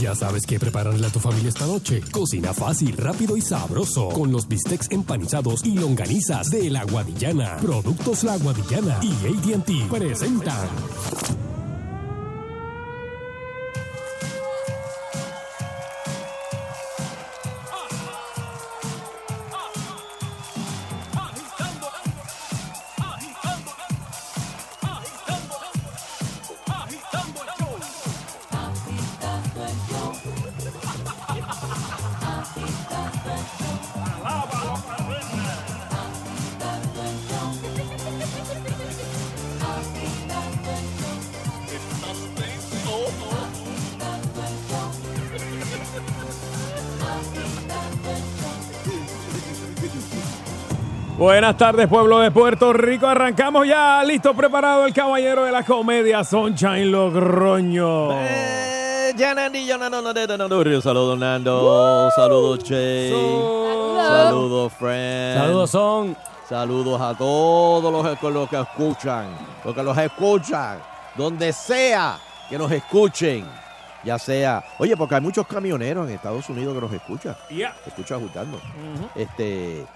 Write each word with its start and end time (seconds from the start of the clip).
Ya 0.00 0.14
sabes 0.14 0.44
qué 0.46 0.58
prepararle 0.58 1.06
a 1.06 1.10
tu 1.10 1.20
familia 1.20 1.48
esta 1.48 1.66
noche. 1.66 2.02
Cocina 2.10 2.52
fácil, 2.52 2.96
rápido 2.96 3.36
y 3.36 3.40
sabroso. 3.40 4.08
Con 4.10 4.30
los 4.30 4.46
bistecs 4.46 4.90
empanizados 4.90 5.64
y 5.64 5.78
longanizas 5.78 6.50
de 6.50 6.70
La 6.70 6.84
Guadillana. 6.84 7.56
Productos 7.56 8.22
La 8.24 8.36
Guadillana 8.36 9.00
y 9.02 9.12
ATT 9.26 9.90
presentan. 9.90 11.45
Buenas 51.46 51.58
tardes, 51.58 51.86
pueblo 51.86 52.18
de 52.18 52.32
Puerto 52.32 52.72
Rico. 52.72 53.06
Arrancamos 53.06 53.68
ya. 53.68 54.02
Listo, 54.02 54.34
preparado 54.34 54.84
el 54.84 54.92
caballero 54.92 55.44
de 55.44 55.52
la 55.52 55.62
comedia, 55.62 56.24
Sunshine 56.24 56.90
Logroño. 56.90 58.08
Eh. 58.20 59.14
Saludos 60.82 61.18
Nando, 61.20 62.10
saludos 62.16 62.64
Che, 62.64 63.10
saludos 63.96 64.72
Friend, 64.72 65.38
Saludos, 65.38 65.70
son. 65.70 66.16
saludos 66.48 67.00
a 67.00 67.14
todos 67.16 67.92
los 67.92 68.18
que, 68.18 68.28
los 68.28 68.48
que 68.48 68.60
escuchan, 68.60 69.28
los 69.64 69.72
que 69.72 69.82
los 69.84 69.96
escuchan, 69.98 70.80
donde 71.14 71.52
sea 71.52 72.18
que 72.50 72.58
nos 72.58 72.72
escuchen, 72.72 73.46
ya 74.02 74.18
sea, 74.18 74.64
oye, 74.78 74.96
porque 74.96 75.14
hay 75.14 75.20
muchos 75.20 75.46
camioneros 75.46 76.08
en 76.08 76.16
Estados 76.16 76.48
Unidos 76.48 76.74
que 76.74 76.80
nos 76.80 76.92
escuchan, 76.92 77.36
Ya. 77.50 77.72
escucha 77.86 78.16
ajustando. 78.16 78.60
Este, 79.14 79.86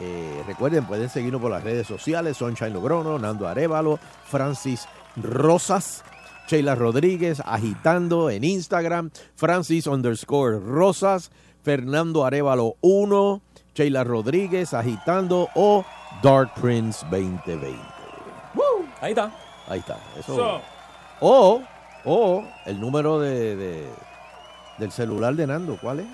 eh, 0.00 0.42
recuerden, 0.46 0.86
pueden 0.86 1.08
seguirnos 1.10 1.40
por 1.42 1.50
las 1.50 1.62
redes 1.62 1.86
sociales, 1.86 2.36
Sunshine 2.38 2.72
Logrono, 2.72 3.18
Nando 3.18 3.46
Arevalo, 3.46 3.98
Francis 4.24 4.86
Rosas, 5.16 6.02
Sheila 6.48 6.74
Rodríguez, 6.74 7.42
agitando 7.44 8.30
en 8.30 8.42
Instagram, 8.44 9.10
Francis 9.36 9.86
underscore 9.86 10.58
Rosas, 10.58 11.30
Fernando 11.62 12.24
Arevalo 12.24 12.76
1, 12.80 13.42
Sheila 13.74 14.02
Rodríguez, 14.04 14.72
agitando 14.74 15.48
o 15.54 15.84
Dark 16.22 16.52
Prince 16.60 17.04
2020. 17.10 17.78
Ahí 19.00 19.10
está. 19.12 19.30
Ahí 19.68 19.78
está. 19.80 19.98
Eso. 20.18 20.34
So, 20.36 20.60
O, 21.20 21.62
o 22.04 22.44
el 22.66 22.80
número 22.80 23.18
de, 23.20 23.56
de- 23.56 23.88
del 24.78 24.90
celular 24.90 25.34
de 25.34 25.46
Nando, 25.46 25.76
¿cuál 25.80 26.00
es? 26.00 26.06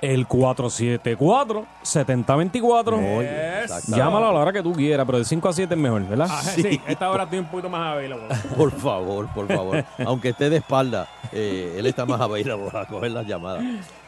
El 0.00 0.28
474-7024. 0.28 3.16
Oye, 3.18 3.62
exacto. 3.62 3.96
Llámalo 3.96 4.28
a 4.28 4.32
la 4.32 4.38
hora 4.40 4.52
que 4.52 4.62
tú 4.62 4.72
quieras, 4.72 5.04
pero 5.06 5.18
de 5.18 5.24
5 5.24 5.48
a 5.48 5.52
7 5.52 5.74
es 5.74 5.80
mejor, 5.80 6.06
¿verdad? 6.06 6.28
Ah, 6.30 6.42
sí. 6.42 6.80
esta 6.86 7.10
hora 7.10 7.24
estoy 7.24 7.40
un 7.40 7.46
poquito 7.46 7.68
más 7.68 7.94
available. 7.94 8.26
Por 8.56 8.70
favor, 8.72 9.26
por 9.34 9.46
favor. 9.48 9.84
Aunque 10.04 10.28
esté 10.30 10.50
de 10.50 10.56
espalda, 10.58 11.08
eh, 11.32 11.74
él 11.78 11.86
está 11.86 12.04
más 12.06 12.20
available 12.20 12.68
a 12.72 12.84
coger 12.86 13.10
las 13.12 13.26
llamadas. 13.26 13.62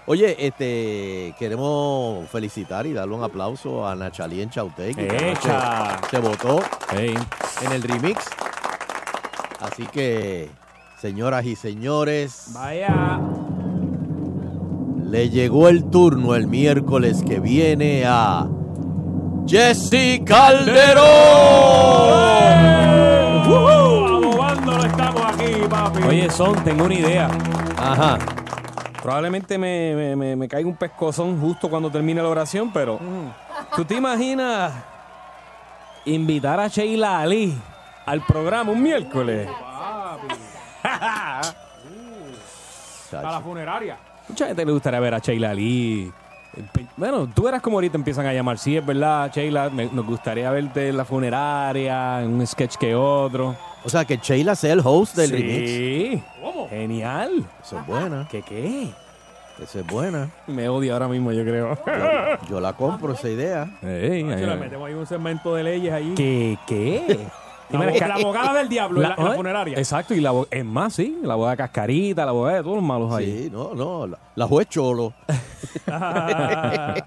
Oye, 0.06 0.47
este, 0.47 1.34
queremos 1.38 2.28
felicitar 2.30 2.86
y 2.86 2.92
darle 2.92 3.14
un 3.14 3.22
aplauso 3.22 3.86
a 3.86 3.94
Nachalí 3.94 4.42
en 4.42 4.50
Chautec. 4.50 4.97
que. 4.97 5.34
Se 6.10 6.19
votó 6.19 6.60
en 6.93 7.72
el 7.72 7.82
remix. 7.82 8.25
Así 9.60 9.87
que, 9.87 10.50
señoras 10.98 11.44
y 11.44 11.54
señores, 11.54 12.50
Vaya. 12.54 13.20
Le 15.10 15.28
llegó 15.28 15.69
el 15.69 15.91
turno 15.91 16.37
el 16.37 16.47
miércoles 16.47 17.25
que 17.26 17.41
viene 17.41 18.04
a 18.06 18.47
Jesse 19.44 20.22
Calderón. 20.25 21.03
Estamos 24.84 25.22
aquí, 25.25 25.53
papi. 25.69 26.03
Oye, 26.04 26.31
son, 26.31 26.54
tengo 26.62 26.84
una 26.84 26.94
idea. 26.94 27.28
Ajá. 27.76 28.19
Probablemente 29.03 29.59
me, 29.59 29.94
me, 29.97 30.15
me, 30.15 30.37
me 30.37 30.47
caiga 30.47 30.69
un 30.69 30.76
pescozón 30.76 31.41
justo 31.41 31.69
cuando 31.69 31.91
termine 31.91 32.22
la 32.22 32.28
oración, 32.28 32.72
pero 32.72 33.00
¿tú 33.75 33.84
te 33.84 33.97
imaginas 33.97 34.72
invitar 36.04 36.60
a 36.60 36.69
Sheila 36.69 37.19
Ali 37.19 37.53
al 38.06 38.25
programa 38.25 38.70
un 38.70 38.81
miércoles? 38.81 39.49
a 40.84 41.43
la 43.12 43.41
funeraria. 43.41 44.09
Mucha 44.30 44.46
gente 44.46 44.64
le 44.64 44.72
gustaría 44.72 45.00
ver 45.00 45.14
a 45.14 45.18
Sheila 45.18 45.50
Ali. 45.50 46.10
Bueno, 46.96 47.28
tú 47.32 47.44
verás 47.44 47.62
como 47.62 47.76
ahorita 47.76 47.96
empiezan 47.96 48.26
a 48.26 48.32
llamar. 48.32 48.58
Sí, 48.58 48.76
es 48.76 48.84
verdad, 48.84 49.30
Sheila, 49.32 49.70
me- 49.70 49.86
nos 49.86 50.04
gustaría 50.06 50.50
verte 50.50 50.88
en 50.88 50.96
la 50.96 51.04
funeraria, 51.04 52.22
en 52.22 52.34
un 52.34 52.46
sketch 52.46 52.76
que 52.76 52.94
otro. 52.94 53.54
O 53.84 53.88
sea, 53.88 54.04
que 54.04 54.16
Sheila 54.16 54.54
sea 54.54 54.72
el 54.72 54.80
host 54.84 55.16
del 55.16 55.30
remix. 55.30 55.70
sí. 55.70 56.22
¿Cómo? 56.42 56.69
Genial. 56.69 57.44
Eso 57.62 57.78
es 57.78 57.86
buena. 57.86 58.26
¿Qué 58.30 58.42
qué? 58.42 58.90
Esa 59.62 59.80
es 59.80 59.86
buena. 59.86 60.30
Me 60.46 60.69
odia 60.69 60.94
ahora 60.94 61.06
mismo, 61.08 61.32
yo 61.32 61.42
creo. 61.44 61.76
Yo, 61.86 62.48
yo 62.48 62.60
la 62.60 62.72
compro 62.72 63.12
esa 63.12 63.28
idea. 63.28 63.70
Ey, 63.82 64.24
ay, 64.24 64.44
ay. 64.44 64.58
metemos 64.58 64.88
ahí 64.88 64.94
un 64.94 65.06
segmento 65.06 65.54
de 65.54 65.62
leyes 65.64 65.92
ahí. 65.92 66.14
¿Qué 66.16 66.58
qué? 66.66 67.19
La, 67.72 68.08
la 68.08 68.14
abogada 68.14 68.54
del 68.54 68.69
diablo 68.69 69.03
en 69.03 69.08
la, 69.08 69.14
en 69.16 69.25
la 69.25 69.32
¿eh? 69.32 69.36
funeraria. 69.36 69.78
Exacto, 69.78 70.14
y 70.14 70.20
la 70.20 70.32
es 70.50 70.64
más, 70.64 70.94
sí, 70.94 71.19
la 71.22 71.34
abogada 71.34 71.56
Cascarita, 71.56 72.25
la 72.25 72.31
abogada 72.31 72.56
de 72.56 72.62
todos 72.62 72.76
los 72.76 72.84
malos 72.84 73.12
ahí. 73.12 73.44
Sí, 73.44 73.50
no, 73.50 73.75
no. 73.75 74.06
La, 74.06 74.19
la 74.34 74.47
juez 74.47 74.69
Cholo. 74.69 75.12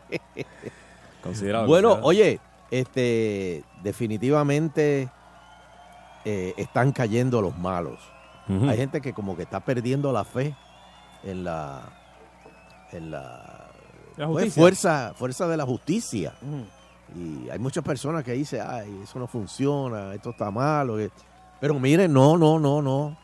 Considerable. 1.23 1.67
Bueno, 1.67 1.99
oye, 2.01 2.39
este, 2.71 3.63
definitivamente 3.83 5.09
eh, 6.25 6.53
están 6.57 6.91
cayendo 6.91 7.41
los 7.41 7.57
malos. 7.57 7.99
Hay 8.47 8.75
gente 8.75 8.99
que 8.99 9.13
como 9.13 9.37
que 9.37 9.43
está 9.43 9.61
perdiendo 9.61 10.11
la 10.11 10.25
fe 10.25 10.53
en 11.23 11.45
la, 11.45 11.81
en 12.91 13.09
la, 13.09 13.69
pues, 14.17 14.53
fuerza, 14.53 15.13
fuerza 15.15 15.47
de 15.47 15.55
la 15.55 15.65
justicia. 15.65 16.33
Y 17.15 17.49
hay 17.49 17.59
muchas 17.59 17.83
personas 17.83 18.23
que 18.23 18.31
dicen, 18.33 18.61
ay, 18.67 19.01
eso 19.03 19.19
no 19.19 19.27
funciona, 19.27 20.13
esto 20.13 20.31
está 20.31 20.49
malo. 20.49 20.97
Pero 21.59 21.79
miren, 21.79 22.11
no, 22.11 22.37
no, 22.37 22.59
no, 22.59 22.81
no. 22.81 23.17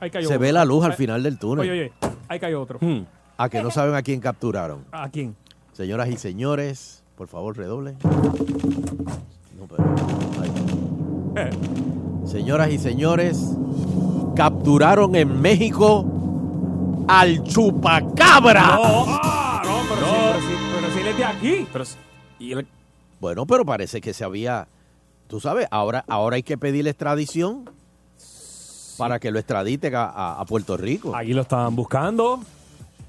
Ahí 0.00 0.10
cayó 0.10 0.28
Se 0.28 0.34
otro. 0.34 0.40
ve 0.46 0.52
la 0.52 0.64
luz 0.64 0.84
al 0.84 0.94
final 0.94 1.22
del 1.22 1.38
túnel. 1.38 1.60
Oye, 1.60 1.70
oye, 1.70 1.92
ahí 2.28 2.40
cayó 2.40 2.60
otro. 2.62 2.78
Hmm. 2.80 3.04
A 3.36 3.48
que 3.48 3.62
no 3.62 3.70
saben 3.70 3.94
a 3.94 4.02
quién 4.02 4.20
capturaron. 4.20 4.84
¿A 4.92 5.08
quién? 5.08 5.36
Señoras 5.72 6.08
y 6.08 6.16
señores, 6.16 7.02
por 7.16 7.28
favor, 7.28 7.56
redoble. 7.56 7.96
No, 9.58 9.66
pero. 9.68 9.84
Señoras 12.26 12.70
y 12.70 12.78
señores, 12.78 13.54
capturaron 14.34 15.14
en 15.14 15.40
México 15.40 16.04
al 17.06 17.42
chupacabra. 17.44 18.78
Ah, 18.80 19.62
no, 19.64 19.80
pero, 19.88 20.06
sí, 20.06 20.06
pero, 20.10 20.40
sí, 20.40 20.54
pero 20.74 20.92
sí 20.94 21.00
él 21.00 21.06
es 21.08 21.16
de 21.16 21.24
aquí. 21.24 21.66
Pero, 21.72 21.84
y 22.38 22.54
Bueno, 23.24 23.46
pero 23.46 23.64
parece 23.64 24.02
que 24.02 24.12
se 24.12 24.22
había. 24.22 24.68
Tú 25.28 25.40
sabes, 25.40 25.66
ahora, 25.70 26.04
ahora 26.08 26.36
hay 26.36 26.42
que 26.42 26.58
pedirle 26.58 26.90
extradición 26.90 27.70
para 28.98 29.18
que 29.18 29.30
lo 29.30 29.38
extraditen 29.38 29.94
a, 29.94 30.04
a- 30.04 30.40
a 30.42 30.44
Puerto 30.44 30.76
Rico. 30.76 31.16
aquí 31.16 31.32
lo 31.32 31.40
estaban 31.40 31.74
buscando. 31.74 32.40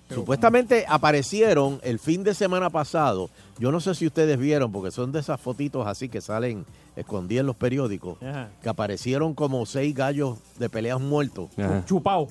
Supuestamente 0.10 0.86
aparecieron 0.88 1.82
el 1.84 2.00
fin 2.00 2.24
de 2.24 2.34
semana 2.34 2.70
pasado. 2.70 3.30
Yo 3.60 3.74
no 3.74 3.82
sé 3.82 3.94
si 3.94 4.08
ustedes 4.08 4.40
vieron, 4.40 4.72
porque 4.72 4.90
son 4.90 5.12
de 5.12 5.20
esas 5.20 5.42
fotitos 5.42 5.86
así 5.86 6.08
que 6.08 6.22
salen 6.22 6.66
escondidas 6.96 7.42
en 7.42 7.48
los 7.48 7.58
periódicos, 7.58 8.18
Ajá. 8.24 8.48
que 8.64 8.70
aparecieron 8.70 9.34
como 9.34 9.66
seis 9.66 9.94
gallos 9.94 10.38
de 10.58 10.70
peleas 10.70 11.02
muertos. 11.02 11.50
Chupao. 11.88 12.30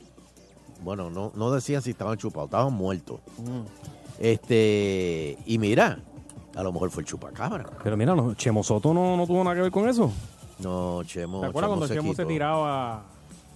Bueno, 0.82 1.10
no, 1.10 1.32
no 1.34 1.50
decían 1.50 1.82
si 1.82 1.90
estaban 1.90 2.16
chupados, 2.16 2.48
estaban 2.48 2.72
muertos. 2.72 3.20
Mm. 3.36 3.60
Este, 4.20 5.36
y 5.44 5.58
mira, 5.58 5.98
a 6.54 6.62
lo 6.62 6.72
mejor 6.72 6.90
fue 6.90 7.02
el 7.02 7.08
chupacabra. 7.08 7.66
Pero 7.82 7.96
mira, 7.96 8.14
no, 8.14 8.34
Chemo 8.34 8.62
Soto 8.62 8.94
no, 8.94 9.16
no 9.16 9.26
tuvo 9.26 9.42
nada 9.44 9.56
que 9.56 9.62
ver 9.62 9.70
con 9.72 9.88
eso. 9.88 10.12
No, 10.60 11.02
Chemo. 11.04 11.40
¿Te 11.40 11.46
acuerdas 11.46 11.68
cuando 11.68 11.88
Chemo 11.88 12.14
se 12.14 12.24
tiraba? 12.24 13.04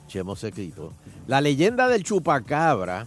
Chemo 0.09 0.37
se 0.37 0.53
quitó. 0.53 0.93
La 1.27 1.41
leyenda 1.41 1.89
del 1.89 2.03
chupacabra 2.03 3.06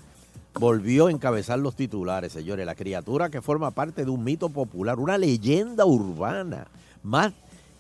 volvió 0.54 1.08
a 1.08 1.12
encabezar 1.12 1.60
los 1.60 1.76
titulares, 1.76 2.32
señores. 2.32 2.66
La 2.66 2.76
criatura 2.76 3.30
que 3.30 3.42
forma 3.42 3.72
parte 3.72 4.06
de 4.06 4.12
un 4.12 4.24
mito 4.24 4.50
popular, 4.50 5.00
una 5.00 5.18
leyenda 5.18 5.86
urbana, 5.86 6.68
más 7.04 7.34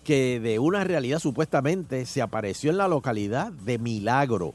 que 0.04 0.40
de 0.40 0.58
una 0.60 0.84
realidad 0.84 1.20
supuestamente 1.20 2.06
se 2.06 2.22
apareció 2.22 2.72
en 2.72 2.78
la 2.78 2.88
localidad 2.88 3.52
de 3.52 3.78
Milagro. 3.78 4.54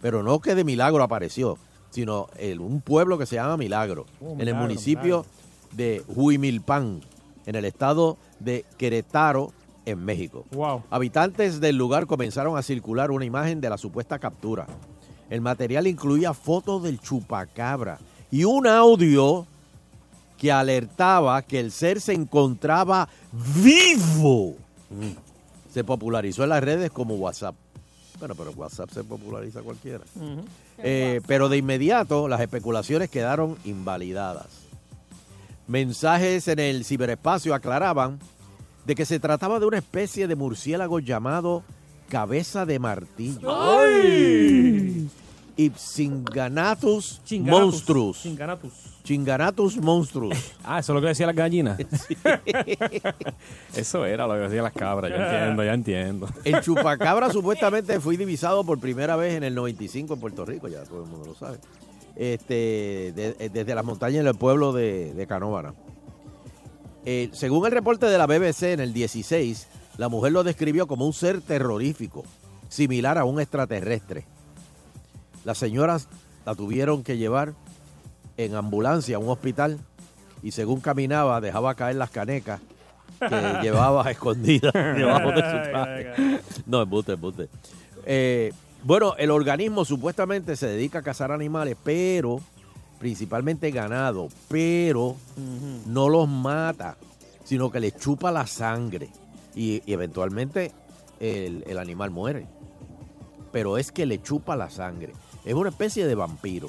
Pero 0.00 0.22
no 0.22 0.40
que 0.40 0.54
de 0.54 0.64
Milagro 0.64 1.02
apareció, 1.02 1.58
sino 1.90 2.28
en 2.36 2.60
un 2.60 2.80
pueblo 2.80 3.18
que 3.18 3.26
se 3.26 3.36
llama 3.36 3.56
Milagro, 3.56 4.06
Oh, 4.20 4.32
en 4.32 4.40
el 4.40 4.46
Milagro, 4.46 4.62
municipio 4.62 5.26
de 5.72 6.02
Huimilpan, 6.08 7.00
en 7.46 7.54
el 7.54 7.64
estado 7.64 8.18
de 8.40 8.64
Querétaro, 8.76 9.52
en 9.86 10.04
México. 10.04 10.44
Wow. 10.52 10.82
Habitantes 10.90 11.60
del 11.60 11.76
lugar 11.76 12.06
comenzaron 12.06 12.58
a 12.58 12.62
circular 12.62 13.10
una 13.10 13.24
imagen 13.24 13.60
de 13.60 13.70
la 13.70 13.78
supuesta 13.78 14.18
captura. 14.18 14.66
El 15.30 15.40
material 15.40 15.86
incluía 15.86 16.34
fotos 16.34 16.82
del 16.82 17.00
chupacabra 17.00 17.98
y 18.30 18.44
un 18.44 18.66
audio 18.66 19.46
que 20.36 20.52
alertaba 20.52 21.42
que 21.42 21.58
el 21.58 21.72
ser 21.72 22.00
se 22.00 22.12
encontraba 22.12 23.08
vivo. 23.32 24.56
Se 25.72 25.84
popularizó 25.84 26.44
en 26.44 26.50
las 26.50 26.62
redes 26.62 26.90
como 26.90 27.14
WhatsApp. 27.16 27.54
Bueno, 28.18 28.34
pero 28.34 28.50
WhatsApp 28.52 28.90
se 28.90 29.04
populariza 29.04 29.62
cualquiera. 29.62 30.04
Eh, 30.78 31.20
pero 31.26 31.48
de 31.48 31.56
inmediato 31.56 32.28
las 32.28 32.40
especulaciones 32.40 33.10
quedaron 33.10 33.56
invalidadas. 33.64 34.67
Mensajes 35.68 36.48
en 36.48 36.58
el 36.58 36.84
ciberespacio 36.84 37.54
aclaraban 37.54 38.18
de 38.86 38.94
que 38.94 39.04
se 39.04 39.20
trataba 39.20 39.60
de 39.60 39.66
una 39.66 39.76
especie 39.76 40.26
de 40.26 40.34
murciélago 40.34 40.98
llamado 40.98 41.62
cabeza 42.08 42.64
de 42.64 42.78
martillo. 42.78 43.40
Ipsinganatus 45.58 47.20
Chinganatus. 47.24 47.60
monstrus. 47.60 48.22
Chinganatus. 48.22 48.72
Chinganatus 49.04 49.76
monstrus. 49.76 50.54
Ah, 50.64 50.78
eso 50.78 50.92
es 50.92 50.94
lo 50.94 51.00
que 51.00 51.08
decía 51.08 51.26
las 51.26 51.36
gallinas. 51.36 51.78
eso 53.74 54.06
era 54.06 54.26
lo 54.26 54.34
que 54.34 54.40
decían 54.40 54.64
las 54.64 54.72
cabras. 54.72 55.10
Ya 55.10 55.16
entiendo, 55.16 55.64
ya 55.64 55.74
entiendo. 55.74 56.28
El 56.44 56.60
chupacabra 56.62 57.30
supuestamente 57.30 58.00
fue 58.00 58.16
divisado 58.16 58.64
por 58.64 58.78
primera 58.78 59.16
vez 59.16 59.34
en 59.34 59.44
el 59.44 59.54
95 59.54 60.14
en 60.14 60.20
Puerto 60.20 60.44
Rico, 60.46 60.68
ya 60.68 60.84
todo 60.84 61.04
el 61.04 61.10
mundo 61.10 61.26
lo 61.26 61.34
sabe. 61.34 61.58
Este, 62.18 63.12
de- 63.14 63.36
eh, 63.38 63.48
desde 63.52 63.74
las 63.74 63.84
montañas 63.84 64.24
del 64.24 64.34
pueblo 64.34 64.72
de, 64.72 65.14
de 65.14 65.26
Canóvana. 65.26 65.72
Eh, 67.04 67.30
según 67.32 67.64
el 67.64 67.72
reporte 67.72 68.06
de 68.06 68.18
la 68.18 68.26
BBC 68.26 68.72
en 68.72 68.80
el 68.80 68.92
16, 68.92 69.68
la 69.96 70.08
mujer 70.08 70.32
lo 70.32 70.42
describió 70.44 70.86
como 70.86 71.06
un 71.06 71.12
ser 71.12 71.40
terrorífico, 71.40 72.24
similar 72.68 73.18
a 73.18 73.24
un 73.24 73.40
extraterrestre. 73.40 74.26
Las 75.44 75.58
señoras 75.58 76.08
la 76.44 76.54
tuvieron 76.54 77.02
que 77.04 77.16
llevar 77.16 77.54
en 78.36 78.54
ambulancia 78.56 79.16
a 79.16 79.20
un 79.20 79.28
hospital 79.28 79.78
y 80.42 80.50
según 80.50 80.80
caminaba 80.80 81.40
dejaba 81.40 81.74
caer 81.74 81.96
las 81.96 82.10
canecas 82.10 82.60
que 83.20 83.58
llevaba 83.62 84.10
escondidas 84.10 84.72
debajo 84.74 85.28
de 85.30 85.36
su 85.36 85.70
traje. 85.70 86.40
No, 86.66 86.82
embuste, 86.82 87.12
embuste. 87.12 87.48
Eh, 88.04 88.52
bueno, 88.84 89.14
el 89.18 89.30
organismo 89.30 89.84
supuestamente 89.84 90.56
se 90.56 90.66
dedica 90.68 91.00
a 91.00 91.02
cazar 91.02 91.32
animales, 91.32 91.76
pero 91.82 92.40
principalmente 92.98 93.70
ganado, 93.70 94.28
pero 94.48 95.16
no 95.86 96.08
los 96.08 96.28
mata, 96.28 96.96
sino 97.44 97.70
que 97.70 97.80
les 97.80 97.96
chupa 97.96 98.30
la 98.32 98.46
sangre 98.46 99.08
y, 99.54 99.82
y 99.86 99.92
eventualmente 99.92 100.72
el, 101.20 101.64
el 101.66 101.78
animal 101.78 102.10
muere. 102.10 102.46
Pero 103.52 103.78
es 103.78 103.92
que 103.92 104.04
le 104.06 104.20
chupa 104.22 104.56
la 104.56 104.68
sangre. 104.70 105.12
Es 105.44 105.54
una 105.54 105.70
especie 105.70 106.06
de 106.06 106.14
vampiro, 106.14 106.68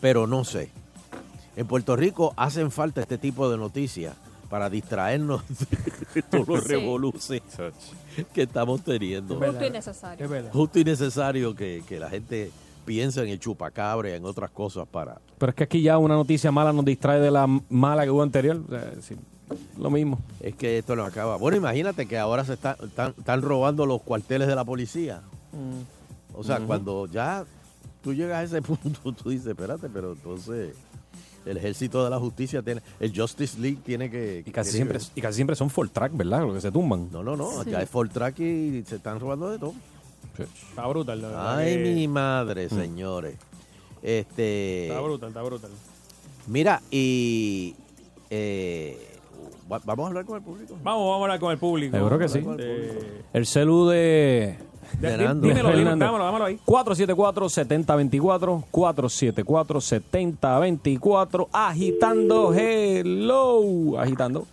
pero 0.00 0.26
no 0.26 0.44
sé. 0.44 0.70
En 1.56 1.66
Puerto 1.66 1.94
Rico 1.96 2.32
hacen 2.36 2.70
falta 2.70 3.00
este 3.00 3.18
tipo 3.18 3.48
de 3.50 3.56
noticias 3.56 4.14
para 4.50 4.68
distraernos 4.70 5.42
de 6.14 6.22
todos 6.22 6.48
los 6.48 6.62
Sí. 6.64 6.68
revoluces 6.68 7.42
que 8.32 8.42
estamos 8.42 8.82
teniendo. 8.82 9.36
Justo 9.38 9.64
y 9.66 9.70
necesario. 9.70 10.28
Justo 10.52 10.78
y 10.78 10.84
necesario 10.84 11.54
que, 11.54 11.82
que 11.88 11.98
la 11.98 12.08
gente 12.10 12.50
piense 12.84 13.22
en 13.22 13.28
el 13.28 13.40
chupacabra 13.40 14.10
y 14.10 14.12
en 14.12 14.24
otras 14.24 14.50
cosas 14.50 14.86
para... 14.86 15.18
Pero 15.38 15.50
es 15.50 15.56
que 15.56 15.64
aquí 15.64 15.82
ya 15.82 15.96
una 15.98 16.14
noticia 16.14 16.52
mala 16.52 16.72
nos 16.72 16.84
distrae 16.84 17.18
de 17.20 17.30
la 17.30 17.46
mala 17.68 18.04
que 18.04 18.10
hubo 18.10 18.22
anterior. 18.22 18.62
O 18.66 18.70
sea, 18.70 18.92
sí, 19.00 19.16
lo 19.78 19.90
mismo. 19.90 20.18
Es 20.40 20.54
que 20.54 20.78
esto 20.78 20.94
no 20.94 21.04
acaba. 21.04 21.36
Bueno, 21.36 21.56
imagínate 21.56 22.06
que 22.06 22.18
ahora 22.18 22.44
se 22.44 22.52
está- 22.54 22.76
están, 22.84 23.14
están 23.18 23.42
robando 23.42 23.86
los 23.86 24.02
cuarteles 24.02 24.48
de 24.48 24.54
la 24.54 24.64
policía. 24.64 25.22
O 26.34 26.42
sea, 26.44 26.60
cuando 26.60 27.06
ya 27.06 27.44
tú 28.02 28.12
llegas 28.12 28.38
a 28.38 28.42
ese 28.42 28.62
punto, 28.62 29.12
tú 29.12 29.30
dices, 29.30 29.46
espérate, 29.46 29.88
pero 29.88 30.12
entonces 30.12 30.74
el 31.46 31.56
ejército 31.56 32.02
de 32.04 32.10
la 32.10 32.18
justicia 32.18 32.62
tiene, 32.62 32.80
el 33.00 33.18
Justice 33.18 33.58
League 33.60 33.78
tiene 33.84 34.10
que... 34.10 34.42
Y 34.46 34.50
casi, 34.50 34.70
siempre, 34.72 34.98
que- 34.98 35.04
y 35.14 35.20
casi 35.20 35.36
siempre 35.36 35.54
son 35.56 35.70
full 35.70 35.88
track, 35.88 36.16
¿verdad? 36.16 36.40
Lo 36.46 36.54
que 36.54 36.60
se 36.60 36.70
tumban. 36.72 37.08
No, 37.12 37.22
no, 37.22 37.36
no, 37.36 37.62
Sí. 37.64 37.70
ya 37.70 37.82
es 37.82 37.88
Ford 37.90 38.10
Track 38.10 38.38
y 38.40 38.82
se 38.86 38.96
están 38.96 39.20
robando 39.20 39.50
de 39.50 39.58
todo. 39.58 39.74
Está 40.70 40.86
brutal. 40.86 41.20
verdad 41.20 41.56
Ay, 41.58 41.76
que- 41.76 41.94
mi 41.94 42.08
madre, 42.08 42.68
señores. 42.68 43.36
Este... 44.02 44.88
Está 44.88 45.00
brutal, 45.00 45.28
está 45.28 45.42
brutal. 45.42 45.70
Mira, 46.46 46.82
y... 46.90 47.74
eh, 48.30 48.98
va- 49.70 49.80
vamos 49.84 50.04
a 50.04 50.08
hablar 50.08 50.24
con 50.24 50.36
el 50.36 50.42
público. 50.42 50.74
Vamos, 50.82 51.00
vamos 51.08 51.20
a 51.20 51.22
hablar 51.24 51.40
con 51.40 51.52
el 51.52 51.58
público. 51.58 51.96
Seguro 51.96 52.18
que 52.18 52.28
sí. 52.28 52.44
Eh, 52.58 53.22
El 53.32 53.46
celu 53.46 53.86
de... 53.88 54.58
dímelo, 55.00 55.72
dímelo, 55.72 55.96
dámelo 55.96 56.44
ahí. 56.44 56.58
474-7024, 56.66 58.64
474-7024, 58.70 61.48
agitando, 61.52 62.52
hello, 62.54 63.98
agitando. 63.98 64.46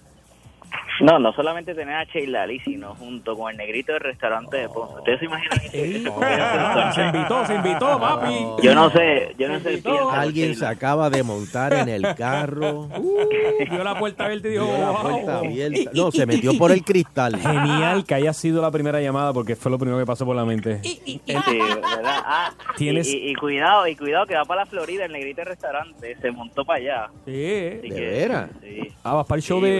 No, 1.02 1.20
no 1.20 1.34
solamente 1.34 1.74
tener 1.76 1.96
a 1.96 2.04
Sheila 2.06 2.46
Lee, 2.48 2.60
sino 2.64 2.96
junto 2.96 3.36
con 3.38 3.52
el 3.52 3.58
negrito 3.58 3.94
del 3.94 4.02
restaurante 4.02 4.58
de 4.58 4.70
Ponce. 4.70 4.96
¿Ustedes 4.96 5.20
se 5.20 5.26
imaginan 5.26 5.60
ese- 5.66 5.98
ese 5.98 6.10
Ah, 6.22 6.92
se 6.94 7.02
invitó, 7.06 7.46
se 7.46 7.56
invitó, 7.56 8.00
papi. 8.00 8.46
Yo 8.64 8.76
no 8.76 8.90
sé, 8.92 9.36
yo 9.38 9.48
no 9.50 9.60
sé. 9.60 9.72
invitó. 9.72 9.90
piensa 9.92 10.22
Alguien 10.22 10.56
se 10.56 10.66
acaba 10.66 11.10
de 11.10 11.24
montar 11.24 11.74
en 11.74 11.90
el 11.90 12.16
carro. 12.16 12.88
Vio 13.70 13.84
la 13.84 13.98
puerta 13.98 14.26
abierta 14.26 14.48
y 14.48 14.52
dijo, 14.52 14.66
Vio 14.66 14.78
la 14.78 14.92
wow. 14.92 15.02
puerta 15.02 15.38
abierta. 15.40 15.92
No, 15.94 16.12
se 16.12 16.26
metió 16.26 16.58
por 16.58 16.72
el 16.72 16.84
cristal. 16.84 17.38
Genial 17.38 18.04
que 18.06 18.16
haya 18.16 18.34
sido 18.34 18.62
la 18.62 18.72
primera 18.72 19.00
llamada 19.02 19.34
porque 19.34 19.56
fue 19.56 19.72
lo 19.72 19.78
primero 19.80 19.98
que 20.00 20.06
pasó 20.06 20.26
por 20.26 20.36
la 20.36 20.46
mente. 20.46 20.80
Sí, 20.84 21.22
¿verdad? 21.28 22.22
Ah, 22.26 22.52
Tienes- 22.78 23.08
y, 23.08 23.18
y- 23.18 23.32
y 23.32 23.36
cuidado, 23.36 23.88
y 23.88 23.96
cuidado 23.96 24.26
que 24.26 24.36
va 24.36 24.46
para 24.46 24.62
la 24.62 24.66
Florida, 24.66 25.06
el 25.06 25.12
negrito 25.12 25.42
del 25.42 25.48
restaurante, 25.48 26.16
se 26.22 26.32
montó 26.32 26.66
para 26.66 26.80
allá. 26.80 27.10
Sí. 27.26 27.32
Así 27.80 27.90
¿De 27.90 27.96
que- 27.96 28.10
veras? 28.10 28.50
Sí. 28.62 28.94
Ah, 29.04 29.14
vas 29.16 29.26
para 29.28 29.38
el 29.38 29.44
show 29.44 29.60
Sí, 29.60 29.66
de, 29.66 29.72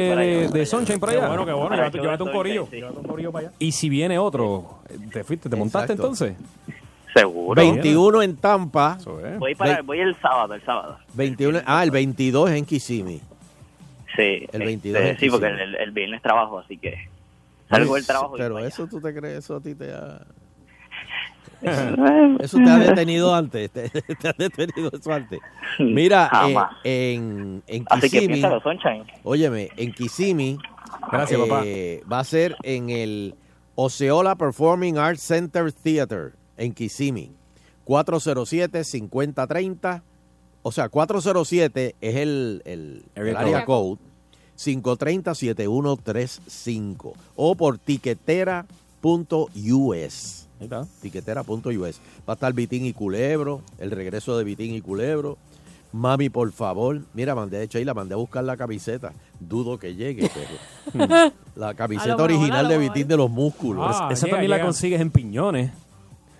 de- 0.48 0.48
voy 0.48 1.11
para 1.16 1.28
allá. 1.28 1.36
Qué 1.36 1.36
bueno, 1.44 1.46
qué 1.46 1.54
bueno. 1.54 1.76
Llévate, 1.76 2.00
llévate 2.00 2.24
un 2.24 2.32
corillo. 2.32 2.68
Sí. 2.70 2.76
Llévate 2.78 2.98
un 3.00 3.04
corillo 3.06 3.32
para 3.32 3.48
allá. 3.48 3.56
Y 3.60 3.72
si 3.72 3.90
viene 3.90 4.18
otro, 4.20 4.80
¿te 5.12 5.24
fuiste? 5.24 5.50
¿Te 5.50 5.56
montaste 5.56 5.94
Exacto. 5.94 6.04
entonces? 6.14 6.38
Seguro. 7.14 7.62
21 7.62 8.22
en 8.22 8.38
Tampa. 8.38 8.98
Eso 9.00 9.26
es. 9.26 9.38
Voy, 9.38 9.54
para, 9.56 9.78
Ve- 9.78 9.82
voy 9.82 10.00
el 10.00 10.16
sábado, 10.22 10.54
el 10.54 10.62
sábado. 10.64 10.98
21, 11.14 11.60
ah, 11.66 11.84
el 11.84 11.92
22 11.92 12.50
es 12.52 12.56
en 12.58 12.66
Kissimmee. 12.66 13.22
Sí. 14.16 14.22
El 14.22 14.46
este, 14.48 14.58
22 14.66 15.02
sí, 15.20 15.30
porque 15.30 15.48
el, 15.48 15.60
el- 15.60 15.76
el 15.76 15.92
viernes 15.92 16.22
trabajo, 16.22 16.60
así 16.60 16.78
que 16.78 16.96
salgo 17.70 17.96
del 17.96 18.06
trabajo. 18.06 18.36
y 18.38 18.40
Pero 18.40 18.56
para 18.56 18.68
eso 18.68 18.88
tú 18.88 19.00
te 19.02 19.14
crees, 19.14 19.40
eso 19.40 19.56
a 19.58 19.62
ti 19.62 19.76
te 19.76 19.92
ha... 19.94 20.22
Eso 22.40 22.58
te 22.58 22.70
ha 22.72 22.78
detenido 22.80 23.36
antes, 23.36 23.70
te, 23.70 23.88
te 24.20 24.28
ha 24.28 24.34
detenido 24.36 24.90
eso 24.92 25.14
antes. 25.14 25.40
Mira, 25.78 26.28
eh, 26.84 27.14
en, 27.14 27.62
en 27.68 27.86
Así 27.88 28.02
que 28.02 28.08
Kissimmee, 28.10 28.28
piénsalo, 28.30 28.62
Sunshine. 28.62 29.04
óyeme, 29.24 29.70
en 29.78 29.92
Kissimmee 29.94 30.58
Gracias, 31.12 31.40
papá. 31.40 31.62
eh, 31.66 32.04
va 32.12 32.20
a 32.20 32.24
ser 32.24 32.56
en 32.64 32.90
el 32.90 33.36
Oceola 33.76 34.36
Performing 34.36 34.98
Arts 34.98 35.22
Center 35.24 35.72
Theater 35.72 36.34
en 36.58 36.74
Kissimmee. 36.74 37.32
407-5030. 37.86 40.02
O 40.64 40.72
sea, 40.72 40.90
407 40.90 41.96
es 42.00 42.16
el, 42.16 42.62
el, 42.66 43.04
área 43.36 43.66
code. 43.66 43.98
code. 43.98 44.00
530-7135. 44.58 47.14
O 47.36 47.56
por 47.56 47.78
tiquetera.us. 47.80 48.68
Tiquetera.us. 51.02 52.00
Va 52.28 52.28
a 52.28 52.34
estar 52.34 52.54
Vitín 52.54 52.86
y 52.86 52.94
Culebro. 52.94 53.62
El 53.80 53.90
regreso 53.92 54.38
de 54.38 54.44
Vitín 54.44 54.76
y 54.76 54.82
Culebro. 54.82 55.38
Mami, 55.94 56.30
por 56.30 56.52
favor. 56.52 57.02
Mira, 57.14 57.36
mandé 57.36 57.62
a 57.62 57.66
Sheila, 57.66 57.94
mandé 57.94 58.14
a 58.14 58.18
buscar 58.18 58.44
la 58.44 58.56
camiseta. 58.56 59.12
Dudo 59.40 59.78
que 59.78 59.94
llegue, 59.96 60.30
pero. 60.94 61.32
la 61.56 61.74
camiseta 61.74 62.16
mejor, 62.16 62.32
original 62.32 62.68
de. 62.68 62.78
Vitín 62.78 63.08
de 63.08 63.18
los 63.18 63.30
músculos. 63.30 63.86
Ah, 64.00 64.10
Esa 64.12 64.26
llega, 64.28 64.38
también 64.38 64.52
la 64.52 64.62
consigues 64.62 65.02
en 65.02 65.12
piñones. 65.12 65.72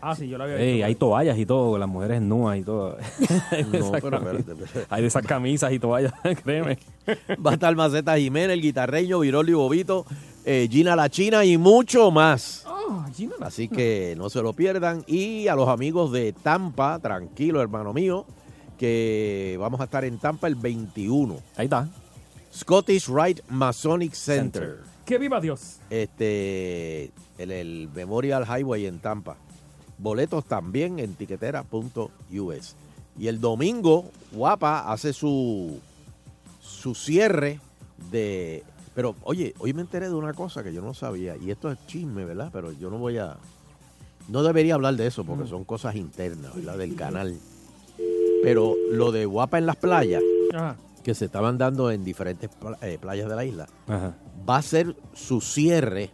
Ah, 0.04 0.16
sí, 0.16 0.28
yo 0.28 0.38
la 0.40 0.46
había 0.46 0.58
Ey, 0.58 0.74
visto. 0.74 0.86
hay 0.88 0.96
toallas 0.96 1.38
y 1.38 1.46
todo, 1.46 1.78
las 1.78 1.88
mujeres 1.88 2.22
nuas 2.24 2.58
y 2.58 2.64
todo. 2.64 2.98
Hay 3.52 3.64
de 3.66 3.80
No, 3.80 3.86
esas 3.88 4.02
pero 4.02 4.10
camisas. 4.20 4.40
espérate, 4.40 4.64
espérate. 4.64 4.88
Hay 4.90 5.02
de 5.02 5.08
esas 5.08 5.26
camisas 5.28 5.72
y 5.74 5.80
toallas, 5.80 6.14
créeme. 6.44 6.80
Va 7.46 7.52
a 7.52 7.54
estar 7.54 7.76
Maceta 7.76 8.18
Jiménez, 8.18 8.52
el 8.56 8.62
guitarreño, 8.62 9.20
Viroli 9.20 9.54
Bobito, 9.54 10.06
eh, 10.44 10.68
Gina 10.72 10.96
La 10.96 11.08
China 11.10 11.46
y 11.46 11.58
mucho 11.60 12.10
más. 12.10 12.64
Ah, 12.68 13.06
Gina 13.14 13.36
la- 13.40 13.46
Así 13.48 13.68
que 13.68 14.16
no 14.18 14.30
se 14.32 14.42
lo 14.42 14.54
pierdan. 14.54 15.04
Y 15.06 15.48
a 15.48 15.56
los 15.56 15.70
amigos 15.70 16.12
de 16.12 16.34
Tampa, 16.34 16.98
tranquilo, 16.98 17.62
hermano 17.62 17.94
mío, 17.94 18.26
que 18.82 19.58
vamos 19.60 19.80
a 19.80 19.84
estar 19.84 20.04
en 20.04 20.18
Tampa 20.18 20.48
el 20.48 20.56
21. 20.56 21.38
Ahí 21.56 21.66
está. 21.66 21.88
Scottish 22.52 23.10
Rite 23.10 23.44
Masonic 23.48 24.14
Center. 24.14 24.64
Center. 24.64 24.92
Que 25.06 25.20
viva 25.20 25.40
Dios. 25.40 25.78
Este, 25.92 27.12
en 27.38 27.52
el 27.52 27.90
Memorial 27.94 28.44
Highway 28.44 28.88
en 28.88 28.98
Tampa. 28.98 29.38
Boletos 30.00 30.46
también 30.46 30.98
en 30.98 31.14
tiquetera.us. 31.14 32.76
Y 33.20 33.28
el 33.28 33.40
domingo, 33.40 34.10
Guapa 34.32 34.92
hace 34.92 35.14
su, 35.14 35.80
su 36.60 36.96
cierre 36.96 37.60
de... 38.10 38.64
Pero, 38.96 39.16
oye, 39.22 39.54
hoy 39.60 39.74
me 39.74 39.82
enteré 39.82 40.10
de 40.10 40.16
una 40.16 40.34
cosa 40.34 40.64
que 40.64 40.74
yo 40.74 40.82
no 40.82 40.96
sabía. 40.96 41.38
Y 41.38 41.52
esto 41.52 41.72
es 41.72 41.78
chisme, 41.86 42.26
¿verdad? 42.26 42.50
Pero 42.52 42.72
yo 42.72 42.90
no 42.90 42.98
voy 42.98 43.20
a... 43.20 43.38
No 44.28 44.42
debería 44.42 44.74
hablar 44.74 44.96
de 44.96 45.06
eso 45.06 45.24
porque 45.24 45.48
son 45.48 45.66
cosas 45.66 45.96
internas, 45.96 46.56
¿verdad? 46.56 46.80
Del 46.80 46.96
canal. 46.96 47.38
Pero 48.44 48.76
lo 48.92 49.12
de 49.12 49.26
Guapa 49.26 49.58
en 49.58 49.66
las 49.66 49.76
playas, 49.76 50.24
Ajá. 50.54 50.76
que 51.04 51.14
se 51.14 51.26
estaban 51.26 51.58
dando 51.58 51.92
en 51.92 52.04
diferentes 52.04 52.50
eh, 52.82 52.98
playas 53.00 53.30
de 53.30 53.36
la 53.36 53.46
isla, 53.46 53.68
Ajá. 53.88 54.16
va 54.50 54.58
a 54.58 54.62
ser 54.62 54.96
su 55.14 55.42
cierre 55.42 56.12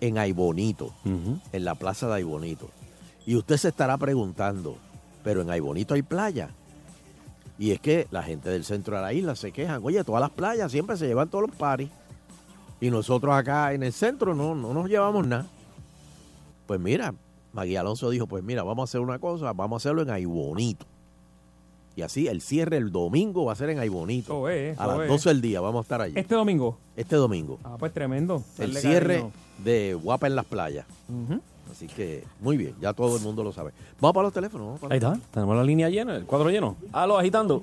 en 0.00 0.18
Aibonito, 0.18 0.92
en 1.04 1.64
la 1.64 1.74
plaza 1.74 2.06
de 2.08 2.14
Aibonito. 2.14 2.68
Y 3.26 3.36
usted 3.36 3.56
se 3.56 3.68
estará 3.68 3.96
preguntando, 3.96 4.76
pero 5.22 5.40
en 5.42 5.50
Aibonito 5.50 5.94
hay 5.94 6.02
playa. 6.02 6.50
Y 7.58 7.70
es 7.70 7.80
que 7.80 8.06
la 8.10 8.22
gente 8.22 8.50
del 8.50 8.64
centro 8.64 8.96
de 8.96 9.02
la 9.02 9.12
isla 9.12 9.34
se 9.36 9.52
quejan, 9.52 9.80
oye, 9.84 10.02
todas 10.04 10.20
las 10.20 10.30
playas 10.30 10.70
siempre 10.70 10.96
se 10.96 11.06
llevan 11.06 11.28
todos 11.28 11.48
los 11.48 11.56
paris. 11.56 11.88
Y 12.80 12.90
nosotros 12.90 13.34
acá 13.34 13.72
en 13.72 13.82
el 13.82 13.92
centro 13.92 14.34
no, 14.34 14.54
no 14.54 14.74
nos 14.74 14.88
llevamos 14.88 15.26
nada. 15.26 15.46
Pues 16.66 16.80
mira, 16.80 17.14
Magui 17.52 17.76
Alonso 17.76 18.10
dijo, 18.10 18.26
pues 18.26 18.42
mira, 18.44 18.62
vamos 18.62 18.82
a 18.82 18.90
hacer 18.90 19.00
una 19.00 19.18
cosa, 19.18 19.52
vamos 19.52 19.76
a 19.76 19.88
hacerlo 19.88 20.02
en 20.02 20.10
Aibonito. 20.10 20.84
Y 21.96 22.02
así, 22.02 22.26
el 22.26 22.40
cierre 22.40 22.76
el 22.76 22.90
domingo 22.90 23.44
va 23.44 23.52
a 23.52 23.56
ser 23.56 23.70
en 23.70 23.78
Aibonito. 23.78 24.48
Eso 24.48 24.48
es, 24.48 24.78
a 24.80 24.86
las 24.86 25.00
es. 25.00 25.08
12 25.08 25.28
del 25.28 25.40
día 25.40 25.60
vamos 25.60 25.80
a 25.80 25.82
estar 25.82 26.00
allí. 26.00 26.14
Este 26.16 26.34
domingo. 26.34 26.78
Este 26.96 27.14
domingo. 27.16 27.58
Ah, 27.62 27.76
pues 27.78 27.92
tremendo. 27.92 28.42
El 28.58 28.76
cierre 28.76 29.14
cariño. 29.20 29.32
de 29.58 29.94
Guapa 29.94 30.26
en 30.26 30.34
las 30.36 30.44
playas. 30.44 30.86
Así 31.70 31.86
que, 31.88 32.24
muy 32.40 32.56
bien, 32.56 32.74
ya 32.80 32.92
todo 32.92 33.16
el 33.16 33.22
mundo 33.22 33.42
lo 33.42 33.52
sabe. 33.52 33.72
Vamos 34.00 34.14
para 34.14 34.24
los 34.24 34.32
teléfonos. 34.32 34.66
vamos 34.66 34.80
para 34.80 34.92
Ahí 34.94 34.98
está. 34.98 35.18
Tenemos 35.32 35.56
la 35.56 35.64
línea 35.64 35.88
llena, 35.88 36.14
el 36.16 36.24
cuadro 36.24 36.50
lleno. 36.50 36.76
Halo, 36.92 37.18
agitando. 37.18 37.62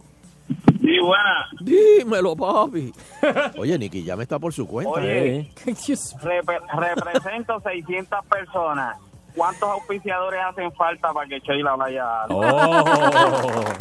Sí, 0.81 0.99
buena. 0.99 1.47
Dímelo, 1.61 2.35
papi. 2.35 2.93
Oye, 3.57 3.77
Nicky, 3.77 4.03
ya 4.03 4.15
me 4.17 4.23
está 4.23 4.37
por 4.39 4.51
su 4.53 4.67
cuenta. 4.67 4.91
Oye. 4.93 5.37
Eh, 5.39 5.51
Repre- 5.65 6.61
represento 6.77 7.59
600 7.61 8.19
personas. 8.25 8.97
¿Cuántos 9.35 9.69
auspiciadores 9.69 10.39
hacen 10.49 10.71
falta 10.73 11.13
para 11.13 11.27
que 11.27 11.39
Sheila 11.39 11.75
vaya? 11.75 12.05
Oh. 12.29 13.63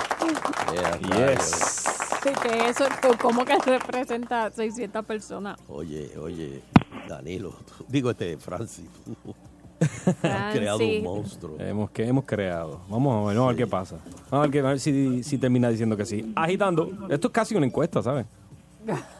Yeah, 0.72 0.96
yes. 1.34 1.84
Sí, 2.22 2.30
que 2.42 2.68
eso, 2.68 2.84
¿cómo 3.20 3.44
que 3.44 3.58
representa 3.58 4.50
600 4.50 5.04
personas? 5.04 5.58
Oye, 5.68 6.12
oye, 6.16 6.62
Danilo, 7.08 7.50
tú- 7.50 7.84
digo 7.88 8.10
este, 8.10 8.36
Francis, 8.36 8.88
tú 9.04 9.34
has 10.22 10.54
creado 10.54 10.78
un 10.78 11.02
monstruo. 11.02 11.56
Hemos, 11.58 11.90
que 11.90 12.06
hemos 12.06 12.24
creado. 12.24 12.82
Vamos 12.88 13.12
a 13.14 13.28
ver, 13.28 13.36
vamos 13.36 13.48
a 13.52 13.54
ver 13.54 13.56
qué 13.56 13.66
pasa. 13.66 13.96
Vamos 14.30 14.32
a 14.32 14.40
ver, 14.42 14.50
qué- 14.50 14.58
a 14.60 14.62
ver 14.62 14.78
si, 14.80 15.24
si 15.24 15.38
termina 15.38 15.68
diciendo 15.70 15.96
que 15.96 16.04
sí. 16.06 16.32
Agitando. 16.36 16.88
Esto 17.08 17.26
es 17.28 17.32
casi 17.32 17.56
una 17.56 17.66
encuesta, 17.66 18.00
¿sabes? 18.02 18.26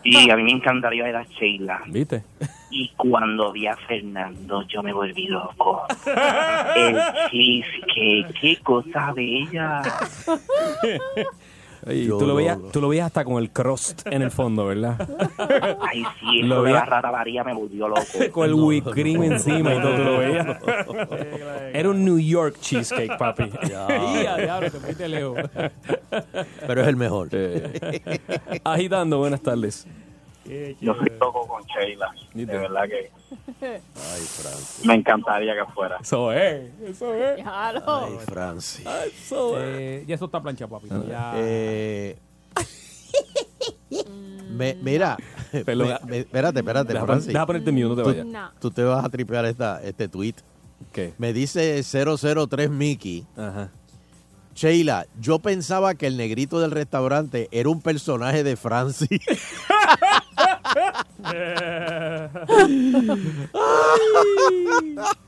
Sí, 0.02 0.31
a 0.31 0.37
mí 0.37 0.43
me 0.43 0.52
encantaría 0.52 1.05
ver 1.05 1.17
a 1.17 1.25
Sheila. 1.25 1.83
¿Viste? 1.87 2.23
Y 2.71 2.88
cuando 2.97 3.52
vi 3.52 3.67
a 3.67 3.76
Fernando, 3.76 4.62
yo 4.62 4.83
me 4.83 4.93
volví 4.93 5.26
loco. 5.26 5.83
El 6.76 6.97
cheesecake, 7.31 8.40
qué 8.40 8.57
cosa 8.62 9.12
bella. 9.12 9.83
Y 11.88 12.08
tú, 12.08 12.26
lo 12.26 12.34
veías, 12.34 12.58
tú 12.72 12.80
lo 12.80 12.88
veías 12.88 13.06
hasta 13.06 13.25
con 13.25 13.42
el 13.42 13.50
crust 13.50 14.06
en 14.06 14.20
el 14.22 14.30
fondo, 14.30 14.66
¿verdad? 14.66 14.96
Ay, 15.80 16.02
sí, 16.20 16.42
Lo 16.42 16.56
eso 16.56 16.62
de 16.64 16.70
vi 16.70 16.76
a- 16.76 16.80
la 16.80 16.84
rata 16.84 17.10
María 17.10 17.42
me 17.44 17.54
volvió 17.54 17.88
loco. 17.88 18.02
con 18.32 18.46
el 18.46 18.54
whipped 18.54 18.92
cream 18.92 19.22
encima 19.22 19.75
y 19.75 19.80
todo, 19.80 19.96
tú 19.96 20.04
lo 20.04 20.18
veías. 20.18 20.46
Era 21.72 21.88
un 21.90 22.04
New 22.04 22.18
York 22.18 22.56
cheesecake, 22.60 23.16
papi. 23.16 23.50
Ya, 23.68 23.87
diablo, 24.37 24.70
te 24.70 24.78
fuiste 24.78 25.08
lejos. 25.08 25.38
Pero 26.66 26.80
es 26.82 26.88
el 26.88 26.96
mejor. 26.96 27.28
Agitando, 28.64 29.18
buenas 29.18 29.40
tardes. 29.40 29.87
Yo 30.80 30.95
soy 30.95 31.09
loco 31.21 31.47
con 31.47 31.62
Sheila. 31.64 32.11
De 32.35 32.45
verdad 32.47 32.83
que 32.88 33.11
Ay, 33.62 34.21
Francis. 34.23 34.85
me 34.85 34.95
encantaría 34.95 35.54
que 35.54 35.73
fuera. 35.73 35.99
Eso 36.00 36.33
es, 36.33 36.71
eso 36.83 37.14
es. 37.14 37.40
Ay, 37.45 38.16
Francis. 38.26 38.87
Eso 38.87 39.59
es. 39.61 39.78
Eh, 39.78 40.04
ya 40.07 40.14
eso 40.14 40.25
está 40.26 40.40
planchado, 40.42 40.71
papi. 40.71 40.88
Ya. 41.09 41.33
Eh, 41.37 42.16
me- 44.50 44.75
mira, 44.75 45.16
me- 45.52 45.64
me- 46.07 46.19
espérate, 46.19 46.59
espérate, 46.61 46.92
Deja, 46.92 47.07
Francis. 47.07 47.33
deja 47.33 47.47
ponerte 47.47 47.73
mío, 47.73 47.88
no 47.88 47.97
te 47.97 48.02
vayas. 48.02 48.26
No. 48.26 48.50
Tú 48.61 48.71
te 48.71 48.83
vas 48.83 49.04
a 49.04 49.09
tripear 49.09 49.45
esta, 49.47 49.83
este 49.83 50.09
tweet. 50.09 50.35
¿Qué? 50.92 51.12
Me 51.19 51.33
dice 51.33 51.83
003 51.83 52.71
Mickey. 52.71 53.26
Ajá. 53.37 53.71
Sheila, 54.54 55.07
yo 55.21 55.38
pensaba 55.38 55.95
que 55.95 56.07
el 56.07 56.16
negrito 56.16 56.59
del 56.61 56.71
restaurante 56.73 57.49
era 57.52 57.69
un 57.69 57.80
personaje 57.80 58.42
de 58.42 58.57
Francis. 58.57 59.09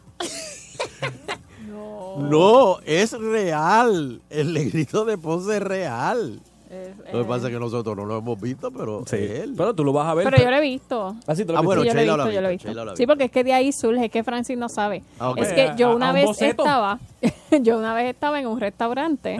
No. 1.68 2.16
no, 2.18 2.78
es 2.84 3.12
real. 3.18 4.20
El 4.30 4.52
negrito 4.52 5.04
de 5.04 5.18
Ponce 5.18 5.56
es 5.56 5.62
real. 5.62 6.40
Es- 6.70 7.12
Lo 7.12 7.22
que 7.22 7.28
pasa 7.28 7.48
es 7.48 7.52
que 7.52 7.58
nosotros 7.60 7.96
no 7.96 8.04
lo 8.06 8.18
hemos 8.18 8.40
visto, 8.40 8.70
pero 8.70 9.02
Sí. 9.06 9.16
él. 9.16 9.54
Pero 9.56 9.74
tú 9.74 9.84
lo 9.84 9.92
vas 9.92 10.08
a 10.08 10.14
ver. 10.14 10.24
Pero 10.24 10.42
yo 10.42 10.50
lo 10.50 10.56
he 10.56 10.60
visto. 10.60 11.16
Ah, 11.26 11.34
sí, 11.34 11.44
tú 11.44 11.52
lo 11.52 11.58
Ah, 11.58 11.62
viste. 11.62 11.66
bueno, 11.66 11.82
Sí, 11.82 11.88
yo 11.88 11.94
lo 11.94 12.00
he 12.00 12.02
Sheila 12.04 12.16
lo 12.16 12.22
ha 12.22 12.26
visto, 12.26 12.34
yo 12.34 12.40
lo 12.42 12.48
he 12.48 12.50
visto, 12.52 12.68
visto. 12.68 12.70
Sheila 12.70 12.84
lo 12.84 12.90
ha 12.92 12.96
Sí, 12.96 13.02
visto. 13.02 13.10
porque 13.10 13.24
es 13.24 13.30
que 13.30 13.44
de 13.44 13.52
ahí 13.52 13.72
surge, 13.72 14.04
es 14.06 14.10
que 14.10 14.24
Francis 14.24 14.58
no 14.58 14.68
sabe. 14.68 15.02
Ah. 15.20 15.34
Es 15.36 15.52
que 15.52 15.72
yo 15.76 15.90
A- 15.90 15.94
una 15.94 16.10
a 16.10 16.12
vez 16.12 16.40
estaba, 16.42 16.98
yo 17.62 17.78
una 17.78 17.94
vez 17.94 18.10
estaba 18.14 18.40
en 18.40 18.46
un 18.46 18.60
restaurante 18.60 19.38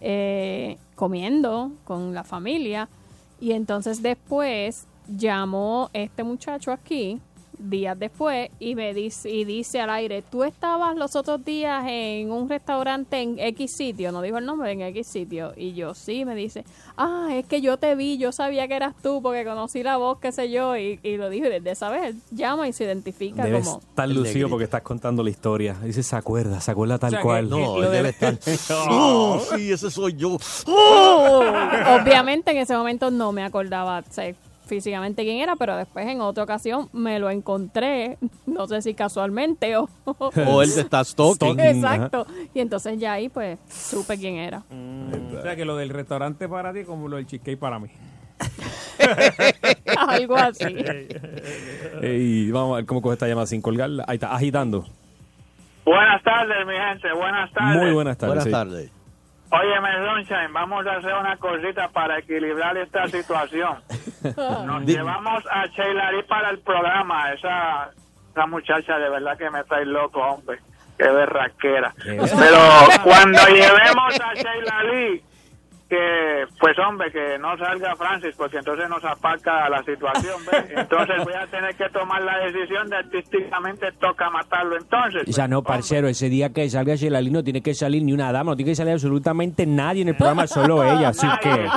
eh, 0.00 0.78
comiendo 0.94 1.70
con 1.84 2.14
la 2.14 2.24
familia 2.24 2.88
y 3.40 3.52
entonces 3.52 4.02
después 4.02 4.86
llamó 5.08 5.90
este 5.92 6.22
muchacho 6.22 6.72
aquí 6.72 7.20
días 7.58 7.98
después 7.98 8.50
y 8.60 8.74
me 8.74 8.92
dice 8.92 9.30
y 9.30 9.46
dice 9.46 9.80
al 9.80 9.88
aire 9.88 10.20
tú 10.20 10.44
estabas 10.44 10.94
los 10.94 11.16
otros 11.16 11.42
días 11.42 11.86
en 11.88 12.30
un 12.30 12.50
restaurante 12.50 13.22
en 13.22 13.38
X 13.38 13.74
sitio 13.78 14.12
no 14.12 14.20
dijo 14.20 14.36
el 14.36 14.44
nombre 14.44 14.72
en 14.72 14.82
X 14.82 15.06
sitio 15.06 15.54
y 15.56 15.72
yo 15.72 15.94
sí 15.94 16.26
me 16.26 16.34
dice 16.34 16.66
ah 16.98 17.28
es 17.32 17.46
que 17.46 17.62
yo 17.62 17.78
te 17.78 17.94
vi 17.94 18.18
yo 18.18 18.30
sabía 18.30 18.68
que 18.68 18.74
eras 18.74 18.94
tú 19.02 19.22
porque 19.22 19.42
conocí 19.46 19.82
la 19.82 19.96
voz 19.96 20.18
qué 20.18 20.32
sé 20.32 20.50
yo 20.50 20.76
y, 20.76 21.00
y 21.02 21.16
lo 21.16 21.30
dijo 21.30 21.46
y 21.46 21.48
desde 21.48 21.70
esa 21.70 21.88
vez 21.88 22.14
llama 22.30 22.68
y 22.68 22.74
se 22.74 22.84
identifica 22.84 23.42
Debes 23.44 23.64
como 23.66 23.78
estar 23.78 24.06
lucido 24.10 24.50
porque 24.50 24.64
estás 24.64 24.82
contando 24.82 25.22
la 25.22 25.30
historia. 25.30 25.76
Dice, 25.82 26.02
se 26.02 26.14
acuerda, 26.14 26.60
se 26.60 26.70
acuerda 26.72 26.98
tal 26.98 27.08
O 27.08 27.10
sea, 27.12 27.22
cual. 27.22 27.44
que- 27.44 27.50
No, 27.50 27.58
Lo 27.78 27.84
él 27.84 27.90
de- 27.90 27.96
debe 27.96 28.08
estar. 28.10 28.38
Oh, 28.90 29.40
sí, 29.56 29.72
ese 29.72 29.90
soy 29.90 30.12
yo. 30.14 30.36
Obviamente 30.66 32.50
en 32.50 32.58
ese 32.58 32.76
momento 32.76 33.10
no 33.10 33.32
me 33.32 33.42
acordaba 33.42 34.00
o 34.00 34.12
sea, 34.12 34.34
físicamente 34.66 35.22
quién 35.22 35.38
era, 35.38 35.56
pero 35.56 35.76
después 35.76 36.06
en 36.06 36.20
otra 36.20 36.44
ocasión 36.44 36.88
me 36.92 37.18
lo 37.18 37.30
encontré, 37.30 38.18
no 38.46 38.66
sé 38.66 38.82
si 38.82 38.94
casualmente 38.94 39.76
o... 39.76 39.88
O 40.46 40.62
él 40.62 40.74
te 40.74 40.80
está 40.80 41.02
stalking. 41.04 41.58
Exacto. 41.58 42.26
Y 42.52 42.60
entonces 42.60 42.98
ya 42.98 43.14
ahí 43.14 43.28
pues 43.28 43.58
supe 43.68 44.18
quién 44.18 44.36
era. 44.36 44.62
O 44.68 45.42
sea 45.42 45.56
que 45.56 45.64
lo 45.64 45.76
del 45.76 45.90
restaurante 45.90 46.48
para 46.48 46.72
ti 46.72 46.80
es 46.80 46.86
como 46.86 47.08
lo 47.08 47.16
del 47.16 47.26
cheesecake 47.26 47.58
para 47.58 47.78
mí. 47.78 47.88
Algo 49.96 50.36
así. 50.36 50.64
Y 52.02 52.50
vamos 52.50 52.74
a 52.74 52.76
ver 52.76 52.86
cómo 52.86 53.00
coge 53.00 53.14
esta 53.14 53.26
llamada 53.26 53.46
sin 53.46 53.62
colgarla. 53.62 54.04
Ahí 54.06 54.16
está, 54.16 54.34
agitando. 54.34 54.84
Buenas 55.84 56.22
tardes, 56.22 56.66
mi 56.66 56.74
gente. 56.74 57.08
Buenas 57.14 57.50
tardes. 57.52 57.82
Muy 57.82 57.92
buenas 57.92 58.18
tardes. 58.18 58.34
Buenas 58.34 58.44
sí. 58.44 58.50
tardes. 58.50 58.95
Óyeme, 59.50 59.88
Sunshine, 60.06 60.52
vamos 60.52 60.86
a 60.86 60.96
hacer 60.96 61.14
una 61.14 61.36
cosita 61.36 61.88
para 61.88 62.18
equilibrar 62.18 62.76
esta 62.76 63.06
situación. 63.06 63.78
Nos 64.66 64.82
llevamos 64.84 65.44
a 65.50 65.66
Sheila 65.66 66.10
Lee 66.12 66.22
para 66.24 66.50
el 66.50 66.58
programa. 66.58 67.32
Esa, 67.32 67.90
esa 68.32 68.46
muchacha 68.46 68.98
de 68.98 69.08
verdad 69.08 69.38
que 69.38 69.48
me 69.50 69.62
trae 69.64 69.86
loco, 69.86 70.20
hombre. 70.20 70.58
Qué 70.98 71.08
berraquera. 71.08 71.94
Pero 72.04 72.58
cuando 73.04 73.38
llevemos 73.48 74.20
a 74.20 74.34
Sheila 74.34 74.82
Lee, 74.84 75.22
que 75.88 76.44
pues 76.58 76.76
hombre, 76.78 77.12
que 77.12 77.38
no 77.38 77.56
salga 77.56 77.94
Francis, 77.94 78.34
porque 78.36 78.58
entonces 78.58 78.88
nos 78.88 79.04
apaca 79.04 79.68
la 79.68 79.82
situación. 79.84 80.34
¿ves? 80.50 80.64
Entonces 80.76 81.24
voy 81.24 81.34
a 81.34 81.46
tener 81.46 81.74
que 81.76 81.88
tomar 81.90 82.22
la 82.22 82.38
decisión 82.38 82.88
de 82.88 82.96
artísticamente 82.96 83.92
toca 83.92 84.28
matarlo 84.30 84.76
entonces. 84.76 85.24
Ya 85.26 85.46
no, 85.46 85.58
Hombre. 85.58 85.74
parcero, 85.74 86.08
ese 86.08 86.28
día 86.28 86.52
que 86.52 86.68
salga 86.68 86.96
Shelalí 86.96 87.30
no 87.30 87.44
tiene 87.44 87.62
que 87.62 87.74
salir 87.74 88.02
ni 88.02 88.12
una 88.12 88.32
dama, 88.32 88.52
no 88.52 88.56
tiene 88.56 88.72
que 88.72 88.76
salir 88.76 88.94
absolutamente 88.94 89.64
nadie 89.66 90.02
en 90.02 90.08
el 90.08 90.16
programa, 90.16 90.46
solo 90.48 90.82
ella, 90.82 91.08
así 91.08 91.26
Nadie, 91.26 91.40
que... 91.42 91.68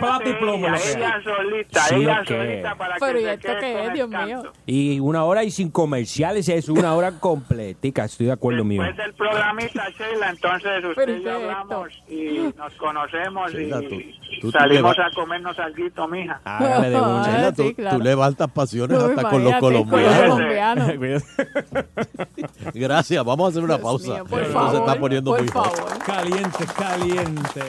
Plata 0.00 0.28
y 0.28 0.32
plomo, 0.32 0.66
ella, 0.66 1.20
solita, 1.22 1.80
Sí, 1.82 1.94
ella 1.94 2.22
que 2.26 2.36
solita 2.36 2.74
para 2.74 2.96
Pero, 2.98 3.12
que 3.12 3.20
¿y 3.20 3.24
se 3.24 3.32
esto 3.34 3.48
quede 3.48 3.60
qué 3.60 3.72
con 3.74 3.86
es, 3.86 3.92
Dios 3.92 4.08
mío? 4.08 4.42
Y 4.66 4.98
una 4.98 5.24
hora 5.24 5.44
y 5.44 5.50
sin 5.52 5.70
comerciales, 5.70 6.48
es 6.48 6.68
una 6.68 6.94
hora 6.96 7.12
completica, 7.20 8.04
estoy 8.06 8.26
de 8.26 8.32
acuerdo 8.32 8.64
mío. 8.64 8.82
Después 8.82 9.06
del 9.06 9.14
programita, 9.14 9.88
Sheila, 9.90 10.30
entonces 10.30 10.84
usted 10.84 10.94
Pero, 10.96 11.12
y 11.12 11.20
¿y 11.20 11.22
yo 11.22 11.24
qué 11.24 11.28
es 11.30 11.34
hablamos 11.36 11.88
y 12.08 12.58
nos 12.58 12.74
conocemos 12.74 13.51
Sheila, 13.52 13.82
y, 13.82 13.88
Tú- 13.88 14.00
tú 14.40 14.50
salimos 14.50 14.96
a 14.98 15.14
comernos 15.14 15.56
algo, 15.58 16.08
mija. 16.08 16.40
Hágale 16.44 16.90
de 16.90 16.96
una. 17.00 17.24
Sheila, 17.24 17.46
Ah, 17.48 17.52
tú, 17.52 17.62
sí, 17.62 17.74
claro. 17.74 17.96
tú 17.98 18.02
levantas 18.04 18.50
pasiones 18.50 18.98
Uy, 18.98 19.10
hasta 19.10 19.30
con 19.30 19.44
los 19.44 19.54
colombianos. 19.56 20.30
colombianos. 20.36 21.22
Gracias, 22.74 23.24
vamos 23.24 23.46
a 23.46 23.48
hacer 23.50 23.62
una 23.64 23.74
Dios 23.74 23.82
pausa. 23.84 24.12
mío, 24.14 24.24
por 24.24 24.40
Esto 24.40 24.52
favor, 24.52 24.70
se 24.72 24.76
está 24.78 25.00
poniendo 25.00 25.30
por 25.30 25.40
muy 25.40 25.48
favor. 25.48 25.98
Caliente, 26.04 26.64
caliente. 26.76 27.60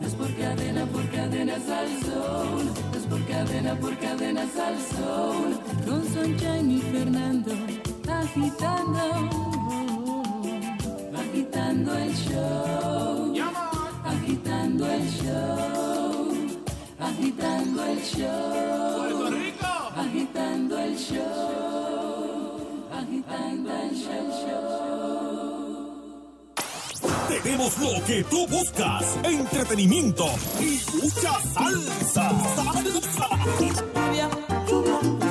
Es 0.00 0.14
por 0.14 0.34
cadena, 0.36 0.86
por 0.86 1.10
cadena 1.10 1.54
al 1.54 2.02
sol. 2.02 2.72
Es 2.96 3.04
por 3.06 3.26
cadena, 3.26 3.74
por 3.74 3.98
cadena 3.98 4.42
al 4.42 4.78
sol. 4.78 5.60
Con 5.84 6.04
Sunshine 6.12 6.70
y 6.70 6.80
Fernando 6.80 7.52
agitando. 8.08 9.00
Agitando 11.16 11.94
el 11.96 12.14
show. 12.14 13.34
Agitando 14.04 14.86
el 14.90 15.10
show. 15.10 16.32
Agitando 16.98 17.84
el 17.84 18.02
show. 18.02 18.96
Puerto 18.96 19.30
Rico. 19.30 19.66
Agitando 19.96 20.78
el 20.78 20.96
show. 20.96 22.56
Agitando 22.92 23.70
el 23.72 23.94
show. 23.96 25.49
Tenemos 27.30 27.78
lo 27.78 28.04
que 28.04 28.24
tú 28.24 28.46
buscas: 28.48 29.04
entretenimiento 29.22 30.26
y 30.58 30.80
mucha 30.96 31.40
salsa. 31.54 32.32
Lluvia, 33.60 34.28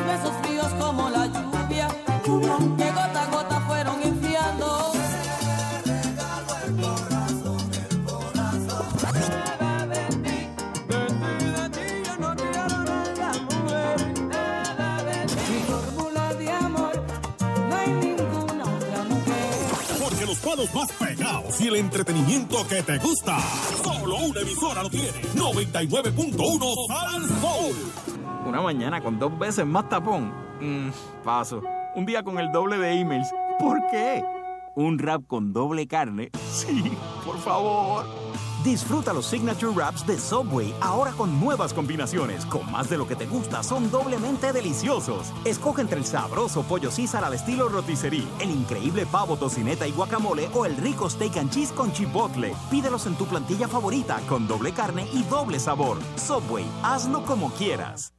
besos 0.08 0.34
fríos 0.42 0.74
como 0.80 1.10
la 1.10 1.26
lluvia, 1.28 1.88
que 2.24 2.92
gota 2.92 3.22
a 3.22 3.26
gota 3.32 3.62
fueron 3.68 4.02
enfriando. 4.02 4.94
Mi 15.50 15.60
fórmula 15.68 16.34
de 16.34 16.52
amor, 16.52 17.04
no 17.70 17.76
hay 17.76 17.90
ninguna 17.92 18.64
otra 18.64 19.04
mujer. 19.04 20.00
Porque 20.00 20.26
los 20.26 20.38
palos 20.38 20.74
más 20.74 20.92
y 21.60 21.68
el 21.68 21.76
entretenimiento 21.76 22.66
que 22.68 22.82
te 22.84 22.98
gusta, 23.00 23.38
solo 23.84 24.16
una 24.18 24.42
emisora 24.42 24.84
lo 24.84 24.90
tiene. 24.90 25.22
99.1 25.36 26.88
Sal 26.88 27.28
Soul. 27.42 27.76
Una 28.46 28.62
mañana 28.62 29.02
con 29.02 29.20
dos 29.20 29.38
veces 29.38 29.66
más 29.66 29.90
tapón. 29.90 30.32
Mm, 30.62 30.90
paso. 31.24 31.62
Un 31.96 32.06
día 32.06 32.24
con 32.24 32.40
el 32.40 32.52
doble 32.52 32.78
de 32.78 33.00
emails. 33.00 33.28
¿Por 33.60 33.80
qué? 33.92 34.24
Un 34.76 35.00
rap 35.00 35.24
con 35.28 35.52
doble 35.52 35.88
carne. 35.88 36.30
Sí, 36.52 36.92
por 37.26 37.38
favor. 37.40 38.06
Disfruta 38.64 39.14
los 39.14 39.26
Signature 39.26 39.72
Wraps 39.72 40.06
de 40.06 40.20
Subway 40.20 40.74
ahora 40.82 41.12
con 41.14 41.40
nuevas 41.40 41.74
combinaciones. 41.74 42.46
Con 42.46 42.70
más 42.70 42.90
de 42.90 42.98
lo 42.98 43.08
que 43.08 43.16
te 43.16 43.26
gusta, 43.26 43.64
son 43.64 43.90
doblemente 43.90 44.52
deliciosos. 44.52 45.32
Escoge 45.46 45.82
entre 45.82 46.00
el 46.00 46.06
sabroso 46.06 46.64
pollo 46.64 46.92
César 46.92 47.24
al 47.24 47.34
estilo 47.34 47.70
rotisserie, 47.70 48.28
el 48.42 48.52
increíble 48.52 49.06
pavo 49.06 49.38
tocineta 49.38 49.88
y 49.88 49.92
guacamole 49.92 50.50
o 50.54 50.66
el 50.66 50.76
rico 50.76 51.10
steak 51.10 51.38
and 51.38 51.52
cheese 51.52 51.72
con 51.72 51.94
chipotle. 51.94 52.54
Pídelos 52.70 53.06
en 53.06 53.16
tu 53.16 53.26
plantilla 53.28 53.70
favorita 53.70 54.20
con 54.28 54.46
doble 54.46 54.74
carne 54.74 55.08
y 55.14 55.24
doble 55.24 55.60
sabor. 55.60 55.98
Subway, 56.18 56.66
hazlo 56.84 57.24
como 57.24 57.52
quieras. 57.52 58.14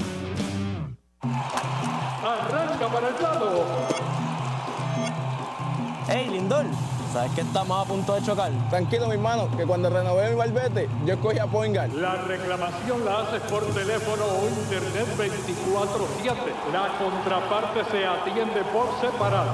Hey, 6.10 6.30
Lindor, 6.32 6.66
¿sabes 7.12 7.34
que 7.34 7.42
estamos 7.42 7.86
a 7.86 7.86
punto 7.86 8.14
de 8.14 8.22
chocar? 8.22 8.50
Tranquilo, 8.70 9.08
mi 9.08 9.16
hermano, 9.16 9.50
que 9.58 9.66
cuando 9.66 9.90
renové 9.90 10.30
mi 10.30 10.36
barbete, 10.38 10.88
yo 11.06 11.16
escogí 11.16 11.38
a 11.38 11.48
Poingal. 11.48 12.02
La 12.02 12.16
reclamación 12.16 13.04
la 13.04 13.20
haces 13.20 13.42
por 13.42 13.66
teléfono 13.74 14.24
o 14.24 14.48
internet 14.48 15.06
24-7. 15.18 16.34
La 16.72 16.98
contraparte 16.98 17.84
se 17.92 18.06
atiende 18.06 18.62
por 18.72 18.88
separado. 19.02 19.52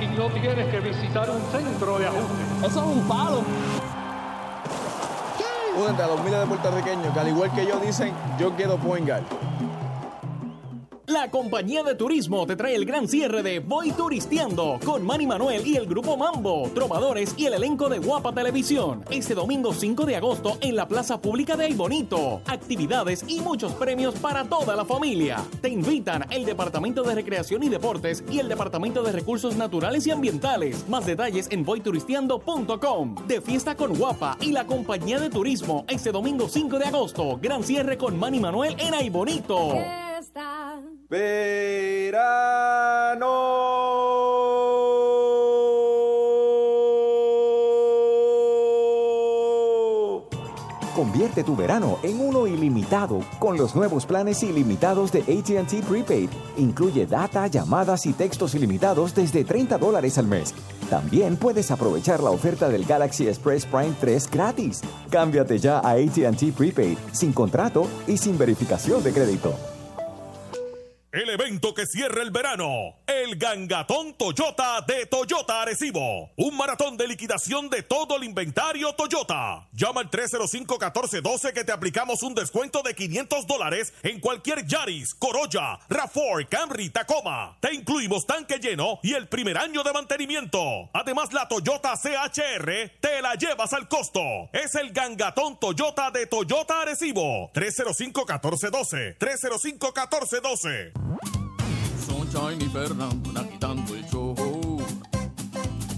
Y 0.00 0.06
no 0.16 0.28
tienes 0.28 0.70
que 0.70 0.80
visitar 0.80 1.28
un 1.28 1.42
centro 1.52 1.98
de 1.98 2.06
ajuste. 2.06 2.66
Eso 2.66 2.80
es 2.80 2.96
un 2.96 3.06
palo. 3.06 3.42
Únete 5.76 6.02
a 6.02 6.06
los 6.06 6.24
miles 6.24 6.40
de 6.40 6.46
puertorriqueños 6.46 7.12
que 7.12 7.20
al 7.20 7.28
igual 7.28 7.52
que 7.52 7.66
yo 7.66 7.78
dicen, 7.78 8.14
yo 8.38 8.56
quiero 8.56 8.78
Poingal. 8.78 9.22
La 11.10 11.28
compañía 11.28 11.82
de 11.82 11.96
turismo 11.96 12.46
te 12.46 12.54
trae 12.54 12.76
el 12.76 12.84
gran 12.84 13.08
cierre 13.08 13.42
de 13.42 13.58
Voy 13.58 13.90
Turisteando 13.90 14.78
con 14.84 15.04
Manny 15.04 15.26
Manuel 15.26 15.66
y 15.66 15.74
el 15.74 15.86
grupo 15.86 16.16
Mambo, 16.16 16.70
Trovadores 16.72 17.34
y 17.36 17.46
el 17.46 17.54
elenco 17.54 17.88
de 17.88 17.98
Guapa 17.98 18.32
Televisión. 18.32 19.04
Este 19.10 19.34
domingo 19.34 19.74
5 19.74 20.06
de 20.06 20.14
agosto 20.14 20.56
en 20.60 20.76
la 20.76 20.86
Plaza 20.86 21.20
Pública 21.20 21.56
de 21.56 21.64
Aybonito. 21.64 22.42
Actividades 22.46 23.24
y 23.26 23.40
muchos 23.40 23.72
premios 23.72 24.14
para 24.20 24.44
toda 24.44 24.76
la 24.76 24.84
familia. 24.84 25.44
Te 25.60 25.68
invitan 25.68 26.26
el 26.30 26.44
Departamento 26.44 27.02
de 27.02 27.16
Recreación 27.16 27.64
y 27.64 27.68
Deportes 27.68 28.22
y 28.30 28.38
el 28.38 28.48
Departamento 28.48 29.02
de 29.02 29.10
Recursos 29.10 29.56
Naturales 29.56 30.06
y 30.06 30.12
Ambientales. 30.12 30.88
Más 30.88 31.06
detalles 31.06 31.48
en 31.50 31.64
voyturisteando.com. 31.64 33.16
De 33.26 33.40
fiesta 33.40 33.74
con 33.74 33.98
Guapa 33.98 34.36
y 34.40 34.52
la 34.52 34.64
compañía 34.64 35.18
de 35.18 35.28
turismo 35.28 35.84
este 35.88 36.12
domingo 36.12 36.48
5 36.48 36.78
de 36.78 36.84
agosto. 36.84 37.36
Gran 37.42 37.64
cierre 37.64 37.98
con 37.98 38.16
Manny 38.16 38.38
Manuel 38.38 38.76
en 38.78 38.94
Aybonito. 41.10 41.90
Convierte 50.94 51.44
tu 51.44 51.56
verano 51.56 51.98
en 52.02 52.20
uno 52.20 52.46
ilimitado 52.46 53.20
con 53.38 53.56
los 53.56 53.74
nuevos 53.74 54.04
planes 54.04 54.42
ilimitados 54.42 55.10
de 55.10 55.20
ATT 55.20 55.82
Prepaid. 55.88 56.28
Incluye 56.58 57.06
data, 57.06 57.46
llamadas 57.46 58.04
y 58.06 58.12
textos 58.12 58.54
ilimitados 58.54 59.14
desde 59.14 59.42
30 59.44 59.78
dólares 59.78 60.18
al 60.18 60.26
mes. 60.26 60.54
También 60.90 61.36
puedes 61.36 61.70
aprovechar 61.70 62.22
la 62.22 62.30
oferta 62.30 62.68
del 62.68 62.84
Galaxy 62.84 63.28
Express 63.28 63.64
Prime 63.64 63.94
3 63.98 64.30
gratis. 64.30 64.82
Cámbiate 65.10 65.58
ya 65.58 65.78
a 65.78 65.92
ATT 65.92 66.52
Prepaid, 66.56 66.98
sin 67.12 67.32
contrato 67.32 67.86
y 68.06 68.18
sin 68.18 68.36
verificación 68.36 69.02
de 69.02 69.12
crédito. 69.12 69.69
El 71.12 71.28
evento 71.28 71.74
que 71.74 71.86
cierra 71.86 72.22
el 72.22 72.30
verano, 72.30 72.94
el 73.08 73.34
Gangatón 73.34 74.14
Toyota 74.14 74.80
de 74.86 75.06
Toyota 75.06 75.60
Arecibo. 75.60 76.30
Un 76.36 76.56
maratón 76.56 76.96
de 76.96 77.08
liquidación 77.08 77.68
de 77.68 77.82
todo 77.82 78.16
el 78.16 78.22
inventario 78.22 78.92
Toyota. 78.92 79.66
Llama 79.72 80.02
al 80.02 80.10
305-1412 80.10 81.52
que 81.52 81.64
te 81.64 81.72
aplicamos 81.72 82.22
un 82.22 82.36
descuento 82.36 82.82
de 82.82 82.94
500 82.94 83.44
dólares 83.48 83.92
en 84.04 84.20
cualquier 84.20 84.64
Yaris, 84.64 85.12
Corolla, 85.16 85.80
RAV4, 85.88 86.48
Camry, 86.48 86.90
Tacoma. 86.90 87.56
Te 87.58 87.74
incluimos 87.74 88.24
tanque 88.24 88.60
lleno 88.60 89.00
y 89.02 89.14
el 89.14 89.26
primer 89.26 89.58
año 89.58 89.82
de 89.82 89.92
mantenimiento. 89.92 90.90
Además, 90.92 91.32
la 91.32 91.48
Toyota 91.48 91.94
CHR 91.96 93.00
te 93.00 93.20
la 93.20 93.34
llevas 93.34 93.72
al 93.72 93.88
costo. 93.88 94.20
Es 94.52 94.76
el 94.76 94.92
Gangatón 94.92 95.58
Toyota 95.58 96.12
de 96.12 96.28
Toyota 96.28 96.82
Arecibo. 96.82 97.50
305-1412. 97.52 99.18
305-1412. 99.18 100.99
Sunshine 102.06 102.62
y 102.62 102.68
Fernando 102.68 103.40
agitando 103.40 103.94
el 103.94 104.04
show. 104.06 104.80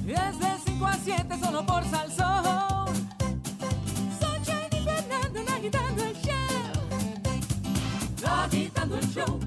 Es 0.06 0.38
de 0.38 0.56
5 0.66 0.86
a 0.86 0.96
7 0.96 1.38
solo 1.42 1.64
por 1.64 1.84
Salsón. 1.84 3.08
Sunshine 4.20 4.68
y 4.72 4.84
Fernando 4.84 5.40
agitando 5.52 6.02
el 6.04 6.16
show. 6.16 6.42
Agitando 8.26 8.96
el 8.98 9.08
show. 9.12 9.40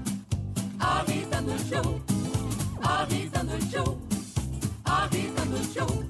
Agitando 0.78 1.52
el 1.52 1.64
show. 1.70 2.00
Agitando 2.82 3.54
el 3.54 3.68
show. 3.68 3.98
Agitando 4.84 5.56
el 5.56 5.72
show. 5.72 6.04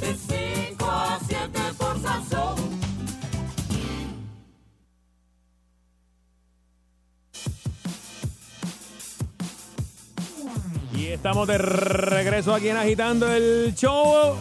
De 0.00 0.14
5 0.14 0.84
a 0.84 1.18
7 1.26 1.60
por 1.78 2.00
Salsón. 2.00 2.85
Estamos 11.16 11.48
de 11.48 11.56
regreso 11.56 12.54
aquí 12.54 12.68
en 12.68 12.76
Agitando 12.76 13.32
el 13.32 13.74
Show. 13.74 14.36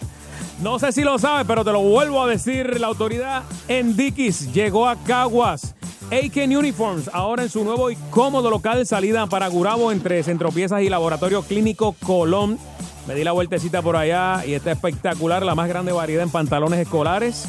No 0.61 0.77
sé 0.77 0.91
si 0.91 1.03
lo 1.03 1.17
sabes, 1.17 1.45
pero 1.47 1.63
te 1.63 1.71
lo 1.71 1.81
vuelvo 1.81 2.21
a 2.21 2.27
decir. 2.27 2.79
La 2.79 2.87
autoridad 2.87 3.43
en 3.67 3.95
llegó 3.95 4.87
a 4.87 4.97
Caguas. 4.97 5.73
Aiken 6.11 6.55
Uniforms, 6.55 7.09
ahora 7.13 7.43
en 7.43 7.49
su 7.49 7.63
nuevo 7.63 7.89
y 7.89 7.95
cómodo 8.11 8.49
local 8.49 8.85
salida 8.85 9.25
para 9.27 9.47
Gurabo 9.47 9.91
entre 9.91 10.21
Centropiezas 10.21 10.81
y 10.81 10.89
Laboratorio 10.89 11.43
Clínico 11.43 11.95
Colón. 12.05 12.59
Me 13.07 13.15
di 13.15 13.23
la 13.23 13.31
vueltecita 13.31 13.81
por 13.81 13.95
allá 13.95 14.45
y 14.45 14.53
está 14.53 14.71
espectacular, 14.71 15.43
la 15.43 15.55
más 15.55 15.69
grande 15.69 15.93
variedad 15.93 16.23
en 16.23 16.29
pantalones 16.29 16.79
escolares. 16.79 17.45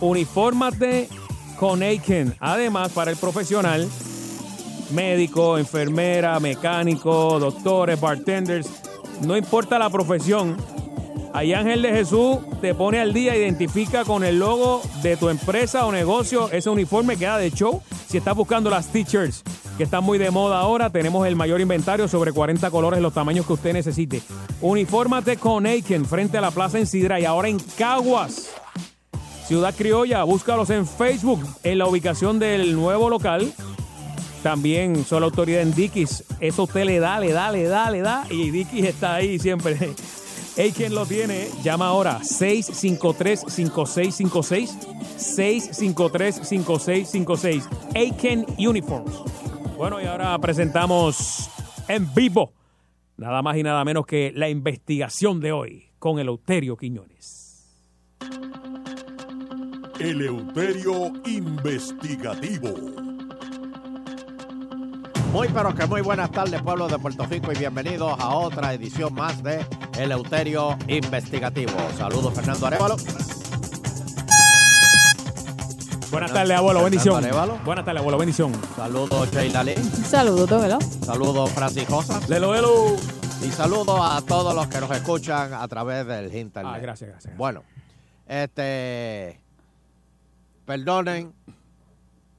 Unifórmate 0.00 1.08
con 1.58 1.82
Aiken. 1.82 2.36
Además, 2.40 2.90
para 2.92 3.10
el 3.10 3.16
profesional, 3.16 3.86
médico, 4.92 5.58
enfermera, 5.58 6.38
mecánico, 6.40 7.38
doctores, 7.38 8.00
bartenders, 8.00 8.68
no 9.22 9.36
importa 9.36 9.78
la 9.78 9.90
profesión. 9.90 10.56
Ahí 11.32 11.54
Ángel 11.54 11.82
de 11.82 11.90
Jesús 11.90 12.38
te 12.60 12.74
pone 12.74 13.00
al 13.00 13.12
día, 13.12 13.36
identifica 13.36 14.04
con 14.04 14.24
el 14.24 14.38
logo 14.38 14.82
de 15.02 15.16
tu 15.16 15.28
empresa 15.28 15.86
o 15.86 15.92
negocio 15.92 16.50
ese 16.50 16.70
uniforme 16.70 17.16
queda 17.16 17.38
de 17.38 17.50
show. 17.50 17.82
Si 18.08 18.18
estás 18.18 18.34
buscando 18.34 18.68
las 18.70 18.88
t-shirts 18.88 19.44
que 19.76 19.84
están 19.84 20.02
muy 20.02 20.18
de 20.18 20.30
moda 20.30 20.58
ahora, 20.58 20.90
tenemos 20.90 21.26
el 21.26 21.36
mayor 21.36 21.60
inventario 21.60 22.08
sobre 22.08 22.32
40 22.32 22.70
colores, 22.70 23.00
los 23.00 23.14
tamaños 23.14 23.46
que 23.46 23.52
usted 23.52 23.72
necesite. 23.72 24.22
Unifórmate 24.60 25.36
con 25.36 25.66
Aiken 25.66 26.04
frente 26.04 26.36
a 26.36 26.40
la 26.40 26.50
Plaza 26.50 26.78
en 26.78 26.86
Sidra 26.86 27.20
y 27.20 27.24
ahora 27.24 27.48
en 27.48 27.58
Caguas. 27.78 28.50
Ciudad 29.46 29.74
Criolla, 29.76 30.22
búscalos 30.24 30.70
en 30.70 30.86
Facebook 30.86 31.44
en 31.62 31.78
la 31.78 31.86
ubicación 31.86 32.38
del 32.38 32.74
nuevo 32.74 33.08
local 33.08 33.52
también 34.42 35.04
son 35.04 35.20
la 35.20 35.26
autoridad 35.26 35.60
en 35.62 35.72
Dickies. 35.74 36.24
Eso 36.40 36.64
usted 36.64 36.84
le 36.84 36.98
da, 36.98 37.20
le 37.20 37.32
da, 37.32 37.52
le 37.52 37.62
da, 37.64 37.90
le 37.90 38.00
da. 38.00 38.26
Y 38.30 38.50
Dickies 38.50 38.86
está 38.86 39.16
ahí 39.16 39.38
siempre. 39.38 39.76
Hay 40.58 40.72
quien 40.72 40.94
lo 40.94 41.04
tiene. 41.06 41.48
Llama 41.62 41.88
ahora 41.88 42.20
653-5656. 42.20 44.70
653-5656. 45.16 47.68
Aiken 47.94 48.46
Uniforms. 48.58 49.12
Bueno, 49.76 50.00
y 50.00 50.06
ahora 50.06 50.38
presentamos 50.38 51.50
en 51.88 52.14
vivo 52.14 52.54
nada 53.20 53.42
más 53.42 53.56
y 53.56 53.62
nada 53.62 53.84
menos 53.84 54.06
que 54.06 54.32
la 54.34 54.48
investigación 54.48 55.40
de 55.40 55.52
hoy 55.52 55.90
con 55.98 56.18
Eleuterio 56.18 56.76
Quiñones. 56.76 57.66
Eleuterio 60.00 61.12
Investigativo. 61.26 63.09
Muy 65.32 65.46
pero 65.48 65.72
que 65.72 65.86
muy 65.86 66.00
buenas 66.00 66.32
tardes 66.32 66.60
pueblo 66.60 66.88
de 66.88 66.98
Puerto 66.98 67.24
Rico 67.24 67.52
y 67.52 67.56
bienvenidos 67.56 68.18
a 68.18 68.34
otra 68.34 68.74
edición 68.74 69.14
más 69.14 69.40
de 69.44 69.64
Eleuterio 69.96 70.76
Investigativo. 70.88 71.72
Saludos 71.96 72.34
Fernando 72.34 72.66
Arevalo. 72.66 72.96
Buenas 76.10 76.32
tardes, 76.32 76.56
abuelo, 76.56 76.82
bendición. 76.82 77.24
Arevalo. 77.24 77.58
Buenas 77.64 77.84
tardes, 77.84 78.00
abuelo, 78.00 78.18
bendición. 78.18 78.52
Saludos 78.74 79.30
Sheila 79.30 79.62
Lee. 79.62 79.76
Saludos, 79.76 80.50
¿verdad? 80.50 80.80
Saludos 80.80 81.50
Francis 81.52 81.86
Josa. 81.88 82.20
Lelo, 82.28 82.52
lelo. 82.52 82.96
Y 83.40 83.52
saludos 83.52 84.00
a 84.02 84.20
todos 84.22 84.52
los 84.52 84.66
que 84.66 84.80
nos 84.80 84.90
escuchan 84.90 85.54
a 85.54 85.68
través 85.68 86.06
del 86.06 86.34
internet. 86.34 86.74
Ah, 86.74 86.78
gracias, 86.80 87.08
gracias. 87.08 87.36
Bueno, 87.36 87.62
este, 88.26 89.40
perdonen, 90.66 91.32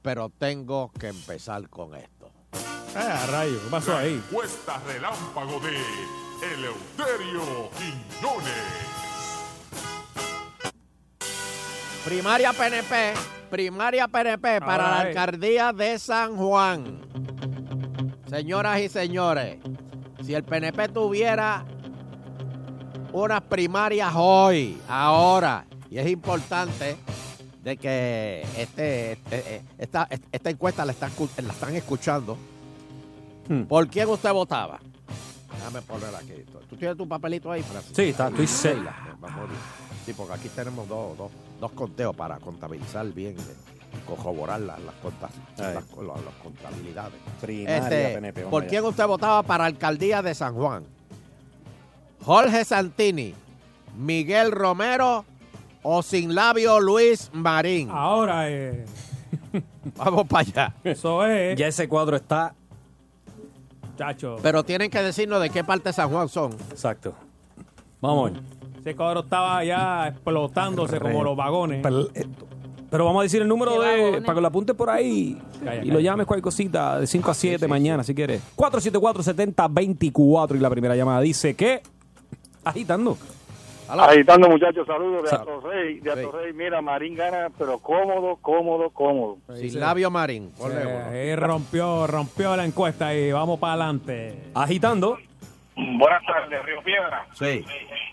pero 0.02 0.28
tengo 0.28 0.92
que 0.92 1.08
empezar 1.08 1.70
con 1.70 1.94
esto. 1.94 2.11
Ah, 2.94 3.26
rayo, 3.30 3.58
¿qué 3.64 3.70
pasó 3.70 3.96
ahí? 3.96 4.14
Encuesta 4.14 4.80
relámpago 4.86 5.60
de 5.60 5.76
Eleuterio 6.54 7.70
Quiñones. 7.78 8.52
Primaria 12.04 12.52
PNP, 12.52 13.14
primaria 13.50 14.08
PNP 14.08 14.60
para 14.60 14.90
la 14.90 15.00
alcaldía 15.00 15.72
de 15.72 15.98
San 15.98 16.36
Juan. 16.36 17.00
Señoras 18.28 18.80
y 18.80 18.88
señores, 18.88 19.58
si 20.24 20.34
el 20.34 20.42
PNP 20.42 20.88
tuviera 20.88 21.64
unas 23.12 23.40
primarias 23.42 24.12
hoy, 24.16 24.78
ahora, 24.88 25.64
y 25.90 25.98
es 25.98 26.08
importante 26.08 26.96
de 27.62 27.76
que 27.76 28.42
este, 28.56 29.12
este- 29.12 29.56
eh, 29.56 29.62
esta, 29.78 30.08
esta 30.32 30.50
encuesta 30.50 30.84
la 30.84 30.92
están, 30.92 31.12
la 31.44 31.52
están 31.52 31.76
escuchando. 31.76 32.36
¿Por 33.68 33.88
quién 33.88 34.08
usted 34.08 34.32
votaba? 34.32 34.80
Déjame 35.56 35.82
poner 35.82 36.14
aquí. 36.14 36.44
¿Tú 36.68 36.76
tienes 36.76 36.96
tu 36.96 37.06
papelito 37.06 37.50
ahí, 37.50 37.62
Francis? 37.62 37.92
Sí, 37.94 38.02
está, 38.04 38.28
estoy 38.28 38.46
Sheila, 38.46 38.56
serio. 38.92 38.92
vamos 39.20 39.38
a 39.38 39.40
ver. 39.42 39.50
Sí, 40.06 40.12
porque 40.14 40.32
aquí 40.34 40.48
tenemos 40.48 40.88
dos, 40.88 41.16
dos, 41.16 41.30
dos 41.60 41.72
conteos 41.72 42.16
para 42.16 42.38
contabilizar 42.38 43.06
bien, 43.12 43.36
eh, 43.38 43.42
corroborar 44.06 44.60
las, 44.60 44.80
las, 44.80 44.94
contas, 44.96 45.30
las, 45.58 45.74
las- 45.74 45.84
las 46.24 46.34
contabilidades. 46.42 47.12
Primaria 47.40 47.76
Este, 47.78 48.14
PNP, 48.14 48.40
vamos 48.40 48.50
¿Por 48.50 48.62
allá. 48.62 48.70
quién 48.70 48.84
usted 48.84 49.06
votaba 49.06 49.42
para 49.42 49.66
alcaldía 49.66 50.22
de 50.22 50.34
San 50.34 50.54
Juan? 50.54 50.84
Jorge 52.24 52.64
Santini, 52.64 53.34
Miguel 53.96 54.52
Romero 54.52 55.24
o 55.82 56.02
sin 56.02 56.34
labio 56.34 56.80
Luis 56.80 57.30
Marín. 57.32 57.90
Ahora, 57.90 58.48
eh. 58.50 58.84
Vamos 59.96 60.26
para 60.28 60.40
allá. 60.48 60.74
Eso 60.84 61.26
es. 61.26 61.58
Ya 61.58 61.66
ese 61.66 61.88
cuadro 61.88 62.16
está. 62.16 62.54
Chacho. 63.96 64.36
Pero 64.42 64.64
tienen 64.64 64.90
que 64.90 65.02
decirnos 65.02 65.40
de 65.40 65.50
qué 65.50 65.64
parte 65.64 65.90
de 65.90 65.92
San 65.92 66.10
Juan 66.10 66.28
son. 66.28 66.52
Exacto. 66.70 67.14
Vamos 68.00 68.30
a 68.30 68.32
ver. 68.32 68.42
Ese 68.80 68.96
cuadro 68.96 69.20
estaba 69.20 69.62
ya 69.64 70.08
explotándose 70.08 70.98
como 70.98 71.22
los 71.22 71.36
vagones. 71.36 71.80
Pero, 71.82 72.08
eh, 72.14 72.26
pero 72.90 73.04
vamos 73.04 73.20
a 73.20 73.22
decir 73.22 73.42
el 73.42 73.48
número 73.48 73.72
¿Qué 73.72 73.78
de. 73.78 73.84
vagones? 74.02 74.20
Para 74.22 74.34
que 74.34 74.40
lo 74.40 74.46
apunte 74.48 74.74
por 74.74 74.90
ahí. 74.90 75.40
Calla, 75.60 75.76
y 75.76 75.78
calla. 75.78 75.92
lo 75.92 76.00
llames 76.00 76.26
cualquier 76.26 76.42
cosita 76.42 77.00
de 77.00 77.06
5 77.06 77.30
a 77.30 77.34
7 77.34 77.64
sí, 77.64 77.70
mañana, 77.70 78.02
si 78.02 78.14
quieres. 78.14 78.42
474-7024. 78.56 80.56
Y 80.56 80.58
la 80.58 80.70
primera 80.70 80.96
llamada 80.96 81.20
dice 81.20 81.54
que. 81.54 81.82
Agitando. 82.64 83.16
Agitando, 84.00 84.48
muchachos, 84.48 84.86
saludos 84.86 85.22
de 85.24 85.28
Sa- 85.28 85.36
Atorrey. 85.36 86.00
De 86.00 86.12
Sí. 86.14 86.18
Atorrey, 86.20 86.52
mira, 86.52 86.80
Marín 86.80 87.14
gana, 87.14 87.48
pero 87.58 87.78
cómodo, 87.78 88.36
cómodo, 88.40 88.90
cómodo. 88.90 89.38
Sin 89.54 89.78
labio 89.78 90.10
marín. 90.10 90.50
Ponle 90.58 90.86
uno. 90.86 91.12
Eh, 91.12 91.36
rompió, 91.36 92.06
rompió 92.06 92.56
la 92.56 92.64
encuesta 92.64 93.14
y 93.14 93.30
vamos 93.32 93.58
para 93.58 93.74
adelante. 93.74 94.44
Agitando. 94.54 95.18
Buenas 95.76 96.22
tardes, 96.26 96.64
Río 96.64 96.82
Piedra. 96.82 97.26
Sí. 97.34 97.64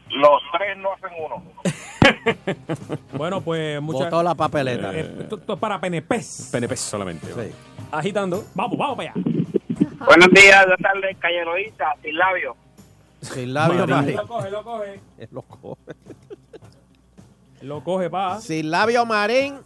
Los 0.10 0.42
tres 0.52 0.78
no 0.78 0.94
hacen 0.94 1.10
uno. 1.24 1.44
Bueno, 3.13 3.42
pues 3.42 3.82
muchas 3.82 4.06
Botó 4.10 4.24
la 4.24 4.34
papeleta. 4.36 4.94
Eh, 4.96 5.02
esto, 5.22 5.39
es 5.54 5.60
para 5.60 5.80
PNPs. 5.80 6.50
PNP 6.52 6.76
solamente. 6.78 7.28
Sí. 7.28 7.52
Agitando. 7.92 8.44
Vamos, 8.56 8.78
vamos 8.78 8.98
para 8.98 9.12
allá. 9.12 9.22
Buenos 10.06 10.30
días, 10.32 10.65
buenas 10.65 10.80
tardes, 10.82 11.18
Calle 11.20 11.44
Loíza, 11.46 11.86
sin 12.02 12.18
labio. 12.18 12.56
Sin 13.34 13.54
labio 13.54 13.88
marín. 13.88 14.16
Lo 14.16 14.28
coge, 14.28 14.50
lo 14.50 14.64
coge. 14.64 15.02
Lo 15.32 15.42
coge. 15.42 15.96
Lo 17.62 17.84
coge, 17.84 18.10
pa. 18.10 18.40
Sin 18.40 18.72
labio 18.72 19.06
marín, 19.06 19.60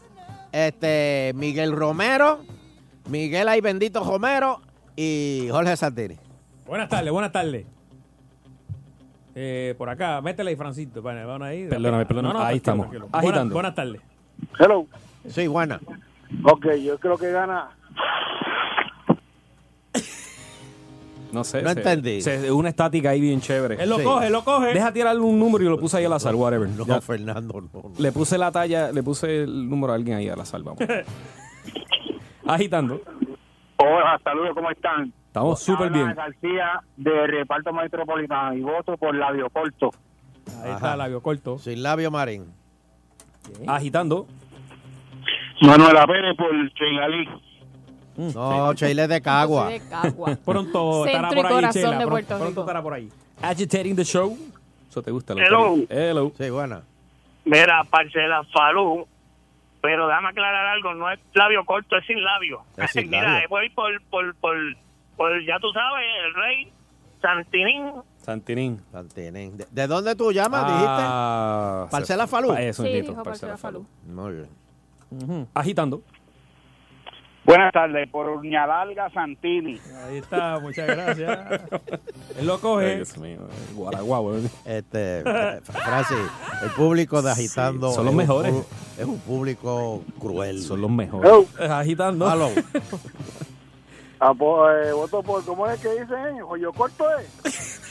este, 0.52 1.32
Miguel 1.36 1.72
Romero, 1.72 2.40
Miguel 3.10 3.48
Ay 3.48 3.62
Bendito 3.62 4.04
Romero 4.04 4.62
y 4.96 5.48
Jorge 5.52 5.78
Santini. 5.78 6.18
Buenas 6.66 6.90
tardes, 6.90 7.12
buenas 7.12 7.32
tardes. 7.32 7.66
Eh, 9.36 9.76
por 9.78 9.90
acá, 9.90 10.22
métele 10.22 10.52
ahí, 10.52 10.56
Francito. 10.56 11.02
Bueno, 11.02 11.28
van 11.28 11.44
ahí. 11.44 11.68
Perdóname, 11.68 12.06
perdóname. 12.06 12.40
Ahí 12.40 12.60
tranquilo, 12.60 12.86
estamos. 12.86 12.90
tranquilo. 12.90 13.10
Agitando. 13.12 13.54
Buenas, 13.54 13.54
buenas 13.54 13.76
tardes. 13.76 14.02
Hello. 14.60 14.88
Sí, 15.28 15.48
buena. 15.48 15.80
Ok, 16.46 16.68
yo 16.84 17.00
creo 17.00 17.18
que 17.18 17.32
gana. 17.32 17.70
No 21.34 21.44
sé. 21.44 21.62
No 21.62 21.70
se- 21.72 21.80
entendí. 21.80 22.22
se- 22.22 22.52
una 22.52 22.70
estática 22.70 23.10
ahí 23.10 23.20
bien 23.20 23.42
chévere. 23.42 23.82
Él 23.82 23.90
lo 23.90 23.98
Sí. 23.98 24.04
coge, 24.04 24.30
lo 24.30 24.44
coge. 24.44 24.68
Deja 24.74 24.94
tirarle 24.94 25.22
un 25.22 25.40
número 25.40 25.64
y 25.64 25.68
lo 25.68 25.80
puse 25.80 25.98
ahí 25.98 26.06
al 26.06 26.14
azar, 26.14 26.36
whatever. 26.36 26.70
No, 26.70 26.86
Ya. 26.86 27.02
Fernando, 27.02 27.62
no. 27.62 27.70
no. 27.82 27.92
Le 27.98 28.12
puse 28.12 28.38
la 28.38 28.52
talla, 28.52 28.92
le 28.92 29.02
puse 29.04 29.44
el 29.44 29.70
número 29.70 29.94
a 29.94 29.96
alguien 29.96 30.18
ahí 30.18 30.30
al 30.30 30.40
azar, 30.40 30.62
vamos. 30.64 30.80
Agitando. 32.48 33.02
Hola, 33.78 34.20
saludos, 34.24 34.52
¿cómo 34.54 34.70
están? 34.70 35.12
Estamos 35.28 35.60
súper 35.62 35.90
bien. 35.92 36.14
García 36.14 36.82
de 36.98 37.28
Reparto 37.28 37.74
Metropolitano 37.74 38.54
y 38.54 38.62
voto 38.62 38.96
por 38.98 39.16
labio 39.16 39.50
corto. 39.50 39.90
Ahí 40.64 40.72
está, 40.72 40.96
labio 40.96 41.22
corto. 41.22 41.58
Sin 41.58 41.82
labio 41.82 42.12
marín. 42.12 42.46
Agitando. 43.68 44.28
Manuela 45.62 46.06
Pérez 46.06 46.36
por 46.38 46.50
Chengalí. 46.74 47.28
No, 48.18 48.74
Cheile 48.76 49.08
de 49.08 49.22
Cagua. 49.22 49.66
Soy 49.66 49.80
de 49.80 49.88
Cagua. 49.90 50.36
Pronto 50.46 51.06
estará 51.06 51.30
Centro 51.30 51.40
y 51.40 51.42
por 51.44 51.46
ahí, 51.46 51.54
corazón 51.56 51.82
de 51.82 51.88
Pronto, 51.90 52.10
Puerto 52.10 52.28
pronto 52.28 52.46
Rico. 52.50 52.62
estará 52.62 52.82
por 52.82 52.94
ahí. 52.94 53.10
Agitating 53.42 53.96
the 53.96 54.04
show. 54.06 54.38
Eso 54.90 55.02
te 55.02 55.12
gusta. 55.12 55.34
lo 55.34 55.42
Hello. 55.42 55.76
que- 55.88 56.10
Hello. 56.10 56.32
Sí, 56.38 56.50
buena. 56.50 56.82
Mira, 57.46 57.84
Parcela 57.90 58.44
Falú. 58.54 59.08
Pero 59.82 60.08
déjame 60.08 60.30
aclarar 60.30 60.68
algo, 60.68 60.94
no 60.94 61.12
es 61.12 61.20
labio 61.34 61.66
corto, 61.66 61.98
es 61.98 62.06
sin 62.06 62.24
labio. 62.24 62.62
Es 62.78 62.92
sin 62.92 63.10
Mira, 63.10 63.34
labio. 63.34 63.50
voy 63.50 63.70
por, 63.72 64.02
por, 64.10 64.34
por, 64.36 64.56
por, 65.18 65.46
ya 65.46 65.60
tú 65.60 65.68
sabes, 65.74 66.06
el 66.26 66.34
rey 66.36 66.72
Santinín. 67.22 67.92
Santinín. 68.22 68.82
Santini. 68.94 69.50
¿De, 69.50 69.66
de 69.70 69.88
dónde 69.88 70.16
tú 70.16 70.32
llamas, 70.32 70.66
dijiste? 70.68 70.88
Ah, 70.90 71.88
Parcela 71.92 72.26
se- 72.28 72.32
Falú. 72.32 72.54
Eso 72.54 72.84
Sí, 72.84 72.90
dijo 72.94 73.08
Parcela 73.08 73.24
Parcela 73.24 73.58
Falú. 73.58 73.86
Muy 74.08 74.34
bien. 74.36 75.48
Agitando. 75.54 76.02
Buenas 77.46 77.74
tardes, 77.74 78.10
por 78.10 78.30
Uñalarga 78.30 79.10
Santini. 79.12 79.78
Ahí 80.06 80.18
está, 80.18 80.60
muchas 80.60 80.88
gracias. 80.88 81.62
Él 82.40 82.46
lo 82.48 82.54
Ay, 82.56 82.60
coge. 82.62 82.96
Dios 82.96 83.18
mío. 83.18 83.40
eh, 83.50 83.74
Guaraguao. 83.74 84.38
eh. 84.38 84.42
Este, 84.66 85.20
eh, 85.20 85.62
Francis, 85.64 86.18
el 86.64 86.70
público 86.72 87.22
de 87.22 87.32
Agitando 87.32 87.90
Sí, 87.90 87.96
son 87.96 88.06
los 88.06 88.14
un 88.14 88.18
mejores. 88.18 88.54
es 88.98 89.06
un 89.06 89.20
público 89.20 90.04
cruel. 90.20 90.62
Son 90.62 90.80
los 90.80 90.90
mejores. 90.90 91.30
Hello. 91.30 91.46
Eh, 91.60 91.66
Agitando. 91.70 92.30
Aló. 92.30 92.50
Ah, 94.22 94.34
po- 94.34 94.70
eh, 94.72 94.94
voto 94.94 95.22
por, 95.22 95.44
¿cómo 95.44 95.68
es 95.68 95.82
que 95.82 95.90
dicen? 95.92 96.40
Joyo 96.40 96.72
corto 96.72 97.06
es. 97.20 97.82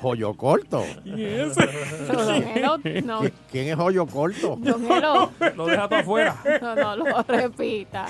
Joyo 0.00 0.34
Corto. 0.34 0.84
Pero 1.04 2.24
Don 2.24 2.42
Elo, 2.42 2.76
no, 3.04 3.22
¿Qui- 3.22 3.32
¿Quién 3.50 3.68
es 3.68 3.76
Joyo 3.76 4.06
Corto? 4.06 4.56
Don 4.58 4.84
Elo, 4.90 5.30
Lo 5.56 5.66
deja 5.66 5.88
todo 5.88 5.98
afuera. 6.00 6.36
no, 6.60 6.74
no 6.76 6.96
lo 6.96 7.22
repita. 7.22 8.06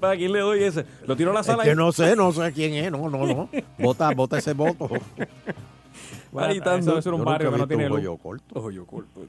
¿Para 0.00 0.16
quién 0.16 0.32
le 0.32 0.40
doy 0.40 0.64
ese? 0.64 0.84
Lo 1.06 1.16
tiro 1.16 1.30
a 1.30 1.34
la 1.34 1.40
Es 1.40 1.46
sala. 1.46 1.64
que 1.64 1.70
y- 1.72 1.74
no 1.74 1.92
sé, 1.92 2.16
no 2.16 2.32
sé 2.32 2.52
quién 2.52 2.74
es. 2.74 2.90
No, 2.90 3.08
no, 3.08 3.26
no. 3.26 3.48
Vota, 3.78 4.10
vota 4.14 4.38
ese 4.38 4.52
voto. 4.54 4.88
Bueno, 6.32 6.50
eso 6.52 6.90
debe 6.90 7.02
ser 7.02 7.14
un 7.14 7.24
barrio 7.24 7.52
que 7.52 7.58
no 7.58 7.68
tiene. 7.68 7.88
Joyo 7.88 8.16
Corto. 8.16 8.58
Ojo, 8.58 8.70
yo 8.70 8.84
corto. 8.86 9.20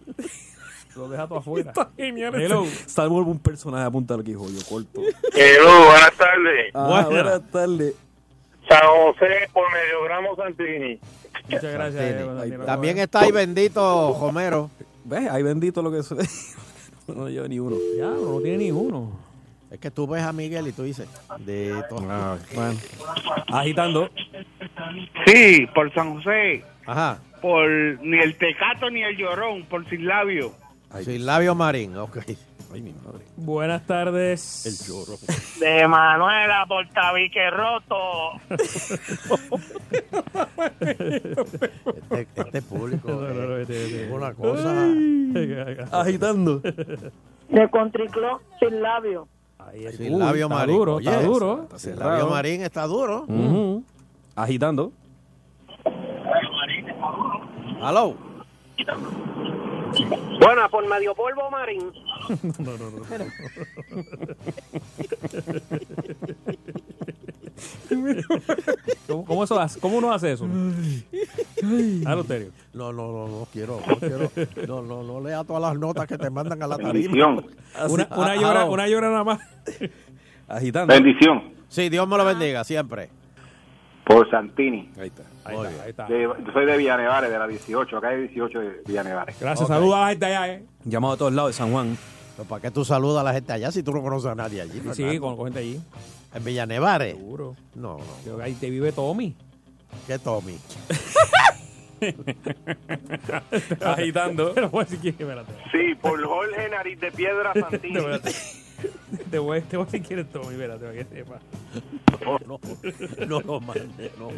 Lo 0.96 1.10
deja 1.10 1.28
todo 1.28 1.40
afuera. 1.40 1.72
Está 1.72 1.90
genial. 1.98 2.34
Hello. 2.42 2.64
Un 3.22 3.40
personaje 3.40 3.84
apunta 3.84 4.16
lo 4.16 4.24
que 4.24 4.32
dijo 4.32 4.48
yo 4.50 4.66
corto. 4.68 5.02
Hello, 5.34 5.86
buenas 5.88 6.14
tardes. 6.18 6.72
Ah, 6.74 6.88
Buena. 6.88 7.08
buenas 7.10 7.52
tardes. 7.52 7.94
San 8.68 8.82
José 8.88 9.50
por 9.54 9.66
Mediogramo 9.72 10.36
Santini. 10.38 11.00
Muchas 11.50 11.74
gracias. 11.74 12.04
Eh, 12.04 12.60
También 12.66 12.98
está 12.98 13.22
ahí 13.22 13.32
bendito 13.32 14.18
Romero. 14.20 14.70
¿Ves? 15.04 15.30
Ahí 15.30 15.44
bendito 15.44 15.82
lo 15.82 15.92
que 15.92 16.00
es. 16.00 16.12
no 17.08 17.30
lleva 17.30 17.48
ni 17.48 17.60
uno. 17.60 17.76
Ya, 17.98 18.08
no 18.08 18.40
tiene 18.42 18.58
ni 18.58 18.72
uno. 18.72 19.12
Es 19.70 19.80
que 19.80 19.92
tú 19.92 20.08
ves 20.08 20.24
a 20.24 20.32
Miguel 20.32 20.68
y 20.68 20.72
tú 20.72 20.84
dices, 20.84 21.08
de 21.40 21.84
todo. 21.90 22.06
Ah, 22.10 22.38
bueno. 22.54 22.80
Agitando. 23.52 24.10
Sí, 25.26 25.68
por 25.74 25.94
San 25.94 26.16
José. 26.16 26.64
Ajá. 26.86 27.20
Por 27.42 27.70
ni 28.02 28.18
el 28.18 28.38
tecato 28.38 28.90
ni 28.90 29.04
el 29.04 29.18
llorón, 29.18 29.64
por 29.64 29.88
sin 29.90 30.06
labio. 30.06 30.54
Sin 31.04 31.26
labio 31.26 31.56
marín, 31.56 31.98
ok. 31.98 32.18
Ay, 32.74 32.82
mi 32.82 32.94
madre. 33.06 33.26
Buenas 33.38 33.86
tardes. 33.86 34.66
El 34.66 34.88
chorro. 34.88 35.18
De 35.60 35.88
Manuela 35.88 36.66
por 36.68 36.88
tabique 36.90 37.50
roto. 37.50 38.32
Este, 40.80 42.28
este 42.42 42.62
público 42.62 43.08
No, 43.12 43.22
no, 43.22 43.34
no, 43.34 43.58
eh, 43.58 43.62
este, 43.62 43.86
este. 43.86 44.06
es 44.06 44.12
una 44.12 44.34
cosa. 44.34 44.88
Agitando. 45.92 46.60
De 46.60 47.70
Contricló 47.72 48.42
sin 48.60 48.82
labio. 48.82 49.28
Ahí 49.60 49.86
el- 49.86 49.94
Sin 49.94 50.14
Uy, 50.16 50.20
labio 50.20 50.46
está 50.46 50.56
marín. 50.56 50.76
duro, 50.76 50.96
Oye, 50.96 51.10
está 51.10 51.22
duro. 51.22 51.64
Está 51.64 51.80
Sin 51.80 51.94
cerrado. 51.94 52.12
labio 52.12 52.30
marín 52.30 52.62
está 52.64 52.84
duro. 52.88 53.26
Agitando. 54.36 54.92
Aló. 57.82 58.16
Buena, 60.40 60.70
por 60.70 60.88
medio 60.88 61.16
polvo 61.16 61.50
marín. 61.50 61.92
¿Cómo, 69.08 69.26
cómo 69.26 69.44
eso 69.44 69.60
hace- 69.60 69.80
¿Cómo 69.80 69.98
uno 69.98 70.14
hace 70.14 70.34
eso? 70.34 70.46
Ah. 70.46 70.72
No, 72.74 72.92
no, 72.92 73.12
no, 73.12 73.28
no 73.28 73.48
quiero, 73.52 73.80
no 73.88 73.96
quiero. 73.98 74.32
No, 74.68 74.82
no, 74.82 75.04
no 75.04 75.22
lea 75.22 75.44
todas 75.44 75.62
las 75.62 75.78
notas 75.78 76.08
que 76.08 76.18
te 76.18 76.30
mandan 76.30 76.62
a 76.62 76.68
la 76.68 76.76
tarima. 76.78 76.94
Bendición. 76.94 77.46
Una, 77.90 78.08
una, 78.16 78.32
Ah, 78.32 78.36
llora, 78.36 78.62
aló. 78.64 78.72
una 78.74 78.88
llora 78.88 79.10
nada 79.10 79.24
más. 79.24 79.40
Agitando. 80.48 80.94
Bendición. 80.94 81.54
Sí, 81.68 81.90
Dios 81.90 82.08
me 82.08 82.18
lo 82.18 82.26
bendiga, 82.26 82.64
siempre. 82.64 83.10
Por 84.06 84.30
Santini. 84.30 84.90
Ahí 85.00 85.08
está. 85.08 85.24
Ahí 85.46 85.56
está, 85.56 85.70
bien. 85.70 85.82
ahí 85.84 85.90
está. 85.90 86.06
De- 86.06 86.22
yo 86.22 86.36
soy 86.54 86.66
de 86.66 86.78
Villanevares, 86.78 87.30
de 87.32 87.40
la 87.40 87.48
18. 87.48 87.98
Acá 87.98 88.10
hay 88.10 88.22
18 88.28 88.60
de 88.60 88.82
Villanevares. 88.86 89.36
Gracias, 89.40 89.68
Ok. 89.70 89.76
saludos 89.76 89.96
a 89.96 90.02
la 90.02 90.10
gente 90.10 90.26
allá, 90.26 90.48
eh. 90.54 90.64
Llamado 90.84 91.14
a 91.14 91.18
todos 91.18 91.34
lados 91.34 91.50
de 91.52 91.54
San 91.58 91.72
Juan. 91.72 91.98
Pero 92.38 92.48
¿Para 92.50 92.62
qué 92.62 92.72
tú 92.72 92.86
saludas 92.86 93.22
a 93.22 93.24
la 93.24 93.34
gente 93.34 93.52
allá 93.54 93.72
si 93.72 93.82
tú 93.82 93.92
no 93.94 94.02
conoces 94.04 94.30
a 94.30 94.36
nadie 94.36 94.62
allí? 94.62 94.74
Sí, 94.74 94.80
Fernando? 95.04 95.22
con, 95.22 95.36
con 95.38 95.46
gente 95.46 95.60
allí. 95.60 95.82
En 96.34 96.44
Villanevares. 96.44 97.16
Seguro. 97.16 97.56
No, 97.76 97.98
no. 98.26 98.44
Ahí 98.44 98.54
te 98.54 98.70
vive 98.70 98.92
Tommy. 98.92 99.36
¿Qué 100.06 100.20
Tommy? 100.20 100.58
Agitando. 103.84 104.52
Pero 104.54 104.70
pues 104.70 104.90
si 104.90 104.98
quieres, 104.98 105.20
espérate. 105.20 105.52
Sí, 105.72 105.96
por 106.02 106.24
Jorge 106.24 106.70
Nariz 106.70 107.00
de 107.00 107.12
Piedra 107.12 107.54
Santini. 107.60 108.00
Te 109.30 109.38
voy, 109.40 109.62
te 109.62 109.78
voy 109.78 109.86
si 109.90 110.02
quieres 110.02 110.30
Tommy, 110.32 110.54
espérate, 110.54 110.86
para 110.86 110.94
que 110.94 111.06
sepa. 111.06 111.40
No, 112.26 112.40
no, 112.48 112.60
no 113.28 113.42
lo 113.42 113.60
mandes, 113.62 114.12
no. 114.18 114.30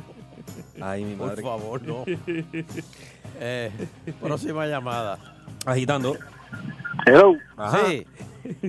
Ay, 0.82 1.04
mi 1.06 1.16
Por 1.16 1.28
madre. 1.28 1.42
favor, 1.42 1.82
no. 1.84 2.04
Eh, 3.40 3.72
próxima 4.20 4.66
llamada. 4.66 5.20
Agitando. 5.66 6.18
Hello. 7.06 7.36
Ajá. 7.56 7.86
Sí. 7.88 8.06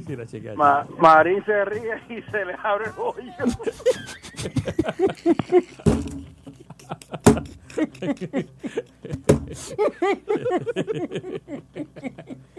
Sí, 0.06 0.14
la 0.16 0.26
chequea. 0.26 0.54
Ma- 0.54 0.86
Marín 0.98 1.42
se 1.46 1.64
ríe 1.64 1.94
y 2.10 2.20
se 2.30 2.44
le 2.44 2.52
abre 2.62 2.86
el 2.86 2.92
hoyo. 2.98 3.32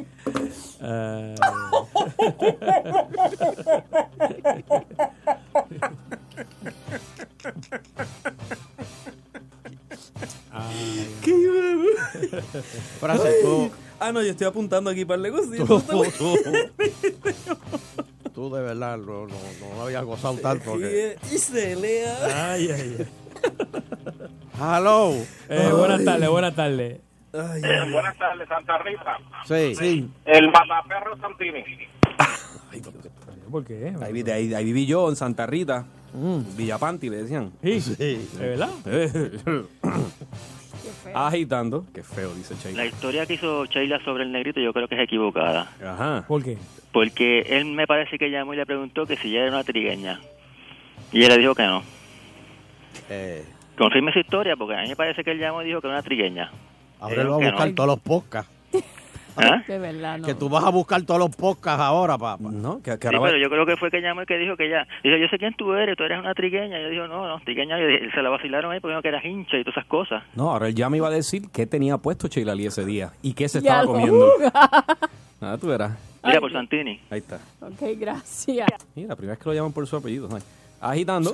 Ah, 0.82 1.36
Frase, 13.00 13.30
tú, 13.42 13.70
Ah, 14.00 14.12
no, 14.13 14.22
yo 14.22 14.30
estoy 14.32 14.48
apuntando 14.48 14.89
aquí 14.89 15.04
para 15.04 15.18
el 15.18 15.24
negocio. 15.24 15.65
tú, 15.65 15.82
tú, 15.82 16.38
tú 18.34 18.56
de 18.56 18.62
verdad 18.62 18.98
no, 18.98 19.28
no, 19.28 19.36
no 19.76 19.82
habías 19.82 20.06
gozado 20.06 20.36
tanto. 20.38 20.78
que- 20.78 21.18
Y 21.32 21.38
se 21.38 21.76
lea. 21.76 22.52
Ay, 22.54 22.70
ay, 22.72 22.96
ay. 23.00 23.08
Hello. 24.58 25.13
Eh, 25.50 25.70
buenas 25.76 26.04
tardes, 26.06 26.30
buenas 26.30 26.56
tardes. 26.56 27.00
Buenas 27.32 28.18
tardes, 28.18 28.48
Santa 28.48 28.78
Rita. 28.80 29.18
Sí. 29.46 30.10
El 30.26 30.52
mataperro 30.52 31.18
Santini. 31.18 31.63
¿Por 33.52 33.65
qué? 33.65 33.94
Ahí, 34.02 34.22
ahí, 34.30 34.54
ahí 34.54 34.63
viví 34.65 34.86
yo, 34.86 35.10
en 35.10 35.15
Santa 35.15 35.46
Rita. 35.46 35.86
Villapanti, 36.58 37.10
le 37.10 37.18
decían. 37.18 37.52
Sí. 37.63 37.80
Sí. 37.82 38.30
¿De 38.38 38.50
verdad? 38.50 38.70
Agitando. 41.13 41.86
Qué 41.94 42.04
feo, 42.04 42.34
dice 42.34 42.54
La 42.56 42.60
Sheila. 42.62 42.86
historia 42.86 43.26
que 43.26 43.34
hizo 43.36 43.65
Sheila 43.65 44.00
sobre 44.04 44.24
el 44.24 44.32
negrito 44.32 44.60
yo 44.60 44.74
creo 44.74 44.88
que 44.88 44.96
es 44.96 45.02
equivocada. 45.02 45.72
Ajá. 45.84 46.26
¿Por 46.28 46.44
qué? 46.44 46.58
Porque 46.92 47.42
él 47.42 47.65
me 47.65 47.86
parece 47.88 48.18
que 48.18 48.30
llamó 48.32 48.54
y 48.54 48.58
le 48.58 48.65
preguntó 48.65 49.06
que 49.06 49.15
si 49.18 49.30
ella 49.30 49.42
era 49.44 49.52
una 49.52 49.63
trigueña. 49.63 50.20
Y 51.12 51.20
ella 51.24 51.36
le 51.36 51.42
dijo 51.42 51.56
que 51.56 51.63
no. 51.65 51.84
Eh, 53.10 53.46
Confirme 53.78 54.12
esa 54.12 54.20
historia 54.20 54.56
porque 54.56 54.76
a 54.76 54.82
mí 54.82 54.89
me 54.89 54.96
parece 54.96 55.24
que 55.24 55.32
él 55.32 55.39
llamó 55.39 55.62
y 55.62 55.65
dijo 55.65 55.80
que 55.82 55.88
era 55.88 55.96
una 55.98 56.04
trigueña. 56.04 56.52
Ábrelo 56.99 57.35
a 57.35 57.39
Que 57.39 57.45
no. 57.45 57.51
buscar 57.51 57.71
todos 57.73 57.88
los 57.88 57.99
podcasts. 57.99 58.51
¿Ah? 59.38 59.63
De 59.67 59.77
verdad, 59.79 60.17
no. 60.17 60.27
Que 60.27 60.33
tú 60.35 60.49
vas 60.49 60.63
a 60.65 60.69
buscar 60.69 61.01
todos 61.03 61.19
los 61.19 61.33
podcasts 61.35 61.79
ahora, 61.81 62.17
papá. 62.17 62.49
No, 62.51 62.81
que, 62.81 62.97
que 62.99 63.07
Sí, 63.07 63.15
ahora 63.15 63.31
pero 63.31 63.38
yo 63.41 63.49
creo 63.49 63.65
que 63.65 63.77
fue 63.77 63.89
que 63.89 64.01
llamó 64.01 64.23
y 64.23 64.25
que 64.25 64.38
dijo 64.38 64.57
que 64.57 64.67
ella... 64.67 64.85
Dijo, 65.03 65.15
yo 65.17 65.27
sé 65.29 65.38
quién 65.38 65.53
tú 65.53 65.73
eres, 65.73 65.95
tú 65.95 66.03
eres 66.03 66.19
una 66.19 66.33
trigueña. 66.33 66.77
Y 66.79 66.83
yo 66.83 66.89
dijo, 66.89 67.07
no, 67.07 67.25
no, 67.27 67.39
trigueña. 67.41 67.77
Y 67.79 68.12
se 68.12 68.21
la 68.21 68.29
vacilaron 68.29 68.71
ahí 68.71 68.79
porque 68.81 68.93
dijo 68.93 69.01
que 69.01 69.07
eras 69.07 69.23
hincha 69.23 69.57
y 69.57 69.63
todas 69.63 69.77
esas 69.77 69.85
cosas. 69.88 70.23
No, 70.35 70.51
ahora 70.51 70.67
él 70.67 70.75
ya 70.75 70.89
me 70.89 70.97
iba 70.97 71.07
a 71.07 71.12
decir 71.12 71.43
qué 71.53 71.65
tenía 71.65 71.97
puesto 71.97 72.27
Sheila 72.27 72.53
Lee 72.53 72.65
ese 72.65 72.83
día 72.85 73.13
y 73.21 73.33
qué 73.33 73.47
se 73.47 73.62
Ya 73.62 73.81
estaba 73.81 73.83
lo 73.83 73.91
comiendo. 73.93 74.33
Nada, 75.41 75.57
tú 75.57 75.67
verás. 75.67 75.91
Mira, 76.21 76.35
Ay, 76.35 76.39
por 76.41 76.51
Santini. 76.51 76.99
Ahí 77.09 77.19
está. 77.19 77.39
Ok, 77.62 77.81
gracias. 77.97 78.67
Mira, 78.93 79.07
la 79.09 79.15
primera 79.15 79.35
vez 79.35 79.39
que 79.43 79.49
lo 79.49 79.55
llaman 79.55 79.71
por 79.71 79.88
su 79.88 79.95
apellido. 79.95 80.27
ay. 80.35 80.41
Agitando. 80.81 81.33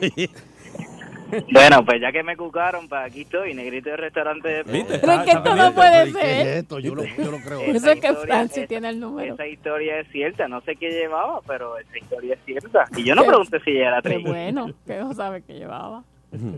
Bueno, 1.52 1.86
pues 1.86 2.02
ya 2.02 2.12
que 2.12 2.24
me 2.24 2.36
cucaron, 2.38 2.88
pues 2.88 3.02
aquí 3.06 3.22
estoy, 3.22 3.54
negrito 3.54 3.90
de 3.90 3.98
restaurante 3.98 4.48
de 4.48 4.64
¿Viste? 4.64 5.00
Pero 5.00 5.12
es 5.14 5.20
que 5.22 5.32
esto 5.32 5.56
no 5.56 5.74
puede 5.74 6.06
¿Qué 6.06 6.12
ser. 6.12 6.48
es 6.48 6.56
esto? 6.58 6.80
Yo 6.80 6.96
lo, 6.96 7.04
yo 7.04 7.32
lo 7.32 7.40
creo. 7.40 7.66
Por 7.66 7.76
eso 7.76 7.92
es 7.92 8.00
que 8.00 8.14
Francis 8.14 8.68
tiene 8.68 8.90
el 8.90 9.00
número. 9.00 9.34
Esa 9.34 9.48
historia 9.48 10.00
es 10.00 10.08
cierta, 10.12 10.48
no 10.48 10.62
sé 10.62 10.76
qué 10.76 10.90
llevaba, 10.92 11.42
pero 11.48 11.78
esa 11.78 11.98
historia 11.98 12.34
es 12.36 12.40
cierta. 12.46 12.86
Y 12.96 13.04
yo 13.04 13.16
no 13.16 13.24
Qué- 13.24 13.28
pregunté 13.30 13.60
si 13.62 13.72
ella 13.72 13.88
era 13.88 14.02
Qué 14.02 14.10
tri. 14.10 14.24
bueno, 14.24 14.68
que 14.86 14.98
no 14.98 15.14
sabe 15.14 15.42
que 15.44 15.54
llevaba. 15.54 16.04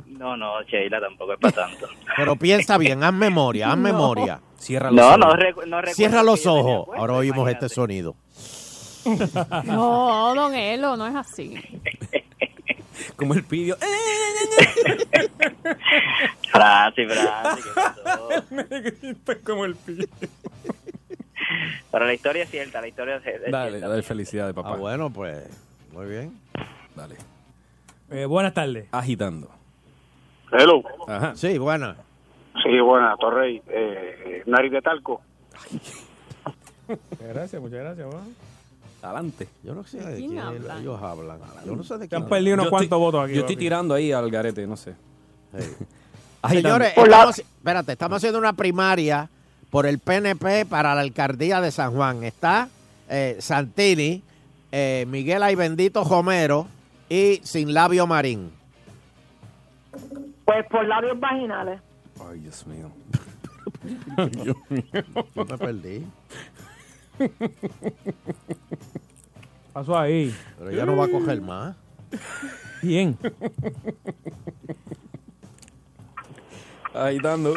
No, 0.08 0.36
no, 0.36 0.62
Sheila 0.64 1.00
tampoco 1.00 1.34
es 1.34 1.40
para 1.40 1.68
tanto. 1.68 1.88
Pero 2.18 2.36
piensa 2.36 2.78
bien, 2.80 3.04
haz 3.04 3.14
memoria, 3.14 3.70
haz 3.72 3.78
No. 3.78 3.84
memoria. 3.84 4.40
Cierra 4.56 4.90
los 4.90 4.96
No, 5.00 5.08
ojos. 5.10 5.20
no, 5.20 5.32
recu- 5.34 5.66
no 5.68 5.78
recuerdo 5.82 5.94
Cierra 5.94 6.24
los 6.24 6.46
ojos. 6.48 6.86
puesto, 6.88 7.00
Ahora 7.02 7.14
oímos 7.14 7.38
imagínate. 7.40 7.66
este 7.68 7.76
sonido. 7.76 8.16
No, 9.66 10.34
don 10.36 10.54
Elo, 10.56 10.98
no 10.98 11.08
es 11.08 11.16
así. 11.16 11.56
Como 13.16 13.34
el 13.34 13.44
pidió. 13.44 13.76
Francis, 16.52 17.08
Francis, 17.08 17.66
¿qué 17.66 17.72
pasó? 17.76 19.44
Como 19.46 19.66
el 19.66 19.76
pidió. 19.76 20.08
Pero 21.92 22.06
la 22.06 22.14
historia 22.14 22.44
es 22.44 22.50
cierta, 22.50 22.82
la 22.82 22.88
historia 22.88 23.16
es 23.18 23.26
es 23.26 23.52
Dale, 23.52 23.70
cierta. 23.72 23.88
dale 23.90 24.04
felicidades, 24.04 24.54
papá. 24.54 24.74
Ah, 24.74 24.76
bueno, 24.76 25.10
pues, 25.12 25.46
muy 25.94 26.06
bien. 26.08 26.38
Dale. 26.96 27.16
Eh, 28.12 28.26
buenas 28.26 28.54
tardes. 28.54 28.88
Agitando. 28.92 29.50
Hello. 30.52 30.82
Ajá. 31.08 31.36
Sí, 31.36 31.58
buena. 31.58 31.96
Sí, 32.64 32.80
buena, 32.80 33.16
Torrey. 33.18 33.62
Eh, 33.68 34.44
nariz 34.46 34.72
de 34.72 34.82
talco. 34.82 35.22
Muchas 36.88 37.28
gracias, 37.28 37.62
muchas 37.62 37.80
gracias. 37.80 38.08
va. 38.08 38.22
Adelante. 39.08 39.48
Yo 39.64 39.74
no 39.74 39.86
sé 39.86 40.00
de 40.00 40.18
quién 40.18 40.32
quién 40.32 40.40
hablan? 40.42 40.82
ellos 40.82 41.02
hablan. 41.02 41.40
Yo 41.66 41.76
no 41.76 41.84
sé 41.84 41.94
de 41.98 42.06
Se 42.06 42.10
quién 42.10 42.24
han 42.24 42.30
perdido 42.30 42.56
unos 42.56 42.70
cuantos 42.70 43.00
votos 43.00 43.24
aquí. 43.24 43.36
Yo 43.36 43.42
estoy 43.42 43.56
tirando 43.56 43.94
ahí 43.94 44.12
al 44.12 44.30
garete, 44.30 44.68
no 44.68 44.76
sé. 44.76 44.96
Sí. 45.58 45.66
Señores, 46.50 46.94
estamos, 46.96 47.40
espérate, 47.40 47.92
estamos 47.94 48.18
haciendo 48.18 48.40
una 48.40 48.54
primaria 48.54 49.30
por 49.70 49.86
el 49.86 50.00
PNP 50.00 50.66
para 50.66 50.94
la 50.94 51.02
alcaldía 51.02 51.62
de 51.62 51.72
San 51.72 51.94
Juan. 51.94 52.24
Está 52.24 52.70
eh, 53.10 53.38
Santini, 53.40 54.22
eh, 54.72 55.06
Miguel 55.08 55.44
Ay 55.44 55.56
Bendito 55.56 56.04
Romero 56.04 56.68
y 57.10 57.40
Sin 57.44 57.74
Labio 57.74 58.08
Marín. 58.08 58.52
Pues 60.46 60.66
por 60.70 60.86
labios 60.86 61.20
vaginales. 61.20 61.82
Ay, 62.30 62.40
Dios 62.40 62.68
mío. 62.68 62.92
Yo 64.44 65.46
me 65.46 65.58
perdí. 65.58 66.06
Pasó 69.74 69.98
ahí. 69.98 70.34
Pero 70.58 70.70
ella 70.72 70.86
no 70.86 70.98
va 70.98 71.06
a 71.06 71.10
coger 71.10 71.42
más. 71.42 71.76
Bien. 72.82 73.18
Agitando. 76.94 77.56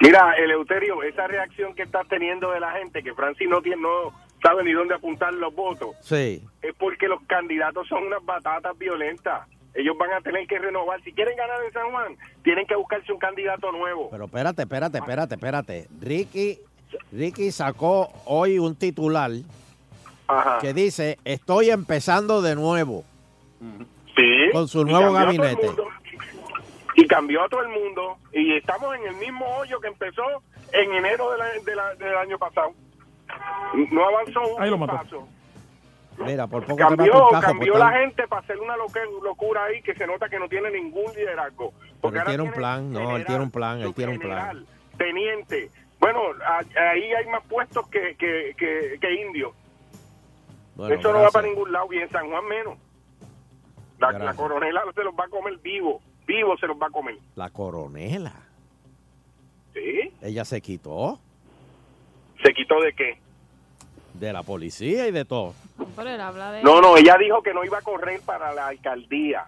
Mira, 0.00 0.32
Eleuterio, 0.34 1.02
esa 1.04 1.26
reacción 1.28 1.74
que 1.74 1.82
estás 1.82 2.08
teniendo 2.08 2.50
de 2.50 2.60
la 2.60 2.72
gente, 2.72 3.02
que 3.02 3.14
Francis 3.14 3.48
no, 3.48 3.62
tiene, 3.62 3.80
no 3.82 4.12
sabe 4.42 4.64
ni 4.64 4.72
dónde 4.72 4.94
apuntar 4.94 5.32
los 5.34 5.54
votos, 5.54 5.94
Sí. 6.00 6.42
es 6.60 6.74
porque 6.76 7.06
los 7.06 7.22
candidatos 7.28 7.86
son 7.86 8.04
unas 8.06 8.24
batatas 8.24 8.76
violentas. 8.76 9.46
Ellos 9.74 9.96
van 9.96 10.12
a 10.12 10.20
tener 10.20 10.46
que 10.48 10.58
renovar. 10.58 11.00
Si 11.02 11.12
quieren 11.12 11.36
ganar 11.36 11.62
en 11.64 11.72
San 11.72 11.90
Juan, 11.90 12.16
tienen 12.42 12.66
que 12.66 12.74
buscarse 12.74 13.12
un 13.12 13.18
candidato 13.18 13.70
nuevo. 13.72 14.10
Pero 14.10 14.24
espérate, 14.24 14.62
espérate, 14.62 14.98
espérate, 14.98 15.34
espérate. 15.36 15.88
Ricky, 16.00 16.58
Ricky 17.12 17.50
sacó 17.52 18.12
hoy 18.26 18.58
un 18.58 18.74
titular 18.76 19.30
Ajá. 20.28 20.58
que 20.60 20.72
dice, 20.74 21.18
estoy 21.24 21.70
empezando 21.70 22.42
de 22.42 22.54
nuevo. 22.54 23.04
Sí. 24.16 24.50
Con 24.52 24.68
su 24.68 24.84
nuevo 24.84 25.12
gabinete. 25.12 25.70
Y 26.96 27.06
cambió 27.06 27.42
a 27.44 27.48
todo 27.48 27.62
el 27.62 27.68
mundo. 27.68 28.16
Y 28.32 28.54
estamos 28.56 28.94
en 28.96 29.06
el 29.06 29.16
mismo 29.16 29.46
hoyo 29.56 29.80
que 29.80 29.88
empezó 29.88 30.22
en 30.72 30.92
enero 30.92 31.30
de 31.32 31.38
la- 31.38 31.46
de 31.64 31.74
la- 31.76 31.94
del 31.94 32.16
año 32.16 32.38
pasado. 32.38 32.72
No 33.90 34.06
avanzó 34.08 34.54
un 34.54 34.62
Ahí 34.62 34.70
lo 34.70 34.78
mató. 34.78 34.96
paso. 34.96 35.28
Mira, 36.18 36.46
por 36.46 36.62
poco 36.64 36.76
te 36.76 36.82
Cambió, 36.96 37.12
cajo, 37.30 37.40
cambió 37.40 37.72
pues, 37.72 37.84
la 37.84 37.90
gente 37.92 38.28
para 38.28 38.42
hacer 38.42 38.58
una 38.60 38.76
locura 38.76 39.64
ahí 39.64 39.80
que 39.82 39.94
se 39.94 40.06
nota 40.06 40.28
que 40.28 40.38
no 40.38 40.46
tiene 40.48 40.70
ningún 40.70 41.10
liderazgo. 41.14 41.72
Pero 41.72 41.96
Porque 42.02 42.18
él 42.18 42.24
tiene 42.26 42.42
un 42.42 42.52
plan, 42.52 42.92
no, 42.92 43.16
él 43.16 43.24
tiene 43.24 43.42
un 43.42 43.50
plan, 43.50 43.80
él 43.80 43.94
tiene 43.94 44.12
un 44.12 44.18
plan. 44.18 44.38
general, 44.48 44.66
teniente. 44.98 45.70
Bueno, 46.02 46.20
ahí 46.44 47.12
hay 47.14 47.26
más 47.28 47.42
puestos 47.46 47.86
que, 47.88 48.14
que, 48.16 48.54
que, 48.58 48.98
que 49.00 49.14
indios. 49.26 49.52
Bueno, 50.74 50.94
Eso 50.94 51.08
no 51.08 51.14
va 51.14 51.20
gracias. 51.20 51.32
para 51.32 51.46
ningún 51.48 51.72
lado 51.72 51.86
y 51.92 51.98
en 51.98 52.10
San 52.10 52.28
Juan 52.28 52.44
menos. 52.46 52.76
La, 54.00 54.08
la 54.10 54.18
Gracias. 54.18 54.36
coronela 54.36 54.82
se 54.94 55.04
los 55.04 55.14
va 55.14 55.24
a 55.24 55.28
comer 55.28 55.56
vivo. 55.58 56.00
Vivo 56.26 56.56
se 56.58 56.66
los 56.66 56.76
va 56.76 56.88
a 56.88 56.90
comer. 56.90 57.16
La 57.36 57.50
coronela. 57.50 58.32
¿Sí? 59.74 60.12
Ella 60.20 60.44
se 60.44 60.60
quitó 60.60 61.18
¿Se 62.44 62.52
quitó 62.52 62.80
de 62.80 62.92
qué? 62.92 63.18
de 64.14 64.32
la 64.32 64.42
policía 64.42 65.06
y 65.06 65.12
de 65.12 65.24
todo. 65.24 65.54
Pero 65.96 66.10
él 66.10 66.20
habla 66.20 66.52
de. 66.52 66.62
No, 66.62 66.80
no, 66.82 66.96
ella 66.96 67.16
dijo 67.16 67.42
que 67.42 67.54
no 67.54 67.64
iba 67.64 67.78
a 67.78 67.82
correr 67.82 68.20
para 68.22 68.52
la 68.52 68.66
alcaldía. 68.68 69.46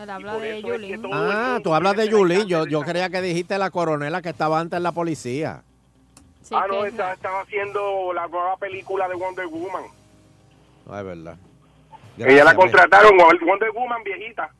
Él 0.00 0.08
habla 0.10 0.36
de 0.38 0.58
eso 0.58 0.74
es 0.74 0.80
que 0.80 0.88
Yulín. 0.88 1.10
Ah, 1.12 1.58
tú 1.64 1.74
hablas 1.74 1.96
de 1.96 2.08
Yulín. 2.08 2.46
Yo, 2.46 2.66
yo 2.66 2.82
creía 2.82 3.08
que 3.10 3.20
dijiste 3.22 3.56
la 3.58 3.70
coronela 3.70 4.20
que 4.22 4.28
estaba 4.28 4.60
antes 4.60 4.76
en 4.76 4.82
la 4.82 4.92
policía. 4.92 5.62
Sí, 6.44 6.54
ah, 6.54 6.66
no, 6.68 6.84
estaba, 6.84 7.14
estaba 7.14 7.40
haciendo 7.40 8.12
la 8.12 8.28
nueva 8.28 8.56
película 8.58 9.08
de 9.08 9.14
Wonder 9.14 9.46
Woman. 9.46 9.84
No, 10.84 10.98
es 10.98 11.04
verdad. 11.04 11.38
Ella 12.18 12.26
la 12.26 12.52
Gracias, 12.52 12.54
contrataron, 12.54 13.16
Wonder 13.16 13.70
Woman 13.72 14.04
viejita. 14.04 14.50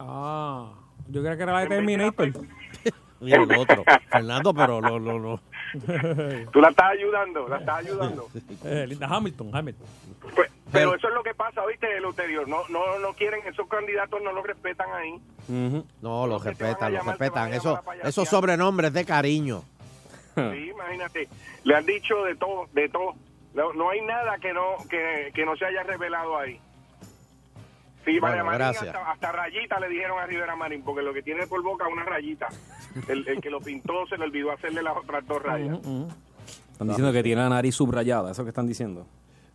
Ah, 0.00 0.72
yo 1.06 1.20
creía 1.20 1.36
que 1.36 1.42
era 1.44 1.52
la 1.52 1.60
de 1.60 1.66
Terminator. 1.68 2.32
Mira 3.20 3.42
el 3.42 3.52
otro. 3.58 3.84
Fernando, 4.10 4.52
pero 4.52 4.80
no, 4.80 4.98
no, 4.98 5.18
no. 5.20 5.40
Tú 6.52 6.60
la 6.60 6.70
estás 6.70 6.90
ayudando, 6.90 7.48
la 7.48 7.58
estás 7.58 7.78
ayudando. 7.78 8.28
Eh, 8.64 8.84
Linda 8.88 9.06
Hamilton, 9.06 9.50
Hamilton. 9.54 9.86
Pues, 10.34 10.50
pero 10.72 10.96
eso 10.96 11.08
es 11.08 11.14
lo 11.14 11.22
que 11.22 11.34
pasa, 11.34 11.64
¿viste? 11.66 11.96
El 11.96 12.06
ulterior. 12.06 12.48
No, 12.48 12.66
no, 12.70 12.98
no 12.98 13.12
quieren, 13.14 13.40
esos 13.46 13.68
candidatos 13.68 14.20
no 14.20 14.32
los 14.32 14.44
respetan 14.44 14.88
ahí. 14.92 15.20
No, 16.00 16.26
lo 16.26 16.40
que 16.40 16.54
te 16.54 16.64
van 16.64 16.72
a 16.72 16.74
respetan, 16.74 16.92
lo 16.92 16.98
llamar, 16.98 17.18
te 17.18 17.30
van 17.30 17.50
respetan. 17.50 17.54
Eso, 17.54 17.80
esos 18.02 18.28
sobrenombres 18.28 18.92
de 18.92 19.04
cariño. 19.04 19.62
Sí, 20.34 20.70
imagínate. 20.74 21.28
Le 21.64 21.74
han 21.76 21.86
dicho 21.86 22.22
de 22.24 22.34
todo, 22.36 22.66
de 22.72 22.88
todo. 22.88 23.14
No, 23.54 23.72
no 23.74 23.90
hay 23.90 24.00
nada 24.00 24.38
que 24.38 24.52
no 24.52 24.76
que, 24.88 25.30
que 25.34 25.44
no 25.44 25.56
se 25.56 25.66
haya 25.66 25.82
revelado 25.82 26.36
ahí. 26.38 26.58
Sí, 28.04 28.18
Bueno, 28.18 28.36
María 28.38 28.44
Marín, 28.44 28.58
gracias. 28.58 28.94
hasta, 28.96 29.10
hasta 29.12 29.32
rayita 29.32 29.78
le 29.78 29.88
dijeron 29.88 30.18
a 30.18 30.26
Rivera 30.26 30.56
Marín, 30.56 30.82
porque 30.82 31.02
lo 31.02 31.12
que 31.14 31.22
tiene 31.22 31.46
por 31.46 31.62
boca 31.62 31.86
es 31.86 31.92
una 31.92 32.04
rayita. 32.04 32.48
El, 33.08 33.26
el 33.28 33.40
que 33.40 33.48
lo 33.50 33.60
pintó 33.60 34.06
se 34.08 34.18
le 34.18 34.24
olvidó 34.24 34.50
hacerle 34.50 34.82
las 34.82 34.96
otras 34.96 35.24
dos 35.26 35.40
rayas. 35.40 35.78
Están 36.72 36.88
diciendo 36.88 37.12
que 37.12 37.22
tiene 37.22 37.42
la 37.42 37.48
nariz 37.50 37.76
subrayada, 37.76 38.32
eso 38.32 38.42
que 38.42 38.48
están 38.48 38.66
diciendo. 38.66 39.06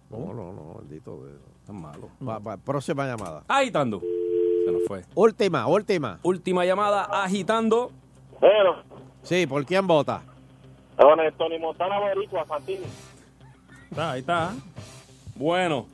No, 0.09 0.33
no, 0.33 0.53
no, 0.53 0.75
maldito. 0.75 1.25
Tan 1.65 1.81
malo. 1.81 2.09
Va, 2.25 2.39
va, 2.39 2.55
próxima 2.55 3.05
llamada. 3.05 3.43
Agitando. 3.49 3.99
Se 3.99 4.71
nos 4.71 4.85
fue. 4.87 5.03
Última, 5.15 5.67
última. 5.67 6.19
Última 6.23 6.63
llamada, 6.63 7.03
agitando. 7.23 7.91
Pero, 8.39 8.83
Sí, 9.23 9.45
¿por 9.45 9.65
quién 9.65 9.85
vota? 9.85 10.21
El 10.97 11.33
Tony 11.33 11.59
Montana 11.59 11.99
Boricua, 11.99 12.45
Santini. 12.47 12.85
Está, 13.89 14.11
ahí 14.11 14.19
está. 14.21 14.51
Bueno. 15.35 15.85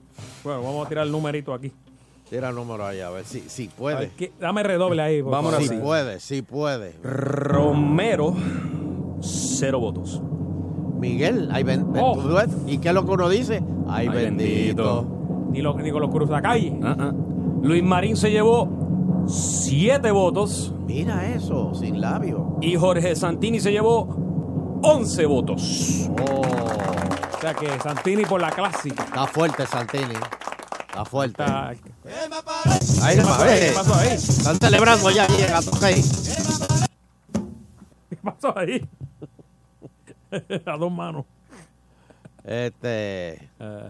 Bueno, 0.43 0.61
vamos 0.63 0.85
a 0.85 0.89
tirar 0.89 1.05
el 1.05 1.11
numerito 1.11 1.53
aquí. 1.53 1.71
Tira 2.29 2.49
el 2.49 2.55
número 2.55 2.85
ahí, 2.85 2.99
a 3.01 3.09
ver 3.09 3.25
si, 3.25 3.41
si 3.41 3.67
puede. 3.67 3.97
ver, 3.97 4.09
¿qué- 4.17 4.31
Dame 4.39 4.63
redoble 4.63 5.01
ahí. 5.01 5.21
favor. 5.21 5.61
Si 5.61 5.75
puede, 5.77 6.19
si 6.19 6.41
puede. 6.41 6.95
Romero, 7.03 8.33
cero 9.21 9.79
votos. 9.79 10.21
Miguel, 10.99 11.49
ay, 11.51 11.63
ben- 11.63 11.85
Oh. 11.99 12.17
¿y 12.65 12.77
qué 12.79 12.87
es 12.89 12.93
lo 12.93 13.05
que 13.05 13.11
uno 13.11 13.29
dice? 13.29 13.61
Ay, 13.87 14.07
Ay, 14.09 14.15
bendito. 14.23 15.05
Ni, 15.51 15.61
lo, 15.61 15.73
ni 15.75 15.91
con 15.91 16.01
los 16.01 16.09
cruzacalle. 16.11 16.79
Ah, 16.81 16.95
ah. 16.97 17.11
Luis 17.61 17.83
Marín 17.83 18.15
se 18.15 18.31
llevó 18.31 19.25
siete 19.27 20.11
votos 20.11 20.73
Mira 20.87 21.27
eso, 21.35 21.73
sin 21.75 21.99
labio. 22.01 22.57
y 22.61 22.75
Jorge 22.75 23.15
Santini 23.15 23.59
se 23.59 23.71
llevó 23.71 24.17
11 24.83 25.25
votos. 25.25 26.09
Oh, 26.29 26.41
O 26.41 27.41
sea 27.41 27.53
que 27.53 27.79
Santini 27.79 28.25
por 28.25 28.41
la 28.41 28.51
clásica. 28.51 29.03
está 29.03 29.27
fuerte 29.27 29.65
Santini. 29.65 30.13
Está 30.87 31.05
fuerte. 31.05 31.41
Está- 31.43 31.69
Ahí 31.69 33.15
¿Qué 33.17 33.21
pasó 33.23 33.43
ahí? 33.43 33.49
eh. 33.59 33.67
¿Qué 33.69 33.75
pasó 33.75 33.95
ahí? 33.95 34.07
Están 34.09 34.57
celebrando 34.59 35.09
ya 35.11 35.25
Atoquey. 35.57 36.01
¿Qué 38.09 38.15
pasó 38.17 38.57
ahí? 38.57 38.87
A 40.65 40.77
dos 40.77 40.91
manos. 40.91 41.25
Este, 42.43 43.49
Eh, 43.59 43.89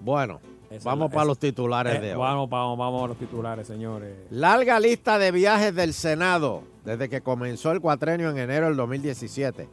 bueno, 0.00 0.40
Esa 0.70 0.88
vamos 0.90 1.10
la- 1.10 1.14
para 1.14 1.22
esa- 1.22 1.28
los 1.28 1.38
titulares 1.38 1.96
eh, 1.96 2.00
de 2.00 2.12
hoy. 2.14 2.18
vamos, 2.18 2.48
vamos, 2.50 2.78
vamos 2.78 3.04
a 3.04 3.06
los 3.08 3.18
titulares, 3.18 3.66
señores. 3.66 4.14
Larga 4.30 4.80
lista 4.80 5.18
de 5.18 5.30
viajes 5.32 5.74
del 5.74 5.92
Senado 5.94 6.64
desde 6.84 7.08
que 7.08 7.20
comenzó 7.20 7.72
el 7.72 7.80
cuatrenio 7.80 8.30
en 8.30 8.38
enero 8.38 8.66
del 8.66 8.76
2017. 8.76 9.68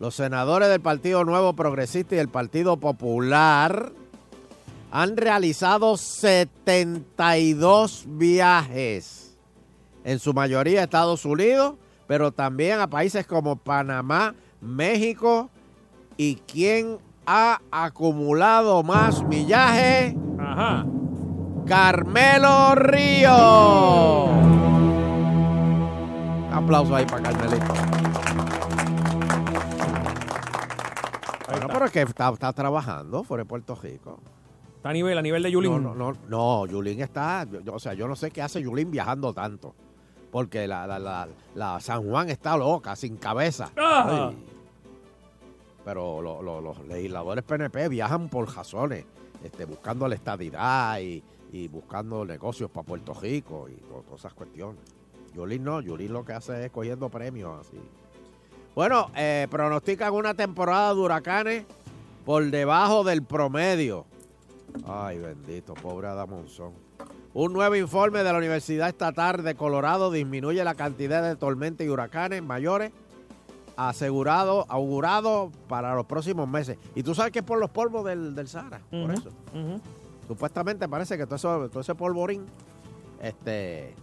Los 0.00 0.14
senadores 0.14 0.68
del 0.68 0.80
Partido 0.80 1.24
Nuevo 1.24 1.54
Progresista 1.54 2.16
y 2.16 2.18
el 2.18 2.28
Partido 2.28 2.76
Popular 2.76 3.92
han 4.90 5.16
realizado 5.16 5.96
72 5.96 8.04
viajes, 8.06 9.36
en 10.04 10.18
su 10.18 10.34
mayoría 10.34 10.80
a 10.80 10.84
Estados 10.84 11.24
Unidos, 11.24 11.74
pero 12.06 12.32
también 12.32 12.80
a 12.80 12.88
países 12.88 13.26
como 13.26 13.56
Panamá, 13.56 14.34
México 14.60 15.48
y 16.16 16.36
quien 16.36 16.98
ha 17.26 17.60
acumulado 17.70 18.82
más 18.82 19.24
millaje, 19.24 20.16
Ajá. 20.38 20.86
Carmelo 21.66 22.74
Río. 22.74 24.43
Aplauso 26.54 26.94
ahí 26.94 27.04
para 27.06 27.22
Carmelito. 27.22 27.74
Bueno, 31.48 31.66
pero 31.72 31.84
es 31.86 31.90
que 31.92 32.02
está, 32.02 32.30
está 32.30 32.52
trabajando 32.52 33.22
fuera 33.24 33.42
de 33.44 33.48
Puerto 33.48 33.74
Rico. 33.80 34.18
Está 34.76 34.90
a 34.90 34.92
nivel, 34.92 35.16
a 35.18 35.22
nivel 35.22 35.42
de 35.42 35.50
Yulín. 35.50 35.72
No, 35.72 35.94
no, 35.94 35.94
no, 35.94 36.18
no, 36.28 36.66
Yulín 36.66 37.00
está, 37.00 37.46
yo- 37.64 37.74
o 37.74 37.78
sea, 37.78 37.94
yo 37.94 38.06
no 38.06 38.16
sé 38.16 38.30
qué 38.30 38.42
hace 38.42 38.60
Yulín 38.62 38.90
viajando 38.90 39.32
tanto. 39.32 39.74
Porque 40.30 40.66
la, 40.66 40.86
la, 40.86 40.98
la, 40.98 41.28
la 41.54 41.80
San 41.80 42.02
Juan 42.08 42.28
está 42.28 42.56
loca, 42.56 42.96
sin 42.96 43.16
cabeza. 43.16 43.70
Ah. 43.76 44.28
Ay. 44.30 44.36
Pero 45.84 46.20
lo- 46.22 46.42
lo- 46.42 46.60
los 46.60 46.78
legisladores 46.86 47.44
PNP 47.44 47.88
viajan 47.88 48.28
por 48.28 48.52
razones, 48.54 49.04
este, 49.42 49.64
buscando 49.64 50.08
la 50.08 50.14
estadidad 50.16 50.98
y, 50.98 51.22
y 51.52 51.68
buscando 51.68 52.24
negocios 52.24 52.70
para 52.70 52.84
Puerto 52.86 53.14
Rico 53.14 53.68
y 53.68 53.74
to- 53.82 54.02
todas 54.06 54.20
esas 54.20 54.34
cuestiones. 54.34 54.80
Yulín 55.34 55.64
no, 55.64 55.80
Yulín 55.80 56.12
lo 56.12 56.24
que 56.24 56.32
hace 56.32 56.64
es 56.66 56.70
cogiendo 56.70 57.08
premios 57.08 57.60
así. 57.66 57.78
Bueno, 58.74 59.10
eh, 59.16 59.46
pronostican 59.50 60.12
una 60.12 60.34
temporada 60.34 60.94
de 60.94 61.00
huracanes 61.00 61.64
por 62.24 62.44
debajo 62.50 63.04
del 63.04 63.22
promedio. 63.22 64.04
Ay, 64.86 65.18
bendito, 65.18 65.74
pobre 65.74 66.08
Adamonzón. 66.08 66.72
Un 67.32 67.52
nuevo 67.52 67.74
informe 67.76 68.22
de 68.22 68.32
la 68.32 68.38
Universidad 68.38 68.88
Estatal 68.88 69.42
de 69.42 69.54
Colorado 69.56 70.10
disminuye 70.10 70.62
la 70.64 70.74
cantidad 70.74 71.22
de 71.22 71.36
tormentas 71.36 71.84
y 71.86 71.90
huracanes 71.90 72.42
mayores 72.42 72.92
asegurado, 73.76 74.66
augurado 74.68 75.50
para 75.68 75.94
los 75.94 76.06
próximos 76.06 76.48
meses. 76.48 76.78
Y 76.94 77.02
tú 77.02 77.14
sabes 77.14 77.32
que 77.32 77.40
es 77.40 77.44
por 77.44 77.58
los 77.58 77.70
polvos 77.70 78.04
del, 78.04 78.34
del 78.34 78.46
Sahara, 78.48 78.80
por 78.90 79.10
eso. 79.10 79.30
Supuestamente 80.28 80.88
parece 80.88 81.18
que 81.18 81.26
todo, 81.26 81.36
eso- 81.36 81.68
todo 81.70 81.80
ese 81.80 81.94
polvorín 81.94 82.46
este, 83.20 83.94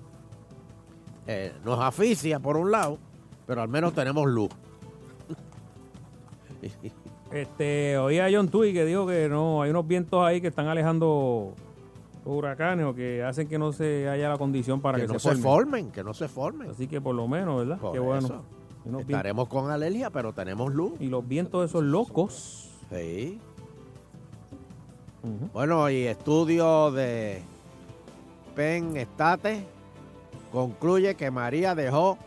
eh, 1.27 1.53
nos 1.63 1.79
asfixia 1.79 2.39
por 2.39 2.57
un 2.57 2.71
lado, 2.71 2.97
pero 3.47 3.61
al 3.61 3.67
menos 3.69 3.93
tenemos 3.93 4.27
luz. 4.27 4.49
Este, 7.31 7.97
oí 7.97 8.19
a 8.19 8.27
John 8.31 8.49
Tui 8.49 8.73
que 8.73 8.83
dijo 8.85 9.07
que 9.07 9.29
no, 9.29 9.61
hay 9.61 9.69
unos 9.71 9.87
vientos 9.87 10.23
ahí 10.23 10.41
que 10.41 10.47
están 10.47 10.67
alejando 10.67 11.53
los 12.25 12.35
huracanes 12.37 12.85
o 12.85 12.93
que 12.93 13.23
hacen 13.23 13.47
que 13.47 13.57
no 13.57 13.71
se 13.71 14.09
haya 14.09 14.29
la 14.29 14.37
condición 14.37 14.81
para 14.81 14.97
que, 14.99 15.07
que, 15.07 15.13
no 15.13 15.19
se, 15.19 15.29
formen. 15.29 15.43
formen, 15.43 15.91
que 15.91 16.03
no 16.03 16.13
se 16.13 16.27
formen. 16.27 16.69
Así 16.71 16.87
que 16.87 16.99
por 16.99 17.15
lo 17.15 17.27
menos, 17.27 17.59
¿verdad? 17.59 17.79
Por 17.79 17.93
Qué 17.93 17.99
bueno. 17.99 18.25
eso. 18.27 18.41
Vientos- 18.83 19.01
Estaremos 19.03 19.47
con 19.47 19.69
alergia, 19.71 20.09
pero 20.09 20.33
tenemos 20.33 20.73
luz. 20.73 20.93
Y 20.99 21.07
los 21.07 21.25
vientos 21.27 21.69
esos 21.69 21.83
locos. 21.83 22.69
Sí. 22.89 23.39
Bueno, 25.53 25.89
y 25.89 26.07
estudio 26.07 26.91
de 26.91 27.43
Penn 28.55 28.97
State 28.97 29.65
concluye 30.51 31.15
que 31.15 31.31
María 31.31 31.73
dejó 31.75 32.17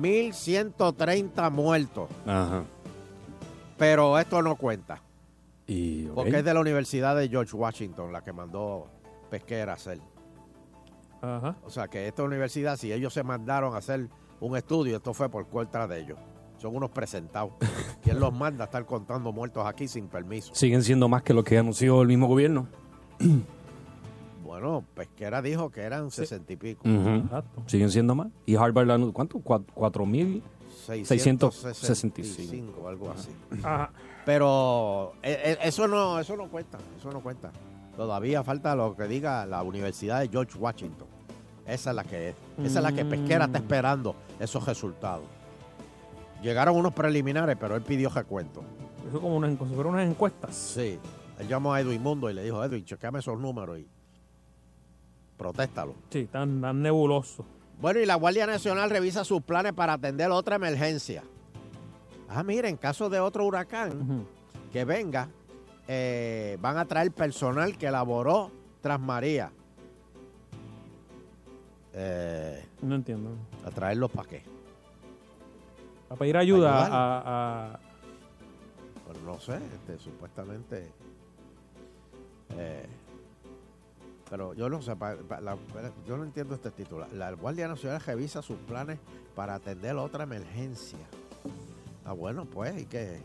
1.130 0.00 1.50
muertos. 1.50 2.08
Ajá. 2.26 2.64
Pero 3.78 4.18
esto 4.18 4.42
no 4.42 4.56
cuenta. 4.56 5.02
Y. 5.66 6.06
Porque 6.06 6.38
es 6.38 6.44
de 6.44 6.54
la 6.54 6.60
Universidad 6.60 7.16
de 7.16 7.28
George 7.28 7.56
Washington 7.56 8.12
la 8.12 8.22
que 8.22 8.32
mandó 8.32 8.88
Pesquera 9.30 9.72
a 9.72 9.74
hacer. 9.76 10.00
Ajá. 11.22 11.56
O 11.64 11.70
sea 11.70 11.88
que 11.88 12.08
esta 12.08 12.22
universidad, 12.22 12.76
si 12.76 12.92
ellos 12.92 13.12
se 13.14 13.22
mandaron 13.22 13.74
a 13.74 13.78
hacer 13.78 14.08
un 14.40 14.56
estudio, 14.56 14.96
esto 14.96 15.14
fue 15.14 15.28
por 15.28 15.46
cuenta 15.46 15.86
de 15.86 16.00
ellos. 16.00 16.18
Son 16.58 16.74
unos 16.74 16.90
presentados. 16.90 17.52
¿Quién 18.02 18.20
los 18.20 18.32
manda 18.32 18.64
a 18.64 18.66
estar 18.66 18.84
contando 18.84 19.32
muertos 19.32 19.66
aquí 19.66 19.88
sin 19.88 20.08
permiso? 20.08 20.54
Siguen 20.54 20.82
siendo 20.82 21.08
más 21.08 21.22
que 21.22 21.32
lo 21.32 21.44
que 21.44 21.56
anunció 21.56 22.02
el 22.02 22.08
mismo 22.08 22.26
gobierno. 22.26 22.66
Bueno, 24.50 24.84
Pesquera 24.96 25.40
dijo 25.42 25.70
que 25.70 25.80
eran 25.82 26.10
sesenta 26.10 26.52
y 26.52 26.56
pico. 26.56 26.82
Ujú. 26.88 27.22
Siguen 27.66 27.88
siendo 27.88 28.16
más. 28.16 28.26
Y 28.46 28.56
Harvard, 28.56 28.88
¿cuánto? 29.12 29.38
Cua- 29.38 29.64
Cuatro 29.72 30.04
mil 30.04 30.42
665. 30.86 32.80
o 32.82 32.88
algo 32.88 33.12
así. 33.12 33.30
Ajá. 33.62 33.92
Pero 34.26 35.12
eh, 35.22 35.40
eh, 35.52 35.58
eso 35.62 35.86
no, 35.86 36.18
eso 36.18 36.36
no 36.36 36.48
cuenta, 36.48 36.78
eso 36.98 37.12
no 37.12 37.20
cuenta. 37.20 37.52
Todavía 37.96 38.42
falta 38.42 38.74
lo 38.74 38.96
que 38.96 39.04
diga 39.04 39.46
la 39.46 39.62
Universidad 39.62 40.18
de 40.18 40.28
George 40.28 40.58
Washington. 40.58 41.06
Esa 41.64 41.90
es 41.90 41.96
la 41.96 42.02
que 42.02 42.30
es. 42.30 42.34
Esa 42.64 42.78
es 42.80 42.82
la 42.82 42.90
que 42.90 43.04
Pesquera 43.04 43.44
está 43.44 43.58
esperando 43.58 44.16
esos 44.40 44.66
resultados. 44.66 45.26
Llegaron 46.42 46.76
unos 46.76 46.92
preliminares, 46.92 47.56
pero 47.56 47.76
él 47.76 47.82
pidió 47.82 48.10
recuento. 48.10 48.64
Eso 49.08 49.20
como 49.20 49.36
unas, 49.36 49.52
unas 49.60 50.08
encuestas. 50.10 50.56
Sí. 50.56 50.98
Él 51.38 51.46
llamó 51.46 51.72
a 51.72 51.80
Edwin 51.80 52.02
Mundo 52.02 52.28
y 52.28 52.34
le 52.34 52.42
dijo, 52.42 52.64
Edwin, 52.64 52.84
chequeame 52.84 53.20
esos 53.20 53.38
números 53.38 53.78
y 53.78 53.86
protéstalo. 55.40 55.94
Sí, 56.10 56.26
tan, 56.30 56.60
tan 56.60 56.82
nebuloso. 56.82 57.44
Bueno, 57.80 57.98
y 58.00 58.04
la 58.04 58.14
Guardia 58.16 58.46
Nacional 58.46 58.90
revisa 58.90 59.24
sus 59.24 59.40
planes 59.40 59.72
para 59.72 59.94
atender 59.94 60.30
otra 60.30 60.56
emergencia. 60.56 61.22
Ah, 62.28 62.42
mira, 62.42 62.68
en 62.68 62.76
caso 62.76 63.08
de 63.08 63.18
otro 63.20 63.46
huracán 63.46 64.26
que 64.70 64.84
venga, 64.84 65.28
eh, 65.88 66.58
van 66.60 66.76
a 66.76 66.84
traer 66.84 67.10
personal 67.10 67.78
que 67.78 67.86
elaboró 67.86 68.50
tras 68.82 69.00
María. 69.00 69.50
Eh, 71.94 72.64
No 72.82 72.94
entiendo. 72.94 73.30
a 73.64 73.70
traerlos 73.70 74.10
para 74.10 74.28
qué. 74.28 74.42
A 76.10 76.16
pedir 76.16 76.36
ayuda 76.36 76.86
a- 77.72 77.78
Pues 79.06 79.20
no 79.22 79.40
sé, 79.40 79.56
este, 79.56 79.98
supuestamente. 79.98 80.92
eh, 82.56 82.86
pero 84.30 84.54
yo 84.54 84.68
no 84.70 84.80
sé, 84.80 84.94
pa- 84.96 85.16
pa- 85.28 85.40
la- 85.40 85.56
yo 86.06 86.16
no 86.16 86.22
entiendo 86.24 86.54
este 86.54 86.70
título. 86.70 87.06
La 87.12 87.32
Guardia 87.32 87.66
Nacional 87.68 88.00
revisa 88.00 88.40
sus 88.40 88.56
planes 88.58 88.98
para 89.34 89.54
atender 89.56 89.96
otra 89.96 90.22
emergencia. 90.24 90.98
Ah, 92.04 92.12
bueno, 92.12 92.44
pues, 92.46 92.80
y 92.80 92.86
que. 92.86 93.20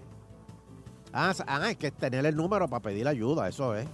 Ah, 1.14 1.34
ah, 1.47 1.62
hay 1.64 1.76
que 1.76 1.91
tener 1.91 2.26
el 2.26 2.36
número 2.36 2.68
para 2.68 2.82
pedir 2.82 3.08
ayuda, 3.08 3.47
eso 3.47 3.76
es. 3.76 3.88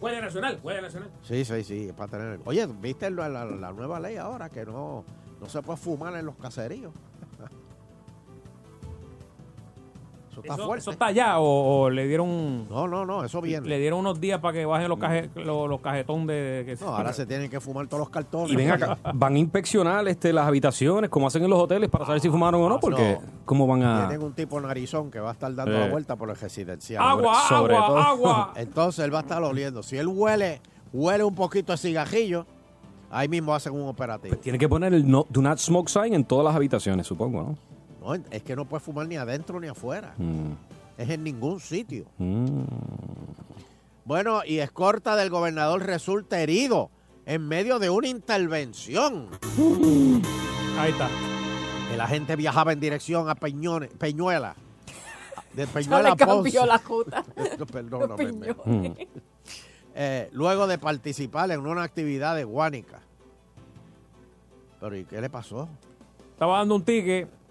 Guardia 0.00 0.20
Nacional, 0.22 0.58
Guardia 0.60 0.82
Nacional. 0.82 1.10
Sí, 1.22 1.44
sí, 1.44 1.62
sí, 1.64 1.92
para 1.96 2.10
tener. 2.10 2.40
Oye, 2.44 2.66
¿viste 2.66 3.10
la, 3.10 3.28
la- 3.28 3.44
la 3.44 3.72
nueva 3.72 4.00
ley 4.00 4.16
ahora 4.16 4.48
que 4.50 4.64
no, 4.66 5.04
no 5.40 5.48
se 5.48 5.62
puede 5.62 5.78
fumar 5.78 6.14
en 6.16 6.26
los 6.26 6.36
caseríos? 6.36 6.92
Eso 10.34 10.40
está 10.42 10.54
¿Eso, 10.54 10.64
fuerte. 10.66 10.80
eso 10.80 10.90
está 10.90 11.06
allá 11.06 11.38
o, 11.38 11.82
o 11.82 11.90
le 11.90 12.06
dieron 12.08 12.68
No, 12.68 12.88
no, 12.88 13.06
no, 13.06 13.24
eso 13.24 13.40
viene. 13.40 13.66
le 13.68 13.78
dieron 13.78 14.00
unos 14.00 14.20
días 14.20 14.40
para 14.40 14.52
que 14.54 14.64
bajen 14.66 14.88
los, 14.88 14.98
caje- 14.98 15.30
los, 15.36 15.68
los 15.68 15.80
cajetón 15.80 16.26
de 16.26 16.64
que 16.66 16.76
No, 16.84 16.94
ahora 16.96 17.12
se 17.14 17.24
tienen 17.26 17.48
que 17.50 17.60
fumar 17.60 17.86
todos 17.86 18.00
los 18.00 18.10
cartones. 18.10 18.50
Y 18.52 18.56
ven 18.56 18.70
acá, 18.70 18.98
van 19.14 19.34
a 19.34 19.38
inspeccionar 19.38 20.06
este, 20.08 20.32
las 20.32 20.46
habitaciones, 20.46 21.08
como 21.10 21.26
hacen 21.28 21.44
en 21.44 21.50
los 21.50 21.60
hoteles, 21.60 21.88
para 21.88 22.04
saber 22.06 22.20
si 22.20 22.28
fumaron 22.30 22.60
o 22.62 22.68
no, 22.68 22.80
porque 22.80 23.18
¿cómo 23.44 23.66
van 23.66 23.82
a...? 23.82 24.08
Tienen 24.08 24.26
un 24.26 24.32
tipo 24.32 24.60
narizón 24.60 25.10
que 25.10 25.20
va 25.20 25.30
a 25.30 25.32
estar 25.32 25.54
dando 25.54 25.74
Eh. 25.76 25.80
la 25.80 25.88
vuelta 25.88 26.16
por 26.16 26.28
el 26.30 26.36
residencial. 26.36 27.02
Agua, 27.02 27.40
Sobre 27.48 27.76
agua, 27.76 27.86
todo. 27.86 27.98
agua. 27.98 28.52
Entonces 28.56 29.04
él 29.04 29.14
va 29.14 29.18
a 29.18 29.22
estar 29.22 29.42
oliendo. 29.42 29.82
Si 29.82 29.96
él 29.96 30.08
huele, 30.08 30.60
huele 30.92 31.24
un 31.24 31.34
poquito 31.34 31.72
de 31.72 31.78
cigajillo, 31.78 32.46
ahí 33.10 33.28
mismo 33.28 33.54
hacen 33.54 33.72
un 33.72 33.88
operativo. 33.88 34.34
Tiene 34.36 34.58
que 34.58 34.68
poner 34.68 34.92
el 34.94 35.08
no, 35.08 35.24
do 35.30 35.40
not 35.40 35.58
smoke 35.58 35.88
sign 35.88 36.14
en 36.14 36.24
todas 36.24 36.44
las 36.44 36.56
habitaciones, 36.56 37.06
supongo, 37.06 37.42
¿no? 37.42 37.58
No, 38.04 38.14
es 38.14 38.42
que 38.42 38.54
no 38.54 38.66
puede 38.66 38.80
fumar 38.80 39.08
ni 39.08 39.16
adentro 39.16 39.58
ni 39.58 39.66
afuera. 39.66 40.14
Mm. 40.18 40.52
Es 40.98 41.08
en 41.08 41.24
ningún 41.24 41.58
sitio. 41.58 42.04
Mm. 42.18 42.64
Bueno, 44.04 44.42
y 44.44 44.58
escorta 44.58 45.16
del 45.16 45.30
gobernador 45.30 45.82
resulta 45.82 46.38
herido 46.38 46.90
en 47.24 47.48
medio 47.48 47.78
de 47.78 47.88
una 47.88 48.08
intervención. 48.08 49.30
Ahí 50.78 50.90
está. 50.90 51.08
El 51.94 52.00
agente 52.00 52.36
viajaba 52.36 52.74
en 52.74 52.80
dirección 52.80 53.30
a 53.30 53.36
Peñones, 53.36 53.90
Peñuela. 53.94 54.54
De 55.54 55.66
Peñuela 55.66 56.10
le 56.10 56.16
cambió 56.16 56.60
Ponce. 56.60 56.66
la 56.66 56.78
juta. 56.78 57.24
Perdóname. 57.72 58.32
Mm. 58.64 58.86
Eh, 59.94 60.28
luego 60.32 60.66
de 60.66 60.76
participar 60.76 61.50
en 61.52 61.60
una 61.60 61.84
actividad 61.84 62.36
de 62.36 62.44
Guánica. 62.44 63.00
Pero 64.78 64.94
¿y 64.94 65.04
qué 65.06 65.22
le 65.22 65.30
pasó? 65.30 65.68
Estaba 66.32 66.58
dando 66.58 66.74
un 66.74 66.84
ticket 66.84 67.43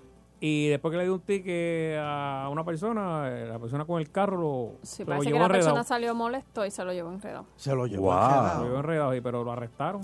y 0.45 0.67
después 0.67 0.91
que 0.91 0.97
le 0.97 1.03
dio 1.05 1.13
un 1.13 1.21
ticket 1.21 1.97
a 2.01 2.49
una 2.51 2.65
persona, 2.65 3.29
eh, 3.29 3.45
la 3.47 3.59
persona 3.59 3.85
con 3.85 4.01
el 4.01 4.11
carro 4.11 4.37
lo, 4.41 4.71
Sí, 4.81 4.97
se 4.97 5.03
lo 5.03 5.07
parece 5.11 5.27
que 5.27 5.39
la 5.39 5.45
enredado. 5.45 5.63
persona 5.67 5.83
salió 5.85 6.13
molesto 6.13 6.65
y 6.65 6.71
se 6.71 6.83
lo 6.83 6.91
llevó 6.91 7.11
enredado. 7.13 7.45
Se 7.55 7.73
lo 7.73 7.87
llevó 7.87 8.07
Wow. 8.07 8.13
enredado. 8.21 8.59
Lo 8.59 8.65
llevó 8.67 8.79
enredado, 8.79 9.15
y- 9.15 9.21
pero 9.21 9.43
lo 9.45 9.51
arrestaron. 9.53 10.01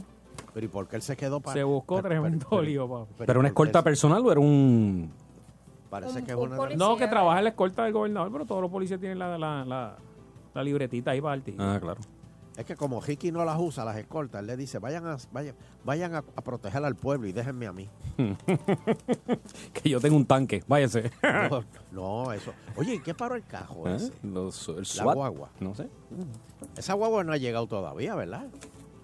Pero 0.53 0.65
¿y 0.65 0.69
por 0.69 0.87
qué 0.87 0.95
él 0.95 1.01
se 1.01 1.17
quedó 1.17 1.41
para 1.41 1.55
Se 1.55 1.63
buscó 1.63 2.01
tremendo 2.01 2.61
lío, 2.61 2.87
papi. 2.87 3.13
¿Pero 3.25 3.39
una 3.41 3.49
escolta 3.49 3.83
personal 3.83 4.25
o 4.25 4.31
era 4.31 4.39
un...? 4.39 5.11
Parece 5.89 6.19
Un- 6.19 6.25
que 6.25 6.31
es 6.31 6.37
un 6.37 6.47
una... 6.47 6.55
policía. 6.55 6.77
No, 6.87 6.95
que 6.95 7.07
trabaja 7.07 7.39
en 7.39 7.43
la 7.43 7.49
escolta 7.49 7.83
del 7.83 7.91
gobernador, 7.91 8.31
pero 8.31 8.45
todos 8.45 8.61
los 8.61 8.71
policías 8.71 8.99
tienen 8.99 9.19
la, 9.19 9.37
la, 9.37 9.65
la, 9.65 9.97
la 10.53 10.63
libretita 10.63 11.11
ahí 11.11 11.19
para 11.19 11.33
el 11.35 11.41
ticket. 11.43 11.59
Ah, 11.59 11.79
claro. 11.81 11.99
Es 12.59 12.65
que 12.65 12.75
como 12.75 12.99
Ricky 12.99 13.31
no 13.31 13.45
las 13.45 13.57
usa, 13.57 13.85
las 13.85 13.95
escoltas, 13.95 14.41
él 14.41 14.47
le 14.47 14.57
dice, 14.57 14.79
vayan 14.79 15.07
a, 15.07 15.15
vayan, 15.31 15.55
vayan 15.85 16.13
a, 16.15 16.17
a 16.17 16.41
proteger 16.43 16.83
al 16.83 16.95
pueblo 16.95 17.25
y 17.27 17.31
déjenme 17.31 17.67
a 17.67 17.71
mí. 17.71 17.87
que 19.73 19.89
yo 19.89 19.99
tengo 19.99 20.17
un 20.17 20.25
tanque, 20.25 20.63
váyase. 20.67 21.11
No, 21.49 21.63
no, 22.25 22.31
eso. 22.33 22.51
Oye, 22.75 22.95
¿y 22.95 22.99
qué 22.99 23.13
paró 23.13 23.35
el 23.35 23.45
cajo 23.45 23.87
¿Eh? 23.87 23.95
ese? 23.95 24.11
Los- 24.23 24.67
el 24.69 24.75
La 24.79 24.83
SWAT. 24.85 25.15
guagua. 25.15 25.49
No 25.59 25.73
sé. 25.73 25.87
Esa 26.75 26.93
guagua 26.93 27.23
no 27.23 27.31
ha 27.31 27.37
llegado 27.37 27.67
todavía, 27.67 28.15
¿verdad? 28.15 28.47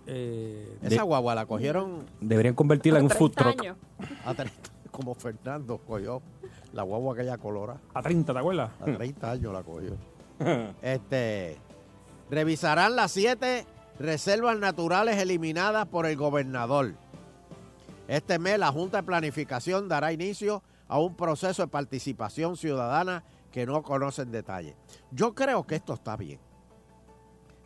Eh, 0.07 0.77
Esa 0.81 0.89
De- 0.89 1.01
guagua 1.01 1.33
la 1.33 1.45
cogieron 1.45 2.03
Deberían 2.21 2.53
convertirla 2.55 2.99
en 2.99 3.05
un 3.05 3.11
food 3.11 3.31
30 3.31 3.53
truck. 3.53 3.61
años. 3.61 3.77
a 4.25 4.33
30, 4.33 4.53
como 4.91 5.15
Fernando 5.15 5.77
cogió 5.77 6.21
la 6.73 6.83
guagua 6.83 7.13
aquella 7.13 7.37
colora. 7.37 7.77
a 7.93 8.01
30, 8.01 8.33
¿te 8.33 8.39
acuerdas? 8.39 8.71
A 8.81 8.85
30 8.85 9.31
años 9.31 9.53
la 9.53 9.63
cogió. 9.63 9.91
Este, 10.81 11.57
revisarán 12.29 12.95
las 12.95 13.11
siete 13.11 13.65
reservas 13.99 14.57
naturales 14.57 15.17
eliminadas 15.17 15.87
por 15.87 16.05
el 16.05 16.15
gobernador. 16.17 16.95
Este 18.07 18.39
mes 18.39 18.59
la 18.59 18.71
Junta 18.71 18.97
de 18.97 19.03
Planificación 19.03 19.87
dará 19.87 20.11
inicio 20.11 20.61
a 20.87 20.99
un 20.99 21.15
proceso 21.15 21.63
de 21.63 21.67
participación 21.67 22.57
ciudadana 22.57 23.23
que 23.51 23.65
no 23.65 23.81
conocen 23.83 24.31
detalle. 24.31 24.75
Yo 25.11 25.33
creo 25.33 25.65
que 25.65 25.75
esto 25.75 25.93
está 25.93 26.15
bien. 26.17 26.39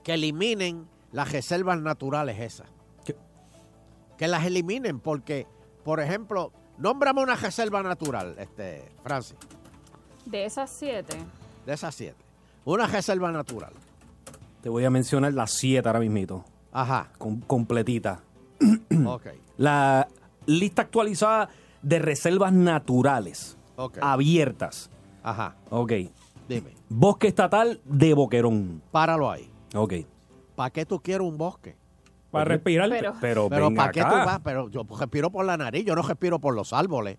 Que 0.03 0.13
eliminen 0.13 0.87
las 1.11 1.31
reservas 1.31 1.79
naturales 1.81 2.39
esas. 2.39 2.67
¿Qué? 3.03 3.15
Que 4.17 4.27
las 4.27 4.45
eliminen 4.45 4.99
porque, 4.99 5.47
por 5.83 5.99
ejemplo, 5.99 6.53
nómbrame 6.77 7.21
una 7.21 7.35
reserva 7.35 7.83
natural, 7.83 8.35
este, 8.37 8.89
Francis, 9.03 9.35
De 10.25 10.45
esas 10.45 10.69
siete, 10.69 11.17
de 11.65 11.73
esas 11.73 11.93
siete. 11.95 12.23
Una 12.65 12.87
reserva 12.87 13.31
natural. 13.31 13.73
Te 14.61 14.69
voy 14.69 14.83
a 14.85 14.89
mencionar 14.89 15.33
las 15.33 15.51
siete 15.51 15.87
ahora 15.87 15.99
mismito. 15.99 16.43
Ajá. 16.71 17.09
com- 17.17 17.41
completita. 17.41 18.21
Ok. 19.05 19.27
La 19.57 20.07
lista 20.45 20.83
actualizada 20.83 21.49
de 21.81 21.99
reservas 21.99 22.51
naturales 22.53 23.57
Ok. 23.75 23.97
abiertas. 24.01 24.89
Ajá. 25.23 25.55
Ok. 25.69 25.91
Dime. 26.47 26.73
Bosque 26.89 27.27
estatal 27.27 27.79
de 27.85 28.13
Boquerón. 28.13 28.81
Páralo 28.91 29.29
ahí. 29.31 29.49
Ok. 29.75 29.93
¿Para 30.55 30.69
qué 30.71 30.85
tú 30.85 30.99
quieres 31.01 31.25
un 31.27 31.37
bosque? 31.37 31.75
Para 32.31 32.45
respirar. 32.45 32.89
pero 32.89 33.13
Pero, 33.21 33.49
Pero 33.49 33.73
¿para 33.73 33.91
qué 33.91 34.01
tú 34.01 34.07
vas? 34.09 34.39
Pero 34.43 34.69
yo 34.69 34.83
respiro 34.99 35.29
por 35.31 35.45
la 35.45 35.57
nariz, 35.57 35.85
yo 35.85 35.95
no 35.95 36.01
respiro 36.01 36.39
por 36.39 36.53
los 36.55 36.73
árboles. 36.73 37.17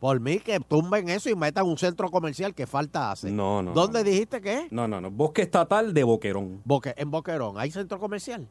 Por 0.00 0.18
mí 0.18 0.38
que 0.38 0.58
tumben 0.60 1.10
eso 1.10 1.28
y 1.28 1.36
metan 1.36 1.66
un 1.66 1.76
centro 1.76 2.10
comercial 2.10 2.54
que 2.54 2.66
falta 2.66 3.12
hace. 3.12 3.30
No, 3.30 3.62
no. 3.62 3.72
¿Dónde 3.74 3.98
no, 3.98 4.04
dijiste 4.10 4.40
que 4.40 4.60
es? 4.60 4.72
No, 4.72 4.88
no, 4.88 4.98
no. 5.00 5.10
Bosque 5.10 5.42
estatal 5.42 5.92
de 5.92 6.02
Boquerón. 6.04 6.62
Boque, 6.64 6.94
en 6.96 7.10
Boquerón. 7.10 7.58
¿Hay 7.58 7.70
centro 7.70 7.98
comercial? 8.00 8.48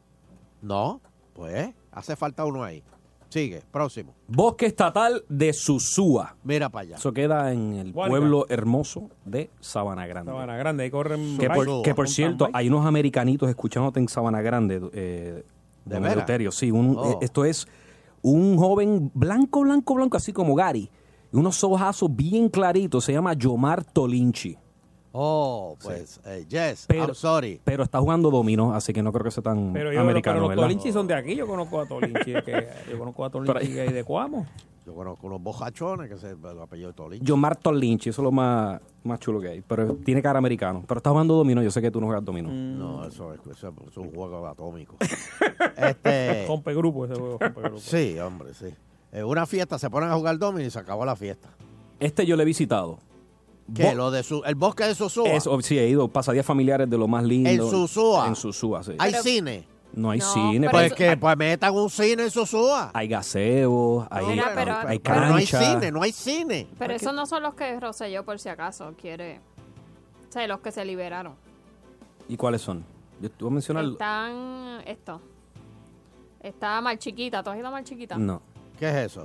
No. 0.61 1.01
Pues 1.33 1.73
hace 1.91 2.15
falta 2.15 2.45
uno 2.45 2.63
ahí. 2.63 2.83
Sigue, 3.29 3.61
próximo. 3.71 4.13
Bosque 4.27 4.65
estatal 4.67 5.23
de 5.29 5.53
Susúa. 5.53 6.35
Mira 6.43 6.69
para 6.69 6.81
allá. 6.83 6.95
Eso 6.97 7.13
queda 7.13 7.51
en 7.51 7.73
el 7.73 7.93
pueblo 7.93 8.45
hermoso 8.49 9.09
de 9.25 9.49
Sabana 9.59 10.05
Grande. 10.07 10.31
Sabana 10.31 10.55
Grande, 10.57 10.83
ahí 10.83 10.91
corren. 10.91 11.37
Que 11.37 11.47
por, 11.49 11.65
Susúa. 11.65 11.83
que 11.83 11.95
por 11.95 12.09
cierto, 12.09 12.49
hay 12.53 12.67
unos 12.67 12.85
americanitos 12.85 13.49
escuchándote 13.49 13.99
en 13.99 14.07
Sabana 14.07 14.41
Grande. 14.41 14.81
Eh, 14.93 15.43
¿De? 15.85 15.97
Eleuterio. 15.97 16.51
Sí, 16.51 16.69
un- 16.71 16.95
Oh. 16.97 17.11
eh, 17.13 17.17
esto 17.21 17.45
es 17.45 17.67
un 18.21 18.57
joven 18.57 19.11
blanco, 19.13 19.61
blanco, 19.61 19.95
blanco, 19.95 20.17
así 20.17 20.33
como 20.33 20.53
Gary. 20.55 20.89
Y 21.31 21.37
unos 21.37 21.63
ojazos 21.63 22.13
bien 22.15 22.49
claritos. 22.49 23.05
Se 23.05 23.13
llama 23.13 23.33
Yomar 23.33 23.83
Tolinchi. 23.83 24.57
Oh, 25.11 25.75
pues, 25.81 26.21
eh, 26.25 26.45
yes, 26.47 26.85
Pero- 26.87 27.05
I'm 27.05 27.15
sorry. 27.15 27.59
Pero 27.63 27.83
está 27.83 27.99
jugando 27.99 28.29
dominó, 28.29 28.75
así 28.75 28.93
que 28.93 29.01
no 29.01 29.11
creo 29.11 29.23
que 29.23 29.31
sea 29.31 29.41
tan 29.41 29.73
Pero, 29.73 29.91
yo, 29.91 30.01
americano, 30.01 30.35
pero 30.35 30.41
los 30.41 30.49
¿verdad? 30.49 30.63
Tolinchi 30.63 30.91
son 30.91 31.07
de 31.07 31.15
aquí. 31.15 31.35
Yo 31.35 31.47
conozco 31.47 31.81
a 31.81 31.87
Tolinchi. 31.87 32.33
que, 32.43 32.67
yo 32.91 32.99
conozco 32.99 33.25
a. 33.25 33.29
Tolinchi 33.31 33.73
que 33.73 33.81
hay 33.81 33.91
de 33.91 34.03
Cuamo. 34.03 34.45
Yo 34.85 34.93
conozco 34.95 35.27
unos 35.27 35.41
bojachones 35.41 36.09
que 36.09 36.17
se 36.17 36.31
el 36.31 36.59
apellido 36.61 36.89
de 36.89 36.93
Tolín. 36.93 37.23
Yomar 37.23 37.55
Tolinchi, 37.55 38.09
eso 38.09 38.21
es 38.21 38.23
lo 38.23 38.31
más, 38.31 38.79
más 39.03 39.19
chulo 39.19 39.39
que 39.39 39.49
hay. 39.49 39.61
Pero 39.61 39.95
tiene 39.95 40.21
cara 40.21 40.39
americano. 40.39 40.83
Pero 40.87 40.97
está 40.97 41.09
jugando 41.11 41.35
dominó. 41.35 41.61
Yo 41.61 41.69
sé 41.69 41.81
que 41.81 41.91
tú 41.91 41.99
no 41.99 42.07
juegas 42.07 42.25
dominó. 42.25 42.49
No, 42.49 43.05
eso 43.05 43.33
es, 43.33 43.39
eso 43.55 43.73
es 43.87 43.97
un 43.97 44.11
juego 44.11 44.47
atómico. 44.47 44.95
este, 45.77 46.45
Rompe 46.47 46.73
grupo 46.73 47.05
ese 47.05 47.15
juego. 47.15 47.37
Rompe 47.39 47.61
grupo. 47.61 47.79
sí, 47.79 48.17
hombre, 48.19 48.53
sí. 48.53 48.67
En 49.11 49.25
una 49.25 49.45
fiesta 49.45 49.79
se 49.79 49.89
ponen 49.89 50.09
a 50.09 50.15
jugar 50.15 50.37
domino 50.37 50.65
y 50.65 50.69
se 50.69 50.79
acabó 50.79 51.05
la 51.05 51.15
fiesta. 51.15 51.49
Este 51.99 52.25
yo 52.25 52.35
lo 52.35 52.43
he 52.43 52.45
visitado. 52.45 52.99
¿Qué? 53.73 53.83
Bo- 53.89 53.93
Lo 53.95 54.11
de 54.11 54.23
su, 54.23 54.43
el 54.45 54.55
bosque 54.55 54.83
de 54.85 54.95
Susúa. 54.95 55.29
Es, 55.29 55.45
oh, 55.47 55.61
sí, 55.61 55.77
he 55.77 55.87
ido 55.87 56.07
pasadías 56.07 56.45
familiares 56.45 56.89
de 56.89 56.97
lo 56.97 57.07
más 57.07 57.23
lindo. 57.23 57.49
En 57.49 57.59
Susúa. 57.69 58.27
En 58.27 58.35
Susúa, 58.35 58.83
sí. 58.83 58.93
Hay 58.97 59.11
Pero- 59.11 59.23
cine. 59.23 59.67
no 59.93 60.11
hay 60.11 60.19
No, 60.19 60.33
cine, 60.33 60.69
Pues 60.69 60.93
que 60.93 61.17
pues 61.17 61.37
metan 61.37 61.73
un 61.75 61.89
cine 61.89 62.23
en 62.23 62.31
Susúa. 62.31 62.91
hay 62.93 63.07
gaseo, 63.07 64.07
hay, 64.09 64.25
Mira, 64.27 64.51
pero- 64.55 64.75
hay 64.87 64.99
Pero 64.99 65.25
no 65.27 65.35
hay 65.35 65.45
cancha. 65.45 65.73
cine, 65.73 65.91
no 65.91 66.01
hay 66.01 66.11
cine. 66.11 66.67
pero 66.79 66.93
esos 66.93 67.13
no 67.13 67.25
son 67.25 67.43
los 67.43 67.53
que 67.55 67.79
Rosselló, 67.79 68.23
por 68.25 68.39
si 68.39 68.49
acaso, 68.49 68.93
quiere. 68.99 69.39
O 70.29 70.31
sea, 70.31 70.47
los 70.47 70.59
que 70.61 70.71
se 70.71 70.85
liberaron. 70.85 71.33
¿Y 72.27 72.37
cuáles 72.37 72.61
son? 72.61 72.85
Yo 73.21 73.29
te 73.29 73.43
voy 73.43 73.49
a 73.51 73.53
mencionar. 73.55 73.85
Están. 73.85 74.81
Esto. 74.85 75.19
Está 76.41 76.79
Mar 76.81 76.97
Chiquita. 76.97 77.43
¿Tú 77.43 77.49
has 77.49 77.57
ido 77.57 77.67
a 77.67 77.71
Mar 77.71 77.83
Chiquita? 77.83 78.17
No. 78.17 78.41
¿Qué 78.79 78.89
es 78.89 78.95
eso? 79.11 79.23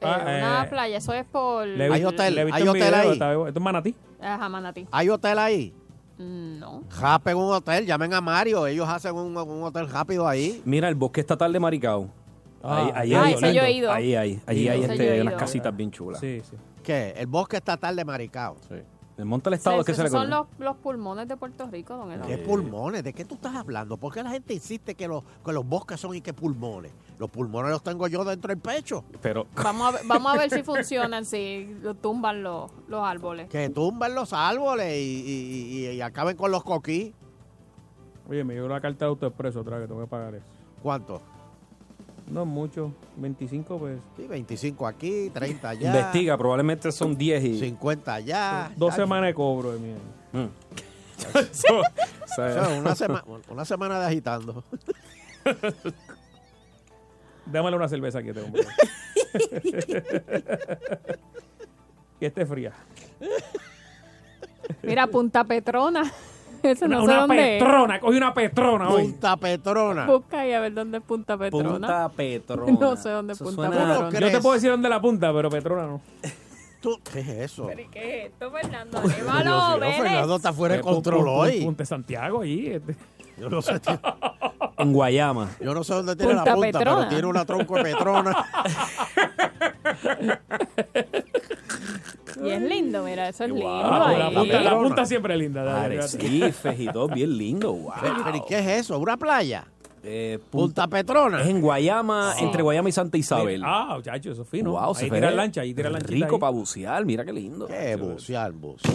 Eh, 0.00 0.04
Ah, 0.04 0.20
una 0.24 0.64
eh, 0.64 0.68
playa. 0.68 0.96
Eso 0.96 1.12
es 1.12 1.24
por. 1.26 1.66
Le 1.66 1.92
Hay 1.92 2.04
hotel, 2.04 2.34
le 2.34 2.40
he 2.40 2.44
visto 2.44 2.56
hay 2.56 2.68
hotel 2.68 2.82
video, 2.82 2.94
ahí. 3.00 3.12
está- 3.12 3.32
Esto 3.32 3.48
es 3.48 3.60
Manatí. 3.60 3.94
Ajá, 4.20 4.48
Manatí. 4.48 4.86
¿Hay 4.90 5.08
hotel 5.10 5.38
ahí? 5.38 5.74
No. 6.18 6.84
Japen 6.88 7.36
un 7.36 7.52
hotel, 7.52 7.84
llamen 7.86 8.14
a 8.14 8.20
Mario. 8.20 8.66
Ellos 8.66 8.88
hacen 8.88 9.14
un, 9.14 9.36
un 9.36 9.62
hotel 9.64 9.88
rápido 9.88 10.26
ahí. 10.28 10.62
Mira, 10.64 10.88
el 10.88 10.94
bosque 10.94 11.20
estatal 11.20 11.52
de 11.52 11.58
Maricao. 11.60 12.08
Ah, 12.62 12.78
ahí, 12.78 12.92
ahí 12.94 13.14
ah, 13.14 13.24
hay, 13.24 13.34
ese 13.34 13.54
yo 13.54 13.62
he 13.62 13.72
ido. 13.72 13.90
Ahí 13.92 14.14
hay, 14.14 14.40
allí 14.46 14.60
Sí, 14.62 14.68
hay 14.68 14.82
ese 14.84 14.92
este, 14.92 15.06
yo 15.06 15.12
he 15.14 15.20
unas 15.22 15.32
ido. 15.32 15.38
casitas 15.40 15.76
bien 15.76 15.90
chulas. 15.90 16.20
Sí, 16.20 16.40
sí. 16.48 16.56
¿Qué? 16.84 17.12
El 17.16 17.26
bosque 17.26 17.56
estatal 17.56 17.96
de 17.96 18.04
Maricao. 18.04 18.56
Sí. 18.68 18.76
El 19.18 19.26
Monte 19.26 19.50
del 19.50 19.58
Estado 19.58 19.80
es 19.80 19.86
que 19.86 19.92
Sí, 19.92 19.96
se 19.96 20.02
le 20.04 20.08
esos 20.08 20.20
son 20.20 20.30
los, 20.30 20.46
los 20.58 20.76
pulmones 20.76 21.28
de 21.28 21.36
Puerto 21.36 21.66
Rico, 21.70 21.94
don 21.96 22.10
Elo. 22.10 22.26
¿Qué 22.26 22.38
pulmones? 22.38 23.04
¿De 23.04 23.12
qué 23.12 23.24
tú 23.26 23.34
estás 23.34 23.54
hablando? 23.54 23.98
¿Por 23.98 24.12
qué 24.14 24.22
la 24.22 24.30
gente 24.30 24.54
insiste 24.54 24.94
que 24.94 25.06
los, 25.06 25.22
que 25.44 25.52
los 25.52 25.66
bosques 25.66 26.00
son 26.00 26.16
y 26.16 26.22
que 26.22 26.32
pulmones? 26.32 26.92
Los 27.18 27.28
pulmones 27.30 27.70
los 27.70 27.82
tengo 27.82 28.08
yo 28.08 28.24
dentro 28.24 28.48
del 28.48 28.58
pecho. 28.58 29.04
Pero 29.20 29.46
Vamos 29.54 29.88
a, 29.88 29.90
ver, 29.92 30.00
vamos 30.06 30.34
a 30.34 30.38
ver 30.38 30.50
si 30.50 30.62
funcionan, 30.64 31.26
si 31.26 31.76
lo 31.82 31.94
tumban 31.94 32.42
los, 32.42 32.70
los 32.88 33.04
árboles. 33.04 33.48
Que 33.50 33.68
tumben 33.68 34.14
los 34.14 34.32
árboles 34.32 34.94
y, 34.96 35.00
y- 35.26 35.86
y- 35.86 35.90
y 35.90 36.00
acaben 36.00 36.36
con 36.36 36.50
los 36.50 36.64
coquí. 36.64 37.14
Oye, 38.30 38.44
me 38.44 38.54
llegó 38.54 38.68
la 38.68 38.80
carta 38.80 39.04
de 39.04 39.08
AutoExpreso 39.10 39.60
otra 39.60 39.76
vez 39.76 39.84
que 39.84 39.88
tengo 39.88 40.00
que 40.00 40.10
pagar 40.10 40.34
eso. 40.36 40.46
¿Cuánto? 40.82 41.20
No 42.32 42.46
mucho. 42.46 42.92
25, 43.16 43.78
pues. 43.78 44.00
Sí, 44.16 44.26
25 44.26 44.86
aquí, 44.86 45.30
30 45.34 45.68
allá. 45.68 45.86
Investiga, 45.88 46.38
probablemente 46.38 46.90
son 46.90 47.16
10 47.16 47.44
y... 47.44 47.60
50 47.60 48.14
allá. 48.14 48.72
Dos 48.74 48.94
semanas 48.94 49.26
de 49.28 49.34
cobro 49.34 49.72
de 49.72 49.78
mí. 49.78 49.94
Mm. 50.32 50.46
O 52.32 52.34
sea, 52.34 52.68
una, 52.78 52.94
sema- 52.96 53.22
una 53.50 53.64
semana 53.66 54.00
de 54.00 54.06
agitando. 54.06 54.64
Dámale 57.44 57.76
una 57.76 57.88
cerveza 57.88 58.20
aquí 58.20 58.28
a 58.28 58.30
este 58.32 58.42
hombre. 58.42 58.62
que 62.18 62.26
esté 62.26 62.46
fría. 62.46 62.72
Mira, 64.82 65.06
Punta 65.06 65.44
Petrona. 65.44 66.10
Eso 66.70 66.84
Una, 66.86 66.96
no 66.96 67.00
sé 67.02 67.04
una 67.12 67.20
dónde 67.20 67.56
es. 67.56 67.62
petrona, 67.62 68.00
cogí 68.00 68.16
una 68.16 68.34
petrona 68.34 68.88
hoy. 68.88 69.02
Punta 69.04 69.36
Petrona. 69.36 70.06
Busca 70.06 70.40
ahí 70.40 70.52
a 70.52 70.60
ver 70.60 70.74
dónde 70.74 70.98
es 70.98 71.04
Punta 71.04 71.36
Petrona. 71.36 71.70
Punta 71.70 72.08
Petrona. 72.10 72.72
No 72.80 72.96
sé 72.96 73.10
dónde 73.10 73.32
es 73.32 73.40
Eso 73.40 73.44
Punta 73.50 73.66
suena- 73.66 73.94
Petrona. 74.08 74.20
Yo 74.20 74.30
te 74.30 74.40
puedo 74.40 74.54
decir 74.54 74.70
dónde 74.70 74.88
la 74.88 75.00
punta, 75.00 75.32
pero 75.32 75.50
Petrona 75.50 75.86
no. 75.86 76.00
¿Tú, 76.80 76.98
¿Qué 77.12 77.20
es 77.20 77.28
eso? 77.28 77.66
¿Pero 77.68 77.80
y 77.80 77.86
qué 77.88 78.24
es 78.26 78.32
esto, 78.32 78.50
Fernando? 78.50 79.00
Dios 79.00 79.16
mío. 79.20 79.78
Fernando 79.80 80.36
está 80.36 80.52
fuera 80.52 80.74
de 80.76 80.80
control 80.80 81.28
hoy. 81.28 81.64
Punta 81.64 81.84
Santiago 81.84 82.40
allí. 82.42 82.66
este. 82.70 82.96
Yo 83.38 83.48
no 83.48 83.62
sé, 83.62 83.80
En 84.78 84.92
Guayama. 84.92 85.48
yo 85.60 85.74
no 85.74 85.82
sé 85.84 85.94
dónde 85.94 86.14
tiene 86.16 86.34
Punta 86.34 86.50
la 86.50 86.54
punta, 86.56 86.78
Petrona. 86.78 86.96
pero 86.98 87.08
tiene 87.08 87.26
una 87.28 87.44
tronco 87.44 87.76
de 87.76 87.82
Petrona. 87.84 88.36
Y 92.44 92.50
es 92.50 92.60
lindo, 92.62 93.02
mira, 93.02 93.28
eso 93.28 93.44
es 93.44 93.50
lindo. 93.50 93.68
Ahí. 93.84 94.18
la, 94.18 94.30
punta, 94.30 94.60
la 94.60 94.76
punta 94.78 95.06
siempre 95.06 95.34
es 95.34 95.40
linda. 95.40 95.84
Arrecifes 95.84 96.78
y 96.80 96.86
todo 96.86 97.08
bien 97.08 97.36
lindo. 97.36 97.72
Wow. 97.72 97.92
Pero, 98.00 98.14
pero, 98.24 98.36
¿y 98.36 98.42
qué 98.48 98.58
es 98.60 98.66
eso? 98.66 98.98
¿Una 98.98 99.16
playa? 99.16 99.64
Eh, 100.04 100.40
Punta 100.50 100.88
Petrona. 100.88 101.42
Es 101.42 101.48
en 101.48 101.60
Guayama, 101.60 102.34
Sí. 102.36 102.44
entre 102.44 102.62
Guayama 102.62 102.88
y 102.88 102.92
Santa 102.92 103.16
Isabel. 103.18 103.62
Ah, 103.64 103.92
muchacho, 103.96 104.32
eso 104.32 104.42
es 104.42 104.48
fino. 104.48 104.72
Wow, 104.72 104.88
ahí 104.88 104.94
se 104.96 105.10
tira 105.10 105.30
lancha, 105.30 105.60
ahí 105.60 105.74
tira 105.74 105.90
lancha. 105.90 106.08
Rico 106.08 106.38
para 106.40 106.50
bucear, 106.50 107.04
mira 107.04 107.24
qué 107.24 107.32
lindo. 107.32 107.68
¿Qué 107.68 107.94
bucear, 107.94 108.50
bucear? 108.52 108.92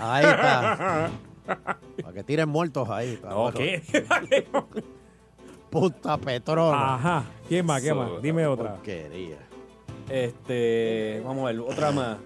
Ahí 0.00 0.24
está. 0.24 1.10
Para 2.02 2.12
que 2.14 2.22
tiren 2.24 2.48
muertos 2.48 2.88
ahí. 2.90 3.14
está 3.14 3.28
No, 3.30 3.42
bueno. 3.42 3.58
¿qué? 3.58 3.82
Punta 5.70 6.16
Petrona. 6.16 6.94
Ajá. 6.94 7.24
¿Quién 7.46 7.66
más? 7.66 7.82
¿Qué 7.82 7.92
más? 7.92 8.08
Dime 8.22 8.46
otra. 8.46 8.74
Porquería. 8.76 9.36
Este, 10.08 11.20
vamos 11.24 11.42
a 11.44 11.52
ver, 11.52 11.60
otra 11.60 11.90
más. 11.92 12.16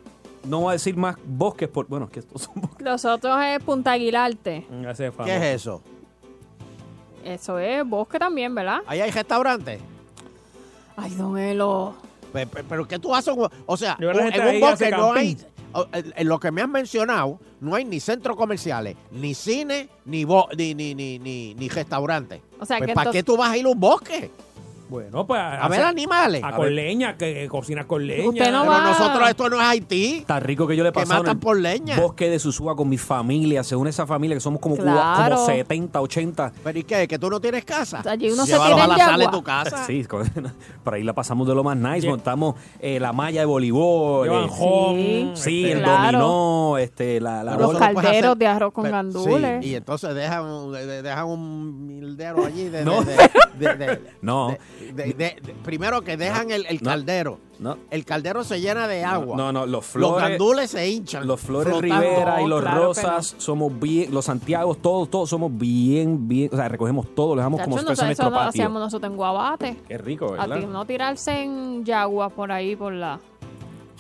No 0.45 0.61
voy 0.61 0.71
a 0.71 0.73
decir 0.73 0.97
más 0.97 1.17
bosques, 1.25 1.69
por, 1.69 1.87
bueno, 1.87 2.09
que 2.09 2.21
estos 2.21 2.43
son 2.43 2.55
bosques. 2.57 2.85
Los 2.85 3.05
otros 3.05 3.39
es 3.45 3.63
Punta 3.63 3.93
Aguilarte. 3.93 4.67
Mm, 4.69 4.87
ese 4.89 5.07
es 5.09 5.13
¿Qué 5.25 5.37
es 5.37 5.43
eso? 5.61 5.83
Eso 7.25 7.59
es 7.59 7.87
bosque 7.87 8.19
también, 8.19 8.55
¿verdad? 8.55 8.81
¿Ahí 8.87 9.01
hay 9.01 9.11
restaurantes? 9.11 9.81
Ay, 10.97 11.15
don 11.15 11.39
Elo. 11.39 11.95
Pe- 12.33 12.47
pe- 12.47 12.65
Pero 12.65 12.87
¿qué 12.89 12.99
tú 12.99 13.15
haces? 13.15 13.35
O 13.67 13.77
sea, 13.77 13.97
Yo 14.01 14.11
creo 14.11 14.31
que 14.31 14.37
la 14.37 14.37
en 14.37 14.43
un 14.43 14.49
ahí 14.49 14.61
bosque 14.61 14.87
hace 14.87 14.97
no 14.97 15.13
hay... 15.13 15.37
o- 15.73 15.87
En 15.93 16.29
lo 16.29 16.41
que 16.41 16.51
me 16.51 16.63
has 16.63 16.69
mencionado, 16.69 17.39
no 17.61 17.75
hay 17.77 17.85
ni 17.85 18.01
centros 18.01 18.37
comerciales, 18.37 18.97
ni 19.13 19.35
cine, 19.35 19.89
ni, 20.05 20.25
bo- 20.25 20.49
ni, 20.57 20.75
ni, 20.75 20.95
ni, 20.95 21.19
ni, 21.21 21.55
ni 21.55 21.69
restaurantes. 21.69 22.41
O 22.59 22.67
sea, 22.67 22.79
Pues, 22.79 22.89
que 22.89 22.95
¿Para 22.95 23.05
entonces- 23.11 23.21
qué 23.21 23.25
tú 23.25 23.37
vas 23.37 23.51
a 23.51 23.57
ir 23.57 23.67
a 23.67 23.69
un 23.69 23.79
bosque? 23.79 24.31
Bueno, 24.89 25.27
pues. 25.27 25.41
A 25.41 25.69
ver 25.69 25.83
animales. 25.83 26.43
A 26.45 26.49
A 26.49 26.53
con 26.53 26.65
ver. 26.65 26.73
leña, 26.73 27.17
que 27.17 27.49
cocinas 27.49 27.87
con 27.87 28.07
leña. 28.07 28.29
Usted 28.29 28.53
no 28.53 28.61
Pero 28.63 28.73
va- 28.73 28.83
nosotros 28.91 29.29
esto 29.29 29.49
no 29.49 29.61
es 29.61 29.67
Haití. 29.67 30.25
Tan 30.27 30.43
rico 30.43 30.67
que 30.67 30.77
yo 30.77 30.83
le 30.83 30.91
he 30.91 30.93
Que 30.93 31.01
en 31.03 31.09
matan 31.09 31.31
el 31.37 31.39
por 31.39 31.57
leña. 31.59 31.99
bosque 31.99 32.29
de 32.29 32.39
Susúa 32.39 32.77
con 32.77 32.89
mi 32.89 32.99
familia. 32.99 33.65
Se 33.65 33.75
une 33.75 33.91
esa 33.91 34.07
familia 34.07 34.37
que 34.37 34.41
somos 34.41 34.61
como, 34.61 34.77
cuba- 34.77 35.15
Claro. 35.17 35.37
como 35.37 35.47
70, 35.47 36.01
80. 36.01 36.53
¿Pero 36.63 36.79
y 36.79 36.85
qué? 36.85 37.09
¿Que 37.09 37.19
tú 37.19 37.31
no 37.31 37.41
tienes 37.41 37.65
casa? 37.65 38.03
Allí 38.07 38.31
uno 38.31 38.45
se 38.45 38.53
tira 38.53 38.67
a 38.77 38.83
en 38.85 38.89
la 38.91 38.97
sala 38.99 39.25
de 39.25 39.31
tu 39.31 39.43
casa. 39.43 39.85
Sí, 39.87 40.05
con- 40.05 40.29
por 40.85 40.95
ahí 40.95 41.03
la 41.03 41.15
pasamos 41.15 41.49
de 41.49 41.55
lo 41.55 41.65
más 41.65 41.77
nice. 41.77 42.07
Lle- 42.07 42.11
Montamos 42.11 42.55
eh, 42.81 43.01
la 43.01 43.13
malla 43.13 43.41
de 43.41 43.47
voleibol. 43.47 44.29
Eh, 44.29 44.47
home, 44.59 45.33
Sí, 45.37 45.65
este, 45.65 45.73
el 45.73 45.83
Claro. 45.83 46.19
dominó, 46.19 46.79
este, 46.79 47.21
la, 47.21 47.43
la 47.43 47.57
Los 47.57 47.73
puedes 47.73 47.79
calderos 47.81 48.11
hacer- 48.33 48.37
de 48.37 48.47
arroz 48.47 48.73
con 48.73 48.85
Pero- 48.85 48.97
gandules. 48.97 49.65
sí, 49.65 49.71
y 49.71 49.75
entonces 49.75 50.15
dejan, 50.15 50.73
dejan 50.73 51.27
un 51.27 51.87
mildero 51.87 52.45
allí 52.45 52.69
de... 52.69 52.85
No. 52.85 53.03
de- 53.03 53.17
de- 53.59 53.75
de- 53.75 53.75
de- 53.87 54.01
No. 54.23 54.57
De- 54.83 54.93
de- 54.93 55.13
de- 55.15 55.37
de- 55.43 55.55
primero 55.65 56.03
que 56.03 56.17
dejan 56.17 56.51
el, 56.51 56.67
el 56.67 56.79
No. 56.83 56.91
caldero. 56.91 57.39
No, 57.59 57.79
El 57.93 58.05
caldero 58.05 58.43
se 58.43 58.61
llena 58.61 58.89
de 58.89 59.05
agua. 59.05 59.37
no, 59.37 59.53
no, 59.53 59.61
los 59.61 59.71
Los 59.71 59.87
flores. 59.87 60.29
gandules 60.31 60.71
se 60.73 60.89
hinchan. 60.91 61.27
Los 61.29 61.41
Flores 61.41 61.73
flotando. 61.77 62.03
Rivera 62.03 62.43
y 62.43 62.47
los 62.49 62.61
claro 62.61 62.83
Rosas 62.87 63.37
somos 63.39 63.79
bien, 63.79 64.13
los 64.13 64.25
Santiagos, 64.25 64.83
todos, 64.83 65.09
todos 65.09 65.31
somos 65.31 65.57
bien, 65.57 66.27
bien, 66.27 66.51
o 66.53 66.57
sea, 66.57 66.69
recogemos 66.69 67.15
todo, 67.15 67.37
lo 67.37 67.41
dejamos 67.43 67.61
como 67.61 67.79
si 67.79 67.85
fuese 67.85 68.05
nuestro 68.05 68.31
patio. 68.33 68.49
hacíamos 68.49 68.81
nosotros 68.83 69.11
en 69.13 69.17
Guabate. 69.17 69.77
Qué 69.87 69.97
rico, 69.99 70.35
A 70.37 70.45
ti 70.45 70.51
¿verdad? 70.51 70.69
no 70.69 70.85
tirarse 70.87 71.43
en 71.45 71.85
yagua 71.85 72.31
por 72.31 72.51
ahí, 72.51 72.75
por 72.75 72.93
la, 72.93 73.21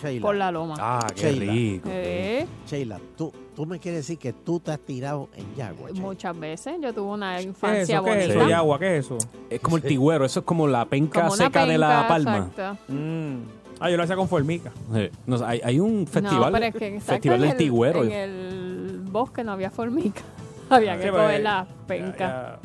Sheila, 0.02 0.22
por 0.22 0.34
la 0.36 0.50
loma. 0.50 0.74
Ah, 0.78 1.06
qué 1.14 1.32
Sheila. 1.32 1.52
rico. 1.52 1.88
Eh, 1.92 2.46
Sheila, 2.66 3.00
tú, 3.16 3.32
tú 3.54 3.66
me 3.66 3.78
quieres 3.78 4.00
decir 4.00 4.18
que 4.18 4.32
tú 4.32 4.58
te 4.60 4.72
has 4.72 4.80
tirado 4.80 5.28
en 5.36 5.54
Yagua. 5.54 5.88
Sheila? 5.90 6.00
muchas 6.02 6.38
veces. 6.38 6.74
Yo 6.82 6.92
tuve 6.92 7.10
una 7.12 7.34
¿Qué 7.36 7.40
es 7.40 7.46
infancia 7.46 7.96
eso? 7.96 8.04
¿Qué 8.04 8.10
es 8.10 8.16
bonita. 8.26 8.40
eso? 8.40 8.48
¿Y 8.48 8.52
agua? 8.52 8.78
¿Qué 8.78 8.98
es 8.98 9.04
eso? 9.06 9.18
Es 9.50 9.60
como 9.60 9.76
el 9.76 9.82
tigüero, 9.82 10.24
eso 10.24 10.40
es 10.40 10.46
como 10.46 10.66
la 10.66 10.84
penca 10.86 11.20
Como 11.22 11.34
una 11.34 11.44
seca 11.46 11.66
de 11.66 11.78
la 11.78 11.88
penca, 11.88 12.08
palma. 12.08 12.36
exacto. 12.50 12.92
Mm. 12.92 13.36
Ah, 13.80 13.90
yo 13.90 13.96
lo 13.96 14.02
hacía 14.04 14.14
con 14.16 14.28
formica. 14.28 14.70
Sí. 14.94 15.10
No 15.26 15.44
hay, 15.44 15.60
hay 15.64 15.80
un 15.80 16.06
festival, 16.06 16.52
no, 16.52 16.58
pero 16.58 16.66
es 16.66 16.74
que 16.74 16.86
exacto, 16.88 17.12
festival 17.14 17.36
en 17.36 17.42
del 17.42 17.50
el- 17.50 17.56
tigüero. 17.56 18.04
En 18.04 18.12
el 18.12 19.00
bosque 19.10 19.42
no 19.44 19.52
había 19.52 19.70
formica. 19.70 20.20
Había 20.70 20.96
que 20.96 21.02
Sí, 21.04 21.08
coger 21.10 21.24
pues, 21.26 21.42
la 21.42 21.66
ya- 21.66 21.86
penca. 21.86 22.18
ya- 22.18 22.58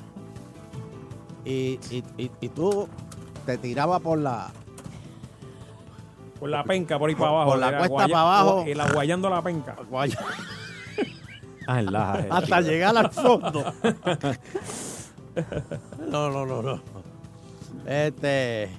Y, 1.45 1.79
y, 1.91 2.03
y, 2.17 2.31
y 2.41 2.49
tú 2.49 2.87
te 3.45 3.57
tirabas 3.57 4.01
por 4.01 4.17
la... 4.19 4.51
Por 6.39 6.49
la 6.49 6.63
penca, 6.63 6.97
por 6.99 7.09
ahí 7.09 7.15
para 7.15 7.29
abajo. 7.29 7.49
Por 7.51 7.59
la 7.59 7.77
cuesta 7.87 8.07
para 8.07 8.21
abajo. 8.21 8.63
Y 8.67 8.73
la 8.73 8.87
guayando 8.91 9.29
la 9.29 9.41
penca. 9.41 9.75
Guaya- 9.89 10.19
Ah, 11.69 11.79
en 11.81 11.91
la- 11.91 12.25
hasta 12.29 12.61
llegar 12.61 12.97
al 12.97 13.11
fondo. 13.11 13.73
No, 16.09 16.29
no, 16.31 16.45
no, 16.45 16.61
no. 16.63 16.81
Este... 17.85 18.69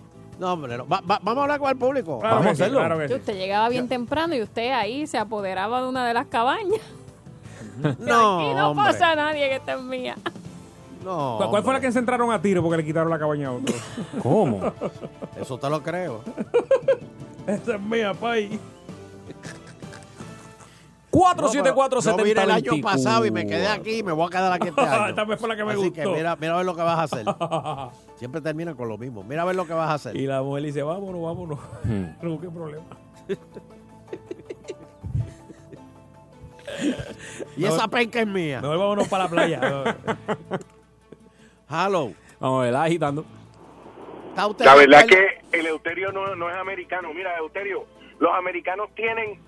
No, 0.40 0.52
hombre, 0.54 0.76
no. 0.76 0.88
Va- 0.88 1.00
va- 1.08 1.20
vamos 1.22 1.38
a 1.38 1.42
hablar 1.42 1.60
con 1.60 1.68
el 1.70 1.76
público. 1.76 2.18
Claro 2.20 2.36
Vamos 2.36 2.52
a 2.52 2.54
sí, 2.56 2.62
hacerlo. 2.62 2.78
claro 2.80 2.98
que 2.98 3.08
Sí, 3.08 3.14
sí. 3.14 3.20
Usted 3.20 3.36
llegaba 3.36 3.68
bien 3.68 3.88
temprano 3.88 4.34
y 4.34 4.42
usted 4.42 4.72
ahí 4.72 5.06
se 5.06 5.18
apoderaba 5.18 5.82
de 5.82 5.88
una 5.88 6.06
de 6.06 6.14
las 6.14 6.26
cabañas. 6.26 6.80
No, 8.00 8.40
Aquí 8.40 8.54
no 8.54 8.70
hombre. 8.70 8.86
pasa 8.86 9.14
nadie 9.14 9.48
que 9.48 9.54
esta 9.56 9.74
es 9.74 9.80
mía. 9.82 10.16
No, 11.04 11.38
¿Cuál, 11.48 11.62
fue 11.62 11.72
la 11.74 11.80
que 11.80 11.92
se 11.92 12.00
entraron 12.00 12.32
a 12.32 12.42
tiro 12.42 12.60
porque 12.60 12.78
le 12.78 12.84
quitaron 12.84 13.08
la 13.08 13.18
cabaña 13.20 13.48
a 13.48 13.52
otro? 13.52 13.76
¿Cómo? 14.20 14.72
Eso 15.40 15.58
te 15.58 15.70
lo 15.70 15.80
creo. 15.80 16.22
Esa 17.48 17.74
es 17.76 17.80
mía, 17.80 18.12
pay. 18.12 18.60
474 21.10 22.00
Yo 22.02 22.16
vine 22.22 22.42
el 22.42 22.50
año 22.50 22.72
pasado 22.82 23.24
y 23.24 23.30
me 23.30 23.46
quedé 23.46 23.66
aquí 23.66 24.00
y 24.00 24.02
me 24.02 24.12
voy 24.12 24.26
a 24.26 24.30
quedar 24.30 24.52
aquí 24.52 24.68
este 24.68 24.80
año. 24.86 25.08
Esta 25.08 25.24
vez 25.24 25.40
fue 25.40 25.48
la 25.48 25.56
que 25.56 25.64
me 25.64 25.72
Así 25.72 25.78
gustó. 25.80 25.94
que 25.94 26.06
mira, 26.06 26.36
mira 26.36 26.52
a 26.52 26.56
ver 26.58 26.66
lo 26.66 26.76
que 26.76 26.82
vas 26.82 26.98
a 26.98 27.02
hacer. 27.04 27.24
Siempre 28.18 28.42
termina 28.42 28.74
con 28.74 28.88
lo 28.88 28.98
mismo. 28.98 29.24
Mira 29.24 29.42
a 29.42 29.44
ver 29.46 29.56
lo 29.56 29.66
que 29.66 29.72
vas 29.72 29.88
a 29.88 29.94
hacer. 29.94 30.14
Y 30.16 30.26
la 30.26 30.42
mujer 30.42 30.64
dice, 30.64 30.82
vámonos, 30.82 31.22
vámonos. 31.22 31.58
Hmm. 31.84 32.04
No, 32.22 32.38
qué 32.38 32.50
problema. 32.50 32.84
Y 37.56 37.64
esa 37.64 37.88
penca 37.88 38.20
es 38.20 38.26
mía. 38.26 38.60
Vámonos 38.60 39.08
para 39.08 39.24
la 39.24 39.30
playa. 39.30 39.60
Hello. 41.70 42.12
Vamos 42.38 42.60
a 42.60 42.64
ver, 42.64 42.76
agitando. 42.76 43.24
¿Está 44.38 44.46
usted 44.46 44.64
La 44.66 44.74
verdad 44.76 45.00
acuerdo? 45.00 45.16
que 45.50 45.58
el 45.58 45.66
Euterio 45.66 46.12
no, 46.12 46.36
no 46.36 46.48
es 46.48 46.54
americano. 46.56 47.12
Mira, 47.12 47.36
Euterio, 47.38 47.86
los 48.20 48.32
americanos 48.32 48.88
tienen 48.94 49.40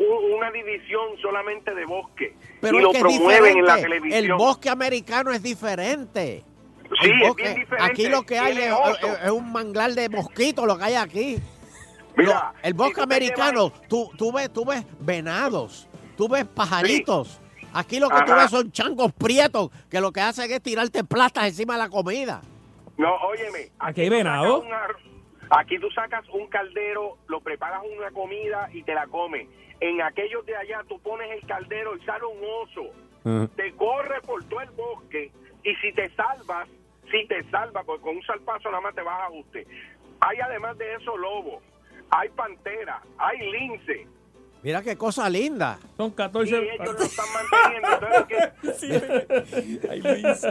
un- 0.00 0.32
una 0.36 0.50
división 0.50 1.16
solamente 1.22 1.72
de 1.72 1.84
bosque 1.84 2.34
Pero 2.60 2.74
y 2.74 2.78
es 2.78 2.82
lo 2.82 2.92
es 2.94 2.98
promueven 2.98 3.58
en 3.58 3.64
la 3.64 3.76
televisión. 3.76 4.24
El 4.24 4.32
bosque 4.32 4.70
americano 4.70 5.30
es 5.32 5.40
diferente. 5.40 6.42
Sí, 7.00 7.10
es 7.22 7.34
bien 7.36 7.54
diferente. 7.54 7.76
Aquí 7.92 8.08
lo 8.08 8.22
que 8.24 8.40
hay 8.40 8.58
es, 8.58 8.72
es- 9.02 9.24
es 9.24 9.30
un 9.30 9.52
manglar 9.52 9.92
de 9.92 10.08
mosquitos 10.08 10.66
lo 10.66 10.76
que 10.76 10.82
hay 10.84 10.94
aquí. 10.96 11.38
Mira, 12.16 12.52
Lo- 12.56 12.60
el 12.68 12.74
bosque 12.74 12.94
si 12.96 13.00
americano, 13.02 13.72
tú, 13.88 14.10
tú, 14.18 14.32
ves, 14.32 14.52
tú 14.52 14.64
ves 14.64 14.82
venados, 14.98 15.86
tú 16.16 16.28
ves 16.28 16.44
pajaritos. 16.44 17.40
Aquí 17.72 18.00
lo 18.00 18.08
que 18.08 18.16
tú 18.26 18.32
ves 18.34 18.50
son 18.50 18.72
changos 18.72 19.12
prietos 19.12 19.70
que 19.88 20.00
lo 20.00 20.10
que 20.10 20.20
hacen 20.22 20.50
es 20.50 20.60
tirarte 20.60 21.04
plastas 21.04 21.46
encima 21.46 21.74
de 21.74 21.78
la 21.78 21.88
comida. 21.88 22.42
No, 22.98 23.14
óyeme. 23.16 23.70
Aquí 23.78 24.02
hay 24.02 24.08
venado. 24.10 24.58
sacas 24.62 24.66
un 24.66 24.72
ar- 24.74 24.96
Aquí 25.60 25.78
tú 25.78 25.90
sacas 25.92 26.28
un 26.28 26.46
caldero, 26.48 27.16
lo 27.26 27.40
preparas 27.40 27.80
una 27.96 28.10
comida 28.10 28.68
y 28.72 28.82
te 28.82 28.92
la 28.94 29.06
comes. 29.06 29.48
En 29.80 30.02
aquellos 30.02 30.44
de 30.44 30.54
allá 30.54 30.82
tú 30.86 31.00
pones 31.00 31.30
el 31.30 31.46
caldero 31.48 31.96
y 31.96 32.00
sale 32.04 32.24
un 32.26 32.38
oso. 32.62 33.48
Te 33.56 33.72
corre 33.74 34.20
por 34.22 34.44
todo 34.44 34.60
el 34.60 34.70
bosque 34.70 35.30
y 35.64 35.74
si 35.76 35.92
te 35.94 36.10
salvas, 36.10 36.68
si 37.10 37.26
te 37.28 37.42
salvas, 37.50 37.84
porque 37.86 38.02
con 38.02 38.16
un 38.16 38.22
salpazo 38.24 38.68
nada 38.70 38.82
más 38.82 38.94
te 38.94 39.00
vas 39.02 39.20
a 39.20 39.24
ajuste. 39.26 39.66
Hay 40.20 40.38
además 40.38 40.76
de 40.76 40.94
eso 40.96 41.16
lobos, 41.16 41.62
hay 42.10 42.28
pantera, 42.30 43.00
hay 43.16 43.38
lince. 43.50 44.06
Mira 44.62 44.82
qué 44.82 44.96
cosa 44.98 45.30
linda. 45.30 45.78
Son 45.96 46.08
Y 46.10 46.14
14. 46.14 46.58
ellos 46.74 46.94
lo 46.98 47.02
están 47.04 47.26
manteniendo. 47.32 47.88
Entonces, 47.94 48.52
¿qué? 49.88 49.96
Luis. 50.02 50.46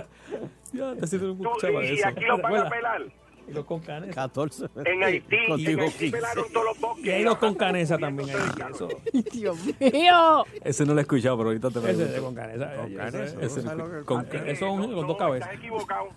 Ya, 0.73 0.95
te 0.95 1.07
siento 1.07 1.31
un 1.33 1.41
y 1.83 2.01
aquí 2.03 2.25
lo 2.25 2.37
van 2.39 2.55
a 2.57 2.69
pelar. 2.69 3.01
Y 3.47 3.53
los 3.53 3.63
con 3.63 3.79
canesa. 3.79 4.13
14. 4.13 4.65
En 4.83 5.03
Haití, 5.03 5.35
en 5.35 5.51
Haití 5.53 5.75
15. 5.77 6.11
pelaron 6.11 6.45
todos 6.51 6.65
los 6.65 6.79
bosques. 6.81 7.05
Y 7.05 7.09
hay 7.11 7.23
los 7.23 7.37
con 7.37 7.55
canesa 7.55 7.97
también. 7.97 8.29
ahí, 8.29 8.71
eso. 8.73 8.89
Dios 9.31 9.57
mío. 9.79 10.43
Ese 10.65 10.85
no 10.85 10.93
lo 10.93 10.99
he 10.99 11.03
escuchado, 11.03 11.37
pero 11.37 11.49
ahorita 11.49 11.69
te 11.69 11.79
Ese 11.79 11.87
pregunto. 11.87 12.11
de 12.13 12.19
con 12.21 12.35
canesa. 12.35 12.73
Con 12.75 12.85
ese- 12.87 12.95
canesa, 12.97 13.23
ese- 13.23 13.63
¿no 13.63 13.85
ese- 13.85 14.05
con- 14.05 14.19
Ah, 14.29 14.37
Eso 14.47 14.65
son 14.65 14.93
con 14.93 15.07
dos 15.07 15.17
cabezas. 15.17 15.47
Estás 15.49 15.63
equivocado. 15.63 16.07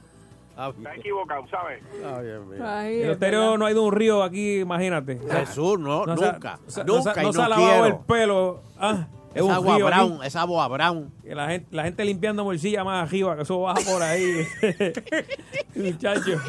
Ah, 0.56 0.72
Estás 0.76 0.96
equivocado, 0.98 1.46
¿sabes? 1.48 1.82
Ay, 2.04 2.26
Dios 2.26 2.46
mío. 2.46 2.60
Ay, 2.66 2.94
El 2.96 3.06
es 3.06 3.10
estéreo 3.12 3.56
no 3.56 3.66
ha 3.66 3.70
ido 3.70 3.82
a 3.82 3.86
un 3.86 3.92
río 3.92 4.22
aquí, 4.24 4.58
imagínate. 4.58 5.20
Jesús, 5.30 5.78
no, 5.78 6.04
nunca. 6.06 6.58
nunca 6.84 7.22
no 7.22 7.28
y 7.30 7.32
se 7.32 7.42
ha 7.42 7.48
lavado 7.48 7.86
el 7.86 7.96
pelo. 8.08 8.62
Ah, 8.76 9.06
es 9.30 9.36
Es 9.36 9.42
un 9.42 9.50
agua 9.50 9.76
río 9.76 9.86
aquí. 9.88 9.96
brown, 10.08 10.24
es 10.24 10.36
agua 10.36 10.68
brown. 10.68 11.12
Que 11.22 11.34
la 11.34 11.48
gente, 11.48 11.66
la 11.70 11.84
gente 11.84 12.04
limpiando 12.04 12.44
morcilla 12.44 12.82
más 12.84 13.08
arriba, 13.08 13.36
que 13.36 13.42
eso 13.42 13.60
baja 13.60 13.80
por 13.90 14.02
ahí. 14.02 14.46
Muchachos. 15.74 16.40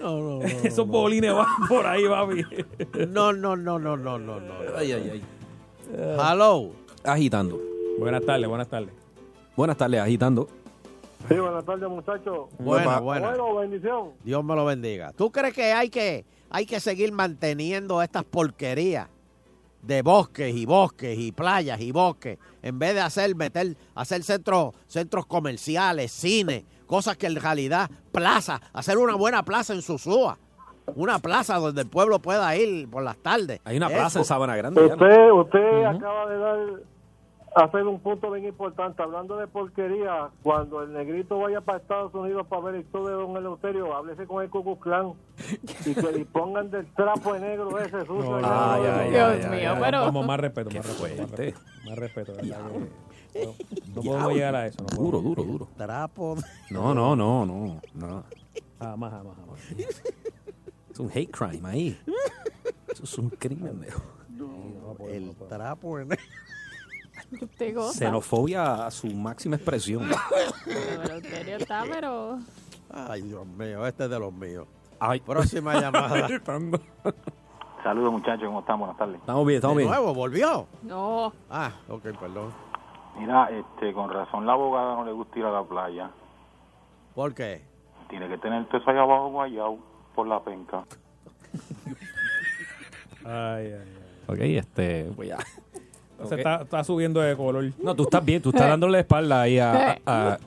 No, 0.00 0.18
no, 0.18 0.38
no, 0.38 0.42
Esos 0.42 0.86
no. 0.86 0.92
bolines 0.92 1.32
van 1.34 1.46
por 1.68 1.86
ahí, 1.86 2.04
papi. 2.08 2.44
No, 3.08 3.32
no, 3.32 3.56
no, 3.56 3.78
no, 3.78 3.96
no, 3.96 4.18
no, 4.18 4.40
no. 4.40 4.54
Ay, 4.76 4.92
ay, 4.92 5.10
ay. 5.14 5.22
Hello. 6.18 6.72
Agitando. 7.04 7.60
Buenas 7.98 8.24
tardes, 8.24 8.48
buenas 8.48 8.68
tardes. 8.68 8.90
Buenas 9.56 9.76
tardes, 9.76 10.00
agitando. 10.00 10.48
Sí, 11.28 11.34
buenas 11.34 11.64
tardes, 11.64 11.88
muchachos. 11.88 12.48
Buena, 12.58 13.00
buena. 13.00 13.28
Bueno, 13.28 13.54
bendición. 13.56 14.10
Dios 14.24 14.44
me 14.44 14.54
lo 14.54 14.64
bendiga. 14.64 15.12
¿Tú 15.12 15.30
crees 15.30 15.54
que 15.54 15.72
hay 15.72 15.88
que 15.88 16.24
hay 16.50 16.66
que 16.66 16.78
seguir 16.78 17.10
manteniendo 17.12 18.00
estas 18.02 18.22
porquerías 18.24 19.08
de 19.82 20.02
bosques 20.02 20.54
y 20.54 20.66
bosques 20.66 21.16
y 21.18 21.32
playas 21.32 21.80
y 21.80 21.92
bosques 21.92 22.38
en 22.62 22.78
vez 22.78 22.94
de 22.94 23.00
hacer 23.00 23.34
meter 23.36 23.76
hacer 23.94 24.22
centros 24.22 24.74
centros 24.86 25.26
comerciales, 25.26 26.10
cine, 26.10 26.64
cosas 26.86 27.16
que 27.16 27.26
en 27.26 27.36
realidad 27.36 27.90
plaza, 28.12 28.60
hacer 28.72 28.98
una 28.98 29.14
buena 29.14 29.42
plaza 29.44 29.74
en 29.74 29.82
Susúa, 29.82 30.38
una 30.94 31.18
plaza 31.18 31.56
donde 31.58 31.82
el 31.82 31.88
pueblo 31.88 32.18
pueda 32.20 32.54
ir 32.56 32.88
por 32.88 33.02
las 33.02 33.16
tardes. 33.18 33.60
Hay 33.64 33.76
una 33.76 33.86
Eso. 33.86 33.96
plaza 33.96 34.18
en 34.20 34.24
Sabana 34.24 34.56
Grande. 34.56 34.80
ya, 34.88 34.96
¿no? 34.96 35.04
Usted, 35.04 35.30
usted 35.32 35.84
acaba 35.84 36.26
de 36.30 36.38
dar 36.38 36.58
hacer 37.56 37.84
un 37.86 37.98
punto 38.00 38.30
bien 38.30 38.46
importante. 38.46 39.02
Hablando 39.02 39.36
de 39.36 39.46
porquería, 39.46 40.28
cuando 40.42 40.82
el 40.82 40.92
negrito 40.92 41.38
vaya 41.38 41.60
para 41.60 41.78
Estados 41.78 42.14
Unidos 42.14 42.46
para 42.46 42.62
ver 42.62 42.74
el 42.76 42.90
show 42.92 43.04
de 43.06 43.12
Don 43.12 43.36
Eleuterio, 43.36 43.94
háblese 43.96 44.26
con 44.26 44.42
el 44.44 44.50
Klan 44.80 45.12
y 45.84 45.94
que 45.94 46.12
le 46.12 46.24
pongan 46.26 46.70
del 46.70 46.86
trapo 46.94 47.32
de 47.34 47.40
negro 47.40 47.78
ese 47.78 48.00
sucio. 48.06 48.40
No, 48.40 48.40
ya, 48.40 49.08
ya, 49.10 49.30
Dios 49.32 49.50
mío, 49.50 49.60
ya. 49.60 49.80
pero- 49.80 50.00
Vamos, 50.02 50.26
más 50.26 50.38
respeto, 50.40 50.70
más 50.70 50.86
respeto, 50.86 51.58
más 51.88 51.98
respeto. 51.98 52.32
No, 52.42 53.52
no 53.94 54.02
podemos 54.02 54.32
llegar 54.32 54.54
a 54.56 54.66
eso. 54.66 54.82
No 54.82 54.96
Duro, 54.96 55.20
duro, 55.20 55.42
duro. 55.42 55.68
Trapo. 55.76 56.36
No, 56.70 56.94
no, 56.94 57.14
no, 57.16 57.44
no. 57.44 57.80
no. 57.94 58.24
Jamás, 58.78 59.12
jamás, 59.12 59.36
jamás. 59.36 59.60
Es 60.90 60.98
un 61.00 61.10
hate 61.10 61.30
crime 61.30 61.68
ahí. 61.68 61.98
Eso 62.88 63.04
es 63.04 63.18
un 63.18 63.28
crimen. 63.30 63.80
viejo. 63.80 64.00
El 65.10 65.34
trapo 65.48 65.98
en 65.98 66.08
Goza. 67.74 67.98
Xenofobia 67.98 68.86
a 68.86 68.90
su 68.90 69.06
máxima 69.08 69.56
expresión. 69.56 70.08
Pero 70.64 71.02
Eleuterio 71.02 71.56
está, 71.56 71.84
pero... 71.90 72.38
Ay, 72.90 73.22
Dios 73.22 73.46
mío, 73.46 73.86
este 73.86 74.04
es 74.04 74.10
de 74.10 74.18
los 74.18 74.32
míos. 74.32 74.66
Ay. 74.98 75.20
Próxima 75.20 75.74
llamada. 75.80 76.28
Saludos 77.82 78.12
muchachos, 78.12 78.46
¿cómo 78.46 78.60
están? 78.60 78.78
Buenas 78.78 78.96
tardes. 78.96 79.16
Estamos 79.20 79.46
bien, 79.46 79.56
estamos 79.56 79.76
De 79.76 79.82
bien. 79.84 79.94
nuevo, 79.94 80.14
volvió. 80.14 80.66
No. 80.82 81.32
Ah, 81.50 81.72
ok, 81.88 82.02
perdón. 82.18 82.52
Mira, 83.18 83.48
este, 83.50 83.92
con 83.92 84.10
razón 84.10 84.46
la 84.46 84.52
abogada 84.52 84.94
no 84.96 85.04
le 85.04 85.12
gusta 85.12 85.38
ir 85.38 85.44
a 85.44 85.50
la 85.52 85.62
playa. 85.64 86.10
¿Por 87.14 87.34
qué? 87.34 87.62
Tiene 88.08 88.28
que 88.28 88.38
tener 88.38 88.66
todo 88.66 88.78
eso 88.78 88.90
allá 88.90 89.02
abajo 89.02 89.28
guayao 89.30 89.78
por 90.14 90.26
la 90.26 90.42
penca. 90.42 90.84
Ay, 93.24 93.66
ay, 93.66 93.72
ay. 93.72 94.02
Ok, 94.28 94.38
este, 94.40 95.10
pues 95.16 95.28
ya. 95.28 95.38
Entonces 96.18 96.32
Ok. 96.32 96.38
está, 96.38 96.62
está 96.62 96.84
subiendo 96.84 97.20
de 97.20 97.36
color. 97.36 97.72
No, 97.82 97.94
tú 97.94 98.04
estás 98.04 98.24
bien, 98.24 98.40
tú 98.42 98.50
estás 98.50 98.68
dándole 98.68 98.92
la 98.94 98.98
espalda 99.00 99.42
ahí 99.42 99.58
a, 99.58 99.98
a, 100.06 100.38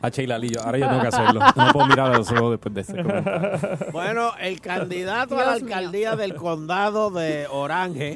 a 0.00 0.08
Sheila 0.08 0.38
Lillo. 0.38 0.60
Ahora 0.62 0.78
yo 0.78 0.88
tengo 0.88 1.00
que 1.02 1.06
hacerlo. 1.08 1.40
No 1.56 1.72
puedo 1.72 1.86
mirar 1.86 2.12
a 2.14 2.18
los 2.18 2.30
ojos 2.30 2.50
después 2.52 2.74
de 2.74 2.80
ese 2.82 3.02
comentario. 3.02 3.78
Bueno, 3.92 4.30
el 4.40 4.60
candidato 4.60 5.34
a 5.36 5.44
la 5.44 5.54
mío. 5.56 5.64
alcaldía 5.64 6.14
del 6.16 6.34
condado 6.36 7.10
de 7.10 7.46
Orange, 7.50 8.14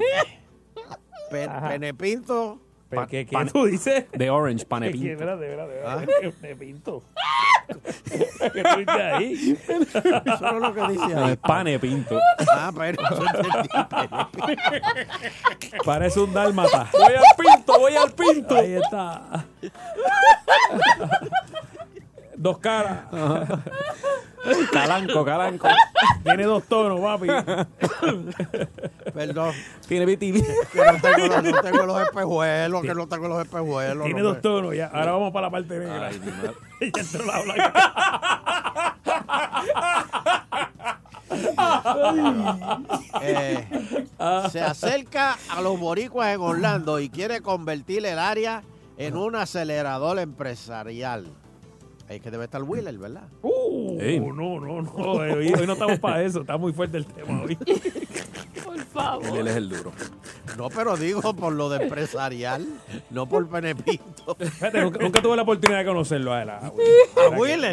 Pe- 1.31 1.49
Penepinto. 1.69 2.61
Pa- 2.89 3.07
¿Qué, 3.09 3.27
qué 3.27 3.33
pan- 3.33 3.49
tú 3.49 3.65
dices? 3.67 4.05
De 4.13 4.31
Orange, 4.31 4.65
¿Qué, 4.65 4.69
panepinto. 4.69 5.09
espérate, 5.13 5.45
espérate, 5.51 5.81
Ah. 5.85 5.99
espérate. 6.03 6.37
Me 6.41 6.57
pinto. 6.57 7.03
¿Qué 8.53 8.63
dices 8.79 8.89
ahí? 8.89 9.59
Eso 10.25 10.41
no 10.53 10.57
es 10.57 10.63
lo 10.63 10.75
que 10.75 10.93
dice 10.93 11.15
ahí. 11.17 11.31
es 11.33 11.37
panepinto. 11.39 12.19
Ah, 12.53 12.73
pero. 12.77 13.03
Parece 15.85 16.21
un 16.21 16.33
dálmata. 16.33 16.89
Voy 16.93 17.15
al 17.15 17.25
pinto, 17.55 17.79
voy 17.79 17.97
al 17.97 18.13
pinto. 18.13 18.55
Ahí 18.57 18.75
está. 18.75 19.45
Dos 22.37 22.59
caras. 22.59 23.01
Calanco, 24.73 25.25
calanco. 25.25 25.69
Tiene 26.25 26.45
dos 26.45 26.65
tonos, 26.65 27.01
papi. 27.01 27.27
Perdón, 29.15 29.55
Tiene 29.89 30.07
vitili. 30.07 30.43
que 30.73 30.79
no 30.85 31.01
tengo, 31.01 31.41
no 31.43 31.61
tengo 31.63 31.87
los 31.87 32.01
espejuelos, 32.03 32.83
que 32.83 32.95
no 32.95 33.07
tengo 33.09 33.29
los 33.29 33.43
espejuelos. 33.43 34.05
Tiene 34.05 34.21
no 34.21 34.27
dos 34.27 34.37
me- 34.37 34.43
tonos 34.43 34.75
ya. 34.77 34.87
Ahora 34.87 35.13
vamos 35.13 35.33
para 35.33 35.47
la 35.47 35.51
parte 35.51 35.79
negra. 35.79 36.07
Ay, 36.09 36.19
mi 36.21 36.31
madre. 36.33 36.53
ya 36.95 37.01
entró 37.03 37.25
la 37.27 37.43
blanca. 37.43 37.73
Eh, 43.23 43.67
se 44.51 44.61
acerca 44.61 45.37
a 45.51 45.61
los 45.61 45.79
boricuas 45.79 46.35
en 46.35 46.41
Orlando 46.41 47.01
y 47.01 47.09
quiere 47.09 47.41
convertir 47.41 48.05
el 48.07 48.19
área 48.19 48.63
en 48.97 49.17
un 49.17 49.37
acelerador 49.37 50.19
empresarial. 50.19 51.27
Es 52.09 52.21
que 52.21 52.31
debe 52.31 52.45
estar 52.45 52.63
Wheeler, 52.63 52.97
¿verdad? 52.99 53.29
Uh, 53.43 53.99
Ey. 54.01 54.21
no, 54.21 54.61
no, 54.61 54.83
no. 54.83 54.93
Hoy, 54.93 55.53
hoy 55.53 55.67
no 55.67 55.73
estamos 55.73 55.99
para 55.99 56.23
eso. 56.23 56.41
Está 56.43 56.57
muy 56.57 56.73
fuerte 56.73 56.99
el 56.99 57.07
tema 57.07 57.43
hoy. 57.43 57.57
Por 58.65 58.79
favor. 58.85 59.39
Él 59.39 59.49
es 59.49 59.57
el 59.57 59.69
duro. 59.69 59.93
No, 60.57 60.69
pero 60.71 60.97
digo 60.97 61.35
por 61.35 61.53
lo 61.53 61.69
de 61.69 61.85
empresarial, 61.85 62.67
no 63.11 63.27
por 63.27 63.47
Penepinto. 63.49 64.35
Fíjate, 64.35 64.81
nunca, 64.81 64.99
nunca 65.01 65.21
tuve 65.23 65.37
la 65.37 65.43
oportunidad 65.43 65.81
de 65.81 65.85
conocerlo 65.85 66.33
a 66.33 66.43
él. 66.43 66.51
A 66.51 66.57
¿A. 66.59 66.73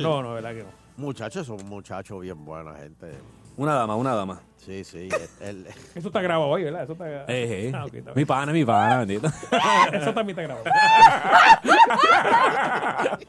No, 0.02 0.22
no, 0.22 0.34
verdad 0.34 0.54
que 0.54 0.64
no. 0.64 0.70
Muchachos, 0.98 1.44
es 1.44 1.50
un 1.50 1.68
muchacho 1.70 2.20
bien 2.20 2.44
buena 2.44 2.76
gente. 2.76 3.12
Una 3.56 3.74
dama, 3.76 3.96
una 3.96 4.14
dama. 4.16 4.42
Sí, 4.66 4.84
sí. 4.84 5.10
él- 5.42 5.68
Eso 5.96 6.08
está 6.08 6.22
grabado 6.22 6.50
hoy, 6.50 6.64
¿verdad? 6.64 6.84
Eso 6.84 6.94
está, 6.94 7.10
Eh, 7.10 7.26
eh. 7.68 7.72
Ah, 7.76 7.86
está 7.92 8.14
Mi 8.16 8.26
pana, 8.26 8.52
mi 8.54 8.64
pana, 8.66 9.00
bendito. 9.00 9.28
Eso 9.94 10.14
también 10.14 10.40
está 10.40 10.42
grabado. 10.44 10.64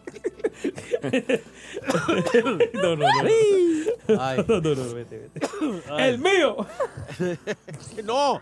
no, 2.74 2.96
no, 2.96 2.98
no. 3.06 3.06
Ay. 4.20 4.44
No, 4.48 4.60
no, 4.60 4.74
no, 4.74 4.94
vete, 4.94 5.18
vete. 5.18 5.40
¡El 5.98 6.18
mío! 6.18 6.56
no. 8.04 8.40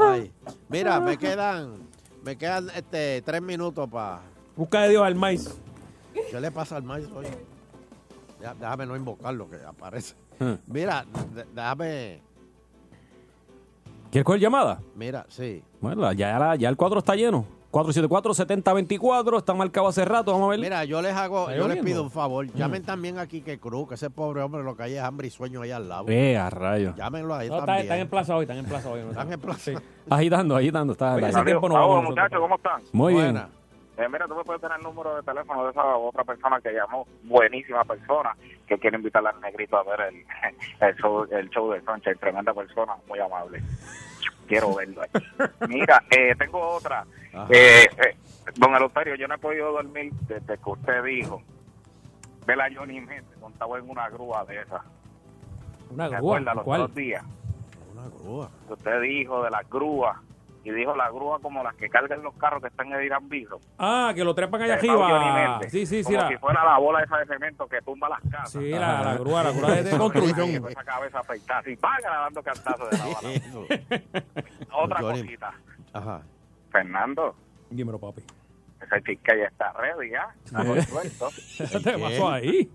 Ay. 0.00 0.32
Mira, 0.68 1.00
me 1.00 1.16
quedan, 1.16 1.88
me 2.22 2.36
quedan 2.36 2.70
este 2.76 3.22
tres 3.22 3.42
minutos 3.42 3.88
para. 3.88 4.20
Busca 4.54 4.82
de 4.82 4.90
Dios 4.90 5.04
al 5.04 5.14
maíz. 5.14 5.50
¿Qué 6.30 6.40
le 6.40 6.50
pasa 6.50 6.76
al 6.76 6.82
maíz 6.82 7.08
hoy? 7.14 7.26
Déjame 8.60 8.86
no 8.86 8.96
invocarlo 8.96 9.48
que 9.50 9.56
aparece. 9.66 10.14
Mira, 10.66 11.04
déjame. 11.54 12.20
¿Quieres 14.10 14.24
coger 14.24 14.40
llamada? 14.40 14.80
Mira, 14.94 15.26
sí. 15.28 15.62
Bueno, 15.80 16.10
ya, 16.12 16.38
la- 16.38 16.56
ya 16.56 16.68
el 16.68 16.76
cuadro 16.76 16.98
está 16.98 17.14
lleno. 17.14 17.44
474-7024, 17.72 19.36
está 19.38 19.52
marcado 19.52 19.88
hace 19.88 20.02
rato, 20.04 20.32
vamos 20.32 20.46
a 20.46 20.50
ver. 20.52 20.60
Mira, 20.60 20.84
yo 20.84 21.02
les 21.02 21.12
hago, 21.14 21.42
¿Está 21.50 21.56
yo 21.56 21.68
les 21.68 21.82
pido 21.84 22.02
un 22.02 22.10
favor. 22.10 22.46
Llamen 22.54 22.82
también 22.82 23.18
a 23.18 23.26
Quique 23.26 23.58
Cruz, 23.58 23.88
que 23.88 23.94
ese 23.96 24.08
pobre 24.08 24.40
hombre 24.40 24.62
lo 24.62 24.74
que 24.76 24.84
hay 24.84 24.94
es 24.94 25.02
hambre 25.02 25.26
y 25.26 25.30
sueño 25.30 25.60
ahí 25.60 25.72
al 25.72 25.86
lado. 25.86 26.06
Eh, 26.08 26.38
a 26.38 26.48
rayo. 26.48 26.94
Llámenlo 26.96 27.34
ahí 27.34 27.48
No, 27.48 27.54
está- 27.56 27.66
también. 27.66 27.82
están 27.86 27.98
en 27.98 28.08
plaza 28.08 28.36
hoy, 28.36 28.42
están 28.44 28.56
en 28.58 28.64
plaza 28.64 28.88
hoy. 28.90 29.00
¿no? 29.02 29.10
Están 29.10 29.30
en 29.32 29.40
plaza. 29.40 29.60
Sí. 29.60 29.74
Agitando, 30.08 30.56
agitando, 30.56 30.92
está 30.94 31.14
Oye, 31.16 31.26
está- 31.26 31.38
ese 31.40 31.44
tiempo 31.44 31.68
no 31.68 31.74
vamos 31.74 31.86
Saludos, 31.88 32.02
nosotros. 32.04 32.24
muchachos, 32.24 32.40
¿cómo 32.40 32.54
están? 32.56 32.82
Muy 32.92 33.14
bien. 33.14 33.42
Eh, 33.96 34.08
mira, 34.10 34.26
tú 34.26 34.34
me 34.34 34.44
puedes 34.44 34.60
tener 34.60 34.76
el 34.76 34.82
número 34.82 35.16
de 35.16 35.22
teléfono 35.22 35.64
de 35.64 35.70
esa 35.70 35.96
otra 35.96 36.22
persona 36.22 36.60
que 36.60 36.70
llamó, 36.70 37.06
buenísima 37.22 37.82
persona, 37.84 38.36
que 38.66 38.78
quiere 38.78 38.98
invitar 38.98 39.26
al 39.26 39.40
negrito 39.40 39.78
a 39.78 39.84
ver 39.84 40.00
el, 40.12 40.26
el, 40.80 40.96
show, 40.96 41.26
el 41.30 41.48
show 41.48 41.70
de 41.72 41.80
Sunshine, 41.80 42.18
tremenda 42.18 42.52
persona, 42.52 42.94
muy 43.08 43.18
amable. 43.18 43.62
Quiero 44.46 44.74
verlo 44.74 45.02
ahí. 45.02 45.22
Mira, 45.68 46.02
eh, 46.10 46.34
tengo 46.38 46.60
otra. 46.60 47.04
Eh, 47.48 47.86
eh, 47.86 48.16
don 48.56 48.74
Eleuterio, 48.74 49.14
yo 49.14 49.26
no 49.28 49.34
he 49.34 49.38
podido 49.38 49.72
dormir 49.72 50.12
desde 50.28 50.58
que 50.58 50.70
usted 50.70 51.02
dijo, 51.02 51.42
ver 52.46 52.60
a 52.60 52.68
Johnny 52.72 53.00
Méndez 53.00 53.38
montado 53.40 53.78
en 53.78 53.88
una 53.88 54.10
grúa 54.10 54.44
de 54.44 54.60
esas. 54.60 54.82
Una 55.90 56.10
¿Se 56.10 56.16
grúa. 56.16 56.40
los 56.40 56.64
¿Cuál? 56.64 56.80
dos 56.82 56.94
días? 56.94 57.24
Una 57.92 58.08
grúa. 58.08 58.50
usted 58.68 59.00
dijo 59.00 59.42
de 59.42 59.50
las 59.50 59.68
grúas 59.70 60.16
y 60.68 60.72
dijo 60.72 60.96
la 60.96 61.08
grúa 61.10 61.38
como 61.40 61.62
las 61.62 61.76
que 61.76 61.88
cargan 61.88 62.22
los 62.22 62.34
carros 62.34 62.60
que 62.60 62.68
están 62.68 62.92
en 62.92 63.04
Irán 63.04 63.28
Vidro. 63.28 63.60
Ah, 63.78 64.10
que 64.14 64.24
lo 64.24 64.34
trepan 64.34 64.62
allá 64.62 64.76
De 64.76 64.86
Fabio 64.88 65.04
arriba. 65.04 65.60
Sí, 65.68 65.86
sí, 65.86 66.02
sí. 66.02 66.12
Como 66.12 66.18
La, 66.22 66.28
si 66.28 66.36
fuera 66.38 66.64
la 66.64 66.78
bola 66.78 67.02
esa 67.04 67.18
de 67.18 67.26
cemento 67.26 67.68
que 67.68 67.80
tumba 67.82 68.08
las 68.08 68.20
casas. 68.30 68.50
sí, 68.50 68.70
la, 68.70 69.02
la 69.02 69.16
grúa, 69.16 69.42
la 69.44 69.52
grúa 69.52 69.70
de, 69.70 69.82
de 69.84 69.96
construcción. 69.96 70.48
Esa 70.68 70.84
cabeza 70.84 71.18
afeitada, 71.20 71.60
así, 71.60 71.76
págala 71.76 72.16
dando 72.18 72.42
cantazos 72.42 72.90
de 72.90 72.98
la 72.98 73.04
bala. 73.04 74.66
Otra 74.72 75.00
Johnny. 75.00 75.22
cosita. 75.22 75.54
Ajá. 75.92 76.22
Fernando, 76.72 77.34
Dímelo, 77.70 77.98
papi. 77.98 78.22
ese 78.82 79.02
chica 79.04 79.34
ya 79.36 79.44
está 79.44 79.72
ready, 79.74 80.10
ya. 80.10 80.28
Está 80.44 80.62
¿Qué? 80.74 80.82
suelto. 80.82 81.28
¿Qué 81.58 81.80
te 81.80 81.98
pasó 81.98 82.30
ahí? 82.30 82.70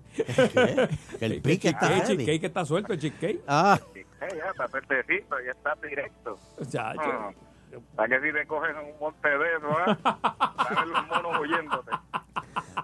El 1.19 1.41
pique 1.41 1.69
está 1.69 1.87
El 1.87 1.93
ready. 2.01 2.07
cheesecake 2.17 2.43
está 2.45 2.65
suelto, 2.65 2.93
el 2.93 2.99
cheesecake. 2.99 3.41
Ah, 3.47 3.79
Eh, 3.95 4.27
ya 4.37 4.51
está 4.51 4.67
perfectito, 4.67 5.35
ya 5.43 5.51
está 5.51 5.73
directo. 5.87 6.37
Chacho. 6.69 7.01
Ah, 7.03 7.31
¿Para 7.95 8.09
que 8.19 8.27
si 8.27 8.33
te 8.33 8.45
cogen 8.47 8.75
un 8.77 8.99
monte 8.99 9.29
de 9.29 9.55
eso, 9.57 9.67
ah? 9.77 9.97
Salen 10.73 10.89
los 10.91 11.07
monos 11.07 11.39
huyéndote. 11.39 11.91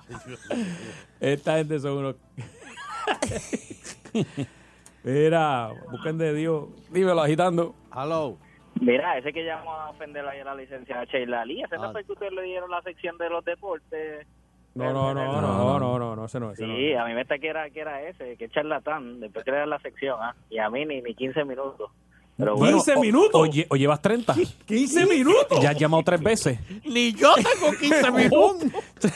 Esta 1.19 1.57
gente 1.57 1.79
son 1.79 1.97
unos. 1.97 2.15
Mira, 5.03 5.69
busquen 5.91 6.17
de 6.17 6.33
Dios. 6.33 6.65
Dímelo, 6.91 7.21
agitando. 7.21 7.75
hello. 7.95 8.37
Mira, 8.79 9.17
ese 9.17 9.33
que 9.33 9.43
llamó 9.43 9.71
a 9.73 9.89
ofender 9.89 10.23
a 10.25 10.43
la 10.43 10.53
licenciada 10.55 11.05
Sheila 11.05 11.45
Lee, 11.45 11.63
ese 11.63 11.75
Ah. 11.75 11.79
no 11.79 11.91
fue 11.93 12.03
que 12.03 12.11
ustedes 12.11 12.33
le 12.33 12.43
dieron 12.43 12.69
la 12.69 12.81
sección 12.83 13.17
de 13.17 13.29
los 13.29 13.43
deportes. 13.43 14.27
No, 14.75 14.93
no, 14.93 15.11
no, 15.15 15.41
no, 15.41 15.41
no, 15.41 15.79
no, 15.79 15.97
no, 15.99 16.15
no, 16.15 16.25
ese 16.25 16.39
no, 16.39 16.51
ese 16.51 16.67
no. 16.67 16.75
Sí, 16.75 16.93
a 16.93 17.03
mí 17.05 17.13
me 17.15 17.21
está 17.21 17.39
que 17.39 17.47
era, 17.47 17.67
que 17.71 17.79
era 17.79 18.03
ese, 18.03 18.37
que 18.37 18.47
charlatán, 18.49 19.19
después 19.19 19.43
que 19.43 19.49
le 19.51 19.57
dan 19.57 19.71
la 19.71 19.79
sección, 19.79 20.19
¿ah? 20.21 20.35
y 20.51 20.59
a 20.59 20.69
mí 20.69 20.85
ni, 20.85 21.01
ni 21.01 21.15
15 21.15 21.43
minutos. 21.45 21.89
Pero 22.37 22.55
bueno, 22.55 22.77
15 22.77 22.93
o- 22.95 23.01
minutos. 23.01 23.31
O, 23.41 23.45
lle- 23.45 23.65
o 23.69 23.75
llevas 23.75 24.01
30. 24.01 24.35
15 24.65 25.05
minutos. 25.07 25.59
Ya 25.61 25.71
has 25.71 25.77
llamado 25.77 26.03
tres 26.03 26.21
veces. 26.21 26.59
Ni 26.85 27.11
yo 27.13 27.33
tengo 27.35 27.75
15 27.79 28.11
minutos. 28.11 28.71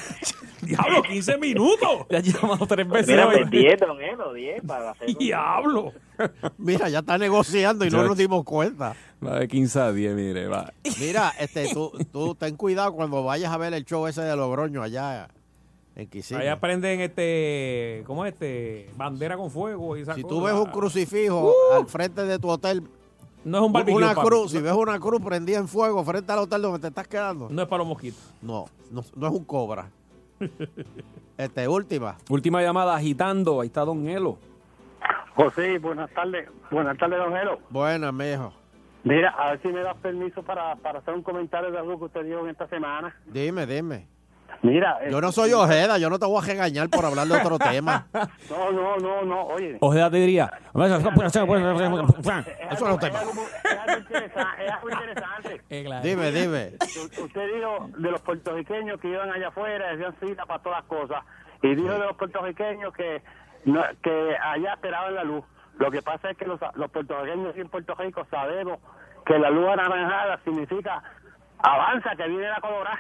Diablo, 0.62 1.02
15 1.04 1.38
minutos. 1.38 2.06
Ya 2.10 2.18
has 2.20 2.24
llamado 2.24 2.66
tres 2.68 2.88
veces. 2.88 3.08
Mira, 3.08 3.28
hoy. 3.28 3.38
pues 3.40 3.50
10, 3.52 3.80
don 3.80 4.02
Elo, 4.02 4.34
10 4.34 4.62
para 4.66 4.92
hacer 4.92 5.10
un- 5.10 5.16
Diablo. 5.16 5.92
Mira, 6.58 6.90
ya 6.90 7.00
está 7.00 7.18
negociando 7.18 7.84
y 7.86 7.90
no 7.90 8.04
nos 8.04 8.18
dimos 8.18 8.44
cuenta. 8.44 8.96
Va 9.26 9.40
de 9.40 9.48
15 9.48 9.80
a 9.80 9.92
10, 9.92 10.16
mire, 10.16 10.48
va. 10.48 10.72
Mira, 11.00 11.34
este, 11.40 11.72
tú, 11.74 11.92
tú 12.12 12.34
ten 12.36 12.56
cuidado 12.56 12.94
cuando 12.94 13.24
vayas 13.24 13.52
a 13.52 13.58
ver 13.58 13.74
el 13.74 13.86
show 13.86 14.06
ese 14.08 14.22
de 14.22 14.36
Logroño 14.36 14.82
allá 14.82 15.28
en 15.96 16.08
Kissimmee. 16.08 16.42
Ahí 16.44 16.48
aprenden 16.48 17.02
este, 17.02 18.04
¿cómo 18.08 18.26
es 18.26 18.34
este? 18.34 18.90
Bandera 18.96 19.38
con 19.38 19.52
fuego 19.52 19.96
y 19.98 20.02
esa 20.02 20.16
Si 20.16 20.22
cosa. 20.24 20.30
tú 20.36 20.42
ves 20.44 20.54
un 20.54 20.66
crucifijo 20.72 21.54
al 21.74 21.86
frente 21.88 22.24
de 22.26 22.40
tu 22.40 22.50
hotel, 22.50 22.84
No 23.44 23.58
es 23.58 23.64
un 23.64 23.74
barbecue, 23.74 23.98
una 24.04 24.14
papi. 24.14 24.28
cruz, 24.28 24.52
si 24.52 24.60
ves 24.62 24.74
una 24.74 25.00
cruz 25.00 25.20
prendida 25.24 25.58
en 25.58 25.68
fuego 25.68 26.04
frente 26.04 26.32
al 26.32 26.40
hotel 26.40 26.62
donde 26.62 26.80
te 26.80 26.88
estás 26.88 27.08
quedando, 27.08 27.48
No 27.50 27.62
es 27.64 27.68
para 27.68 27.80
los 27.80 27.88
mosquitos. 27.88 28.34
no, 28.42 28.66
no, 28.92 29.04
no 29.16 29.28
es 29.28 29.34
un 29.34 29.46
cobra. 29.46 29.90
Este, 31.38 31.68
última. 31.68 32.18
Última 32.30 32.62
llamada 32.62 32.96
agitando. 32.96 33.62
Ahí 33.62 33.68
está 33.68 33.84
Don 33.84 34.08
Elo. 34.08 34.38
José, 35.36 35.80
buenas 35.80 36.12
tardes. 36.14 36.48
Buenas 36.70 36.96
tardes, 37.00 37.18
don 37.18 37.36
Elo. 37.36 37.58
Buena, 37.72 38.12
mijo. 38.12 38.54
Mira, 39.04 39.30
a 39.32 39.52
ver 39.52 39.62
si 39.64 39.70
me 39.70 39.82
das 39.82 39.98
permiso 39.98 40.44
para, 40.44 40.76
para 40.76 41.00
hacer 41.00 41.16
un 41.16 41.24
comentario 41.24 41.72
de 41.72 41.80
algo 41.80 41.98
que 41.98 42.06
usted 42.06 42.26
dijo 42.26 42.42
en 42.42 42.50
esta 42.50 42.68
semana. 42.68 43.16
Dime, 43.26 43.66
dime. 43.66 44.08
Mira, 44.64 45.00
Yo 45.10 45.20
no 45.22 45.32
soy 45.32 45.54
Ojeda, 45.54 45.98
yo 45.98 46.10
no 46.10 46.20
te 46.20 46.26
voy 46.28 46.42
a 46.44 46.46
regañar 46.46 46.88
por 46.90 47.04
hablar 47.04 47.26
de 47.28 47.36
otro 47.36 47.58
tema. 47.58 48.06
no, 48.14 48.72
no, 48.72 48.98
no, 48.98 49.22
no, 49.24 49.42
oye. 49.48 49.78
Ojeda 49.82 50.12
te 50.12 50.18
diría. 50.18 50.52
Es 50.54 50.72
Eso 52.70 52.70
no 52.70 52.72
es 52.72 52.82
algo, 52.82 53.00
tema. 53.00 53.16
es 53.16 53.22
algo 53.22 53.34
muy- 53.34 53.44
es 53.46 53.80
algo 53.80 53.98
interesante. 54.00 54.66
Es 54.66 54.72
algo 54.72 54.90
interesante. 54.90 55.62
Dime, 56.04 56.32
dime. 56.32 56.72
Usted 57.24 57.56
dijo 57.56 57.90
de 57.98 58.12
los 58.12 58.22
puertorriqueños 58.22 59.00
que 59.00 59.08
iban 59.10 59.32
allá 59.32 59.48
afuera, 59.48 59.92
hacían 59.94 60.14
fila 60.16 60.46
para 60.46 60.62
todas 60.62 60.80
las 60.80 60.88
cosas. 60.88 61.24
Y 61.64 61.74
dijo 61.76 61.94
de 61.94 62.00
los 62.00 62.16
puertorriqueños 62.18 62.94
que, 62.94 63.24
no- 63.66 63.84
que 64.04 64.36
allá 64.44 64.74
esperaban 64.74 65.16
la 65.16 65.24
luz. 65.24 65.44
Lo 65.80 65.90
que 65.90 66.04
pasa 66.04 66.30
es 66.30 66.38
que 66.38 66.46
los, 66.46 66.60
los 66.76 66.92
puertorriqueños 66.92 67.50
aquí 67.50 67.62
en 67.62 67.70
Puerto 67.70 67.96
Rico 67.96 68.26
sabemos 68.30 68.78
que 69.26 69.40
la 69.40 69.50
luz 69.50 69.68
anaranjada 69.70 70.40
significa 70.44 71.02
avanza, 71.58 72.16
que 72.16 72.28
viene 72.28 72.48
la 72.48 72.62
colorada. 72.62 73.00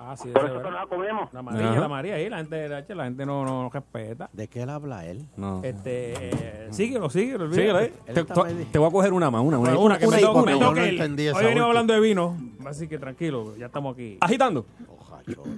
Ah, 0.00 0.16
sí, 0.16 0.28
Por 0.28 0.44
eso 0.44 0.46
eso 0.46 0.56
es 0.58 0.62
que 0.64 0.70
no 0.70 0.76
la 0.76 0.86
comemos. 0.86 1.32
La 1.32 1.42
María, 1.42 1.70
Ajá. 1.70 1.80
la 1.80 1.88
María, 1.88 2.14
ahí 2.14 2.28
la 2.28 2.36
gente, 2.38 2.68
la, 2.68 2.84
la 2.88 3.04
gente 3.04 3.26
no, 3.26 3.44
no 3.44 3.68
respeta. 3.68 4.30
¿De 4.32 4.46
qué 4.46 4.62
él 4.62 4.70
habla 4.70 5.04
él? 5.04 5.24
No. 5.36 5.60
Este, 5.64 6.12
eh, 6.28 6.68
síguelo, 6.70 7.10
síguelo. 7.10 7.50
Síguelo 7.52 7.78
ahí. 7.78 7.92
olvídate. 8.06 8.14
Te, 8.14 8.54
te- 8.54 8.64
te 8.66 8.78
voy 8.78 8.88
a 8.88 8.92
coger 8.92 9.12
una 9.12 9.30
más, 9.30 9.42
una, 9.42 9.58
una. 9.58 9.76
Una 9.76 9.98
que 9.98 10.06
me 10.06 10.08
una 10.08 10.16
me 10.16 10.22
yo 10.22 10.32
tengo 10.44 10.60
no 10.60 10.74
que 10.74 10.86
ir. 10.86 10.92
entendí 10.94 11.26
esa 11.26 11.38
Hoy 11.38 11.44
venimos 11.46 11.54
última. 11.56 11.66
hablando 11.68 11.94
de 11.94 12.00
vino, 12.00 12.36
así 12.66 12.86
que 12.86 12.98
tranquilo, 12.98 13.56
ya 13.56 13.66
estamos 13.66 13.94
aquí. 13.94 14.18
Agitando. 14.20 14.66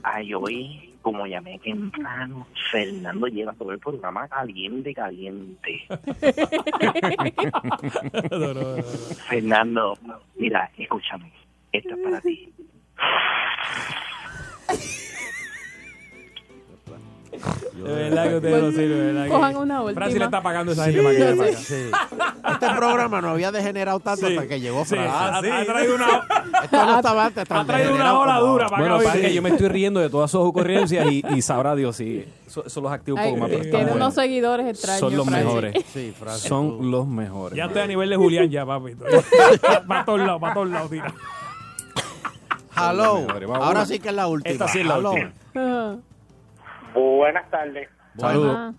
Ay, 0.02 0.34
hoy, 0.34 0.94
como 1.02 1.26
llamé 1.26 1.58
temprano, 1.60 2.46
Fernando 2.72 3.26
lleva 3.28 3.52
todo 3.52 3.70
el 3.72 3.78
programa 3.78 4.26
caliente, 4.26 4.92
caliente. 4.94 5.82
No, 8.30 8.38
no, 8.38 8.54
no, 8.54 8.76
no. 8.76 8.82
Fernando, 9.28 9.98
mira, 10.36 10.70
escúchame. 10.76 11.30
Esto 11.72 11.94
es 11.94 12.00
para 12.02 12.20
ti. 12.20 12.52
Que 18.30 18.36
ustedes 18.36 18.62
no 18.62 18.70
sirven, 18.70 19.14
verdad. 19.14 19.28
Cojan 19.28 19.56
una 19.56 19.82
última. 19.82 20.00
Francis 20.00 20.18
le 20.18 20.24
está 20.24 20.42
pagando 20.42 20.70
a 20.70 20.74
esa 20.74 20.84
Sí, 20.86 20.92
gente 20.92 21.02
para 21.04 21.16
que 21.16 21.24
le 21.50 21.56
sí. 21.56 21.90
pague. 21.92 22.54
Este 22.54 22.66
programa 22.76 23.20
no 23.20 23.28
había 23.30 23.52
degenerado 23.52 24.00
tanto 24.00 24.26
Sí. 24.26 24.36
hasta 24.36 24.48
que 24.48 24.60
llegó 24.60 24.84
Sí, 24.84 24.94
Francis. 24.94 25.12
ha, 25.14 25.36
ha 25.38 25.64
traído 25.64 25.94
una, 25.94 26.06
Esto 26.64 26.86
no 26.86 26.96
estaba 26.96 27.24
antes 27.26 27.48
tan 27.48 27.58
ha 27.58 27.64
traído 27.66 27.94
una 27.94 28.18
ola 28.18 28.38
dura 28.38 28.66
para 28.68 28.80
Bueno, 28.82 28.94
acá. 28.96 29.04
para 29.04 29.16
hoy. 29.16 29.22
que 29.22 29.34
yo 29.34 29.42
me 29.42 29.48
estoy 29.50 29.68
riendo 29.68 30.00
de 30.00 30.10
todas 30.10 30.30
sus 30.30 30.40
ocurrencias 30.40 31.06
y, 31.10 31.22
y 31.28 31.42
sabrá 31.42 31.74
Dios 31.74 31.96
si 31.96 32.24
eso, 32.46 32.64
eso 32.66 32.80
los 32.80 32.90
activa 32.92 33.20
un 33.20 33.24
Ay, 33.26 33.30
poco 33.32 33.42
más. 33.42 33.50
tiene 33.50 33.76
unos 33.78 33.90
buenos. 33.90 34.14
seguidores 34.14 34.66
extraños. 34.66 35.00
Son 35.00 35.16
los 35.16 35.26
Francis. 35.26 35.46
mejores. 35.46 35.84
Sí, 35.92 36.14
Francis, 36.18 36.42
tú- 36.44 36.48
Son 36.48 36.90
los 36.90 37.06
mejores. 37.06 37.56
Ya 37.56 37.66
estoy 37.66 37.82
a 37.82 37.86
nivel 37.86 38.10
de 38.10 38.16
Julián 38.16 38.48
ya, 38.50 38.66
papi. 38.66 38.96
para 39.86 40.04
todos 40.04 40.18
lados, 40.20 40.40
para 40.40 40.54
todos 40.54 40.68
lados, 40.70 40.90
tira. 40.90 41.12
Hello. 42.76 43.26
Ahora 43.56 43.84
sí 43.84 43.98
que 43.98 44.08
es 44.08 44.14
la 44.14 44.26
última. 44.26 44.52
Esta 44.52 44.68
sí 44.68 44.80
es 44.80 44.86
la 44.86 44.96
Hello. 44.96 45.10
última. 45.12 45.32
Ah, 45.54 45.96
Buenas 46.94 47.48
tardes. 47.50 47.88
Saludos. 48.18 48.74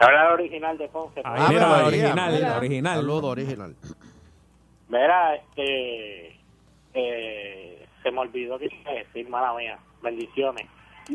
Habla 0.00 0.32
original 0.32 0.76
de 0.78 0.88
Ponce. 0.88 1.20
Ahí 1.24 1.42
Ah, 1.44 1.46
mira, 1.48 1.68
la 1.78 1.86
original, 1.86 2.32
mira. 2.32 2.48
la 2.50 2.56
original. 2.58 2.96
Saludo 2.96 3.26
original. 3.28 3.76
Mira, 4.88 5.34
este. 5.36 6.40
Eh, 6.94 7.86
se 8.02 8.10
me 8.10 8.20
olvidó 8.20 8.58
que 8.58 8.66
iba 8.66 8.90
a 8.90 8.94
decir, 8.94 9.28
mala 9.28 9.54
mía. 9.56 9.78
Bendiciones. 10.02 10.66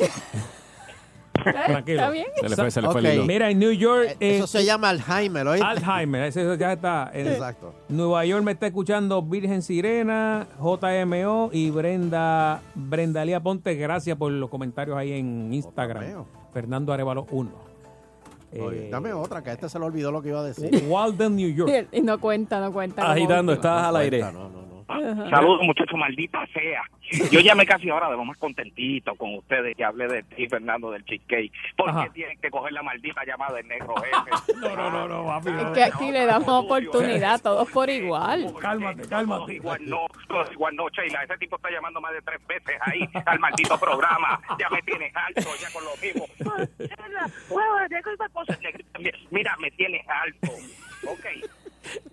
Tranquilo. 1.44 2.00
¿Está 2.02 2.10
bien? 2.10 2.28
Se 2.36 2.50
le 2.50 2.56
fue, 2.56 2.72
se 2.72 2.82
le 2.82 2.88
fue 2.90 3.00
Ok. 3.02 3.08
el 3.08 3.14
hilo. 3.16 3.26
Mira, 3.26 3.50
en 3.50 3.60
New 3.60 3.72
York, 3.72 4.18
eh, 4.20 4.38
Eso 4.38 4.48
se 4.48 4.66
llama 4.66 4.90
Alzheimer, 4.90 5.48
¿oíste? 5.48 5.66
Alzheimer, 5.66 6.24
ese 6.24 6.58
ya 6.58 6.74
está. 6.74 7.10
En 7.14 7.28
Exacto. 7.28 7.74
Nueva 7.88 8.26
York 8.26 8.44
me 8.44 8.52
está 8.52 8.68
escuchando 8.68 9.22
Virgen 9.22 9.62
Sirena, 9.62 10.48
JMO 10.60 11.50
y 11.54 11.70
Brenda 11.72 12.62
Brendalía 12.76 13.40
Ponte. 13.40 13.74
Gracias 13.76 14.18
por 14.18 14.32
los 14.34 14.50
comentarios 14.50 14.98
ahí 14.98 15.14
en 15.14 15.54
Instagram. 15.54 16.26
Fernando 16.54 16.94
Arevalo 16.94 17.26
1. 17.32 17.52
Oye, 18.62 18.88
Eh, 18.88 18.90
dame 18.90 19.14
otra, 19.14 19.44
que 19.44 19.52
a 19.52 19.54
este 19.54 19.70
se 19.70 19.78
le 19.78 19.86
olvidó 19.86 20.12
lo 20.12 20.22
que 20.22 20.30
iba 20.30 20.40
a 20.40 20.44
decir. 20.44 20.86
Walden, 20.88 21.36
New 21.36 21.54
York. 21.54 21.88
Y 21.92 22.02
no 22.02 22.20
cuenta, 22.20 22.60
no 22.60 22.72
cuenta. 22.74 23.12
Agitando, 23.12 23.54
estás 23.54 23.86
al 23.86 23.96
aire. 23.98 24.22
No, 24.22 24.32
no, 24.32 24.50
Ajá. 24.90 25.30
Saludos, 25.30 25.62
muchachos, 25.64 25.98
maldita 25.98 26.46
sea. 26.48 26.82
Yo 27.32 27.40
llamé 27.40 27.66
casi 27.66 27.90
ahora 27.90 28.10
de 28.10 28.18
lo 28.18 28.26
más 28.26 28.38
contentito 28.38 29.16
con 29.16 29.36
ustedes 29.36 29.76
que 29.76 29.84
hablé 29.84 30.08
de 30.08 30.24
ti, 30.24 30.48
Fernando, 30.48 30.92
del 30.92 31.04
cheesecake. 31.06 31.52
¿Por 31.78 32.04
qué 32.04 32.10
tienen 32.12 32.40
que 32.40 32.50
coger 32.50 32.74
la 32.74 32.84
maldita 32.84 33.24
llamada 33.26 33.56
del 33.58 33.68
negro 33.68 33.96
jefe? 33.96 34.54
No, 34.60 34.76
no, 34.76 34.90
no, 34.92 35.08
no, 35.08 35.26
papi. 35.26 35.50
Es 35.50 35.68
que 35.74 35.84
aquí 35.84 36.12
le 36.12 36.26
damos 36.26 36.50
oportunidad, 36.50 37.40
todos 37.42 37.70
por 37.72 37.90
igual. 37.90 38.54
Cálmate, 38.60 38.98
Todos 38.98 39.10
cálmate. 39.10 39.54
igual 39.54 39.90
no, 39.90 40.06
todos 40.28 40.52
igual 40.52 40.76
no, 40.76 40.90
Sheila. 40.90 41.24
Ese 41.24 41.38
tipo 41.38 41.56
está 41.56 41.70
llamando 41.72 42.02
más 42.02 42.12
de 42.14 42.22
tres 42.22 42.46
veces 42.48 42.76
ahí 42.82 43.08
al 43.26 43.40
maldito 43.40 43.80
programa. 43.80 44.40
Ya 44.60 44.70
me 44.70 44.82
tienes 44.82 45.14
alto, 45.16 45.50
ya 45.62 45.72
con 45.72 45.84
lo 45.86 45.96
mismo. 46.02 46.26
Cosa. 48.34 48.58
Mira, 49.32 49.56
me 49.60 49.72
tienes 49.72 50.06
alto. 50.08 50.52
Ok. 51.08 51.26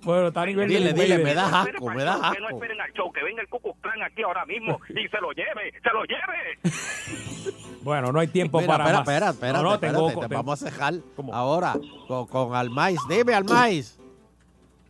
Bueno, 0.03 0.29
está 0.29 0.43
a 0.43 0.47
nivel 0.47 0.69
Dile, 0.69 0.93
de 0.93 1.01
dile, 1.03 1.19
me 1.19 1.31
Esperen 1.31 1.39
asco, 1.55 1.91
me 1.91 2.05
das 2.05 2.21
show, 2.21 2.33
Que 2.33 2.41
no 2.41 2.47
asco. 2.47 2.57
esperen 2.57 2.81
al 2.81 2.93
show, 2.93 3.13
que 3.13 3.23
venga 3.25 3.43
el 3.43 3.49
Ku 3.49 3.61
Clan 3.81 4.03
aquí 4.03 4.23
ahora 4.23 4.45
mismo 4.47 4.81
y 4.91 5.09
se 5.09 5.21
lo 5.21 5.33
lleve, 5.33 5.73
se 5.83 5.91
lo 5.93 6.05
lleve. 6.05 7.53
Bueno, 7.83 8.11
no 8.13 8.21
hay 8.21 8.29
tiempo 8.29 8.59
Mira, 8.61 8.73
para 8.79 8.85
espera, 8.85 8.99
más. 8.99 9.09
espera, 9.09 9.31
espera, 9.31 9.53
No, 9.59 9.63
no, 9.63 9.75
espérate, 9.75 9.97
tengo- 9.99 10.09
te 10.09 10.29
tengo- 10.29 10.43
vamos 10.43 10.63
a 10.63 10.71
cejar 10.71 10.95
¿Cómo? 11.15 11.35
ahora 11.35 11.75
con, 12.09 12.27
con 12.27 12.55
Almais. 12.55 12.99
Dime, 13.09 13.35
Almais. 13.35 13.99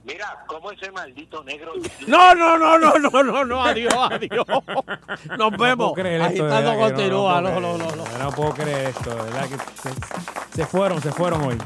Mira, 0.05 0.45
¿cómo 0.47 0.71
ese 0.71 0.91
maldito 0.93 1.43
negro? 1.43 1.73
No, 2.07 2.33
no, 2.35 2.57
no, 2.57 2.79
no, 2.79 2.95
no, 2.97 3.23
no, 3.25 3.45
no, 3.45 3.65
adiós, 3.65 3.93
adiós. 3.93 4.47
Nos 5.37 5.39
No 5.39 5.51
vemos. 5.51 5.77
puedo 5.77 5.93
creer 5.95 6.21
esto, 6.23 6.45
Agitando 6.47 6.77
continúa. 6.79 7.41
no, 7.41 7.51
No, 7.51 7.61
no, 7.61 7.77
no, 7.79 7.91
no, 7.97 7.97
no. 7.97 8.05
puedo 8.05 8.05
creer- 8.07 8.19
no 8.23 8.31
puedo 8.31 8.55
creer 8.55 8.89
esto, 8.91 9.11
de 9.11 9.23
verdad 9.23 9.49
que 9.49 9.57
se, 9.83 10.57
se 10.59 10.67
fueron, 10.67 11.03
se 11.03 11.11
fueron 11.11 11.43
hoy. 11.43 11.59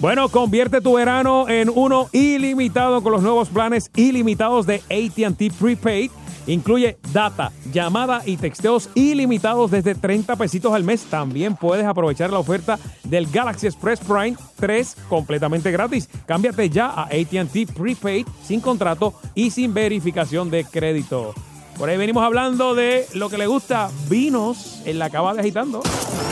Bueno, 0.00 0.30
convierte 0.30 0.80
tu 0.80 0.94
verano 0.94 1.46
en 1.50 1.68
uno 1.68 2.08
ilimitado 2.12 3.02
con 3.02 3.12
los 3.12 3.22
nuevos 3.22 3.50
planes 3.50 3.90
ilimitados 3.94 4.64
de 4.64 4.76
ATT 4.76 5.54
Prepaid. 5.60 6.10
Incluye 6.46 6.96
data, 7.12 7.52
llamada 7.70 8.22
y 8.24 8.38
texteos 8.38 8.88
ilimitados 8.94 9.70
desde 9.70 9.94
30 9.94 10.36
pesitos 10.36 10.72
al 10.72 10.84
mes. 10.84 11.04
También 11.04 11.54
puedes 11.54 11.84
aprovechar 11.84 12.30
la 12.30 12.38
oferta 12.38 12.78
del 13.04 13.26
Galaxy 13.26 13.66
Express 13.66 14.00
Prime 14.00 14.36
3 14.56 14.96
completamente 15.10 15.70
gratis. 15.70 16.08
Cámbiate 16.24 16.70
ya 16.70 16.86
a 16.86 17.02
ATT 17.02 17.70
Prepaid 17.76 18.26
sin 18.42 18.62
contrato 18.62 19.12
y 19.34 19.50
sin 19.50 19.74
verificación 19.74 20.48
de 20.50 20.64
crédito. 20.64 21.34
Por 21.80 21.88
ahí 21.88 21.96
venimos 21.96 22.22
hablando 22.22 22.74
de 22.74 23.06
lo 23.14 23.30
que 23.30 23.38
le 23.38 23.46
gusta, 23.46 23.90
vinos 24.10 24.82
en 24.84 24.98
la 24.98 25.08
cava 25.08 25.32
de 25.32 25.40
agitando. 25.40 25.80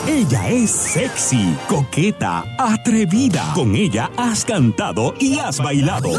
Ella 0.07 0.47
es 0.51 0.71
sexy, 0.71 1.57
coqueta, 1.67 2.45
atrevida. 2.59 3.53
Con 3.55 3.75
ella 3.75 4.11
has 4.19 4.45
cantado 4.45 5.15
y 5.19 5.39
has 5.39 5.57
bailado. 5.57 6.11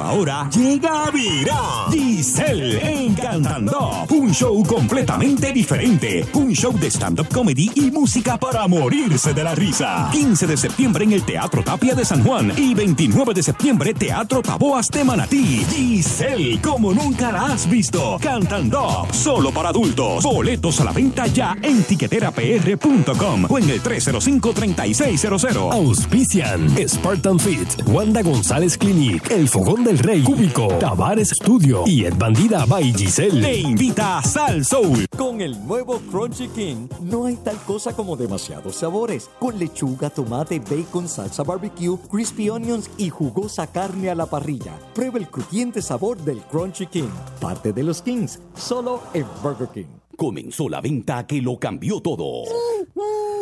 Ahora 0.00 0.48
llega 0.50 1.04
a 1.04 1.10
virar. 1.10 1.90
Giselle 1.90 3.06
Encantando. 3.06 4.06
Un 4.10 4.32
show 4.32 4.64
completamente 4.64 5.52
diferente. 5.52 6.26
Un 6.34 6.52
show 6.52 6.72
de 6.78 6.90
stand-up 6.90 7.28
comedy 7.28 7.70
y 7.74 7.90
música 7.90 8.38
para 8.38 8.66
morirse 8.68 9.34
de 9.34 9.44
la 9.44 9.54
risa. 9.54 10.08
15 10.12 10.46
de 10.46 10.56
septiembre 10.56 11.04
en 11.04 11.12
el 11.12 11.24
Teatro 11.24 11.62
Tapia 11.62 11.94
de 11.94 12.04
San 12.04 12.24
Juan 12.24 12.52
y 12.56 12.74
29 12.74 13.34
de 13.34 13.42
septiembre 13.42 13.94
Teatro 13.94 14.42
Taboas 14.42 14.88
de 14.88 15.04
Manatí. 15.04 15.64
Giselle, 15.70 16.60
como 16.60 16.92
nunca 16.92 17.32
la 17.32 17.46
has 17.46 17.68
visto. 17.68 18.18
Cantando. 18.20 19.06
Solo 19.12 19.50
para 19.50 19.70
adultos. 19.70 20.24
Boletos 20.24 20.80
a 20.80 20.84
la 20.84 20.92
venta 20.92 21.26
ya 21.26 21.56
en 21.62 21.82
tiqueterapr.com 21.82 23.46
o 23.48 23.58
en 23.58 23.70
el 23.70 23.82
305-3600. 23.82 25.72
Auspician 25.72 26.68
Spartan 26.88 27.38
Fit, 27.38 27.68
Wanda 27.86 28.22
González 28.22 28.76
Clinic, 28.78 29.30
El 29.30 29.48
Fogón 29.48 29.81
del 29.84 29.98
Rey, 29.98 30.22
Cúbico, 30.22 30.68
Tavares 30.78 31.30
Studio 31.30 31.82
y 31.86 32.04
Ed 32.04 32.14
Bandida 32.16 32.64
by 32.66 32.92
Giselle. 32.94 33.40
Te 33.40 33.58
invita 33.58 34.18
a 34.18 34.22
Sal 34.22 34.64
Soul. 34.64 35.06
Con 35.16 35.40
el 35.40 35.66
nuevo 35.66 36.00
Crunchy 36.10 36.48
King 36.48 36.88
no 37.00 37.26
hay 37.26 37.36
tal 37.36 37.56
cosa 37.64 37.94
como 37.94 38.16
demasiados 38.16 38.76
sabores. 38.76 39.28
Con 39.38 39.58
lechuga, 39.58 40.10
tomate, 40.10 40.60
bacon, 40.60 41.08
salsa 41.08 41.42
barbecue, 41.42 41.98
crispy 42.10 42.50
onions 42.50 42.90
y 42.96 43.10
jugosa 43.10 43.66
carne 43.66 44.10
a 44.10 44.14
la 44.14 44.26
parrilla. 44.26 44.78
Prueba 44.94 45.18
el 45.18 45.28
crujiente 45.28 45.82
sabor 45.82 46.18
del 46.18 46.38
Crunchy 46.42 46.86
King. 46.86 47.10
Parte 47.40 47.72
de 47.72 47.82
los 47.82 48.02
Kings, 48.02 48.40
solo 48.54 49.02
en 49.14 49.26
Burger 49.42 49.68
King. 49.68 50.00
Comenzó 50.16 50.68
la 50.68 50.80
venta 50.80 51.26
que 51.26 51.40
lo 51.40 51.58
cambió 51.58 52.00
todo. 52.00 52.44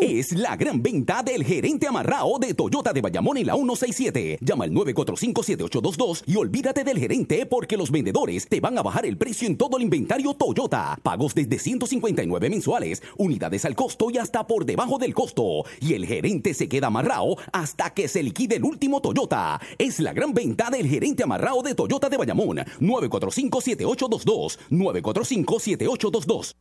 Es 0.01 0.33
la 0.33 0.57
gran 0.57 0.83
venta 0.83 1.23
del 1.23 1.45
gerente 1.45 1.87
amarrao 1.87 2.39
de 2.39 2.55
Toyota 2.55 2.91
de 2.95 3.03
Bayamón 3.03 3.37
en 3.37 3.47
la 3.47 3.55
167. 3.55 4.39
Llama 4.41 4.65
al 4.65 4.71
945-7822 4.71 6.23
y 6.27 6.37
olvídate 6.37 6.85
del 6.85 6.99
gerente 6.99 7.45
porque 7.45 7.77
los 7.77 7.91
vendedores 7.91 8.49
te 8.49 8.61
van 8.61 8.79
a 8.79 8.83
bajar 8.83 9.05
el 9.05 9.19
precio 9.19 9.47
en 9.47 9.59
todo 9.59 9.77
el 9.77 9.83
inventario 9.83 10.33
Toyota. 10.33 10.99
Pagos 11.03 11.35
desde 11.35 11.59
159 11.59 12.49
mensuales, 12.49 13.03
unidades 13.19 13.67
al 13.67 13.75
costo 13.75 14.09
y 14.11 14.17
hasta 14.17 14.47
por 14.47 14.65
debajo 14.65 14.97
del 14.97 15.13
costo. 15.13 15.65
Y 15.81 15.93
el 15.93 16.07
gerente 16.07 16.55
se 16.55 16.67
queda 16.67 16.87
amarrao 16.87 17.37
hasta 17.53 17.93
que 17.93 18.09
se 18.09 18.23
liquide 18.23 18.57
el 18.57 18.65
último 18.65 19.03
Toyota. 19.03 19.61
Es 19.77 20.01
la 20.01 20.15
gran 20.15 20.33
venta 20.33 20.71
del 20.71 20.89
gerente 20.89 21.25
amarrao 21.25 21.63
de 21.63 21.75
Toyota 21.75 22.09
de 22.09 22.17
Bayamón. 22.17 22.57
945-7822. 22.81 24.59
945-7822. 24.71 26.55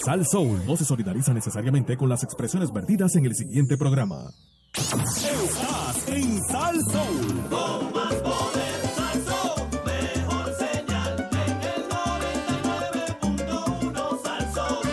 Sal 0.03 0.25
Soul 0.25 0.61
no 0.67 0.75
se 0.77 0.85
solidariza 0.85 1.33
necesariamente 1.33 1.97
con 1.97 2.09
las 2.09 2.23
expresiones 2.23 2.71
vertidas 2.71 3.15
en 3.15 3.25
el 3.25 3.35
siguiente 3.35 3.77
programa. 3.77 4.31
Estás 4.75 6.07
en 6.09 6.43
Sal 6.43 6.75
Soul. 6.91 7.43
Con 7.49 7.93
más 7.93 8.13
poder, 8.15 8.81
Sal 8.95 9.23
Soul. 9.25 9.67
Mejor 9.85 10.53
señal 10.57 11.29
en 11.31 11.63
el 11.63 11.89
99.1 11.89 14.21
Sal 14.21 14.53
Soul. 14.53 14.87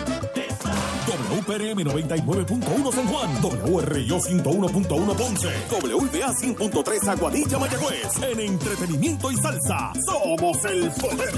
WPRM 1.29 1.79
99.1 1.83 2.93
San 2.93 3.07
Juan, 3.07 3.29
WRIO 3.43 4.19
101.1 4.19 5.15
Ponce, 5.15 5.49
WBA 5.69 6.33
100.3 6.33 7.07
Aguadilla 7.09 7.59
Mayagüez. 7.59 8.17
En 8.23 8.39
entretenimiento 8.39 9.29
y 9.31 9.35
salsa, 9.35 9.91
somos 10.07 10.63
el 10.65 10.89
poder. 10.91 11.33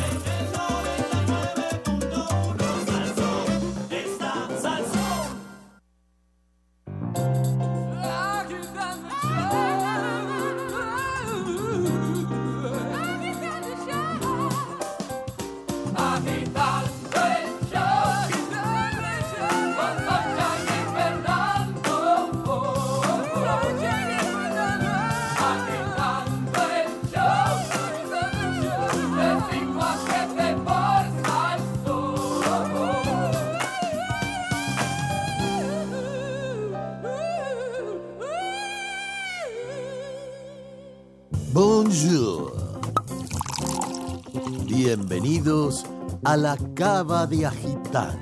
Bienvenidos 44.68 45.86
a 46.24 46.38
la 46.38 46.56
Cava 46.76 47.26
de 47.26 47.48
Agitando. 47.48 48.20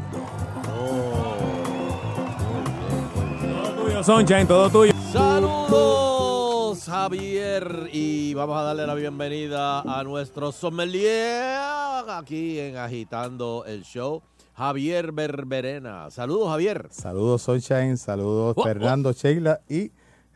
Todo 3.42 3.84
tuyo, 3.84 4.04
Sunshine, 4.06 4.48
todo 4.48 4.70
tuyo. 4.70 4.94
Saludos, 5.12 6.86
Javier. 6.86 7.90
Y 7.92 8.34
vamos 8.34 8.58
a 8.58 8.62
darle 8.64 8.88
la 8.88 8.94
bienvenida 8.96 9.82
a 9.82 10.02
nuestro 10.06 10.54
sommelier 10.54 11.60
aquí 12.08 12.60
en 12.60 12.78
Agitando 12.78 13.66
el 13.68 13.84
Show. 13.84 14.22
Javier 14.56 15.12
Berberena. 15.12 16.10
Saludos, 16.10 16.48
Javier. 16.48 16.88
Saludos, 16.90 17.42
Sunshine. 17.42 17.98
Saludos, 17.98 18.54
Oh, 18.58 18.64
Fernando, 18.64 19.12
Sheila 19.12 19.60
y 19.68 19.92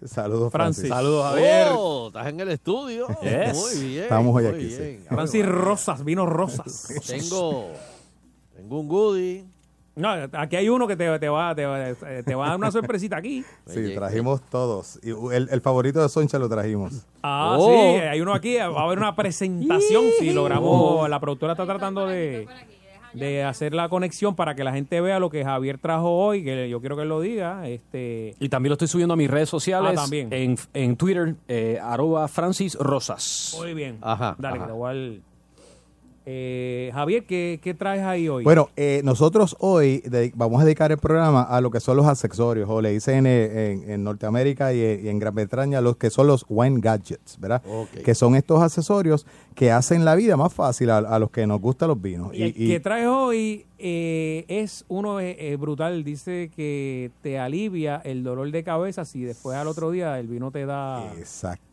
saludos, 0.06 0.52
Francis. 0.52 0.88
Saludos, 0.89 1.26
Javier. 1.32 1.68
Oh, 1.72 2.08
estás 2.08 2.28
en 2.28 2.39
el 2.39 2.50
estudio. 2.50 3.08
Yes. 3.22 3.56
Muy 3.58 3.88
bien. 3.89 4.04
Estamos 4.04 4.36
hoy 4.36 4.43
muy 4.43 4.54
aquí, 4.54 4.70
sí. 4.70 4.80
bien. 4.82 5.06
Francis 5.10 5.45
Rosas, 5.45 6.04
vino 6.06 6.26
Rosas. 6.26 6.88
Tengo, 7.08 7.72
tengo 8.56 8.80
un 8.80 8.88
goodie. 8.88 9.45
No, 9.95 10.10
aquí 10.34 10.56
hay 10.58 10.70
uno 10.70 10.86
que 10.88 10.95
te, 10.95 11.18
te 11.18 11.28
va, 11.28 11.56
te, 11.56 11.66
va- 11.66 11.95
te 12.24 12.36
va 12.36 12.45
a 12.45 12.50
dar 12.50 12.58
una 12.58 12.72
sorpresita 12.72 13.18
aquí. 13.18 13.43
Sí, 13.66 13.95
trajimos 13.95 14.41
todos. 14.48 15.00
Y 15.02 15.10
el, 15.34 15.50
el 15.50 15.62
favorito 15.62 16.00
de 16.04 16.08
Soncha 16.08 16.38
lo 16.38 16.48
trajimos. 16.48 16.93
Ah, 17.24 17.58
Oh. 17.60 17.68
sí, 17.68 17.74
hay 18.02 18.22
uno 18.22 18.36
aquí, 18.36 18.58
va 18.58 18.80
a 18.82 18.84
haber 18.84 19.00
una 19.00 19.16
presentación. 19.16 20.04
Si 20.20 20.30
logramos, 20.34 21.10
la 21.10 21.20
productora 21.20 21.54
está 21.54 21.66
tratando 21.66 22.06
de, 22.06 22.48
de 23.18 23.43
hacer 23.43 23.74
la 23.74 23.89
conexión 23.89 24.36
para 24.36 24.55
que 24.55 24.63
la 24.63 24.72
gente 24.74 24.99
vea 25.01 25.20
lo 25.20 25.30
que 25.30 25.43
Javier 25.43 25.78
trajo 25.78 26.09
hoy, 26.11 26.43
que 26.43 26.70
yo 26.70 26.80
quiero 26.80 26.95
que 26.95 27.03
él 27.03 27.09
lo 27.09 27.22
diga. 27.22 27.68
Este, 27.68 28.36
Y 28.39 28.49
también 28.49 28.70
lo 28.70 28.74
estoy 28.74 28.88
subiendo 28.88 29.13
a 29.13 29.18
mis 29.18 29.30
redes 29.30 29.49
sociales. 29.49 29.91
Ah, 29.93 30.01
también. 30.01 30.30
En, 30.32 30.57
en 30.74 30.95
Twitter, 30.97 31.36
eh, 31.47 31.80
arroba 31.82 32.28
Francis 32.28 32.76
Rosas. 32.76 33.55
muy 33.59 33.74
bien. 33.74 33.97
Ajá, 34.01 34.36
Dale, 34.38 34.57
ajá. 34.57 34.65
que 34.65 34.72
te 34.72 34.78
voy 34.78 34.89
a 34.89 34.93
dar- 34.93 35.20
Eh, 36.30 36.91
Javier, 36.93 37.23
¿qué, 37.25 37.57
¿qué 37.63 37.73
traes 37.73 38.03
ahí 38.03 38.28
hoy? 38.28 38.43
Bueno, 38.43 38.67
eh, 38.75 38.99
nosotros 39.05 39.55
hoy 39.59 39.99
de- 39.99 40.34
vamos 40.36 40.61
a 40.61 40.65
dedicar 40.65 40.91
el 40.91 40.97
programa 40.97 41.41
a 41.43 41.61
lo 41.61 41.71
que 41.71 41.80
son 41.80 41.95
los 41.95 42.05
accesorios, 42.05 42.69
o 42.69 42.82
le 42.82 42.91
dicen 42.91 43.25
en, 43.25 43.89
en 43.89 44.03
Norteamérica 44.03 44.73
y, 44.73 44.80
y 44.80 45.07
en 45.07 45.19
Gran 45.19 45.34
Bretaña, 45.34 45.80
los 45.80 45.95
que 45.95 46.09
son 46.09 46.28
los 46.28 46.45
wine 46.49 46.82
gadgets, 46.82 47.39
¿verdad? 47.39 47.61
Que 48.03 48.13
son 48.13 48.36
estos 48.36 48.61
accesorios 48.61 49.25
que 49.55 49.71
hacen 49.71 50.03
la 50.03 50.15
vida 50.15 50.36
más 50.36 50.53
fácil 50.53 50.89
a, 50.89 50.97
a 50.97 51.17
los 51.17 51.32
que 51.32 51.47
nos 51.47 51.61
gustan 51.61 51.88
los 51.88 52.01
vinos. 52.01 52.34
Y 52.34 52.43
el 52.43 52.53
que 52.53 52.80
traes 52.82 53.07
hoy 53.07 53.65
eh, 53.80 54.45
es 54.47 54.86
uno 54.88 55.19
eh, 55.19 55.36
eh, 55.39 55.55
brutal. 55.55 56.03
Dice 56.03 56.49
que 56.55 57.11
te 57.21 57.39
alivia 57.39 58.01
el 58.03 58.23
dolor 58.23 58.51
de 58.51 58.63
cabeza 58.63 59.05
si 59.05 59.23
después 59.23 59.57
al 59.57 59.67
otro 59.67 59.91
día 59.91 60.19
el 60.19 60.28
vino 60.28 60.51
te 60.51 60.65
da 60.65 61.11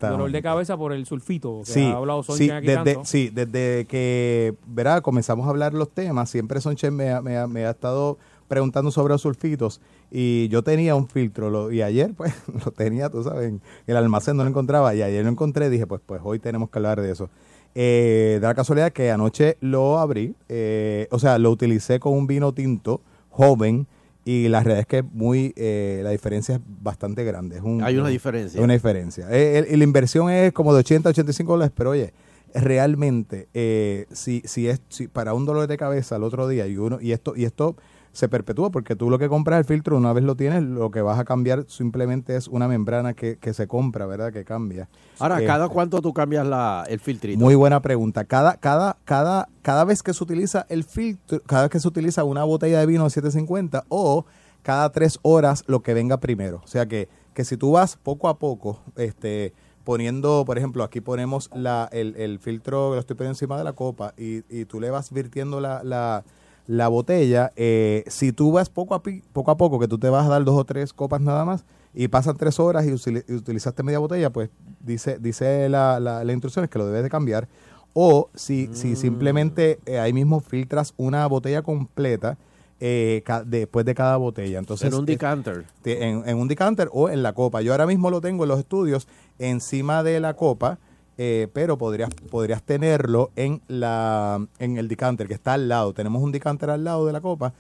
dolor 0.00 0.30
de 0.30 0.42
cabeza 0.42 0.76
por 0.76 0.92
el 0.92 1.07
sulfito 1.07 1.62
que 1.64 1.72
Sí, 1.72 1.82
ha 1.82 1.96
hablado 1.96 2.22
sí, 2.22 2.26
Sonchen 2.32 2.50
aquí 2.52 2.66
desde, 2.66 2.84
tanto. 2.84 3.05
sí, 3.05 3.30
desde 3.32 3.86
que 3.86 4.55
¿verdad? 4.66 5.02
comenzamos 5.02 5.46
a 5.46 5.50
hablar 5.50 5.74
los 5.74 5.90
temas, 5.90 6.28
siempre 6.30 6.61
Sonchen 6.61 6.94
me, 6.94 7.11
ha- 7.11 7.20
me, 7.22 7.46
me 7.46 7.64
ha 7.66 7.70
estado 7.70 8.18
preguntando 8.48 8.90
sobre 8.90 9.14
los 9.14 9.22
sulfitos 9.22 9.80
y 10.11 10.48
yo 10.48 10.62
tenía 10.62 10.94
un 10.94 11.09
filtro 11.09 11.48
lo- 11.48 11.72
y 11.72 11.80
ayer 11.82 12.12
pues 12.14 12.34
lo 12.64 12.70
tenía, 12.72 13.09
tú 13.09 13.22
sabes, 13.24 13.48
en 13.48 13.62
el 13.86 13.96
almacén 13.96 14.36
no 14.36 14.42
lo 14.44 14.50
encontraba 14.50 14.94
y 14.94 15.02
ayer 15.02 15.24
lo 15.24 15.30
encontré 15.30 15.70
dije 15.70 15.86
pues 15.86 16.02
pues 16.05 16.20
hoy 16.22 16.38
tenemos 16.38 16.68
que 16.70 16.78
hablar 16.78 17.00
de 17.00 17.11
eso. 17.11 17.30
Eh, 17.75 18.39
de 18.41 18.47
la 18.47 18.55
casualidad 18.55 18.93
que 18.93 19.11
anoche 19.11 19.57
lo 19.61 19.99
abrí, 19.99 20.35
eh, 20.49 21.09
o 21.11 21.18
sea, 21.18 21.39
lo 21.39 21.51
utilicé 21.51 21.99
con 21.99 22.12
un 22.12 22.27
vino 22.27 22.53
tinto 22.55 23.01
joven 23.31 23.87
y 24.25 24.49
la 24.49 24.61
realidad 24.62 24.81
es 24.81 24.87
que 24.87 25.03
muy 25.03 25.53
eh, 25.57 26.01
la 26.05 26.11
diferencia 26.11 26.55
es 26.55 26.61
bastante 26.83 27.25
grande. 27.25 27.57
Es 27.57 27.62
un- 27.62 27.83
Hay 27.83 27.97
una 27.97 28.05
un- 28.05 28.11
diferencia. 28.12 28.61
una 28.62 28.72
diferencia. 28.75 29.27
Eh, 29.31 29.66
el- 29.70 29.79
la 29.79 29.85
inversión 29.85 30.31
es 30.31 30.53
como 30.53 30.72
de 30.72 30.81
80 30.81 31.09
a 31.09 31.11
85 31.11 31.53
dólares, 31.53 31.72
pero 31.77 31.91
oye, 31.91 32.12
realmente, 32.55 33.49
eh, 33.53 34.07
si, 34.12 34.41
si 34.45 34.68
es 34.68 34.81
si 34.89 35.09
para 35.09 35.35
un 35.35 35.45
dolor 35.45 35.66
de 35.66 35.77
cabeza 35.77 36.16
el 36.16 36.22
otro 36.22 36.47
día 36.49 36.66
y 36.66 36.77
uno 36.77 36.99
y 37.01 37.12
esto 37.12 37.35
y 37.37 37.45
esto 37.45 37.77
se 38.15 38.29
perpetúa 38.29 38.71
porque 38.71 38.97
tú 38.97 39.11
lo 39.11 39.19
que 39.19 39.29
compras 39.29 39.59
el 39.59 39.65
filtro 39.67 39.99
una 39.99 40.12
vez 40.15 40.25
lo 40.25 40.37
tienes, 40.37 40.62
lo 40.62 40.91
que 40.91 41.03
vas 41.03 41.19
a 41.19 41.25
cambiar 41.25 41.67
simplemente 41.69 42.37
es 42.37 42.49
una 42.49 42.67
membrana 42.69 43.12
que, 43.12 43.37
que 43.37 43.53
se 43.53 43.67
compra, 43.67 44.07
¿verdad? 44.07 44.33
Que 44.33 44.45
cambia. 44.45 44.89
Ahora, 45.19 45.43
Eh, 45.43 45.45
¿cada 45.45 45.69
cuánto 45.69 46.01
tú 46.01 46.12
cambias 46.15 46.47
la, 46.47 46.85
el 46.89 47.01
filtrito? 47.01 47.39
muy 47.39 47.55
buena 47.57 47.83
pregunta. 47.83 48.25
Cada, 48.25 48.57
cada, 48.57 48.97
cada, 49.05 49.49
cada 49.61 49.85
vez 49.85 50.03
que 50.03 50.15
se 50.15 50.25
utiliza 50.25 50.65
el 50.71 50.85
filtro, 50.85 51.41
cada 51.45 51.62
vez 51.65 51.71
que 51.73 51.81
se 51.81 51.89
utiliza 51.89 52.25
una 52.25 52.45
botella 52.45 52.79
de 52.81 52.87
vino 52.87 53.05
de 53.05 53.11
750 53.11 53.85
o 53.89 54.25
cada 54.62 54.91
tres 54.93 55.19
horas 55.23 55.65
lo 55.67 55.83
que 55.83 55.93
venga 55.93 56.19
primero. 56.21 56.62
O 56.65 56.69
sea 56.69 56.87
que, 56.87 57.09
que 57.35 57.45
si 57.45 57.57
tú 57.57 57.73
vas 57.73 57.97
poco 57.97 58.29
a 58.29 58.39
poco, 58.39 58.81
este 58.97 59.53
poniendo, 59.85 60.45
por 60.47 60.57
ejemplo, 60.57 60.83
aquí 60.83 61.03
ponemos 61.03 61.51
la, 61.55 61.91
el, 61.93 62.17
el 62.17 62.39
filtro 62.39 62.89
que 62.91 62.95
lo 62.95 63.01
estoy 63.01 63.17
poniendo 63.17 63.35
encima 63.35 63.59
de 63.59 63.65
la 63.65 63.75
copa 63.75 64.15
y, 64.17 64.43
y 64.49 64.65
tú 64.65 64.81
le 64.81 64.89
vas 64.91 65.12
virtiendo 65.12 65.61
la, 65.61 65.83
la, 65.85 66.25
la 66.67 66.89
botella, 66.89 67.53
eh, 67.57 68.05
si 68.07 68.33
tú 68.33 68.53
vas 68.53 68.71
poco 68.71 68.95
a, 68.95 69.03
poco 69.03 69.51
a 69.51 69.57
poco, 69.57 69.79
que 69.79 69.89
tú 69.89 69.99
te 69.99 70.09
vas 70.09 70.27
a 70.27 70.31
dar 70.31 70.45
dos 70.45 70.59
o 70.59 70.65
tres 70.65 70.93
copas 70.93 71.21
nada 71.21 71.45
más, 71.45 71.65
y 71.93 72.09
pasan 72.09 72.37
tres 72.37 72.59
horas 72.59 72.85
y, 72.87 72.91
utili- 72.91 73.25
y 73.29 73.35
utilizaste 73.35 73.83
media 73.83 73.99
botella, 73.99 74.31
pues 74.31 74.51
dice, 74.81 75.19
dice 75.21 75.69
la, 75.69 76.01
la, 76.01 76.25
la 76.25 76.33
instrucción 76.33 76.65
es 76.65 76.71
que 76.71 76.79
lo 76.79 76.87
debes 76.87 77.03
de 77.03 77.11
cambiar. 77.11 77.47
O 77.93 78.29
si, 78.35 78.69
Mm. 78.69 78.75
si 78.75 78.97
simplemente 78.97 79.79
eh, 79.87 80.01
ahí 80.01 80.12
mismo 80.12 80.41
filtras 80.41 80.95
una 80.97 81.25
botella 81.29 81.62
completa 81.62 82.37
eh, 82.81 83.23
después 83.47 83.87
de 83.87 83.95
cada 83.95 84.17
botella. 84.17 84.59
Entonces, 84.59 84.93
En 84.93 84.99
un 84.99 85.07
decanter. 85.07 85.65
te- 85.83 86.03
en, 86.09 86.29
en 86.29 86.37
un 86.37 86.49
decanter 86.49 86.89
o 86.93 87.09
en 87.09 87.23
la 87.23 87.33
copa. 87.35 87.62
Yo 87.62 87.71
ahora 87.71 87.87
mismo 87.87 88.11
lo 88.11 88.21
tengo 88.21 88.43
en 88.43 88.49
los 88.49 88.59
estudios 88.59 89.07
encima 89.39 90.03
de 90.03 90.19
la 90.19 90.35
copa, 90.35 90.79
eh, 91.19 91.49
pero 91.53 91.79
podrías, 91.79 92.11
podrías 92.31 92.62
tenerlo 92.62 93.31
en, 93.37 93.61
la, 93.69 94.47
en 94.59 94.79
el 94.79 94.89
decanter 94.89 95.29
que 95.29 95.35
está 95.35 95.55
al 95.55 95.69
lado. 95.69 95.95
Tenemos 95.95 96.23
un 96.23 96.33
decanter 96.33 96.71
al 96.71 96.85
lado 96.85 97.07
de 97.07 97.12
la 97.12 97.21
copa. 97.21 97.53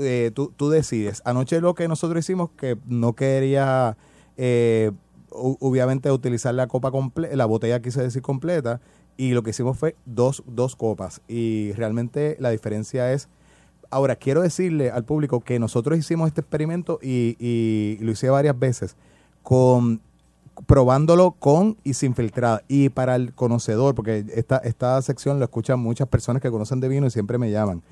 Eh, 0.00 0.30
tú, 0.34 0.52
tú 0.56 0.70
decides. 0.70 1.22
Anoche 1.24 1.60
lo 1.60 1.74
que 1.74 1.88
nosotros 1.88 2.24
hicimos, 2.24 2.50
que 2.50 2.76
no 2.86 3.14
quería, 3.14 3.96
eh, 4.36 4.92
obviamente, 5.30 6.10
utilizar 6.10 6.54
la 6.54 6.66
copa 6.66 6.90
completa, 6.90 7.34
la 7.36 7.46
botella 7.46 7.80
quise 7.80 8.02
decir 8.02 8.22
completa, 8.22 8.80
y 9.16 9.32
lo 9.32 9.42
que 9.42 9.50
hicimos 9.50 9.78
fue 9.78 9.96
dos, 10.04 10.42
dos 10.46 10.76
copas. 10.76 11.20
Y 11.28 11.72
realmente 11.72 12.36
la 12.40 12.50
diferencia 12.50 13.12
es 13.12 13.28
Ahora, 13.90 14.16
quiero 14.16 14.42
decirle 14.42 14.90
al 14.90 15.04
público 15.04 15.40
que 15.40 15.58
nosotros 15.58 15.98
hicimos 15.98 16.28
este 16.28 16.42
experimento 16.42 16.98
y, 17.02 17.36
y 17.38 17.96
lo 18.02 18.12
hice 18.12 18.28
varias 18.28 18.58
veces 18.58 18.96
con 19.42 20.02
probándolo 20.66 21.32
con 21.32 21.76
y 21.84 21.94
sin 21.94 22.14
filtrada. 22.14 22.62
Y 22.68 22.88
para 22.88 23.16
el 23.16 23.34
conocedor, 23.34 23.94
porque 23.94 24.24
esta, 24.34 24.58
esta 24.58 25.00
sección 25.02 25.38
lo 25.38 25.44
escuchan 25.44 25.80
muchas 25.80 26.08
personas 26.08 26.42
que 26.42 26.50
conocen 26.50 26.80
de 26.80 26.88
vino 26.88 27.06
y 27.06 27.10
siempre 27.10 27.38
me 27.38 27.50
llaman, 27.50 27.82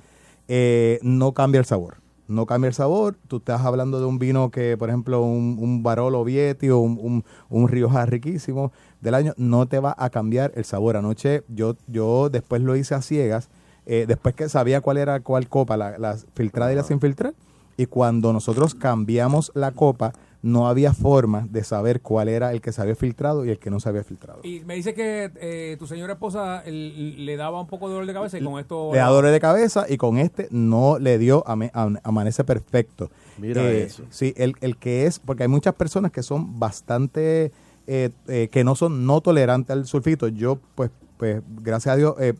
eh, 0.48 0.98
no 1.02 1.32
cambia 1.32 1.58
el 1.58 1.64
sabor. 1.64 1.98
No 2.28 2.44
cambia 2.44 2.68
el 2.68 2.74
sabor. 2.74 3.16
Tú 3.28 3.36
estás 3.36 3.60
hablando 3.60 4.00
de 4.00 4.06
un 4.06 4.18
vino 4.18 4.50
que, 4.50 4.76
por 4.76 4.88
ejemplo, 4.88 5.22
un, 5.22 5.58
un 5.60 5.82
Barolo 5.84 6.24
Vietti 6.24 6.70
o 6.70 6.78
un, 6.78 6.98
un, 7.00 7.24
un 7.48 7.68
Rioja 7.68 8.04
riquísimo 8.04 8.72
del 9.00 9.14
año, 9.14 9.32
no 9.36 9.66
te 9.66 9.78
va 9.78 9.94
a 9.96 10.10
cambiar 10.10 10.50
el 10.56 10.64
sabor. 10.64 10.96
Anoche 10.96 11.44
yo, 11.48 11.76
yo 11.86 12.28
después 12.28 12.62
lo 12.62 12.74
hice 12.74 12.96
a 12.96 13.02
ciegas, 13.02 13.48
eh, 13.86 14.06
después 14.08 14.34
que 14.34 14.48
sabía 14.48 14.80
cuál 14.80 14.96
era 14.96 15.20
cuál 15.20 15.48
copa, 15.48 15.76
la, 15.76 15.98
la 15.98 16.16
filtrada 16.34 16.72
y 16.72 16.76
la 16.76 16.82
sin 16.82 17.00
filtrar. 17.00 17.34
Y 17.76 17.86
cuando 17.86 18.32
nosotros 18.32 18.74
cambiamos 18.74 19.52
la 19.54 19.70
copa, 19.70 20.12
no 20.42 20.68
había 20.68 20.92
forma 20.92 21.46
de 21.50 21.64
saber 21.64 22.00
cuál 22.00 22.28
era 22.28 22.52
el 22.52 22.60
que 22.60 22.70
se 22.72 22.80
había 22.80 22.94
filtrado 22.94 23.44
y 23.44 23.50
el 23.50 23.58
que 23.58 23.70
no 23.70 23.80
se 23.80 23.88
había 23.88 24.04
filtrado. 24.04 24.40
Y 24.44 24.60
me 24.60 24.74
dice 24.74 24.94
que 24.94 25.30
eh, 25.40 25.76
tu 25.78 25.86
señora 25.86 26.12
esposa 26.12 26.62
el- 26.64 27.26
le 27.26 27.36
daba 27.36 27.60
un 27.60 27.66
poco 27.66 27.88
de 27.88 27.94
dolor 27.94 28.06
de 28.06 28.12
cabeza 28.14 28.38
y 28.38 28.44
con 28.44 28.58
esto... 28.60 28.90
Le 28.92 28.98
da 28.98 29.08
dolor 29.08 29.30
de 29.32 29.40
cabeza 29.40 29.86
y 29.88 29.96
con 29.96 30.18
este 30.18 30.46
no 30.50 30.98
le 30.98 31.18
dio, 31.18 31.42
ame- 31.48 31.70
am- 31.74 31.98
amanece 32.04 32.44
perfecto. 32.44 33.10
Mira 33.38 33.62
Eh, 33.62 33.84
eso. 33.84 34.04
Sí, 34.10 34.34
el, 34.36 34.54
el 34.60 34.76
que 34.76 35.06
es, 35.06 35.18
porque 35.18 35.42
hay 35.42 35.48
muchas 35.48 35.74
personas 35.74 36.12
que 36.12 36.22
son 36.22 36.58
bastante, 36.60 37.50
eh, 37.86 38.10
eh, 38.28 38.48
que 38.50 38.62
no 38.64 38.76
son 38.76 39.04
no 39.06 39.20
tolerantes 39.20 39.70
al 39.70 39.86
sulfito. 39.86 40.28
Yo, 40.28 40.58
pues, 40.74 40.90
pues 41.16 41.42
gracias 41.62 41.94
a 41.94 41.96
Dios, 41.96 42.14
eh, 42.20 42.34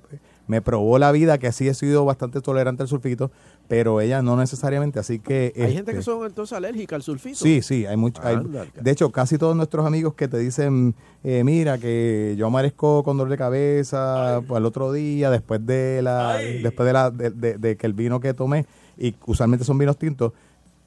me 0.47 0.63
probó 0.63 0.99
la 0.99 1.11
vida 1.11 1.39
que 1.39 1.51
sí 1.51 1.67
he 1.67 1.75
sido 1.75 2.05
bastante 2.05 2.41
tolerante 2.41 2.83
al 2.83 2.89
sulfito, 2.89 3.33
pero 3.69 4.01
ella 4.01 4.23
no 4.23 4.37
necesariamente, 4.37 4.99
así 4.99 5.19
que... 5.19 5.53
Hay 5.57 5.63
gente 5.75 5.91
este, 5.91 5.95
que 5.95 6.03
son 6.03 6.25
entonces 6.27 6.57
alérgicas 6.57 6.97
al 6.97 7.03
sulfito. 7.03 7.37
Sí, 7.37 7.63
sí, 7.63 7.85
hay 7.87 7.97
mucho. 7.97 8.21
hay- 8.25 8.39
de 8.81 8.91
hecho, 8.91 9.11
casi 9.11 9.39
todos 9.39 9.57
nuestros 9.57 9.85
amigos 9.87 10.15
que 10.15 10.29
te 10.29 10.39
dicen, 10.39 10.95
eh, 11.25 11.43
mira, 11.45 11.79
que 11.79 12.35
yo 12.39 12.47
amanezco 12.47 13.03
con 13.03 13.17
dolor 13.17 13.31
de 13.31 13.37
cabeza 13.39 14.41
pues, 14.47 14.57
al 14.59 14.65
otro 14.67 14.93
día, 14.93 15.31
después 15.31 15.65
de 15.67 16.01
la, 16.03 16.37
después 16.37 16.87
de 16.87 16.93
la, 16.93 17.11
de, 17.11 17.31
de- 17.31 17.59
de 17.59 17.77
que 17.77 17.87
el 17.87 17.93
vino 17.93 18.21
que 18.21 18.35
tomé, 18.35 18.67
y 18.97 19.15
usualmente 19.27 19.65
son 19.65 19.79
vinos 19.79 19.99
tintos, 19.99 20.33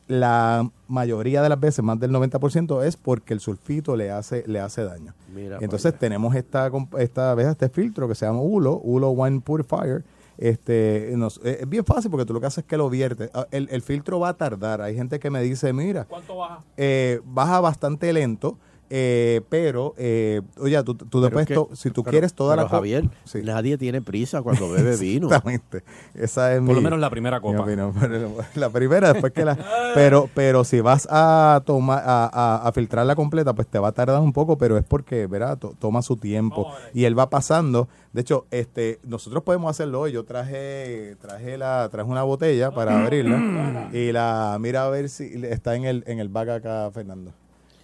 la 0.08 0.68
mayoría 0.88 1.42
de 1.44 1.50
las 1.50 1.60
veces, 1.60 1.84
más 1.86 2.00
del 2.00 2.12
90%, 2.12 2.84
es 2.84 2.98
porque 2.98 3.34
el 3.34 3.40
sulfito 3.40 3.96
le 3.96 4.10
hace, 4.10 4.44
le 4.48 4.60
hace 4.60 4.84
daño. 4.84 5.14
Mira 5.36 5.60
Entonces 5.62 5.94
tenemos 6.00 6.36
esta, 6.36 6.72
esta 6.98 7.36
vez 7.36 7.48
este 7.48 7.70
filtro 7.70 8.08
que 8.08 8.16
se 8.16 8.26
llama 8.26 8.42
ULO, 8.42 8.80
ULO 8.84 9.12
Wine 9.12 9.42
Purifier. 9.42 10.04
Este, 10.42 11.12
nos- 11.18 11.40
es 11.44 11.62
es 11.62 11.70
bien 11.70 11.84
fácil 11.84 12.10
porque 12.10 12.26
tú 12.26 12.34
lo 12.34 12.40
que 12.40 12.48
haces 12.48 12.60
es 12.60 12.66
que 12.66 12.78
lo 12.78 12.90
viertes. 12.90 13.30
Ah, 13.34 13.46
El, 13.52 13.68
el 13.72 13.82
filtro 13.82 14.20
va 14.22 14.30
a 14.30 14.34
tardar. 14.38 14.82
Hay 14.82 14.96
gente 14.96 15.20
que 15.20 15.30
me 15.30 15.42
dice, 15.42 15.74
mira, 15.74 16.06
¿Cuánto 16.06 16.38
baja? 16.38 16.64
eh, 16.78 17.20
baja 17.26 17.60
bastante 17.60 18.12
lento 18.14 18.58
Eh, 18.92 19.42
pero, 19.50 19.94
eh, 19.98 20.42
oye, 20.58 20.82
tú, 20.84 20.96
tú 20.96 21.22
después, 21.22 21.48
es 21.50 21.58
que- 21.58 21.76
si 21.76 21.92
tú 21.92 22.04
pero- 22.04 22.12
quieres 22.12 22.34
toda 22.34 22.56
pero, 22.56 22.64
la 22.64 22.70
Javier, 22.70 23.10
Sí. 23.24 23.42
nadie 23.44 23.78
tiene 23.78 24.02
prisa 24.02 24.42
cuando 24.42 24.70
bebe 24.72 24.98
vino. 24.98 25.28
Exactamente. 25.32 25.84
Esa 26.16 26.56
es 26.56 26.62
Por 26.62 26.76
lo 26.76 26.82
menos 26.82 27.00
la 27.00 27.10
primera 27.10 27.40
copa. 27.40 27.62
opinión. 27.62 27.94
Pero 28.00 28.32
La 28.56 28.70
primera, 28.70 29.14
después 29.14 29.32
que 29.34 29.46
la. 29.46 29.58
Pero, 29.94 30.30
pero 30.34 30.64
si 30.64 30.82
vas 30.82 31.08
a 31.12 31.62
tomar, 31.66 32.02
a, 32.06 32.26
a- 32.34 32.68
a 32.68 32.72
filtrarla 32.72 33.16
completa, 33.16 33.54
pues 33.54 33.68
te 33.68 33.78
va 33.80 33.90
a 33.90 33.92
tardar 33.92 34.20
un 34.22 34.34
poco, 34.34 34.58
pero 34.58 34.78
es 34.78 34.84
porque, 34.84 35.28
¿verdad? 35.28 35.58
To- 35.58 35.76
toma 35.80 36.02
su 36.02 36.16
tiempo. 36.18 36.68
Y 36.94 37.06
él 37.06 37.18
va 37.18 37.30
pasando. 37.30 37.88
De 38.14 38.22
hecho, 38.22 38.46
este, 38.50 39.00
nosotros 39.04 39.44
podemos 39.44 39.70
hacerlo 39.70 40.02
hoy. 40.02 40.12
Yo 40.14 40.24
traje, 40.26 41.16
traje 41.22 41.58
la, 41.60 41.88
traje 41.92 42.10
una 42.10 42.24
botella 42.24 42.72
para 42.72 43.00
abrirla. 43.04 43.90
Y 43.94 44.12
la 44.12 44.58
mira 44.60 44.86
a 44.86 44.90
ver 44.90 45.10
si 45.10 45.26
está 45.46 45.76
en 45.76 45.86
el, 45.86 46.04
en 46.08 46.20
el 46.20 46.30
bag 46.30 46.50
acá, 46.50 46.90
Fernando. 46.92 47.32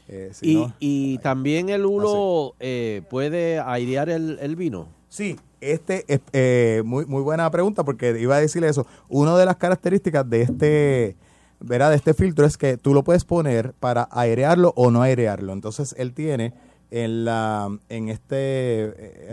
Eh, 0.07 0.29
si 0.33 0.51
Y, 0.51 0.55
no- 0.55 0.73
y 0.79 1.17
también 1.19 1.69
el 1.69 1.85
hulo 1.85 2.55
eh, 2.59 3.01
puede 3.09 3.59
airear 3.59 4.09
el, 4.09 4.37
el 4.41 4.55
vino. 4.55 4.87
Sí, 5.09 5.35
este 5.61 6.05
es 6.07 6.19
eh, 6.33 6.83
muy, 6.85 7.05
muy 7.05 7.21
buena 7.23 7.49
pregunta 7.49 7.83
porque 7.83 8.19
iba 8.19 8.35
a 8.35 8.39
decirle 8.41 8.67
eso. 8.69 8.85
Una 9.09 9.35
de 9.37 9.45
las 9.45 9.55
características 9.55 10.29
de 10.29 10.41
este, 10.43 11.15
¿verdad? 11.59 11.89
de 11.91 11.95
este 11.95 12.13
filtro 12.13 12.45
es 12.45 12.57
que 12.57 12.77
tú 12.77 12.93
lo 12.93 13.03
puedes 13.03 13.25
poner 13.25 13.73
para 13.73 14.07
airearlo 14.11 14.73
o 14.75 14.91
no 14.91 15.01
airearlo. 15.01 15.53
Entonces 15.53 15.95
él 15.97 16.13
tiene 16.13 16.53
en 16.91 17.25
la, 17.25 17.75
en 17.89 18.09
este, 18.09 18.27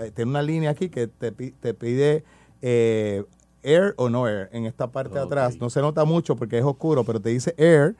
eh, 0.07 0.13
tiene 0.15 0.31
una 0.31 0.43
línea 0.43 0.71
aquí 0.71 0.89
que 0.89 1.07
te, 1.07 1.33
pi- 1.33 1.51
te 1.53 1.75
pide 1.75 2.25
eh, 2.63 3.25
air 3.63 3.93
o 3.99 4.09
no 4.09 4.27
air 4.27 4.49
en 4.53 4.65
esta 4.65 4.91
parte 4.91 5.15
de 5.15 5.21
atrás. 5.21 5.59
No 5.61 5.69
se 5.69 5.81
nota 5.81 6.05
mucho 6.05 6.35
porque 6.37 6.59
es 6.59 6.65
oscuro, 6.65 7.05
pero 7.05 7.21
te 7.21 7.29
dice 7.31 7.55
air 7.59 7.95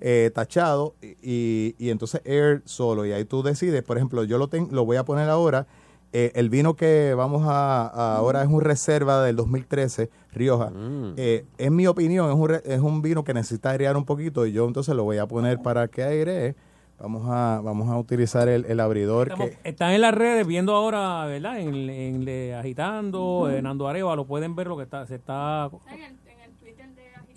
eh, 0.00 0.30
tachado 0.34 0.94
y, 1.02 1.74
y 1.78 1.90
entonces 1.90 2.20
air 2.24 2.62
solo. 2.64 3.04
Y 3.06 3.12
ahí 3.12 3.24
tú 3.24 3.42
decides, 3.42 3.82
por 3.82 3.96
ejemplo, 3.96 4.24
yo 4.24 4.38
lo, 4.38 4.48
ten- 4.48 4.68
lo 4.72 4.84
voy 4.84 4.96
a 4.96 5.04
poner 5.04 5.28
ahora. 5.28 5.66
eh, 6.12 6.32
el 6.36 6.48
vino 6.48 6.74
que 6.74 7.12
vamos 7.14 7.42
a, 7.46 7.86
a 7.86 8.16
ahora 8.16 8.42
es 8.42 8.48
un 8.48 8.62
reserva 8.62 9.22
del 9.24 9.36
2013, 9.36 10.08
Rioja. 10.32 10.72
Eh, 11.16 11.44
en 11.58 11.76
mi 11.76 11.86
opinión, 11.86 12.30
es 12.30 12.34
un, 12.36 12.48
re- 12.48 12.62
es 12.64 12.80
un 12.80 13.02
vino 13.02 13.24
que 13.24 13.34
necesita 13.34 13.70
airear 13.70 13.94
un 13.96 14.04
poquito 14.06 14.46
y 14.46 14.52
yo 14.52 14.66
entonces 14.66 14.94
lo 14.94 15.04
voy 15.04 15.18
a 15.18 15.26
poner 15.26 15.60
para 15.60 15.88
que 15.88 16.02
airee. 16.02 16.54
Vamos 17.00 17.26
a, 17.28 17.60
vamos 17.62 17.88
a 17.90 17.96
utilizar 17.96 18.48
el, 18.48 18.64
el 18.64 18.80
abridor 18.80 19.28
Estamos- 19.28 19.50
que... 19.50 19.68
están 19.68 19.92
en 19.92 20.00
las 20.00 20.12
redes 20.12 20.44
viendo 20.46 20.74
ahora, 20.74 21.26
¿verdad? 21.26 21.60
En, 21.60 21.74
en 21.88 22.24
le- 22.24 22.54
agitando, 22.56 23.48
en 23.48 23.62
Nando 23.64 23.86
Arevalo, 23.86 24.24
pueden 24.26 24.56
ver 24.56 24.66
lo 24.66 24.76
que 24.76 24.82
está, 24.82 25.06
se 25.06 25.14
está 25.14 25.70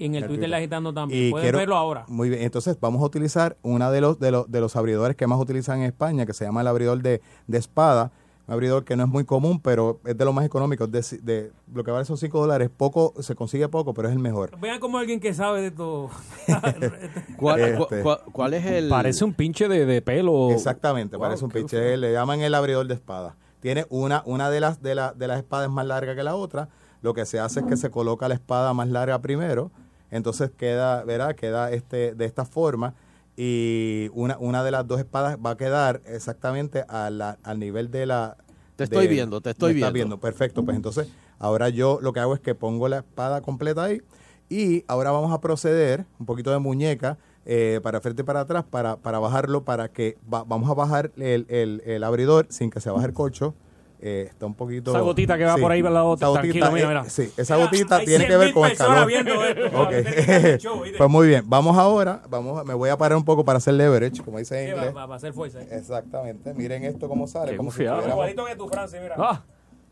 en 0.05 0.15
el 0.15 0.27
Twitter 0.27 0.49
de 0.49 0.55
agitando 0.55 0.93
también. 0.93 1.27
Y 1.27 1.31
Pueden 1.31 1.45
quiero- 1.45 1.57
verlo 1.59 1.75
ahora. 1.75 2.05
Muy 2.07 2.29
bien, 2.29 2.41
entonces 2.41 2.77
vamos 2.79 3.01
a 3.01 3.05
utilizar 3.05 3.57
uno 3.61 3.91
de 3.91 4.01
los, 4.01 4.19
de 4.19 4.31
los, 4.31 4.51
de 4.51 4.61
los 4.61 4.75
abridores 4.75 5.15
que 5.15 5.27
más 5.27 5.39
utilizan 5.39 5.79
en 5.79 5.85
España, 5.85 6.25
que 6.25 6.33
se 6.33 6.45
llama 6.45 6.61
el 6.61 6.67
abridor 6.67 7.01
de, 7.01 7.21
de 7.47 7.57
espada. 7.57 8.11
Un 8.47 8.55
abridor 8.55 8.83
que 8.83 8.95
no 8.97 9.03
es 9.03 9.09
muy 9.09 9.23
común, 9.23 9.61
pero 9.61 9.99
es 10.03 10.17
de 10.17 10.25
los 10.25 10.33
más 10.33 10.43
económicos. 10.45 10.91
De, 10.91 11.01
de- 11.21 11.51
lo 11.73 11.83
que 11.83 11.91
vale 11.91 12.03
son 12.05 12.17
5 12.17 12.39
dólares. 12.39 12.69
Poco, 12.75 13.13
se 13.21 13.35
consigue 13.35 13.67
poco, 13.69 13.93
pero 13.93 14.07
es 14.09 14.13
el 14.13 14.19
mejor. 14.19 14.59
Vean 14.59 14.79
como 14.79 14.97
alguien 14.97 15.19
que 15.19 15.33
sabe 15.33 15.61
de 15.61 15.71
todo. 15.71 16.09
¿Cuál, 17.37 17.61
Este. 17.61 18.01
cuál- 18.01 18.21
cuál 18.31 18.53
es 18.53 18.65
el...? 18.65 18.89
Parece 18.89 19.23
un 19.23 19.33
pinche 19.33 19.67
de, 19.67 19.85
de 19.85 20.01
pelo. 20.01 20.49
Exactamente, 20.51 21.15
Wow, 21.17 21.25
parece 21.27 21.45
un 21.45 21.51
pinche. 21.51 21.97
Le 21.97 22.11
llaman 22.13 22.41
el 22.41 22.53
abridor 22.55 22.87
de 22.87 22.93
espada. 22.95 23.35
Tiene 23.59 23.85
una, 23.89 24.23
una 24.25 24.49
de 24.49 24.59
las 24.59 24.81
de, 24.81 24.95
la- 24.95 25.13
de 25.13 25.27
las 25.27 25.37
espadas 25.37 25.69
más 25.69 25.85
larga 25.85 26.15
que 26.15 26.23
la 26.23 26.35
otra. 26.35 26.69
Lo 27.01 27.13
que 27.13 27.25
se 27.25 27.39
hace 27.39 27.61
es 27.61 27.65
que 27.65 27.77
se 27.77 27.89
coloca 27.89 28.27
la 28.27 28.33
espada 28.35 28.73
más 28.73 28.87
larga 28.87 29.19
primero. 29.21 29.71
Entonces 30.11 30.51
queda, 30.55 31.03
¿verdad? 31.03 31.35
Queda 31.35 31.71
este, 31.71 32.13
de 32.13 32.25
esta 32.25 32.45
forma. 32.45 32.93
Y 33.37 34.09
una, 34.13 34.37
una 34.37 34.63
de 34.63 34.71
las 34.71 34.85
dos 34.87 34.99
espadas 34.99 35.37
va 35.43 35.51
a 35.51 35.57
quedar 35.57 36.01
exactamente 36.05 36.83
a 36.87 37.09
la- 37.09 37.39
al 37.43 37.59
nivel 37.59 37.89
de 37.89 38.05
la. 38.05 38.37
Te 38.75 38.83
estoy 38.83 39.07
de- 39.07 39.09
viendo, 39.09 39.41
te 39.41 39.49
estoy 39.51 39.73
viendo. 39.93 40.19
Perfecto, 40.19 40.63
pues 40.65 40.75
entonces 40.75 41.07
ahora 41.39 41.69
yo 41.69 41.99
lo 42.01 42.13
que 42.13 42.19
hago 42.19 42.33
es 42.35 42.39
que 42.41 42.53
pongo 42.55 42.87
la 42.87 42.99
espada 42.99 43.41
completa 43.41 43.85
ahí. 43.85 44.01
Y 44.49 44.83
ahora 44.87 45.11
vamos 45.11 45.31
a 45.31 45.39
proceder, 45.39 46.05
un 46.19 46.25
poquito 46.25 46.51
de 46.51 46.59
muñeca, 46.59 47.17
eh, 47.45 47.79
para 47.81 48.01
frente 48.01 48.21
y 48.21 48.25
para 48.25 48.41
atrás, 48.41 48.65
para, 48.69 48.97
para 48.97 49.17
bajarlo, 49.19 49.63
para 49.63 49.87
que 49.87 50.17
va- 50.31 50.43
vamos 50.43 50.69
a 50.69 50.73
bajar 50.73 51.11
el, 51.15 51.45
el- 51.49 51.81
el 51.85 52.03
abridor 52.03 52.47
sin 52.49 52.69
que 52.69 52.81
se 52.81 52.89
baje 52.91 53.07
el 53.07 53.13
corcho. 53.13 53.55
Eh, 54.03 54.25
está 54.31 54.47
un 54.47 54.55
poquito... 54.55 54.89
Esa 54.89 55.01
gotita 55.01 55.37
que 55.37 55.45
va 55.45 55.57
por 55.57 55.71
ahí, 55.71 55.81
la 55.83 56.03
otra, 56.03 56.27
Esa 56.27 56.37
gotita, 56.41 56.59
tranquilo, 56.59 56.71
mira, 56.71 56.85
eh, 56.85 56.87
mira. 56.87 57.09
sí, 57.09 57.31
esa 57.37 57.55
gotita 57.57 57.99
tiene 57.99 58.25
que 58.25 58.33
100.000 58.35 58.39
ver 58.39 58.51
con 58.53 58.69
el 58.71 58.75
calor. 58.75 59.11
esto, 59.11 60.57
pues 60.97 61.09
muy 61.09 61.27
bien, 61.27 61.43
vamos 61.45 61.77
ahora, 61.77 62.23
vamos, 62.27 62.65
me 62.65 62.73
voy 62.73 62.89
a 62.89 62.97
parar 62.97 63.15
un 63.17 63.23
poco 63.25 63.45
para 63.45 63.57
hacer 63.57 63.75
leverage, 63.75 64.23
como 64.23 64.39
dice 64.39 64.59
en 64.59 64.65
Sí, 64.69 64.71
inglés. 64.75 64.89
va- 64.95 65.01
va- 65.01 65.05
va 65.05 65.13
a 65.13 65.17
hacer 65.17 65.33
fuerza. 65.33 65.61
Exactamente, 65.61 66.53
miren 66.55 66.83
esto 66.83 67.07
cómo 67.07 67.27
sale. 67.27 67.51
Qué 67.51 67.57
como 67.57 67.71
si 67.71 67.83
Igualito 67.83 68.45
que 68.45 68.55
mira. 69.01 69.15
Ah, 69.19 69.43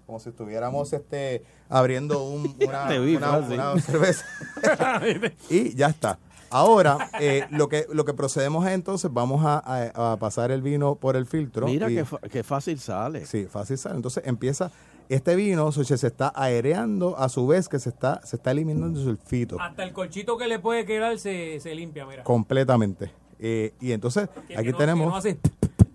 como 0.08 0.20
si 0.20 0.30
estuviéramos 0.30 0.92
este 0.92 1.44
abriendo 1.70 2.24
un- 2.24 2.56
una, 2.68 2.88
vi, 3.00 3.16
una- 3.16 3.38
una 3.38 3.80
cerveza. 3.80 4.26
y 5.52 5.76
ya 5.76 5.88
está. 5.88 6.18
Ahora, 6.52 7.10
eh, 7.20 7.46
lo 7.52 7.70
que 7.70 7.86
lo 7.92 8.06
que 8.06 8.14
procedemos 8.14 8.66
es 8.68 8.74
entonces, 8.74 9.12
vamos 9.14 9.46
a, 9.46 9.60
a- 9.60 10.14
a 10.14 10.18
pasar 10.18 10.52
el 10.52 10.62
vino 10.62 10.96
por 10.96 11.16
el 11.16 11.26
filtro. 11.26 11.66
Mira 11.68 11.90
y- 11.90 11.96
qué, 11.96 12.06
fa- 12.06 12.20
qué 12.20 12.44
fácil 12.44 12.80
sale. 12.80 13.26
Sí, 13.26 13.46
fácil 13.46 13.78
sale. 13.78 13.96
Entonces 13.96 14.24
empieza, 14.26 14.72
este 15.10 15.36
vino 15.36 15.72
se 15.72 15.94
está 16.08 16.32
aereando 16.36 17.18
a 17.18 17.30
su 17.30 17.46
vez 17.48 17.68
que 17.70 17.80
se 17.80 17.90
está, 17.90 18.22
se 18.26 18.36
está 18.36 18.52
eliminando 18.52 19.00
el 19.00 19.06
sulfito 19.06 19.60
Hasta 19.60 19.84
el 19.84 19.94
colchito 19.94 20.38
que 20.38 20.48
le 20.48 20.60
puede 20.60 20.86
quedar 20.86 21.18
se, 21.20 21.60
se 21.60 21.74
limpia, 21.76 22.06
mira. 22.06 22.24
completamente. 22.24 23.12
Eh, 23.40 23.74
y 23.80 23.92
entonces 23.94 24.28
Que- 24.48 24.56
aquí 24.56 24.66
que 24.66 24.72
no- 24.74 24.78
tenemos... 24.78 25.06
que 25.06 25.10
no 25.12 25.16
hace- 25.18 25.40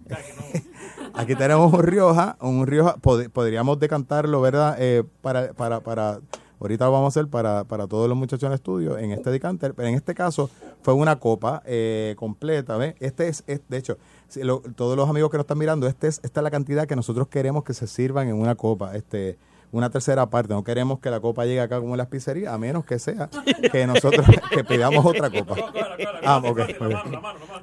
Aquí 1.14 1.34
tenemos 1.36 1.72
un 1.72 1.82
Rioja, 1.82 2.36
un 2.40 2.66
Rioja, 2.66 2.96
pod- 2.96 3.30
podríamos 3.30 3.78
decantarlo, 3.78 4.40
¿verdad? 4.40 4.76
Eh, 4.80 5.04
para, 5.22 5.52
para, 5.52 5.80
para, 5.80 6.20
ahorita 6.64 6.84
lo 6.86 6.92
vamos 6.92 7.16
a 7.16 7.20
hacer 7.20 7.30
para, 7.30 7.64
para 7.64 7.86
todos 7.86 8.08
los 8.08 8.16
muchachos 8.16 8.42
en 8.44 8.48
el 8.52 8.54
estudio, 8.56 8.98
en 8.98 9.10
este 9.12 9.30
decanter, 9.30 9.74
pero 9.74 9.88
en 9.88 9.94
este 9.94 10.14
caso 10.14 10.50
fue 10.82 10.94
una 10.94 11.18
copa 11.18 11.62
eh, 11.66 12.14
completa, 12.18 12.76
¿ves? 12.76 12.94
Este 13.00 13.28
es, 13.28 13.44
es- 13.46 13.60
de 13.68 13.76
hecho, 13.76 13.98
si 14.28 14.42
lo- 14.42 14.60
todos 14.76 14.96
los 14.96 15.08
amigos 15.08 15.30
que 15.30 15.36
nos 15.36 15.44
están 15.44 15.58
mirando, 15.58 15.86
este 15.86 16.08
es, 16.08 16.20
esta 16.22 16.40
es 16.40 16.44
la 16.44 16.50
cantidad 16.50 16.86
que 16.86 16.96
nosotros 16.96 17.28
queremos 17.28 17.64
que 17.64 17.74
se 17.74 17.86
sirvan 17.86 18.28
en 18.28 18.34
una 18.36 18.54
copa, 18.54 18.94
este 18.96 19.38
una 19.76 19.90
tercera 19.90 20.28
parte, 20.30 20.54
no 20.54 20.62
queremos 20.64 20.98
que 21.00 21.10
la 21.10 21.20
copa 21.20 21.44
llegue 21.44 21.60
acá 21.60 21.80
como 21.80 21.94
en 21.94 21.98
las 21.98 22.06
pizzerías, 22.08 22.52
a 22.52 22.58
menos 22.58 22.84
que 22.84 22.98
sea 22.98 23.28
que 23.72 23.86
nosotros 23.88 24.24
que 24.50 24.64
pidamos 24.64 25.04
otra 25.04 25.30
copa. 25.30 25.56
Ah, 26.24 26.40
ok, 26.44 26.60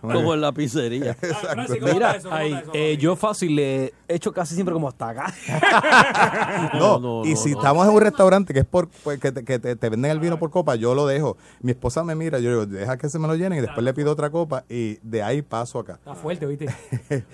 Como 0.02 0.34
en 0.34 0.42
la 0.42 0.52
pizzería. 0.52 1.12
Exacto. 1.22 1.74
Mira, 1.82 2.18
ahí, 2.32 2.60
eh, 2.74 2.98
yo 3.00 3.16
fácil 3.16 3.56
le 3.56 3.86
he 4.08 4.16
hecho 4.16 4.32
casi 4.34 4.56
siempre 4.56 4.74
como 4.74 4.88
hasta 4.88 5.10
acá. 5.10 5.34
No, 6.74 7.00
no, 7.00 7.26
y 7.26 7.36
si 7.36 7.52
no. 7.52 7.58
estamos 7.58 7.88
en 7.88 7.94
un 7.94 8.02
restaurante 8.02 8.54
que 8.54 8.60
es 8.60 8.66
por 8.66 8.88
pues, 9.04 9.20
que, 9.20 9.32
te, 9.32 9.44
que 9.44 9.60
te- 9.60 9.76
te 9.76 9.90
venden 9.90 10.12
el 10.12 10.20
vino 10.20 10.38
por 10.40 10.52
copa, 10.52 10.76
yo 10.76 10.96
lo 10.96 11.06
dejo. 11.08 11.38
Mi 11.62 11.72
esposa 11.72 12.04
me 12.04 12.16
mira, 12.16 12.40
yo 12.40 12.50
digo, 12.50 12.66
deja 12.66 12.98
que 12.98 13.10
se 13.10 13.20
me 13.20 13.28
lo 13.28 13.36
llenen 13.36 13.60
y 13.60 13.62
después 13.62 13.84
le 13.84 13.94
pido 13.94 14.12
otra 14.12 14.30
copa 14.30 14.64
y 14.70 14.98
de 15.02 15.24
ahí 15.24 15.42
paso 15.42 15.80
acá. 15.80 15.94
Está 15.94 16.16
fuerte, 16.16 16.46
¿viste? 16.46 16.68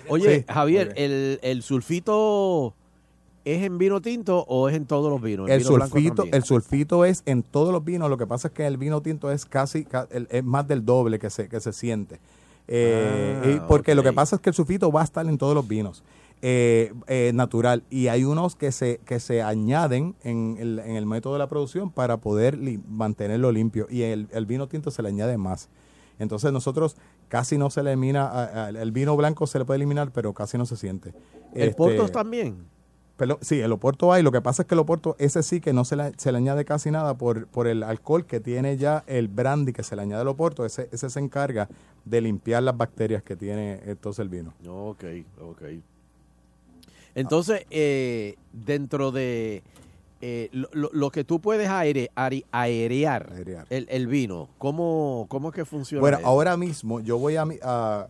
Oye, 0.08 0.38
Sí, 0.40 0.44
Javier, 0.48 0.92
el, 0.96 1.38
el 1.42 1.62
sulfito 1.62 2.74
es 3.54 3.62
en 3.64 3.78
vino 3.78 4.00
tinto 4.00 4.44
o 4.48 4.68
es 4.68 4.76
en 4.76 4.86
todos 4.86 5.10
los 5.10 5.20
vinos? 5.22 5.46
¿En 5.48 5.52
El 5.54 5.58
vino 5.60 5.68
sulfito, 5.70 6.22
el 6.36 6.44
sulfito 6.44 7.04
es 7.04 7.22
en 7.26 7.42
todos 7.42 7.72
los 7.72 7.84
vinos, 7.84 8.08
lo 8.10 8.16
que 8.18 8.26
pasa 8.26 8.48
es 8.48 8.54
que 8.54 8.66
el 8.66 8.76
vino 8.76 9.00
tinto 9.02 9.30
es 9.30 9.44
casi, 9.46 9.86
es 10.30 10.44
más 10.44 10.66
del 10.68 10.84
doble 10.84 11.18
que 11.18 11.30
se, 11.30 11.48
que 11.48 11.60
se 11.60 11.72
siente. 11.72 12.20
Eh, 12.66 13.40
Ah, 13.42 13.48
y 13.48 13.60
porque 13.68 13.94
lo 13.94 14.02
que 14.02 14.12
pasa 14.12 14.36
es 14.36 14.42
que 14.42 14.50
el 14.50 14.54
sulfito 14.54 14.92
va 14.92 15.00
a 15.00 15.04
estar 15.04 15.26
en 15.26 15.38
todos 15.38 15.54
los 15.54 15.66
vinos. 15.66 16.02
eh, 16.40 16.92
eh, 17.08 17.32
natural 17.34 17.82
y 17.90 18.06
hay 18.06 18.22
unos 18.22 18.54
que 18.54 18.70
se 18.70 19.00
que 19.04 19.18
se 19.18 19.42
añaden 19.42 20.14
en 20.22 20.56
el, 20.60 20.78
en 20.78 20.94
el 20.94 21.04
método 21.04 21.32
de 21.32 21.40
la 21.40 21.48
producción 21.48 21.90
para 21.90 22.18
poder 22.18 22.56
li- 22.56 22.78
mantenerlo 22.88 23.50
limpio 23.50 23.88
y 23.90 24.02
el, 24.02 24.28
el 24.30 24.46
vino 24.46 24.68
tinto 24.68 24.92
se 24.92 25.02
le 25.02 25.08
añade 25.08 25.36
más 25.36 25.68
entonces 26.20 26.52
nosotros 26.52 26.94
casi 27.26 27.58
no 27.58 27.70
se 27.70 27.80
elimina 27.80 28.28
a- 28.28 28.66
a- 28.66 28.68
el 28.68 28.92
vino 28.92 29.16
blanco 29.16 29.48
se 29.48 29.58
le 29.58 29.64
puede 29.64 29.78
eliminar 29.78 30.12
pero 30.12 30.32
casi 30.32 30.56
no 30.58 30.64
se 30.64 30.76
siente 30.76 31.12
¿El 31.54 31.70
Este, 31.70 31.74
Porto 31.74 32.08
también? 32.08 32.58
Pero, 33.18 33.38
sí, 33.42 33.60
el 33.60 33.70
Oporto 33.72 34.12
hay. 34.12 34.22
Lo 34.22 34.32
que 34.32 34.40
pasa 34.40 34.62
es 34.62 34.68
que 34.68 34.74
el 34.74 34.78
Oporto, 34.78 35.14
ese 35.18 35.42
sí 35.42 35.60
que 35.60 35.74
no 35.74 35.84
se 35.84 35.96
le, 35.96 36.12
se 36.16 36.32
le 36.32 36.38
añade 36.38 36.64
casi 36.64 36.90
nada 36.90 37.18
por, 37.18 37.46
por 37.48 37.66
el 37.66 37.82
alcohol 37.82 38.24
que 38.24 38.40
tiene 38.40 38.78
ya 38.78 39.04
el 39.06 39.28
brandy 39.28 39.74
que 39.74 39.82
se 39.82 39.94
le 39.96 40.02
añade 40.02 40.22
al 40.22 40.28
Oporto. 40.28 40.64
Ese, 40.64 40.88
ese 40.92 41.10
se 41.10 41.20
encarga 41.20 41.68
de 42.06 42.20
limpiar 42.22 42.62
las 42.62 42.76
bacterias 42.76 43.22
que 43.22 43.36
tiene 43.36 43.80
entonces 43.84 44.20
el 44.22 44.28
vino. 44.30 44.54
Ok, 44.66 45.04
ok. 45.42 45.62
Entonces, 47.14 47.66
eh, 47.70 48.36
dentro 48.52 49.10
de 49.10 49.62
eh, 50.20 50.48
lo, 50.52 50.68
lo- 50.92 51.10
que 51.10 51.24
tú 51.24 51.40
puedes 51.40 51.68
aere- 51.68 52.10
aerear, 52.52 53.32
El, 53.70 53.86
el 53.90 54.06
vino, 54.06 54.48
¿cómo, 54.58 55.26
¿cómo 55.28 55.48
es 55.48 55.54
que 55.54 55.64
funciona? 55.64 56.00
Bueno, 56.00 56.18
eso? 56.18 56.26
ahora 56.26 56.56
mismo 56.56 57.00
yo 57.00 57.18
voy 57.18 57.36
a, 57.36 57.44
a 57.62 58.08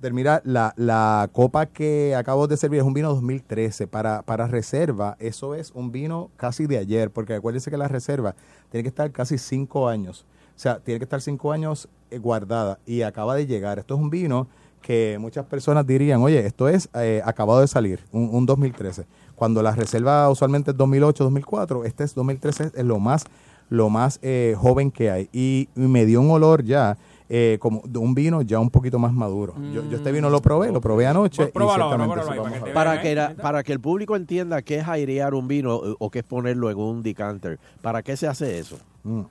terminar 0.00 0.42
la, 0.44 0.72
la 0.76 1.28
copa 1.32 1.66
que 1.66 2.14
acabo 2.14 2.46
de 2.46 2.56
servir. 2.56 2.80
Es 2.80 2.86
un 2.86 2.94
vino 2.94 3.08
2013 3.10 3.86
para, 3.86 4.22
para 4.22 4.46
reserva. 4.46 5.16
Eso 5.18 5.54
es 5.54 5.70
un 5.72 5.92
vino 5.92 6.30
casi 6.36 6.66
de 6.66 6.78
ayer, 6.78 7.10
porque 7.10 7.34
acuérdense 7.34 7.70
que 7.70 7.76
la 7.76 7.88
reserva 7.88 8.34
tiene 8.70 8.82
que 8.82 8.88
estar 8.88 9.10
casi 9.12 9.38
cinco 9.38 9.88
años. 9.88 10.26
O 10.56 10.58
sea, 10.58 10.78
tiene 10.78 10.98
que 10.98 11.04
estar 11.04 11.20
cinco 11.20 11.52
años 11.52 11.88
eh, 12.10 12.18
guardada 12.18 12.78
y 12.86 13.02
acaba 13.02 13.34
de 13.34 13.46
llegar. 13.46 13.78
Esto 13.78 13.94
es 13.94 14.00
un 14.00 14.10
vino 14.10 14.48
que 14.82 15.16
muchas 15.20 15.46
personas 15.46 15.86
dirían, 15.86 16.20
oye, 16.20 16.44
esto 16.44 16.68
es 16.68 16.88
eh, 16.94 17.22
acabado 17.24 17.60
de 17.60 17.68
salir, 17.68 18.00
un, 18.10 18.28
un 18.32 18.44
2013. 18.44 19.06
Cuando 19.34 19.62
la 19.62 19.72
reserva 19.72 20.28
usualmente 20.28 20.72
es 20.72 20.76
2008, 20.76 21.24
2004, 21.24 21.84
este 21.84 22.04
es 22.04 22.14
2013, 22.14 22.72
es 22.74 22.84
lo 22.84 22.98
más, 22.98 23.24
lo 23.70 23.88
más 23.88 24.18
eh, 24.22 24.54
joven 24.58 24.90
que 24.90 25.10
hay. 25.10 25.28
Y, 25.32 25.68
y 25.74 25.80
me 25.80 26.04
dio 26.04 26.20
un 26.20 26.30
olor 26.30 26.64
ya, 26.64 26.98
eh, 27.34 27.56
como 27.60 27.80
de 27.86 27.98
un 27.98 28.14
vino 28.14 28.42
ya 28.42 28.58
un 28.60 28.68
poquito 28.68 28.98
más 28.98 29.14
maduro. 29.14 29.54
Yo, 29.72 29.82
yo 29.88 29.96
este 29.96 30.12
vino 30.12 30.28
lo 30.28 30.42
probé, 30.42 30.70
lo 30.70 30.82
probé 30.82 31.06
anoche. 31.06 31.44
y 31.44 31.52
ver. 32.64 32.74
Para 32.74 33.00
que, 33.00 33.14
la- 33.14 33.34
para 33.34 33.62
que 33.62 33.72
el 33.72 33.80
público 33.80 34.16
entienda 34.16 34.60
qué 34.60 34.76
es 34.80 34.86
airear 34.88 35.32
un 35.34 35.48
vino 35.48 35.76
eh, 35.82 35.94
o 35.98 36.10
qué 36.10 36.18
es 36.18 36.24
ponerlo 36.26 36.68
en 36.70 36.76
un 36.78 37.02
decanter, 37.02 37.58
¿para 37.80 38.02
qué 38.02 38.18
se 38.18 38.26
hace 38.28 38.58
eso? 38.58 38.76
Mm. 39.04 39.22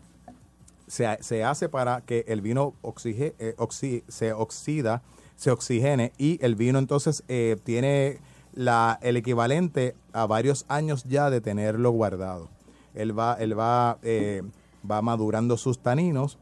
se, 0.87 1.05
se 1.21 1.43
hace 1.43 1.69
para 1.69 2.01
que 2.01 2.25
el 2.27 2.41
vino 2.41 2.73
oxige, 2.81 3.35
eh, 3.37 3.53
oxi- 3.57 4.03
se 4.07 4.33
oxida, 4.33 5.03
se 5.35 5.51
oxigene 5.51 6.11
y 6.17 6.43
el 6.43 6.55
vino 6.55 6.79
entonces 6.79 7.23
eh, 7.27 7.55
tiene 7.63 8.17
la, 8.55 8.97
el 9.03 9.15
equivalente 9.15 9.93
a 10.11 10.25
varios 10.25 10.65
años 10.69 11.03
ya 11.03 11.29
de 11.29 11.39
tenerlo 11.39 11.91
guardado. 11.91 12.49
Él 12.95 13.17
va, 13.17 13.37
él 13.39 13.57
va, 13.57 13.99
eh, 14.03 14.41
va 14.89 15.01
madurando 15.03 15.55
sus 15.55 15.77
taninos, 15.79 16.37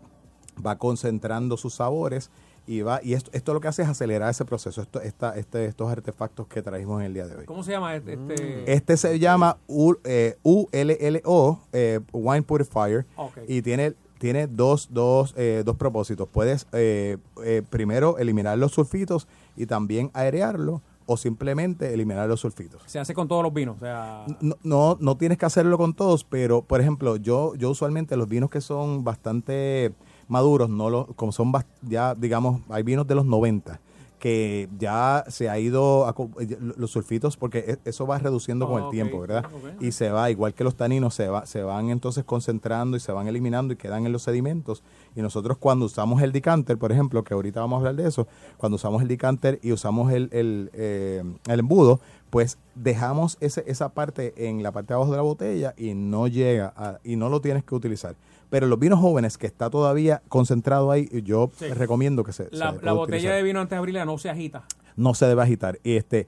va 0.65 0.77
concentrando 0.77 1.57
sus 1.57 1.73
sabores 1.75 2.29
y 2.67 2.81
va 2.81 2.99
y 3.03 3.13
esto, 3.13 3.31
esto 3.33 3.53
lo 3.53 3.61
que 3.61 3.67
hace 3.67 3.81
es 3.81 3.87
acelerar 3.87 4.29
ese 4.29 4.45
proceso, 4.45 4.81
esto, 4.81 5.01
esta, 5.01 5.35
este, 5.37 5.65
estos 5.65 5.91
artefactos 5.91 6.47
que 6.47 6.61
trajimos 6.61 6.99
en 7.01 7.07
el 7.07 7.13
día 7.15 7.25
de 7.27 7.35
hoy. 7.37 7.45
¿Cómo 7.45 7.63
se 7.63 7.71
llama 7.71 7.95
este? 7.95 8.13
este- 8.13 8.71
Este 8.73 8.97
se 8.97 9.17
llama 9.17 9.57
U- 9.67 9.95
eh, 10.03 10.37
ULLO, 10.43 11.59
eh, 11.73 11.99
Wine 12.13 12.43
Purifier, 12.43 13.05
y 13.47 13.61
tiene, 13.61 13.93
tiene 14.19 14.47
dos, 14.47 14.89
dos, 14.91 15.33
eh, 15.37 15.63
dos 15.65 15.77
propósitos. 15.77 16.27
Puedes 16.27 16.67
eh, 16.73 17.17
eh, 17.43 17.63
primero 17.69 18.17
eliminar 18.17 18.57
los 18.57 18.71
sulfitos 18.73 19.27
y 19.55 19.65
también 19.65 20.11
airearlo 20.13 20.81
o 21.07 21.17
simplemente 21.17 21.91
eliminar 21.91 22.29
los 22.29 22.39
sulfitos. 22.41 22.83
Se 22.85 22.99
hace 22.99 23.15
con 23.15 23.27
todos 23.27 23.41
los 23.41 23.51
vinos. 23.51 23.77
O 23.77 23.79
sea, 23.79 24.25
No, 24.41 24.55
no, 24.61 24.97
no 24.99 25.17
tienes 25.17 25.39
que 25.39 25.45
hacerlo 25.47 25.75
con 25.79 25.95
todos, 25.95 26.23
pero 26.23 26.61
por 26.61 26.81
ejemplo, 26.81 27.15
yo, 27.15 27.55
yo 27.55 27.71
usualmente 27.71 28.15
los 28.15 28.27
vinos 28.29 28.51
que 28.51 28.61
son 28.61 29.03
bastante 29.03 29.91
maduros, 30.29 30.69
no 30.69 30.89
los, 30.89 31.07
como 31.15 31.31
son 31.31 31.51
ya, 31.81 32.15
digamos, 32.15 32.61
hay 32.69 32.83
vinos 32.83 33.05
de 33.07 33.15
los 33.15 33.25
90 33.25 33.79
que 34.19 34.67
ya 34.77 35.23
se 35.29 35.47
ha 35.49 35.57
ido 35.59 36.05
a 36.05 36.13
eh, 36.41 36.57
los 36.75 36.91
sulfitos 36.91 37.37
porque 37.37 37.59
e- 37.59 37.77
eso 37.89 38.05
va 38.05 38.19
reduciendo 38.19 38.67
con 38.67 38.83
el 38.83 38.89
tiempo, 38.91 39.15
ok, 39.15 39.21
¿verdad? 39.21 39.45
Y 39.79 39.93
se 39.93 40.09
va, 40.11 40.29
igual 40.29 40.53
que 40.53 40.65
los 40.65 40.75
taninos, 40.75 41.13
se, 41.15 41.29
va, 41.29 41.45
se 41.45 41.63
van 41.63 41.89
entonces 41.89 42.25
concentrando 42.25 42.97
y 42.97 42.99
se 42.99 43.13
van 43.13 43.29
eliminando 43.29 43.73
y 43.73 43.77
quedan 43.77 44.05
en 44.05 44.11
los 44.11 44.23
sedimentos. 44.23 44.83
Y 45.15 45.21
nosotros 45.21 45.57
cuando 45.57 45.85
usamos 45.85 46.21
el 46.21 46.33
decanter, 46.33 46.77
por 46.77 46.91
ejemplo, 46.91 47.23
que 47.23 47.33
ahorita 47.33 47.61
vamos 47.61 47.77
a 47.77 47.79
hablar 47.79 47.95
de 47.95 48.09
eso, 48.09 48.27
cuando 48.57 48.75
usamos 48.75 49.01
el 49.01 49.07
decanter 49.07 49.57
y 49.63 49.71
usamos 49.71 50.11
el, 50.11 50.27
el, 50.33 50.69
eh, 50.73 51.23
el 51.47 51.59
embudo, 51.61 52.01
pues 52.29 52.57
dejamos 52.75 53.37
ese, 53.39 53.63
esa 53.67 53.87
parte 53.93 54.33
en 54.49 54.63
la 54.63 54.73
parte 54.73 54.89
de 54.89 54.95
abajo 54.95 55.11
de 55.11 55.17
la 55.17 55.23
botella 55.23 55.73
y 55.77 55.93
no 55.93 56.27
llega 56.27 56.73
a- 56.75 56.99
y 57.05 57.15
no 57.15 57.29
lo 57.29 57.39
tienes 57.39 57.63
que 57.63 57.73
utilizar. 57.73 58.15
Pero 58.49 58.67
los 58.67 58.79
vinos 58.79 58.99
jóvenes 58.99 59.37
que 59.37 59.45
está 59.47 59.69
todavía 59.69 60.21
concentrado 60.27 60.91
ahí, 60.91 61.07
yo 61.23 61.51
Sí. 61.57 61.67
recomiendo 61.67 62.23
que 62.23 62.33
se, 62.33 62.47
la, 62.51 62.71
botella 62.71 62.93
utilizar 62.95 63.33
de 63.35 63.43
vino 63.43 63.59
antes 63.59 63.71
de 63.71 63.77
abrirla 63.77 64.05
no 64.05 64.17
se 64.17 64.29
agita. 64.29 64.63
no 64.95 65.13
se 65.13 65.25
debe 65.27 65.41
agitar. 65.43 65.79
Y 65.83 65.95
este, 65.97 66.27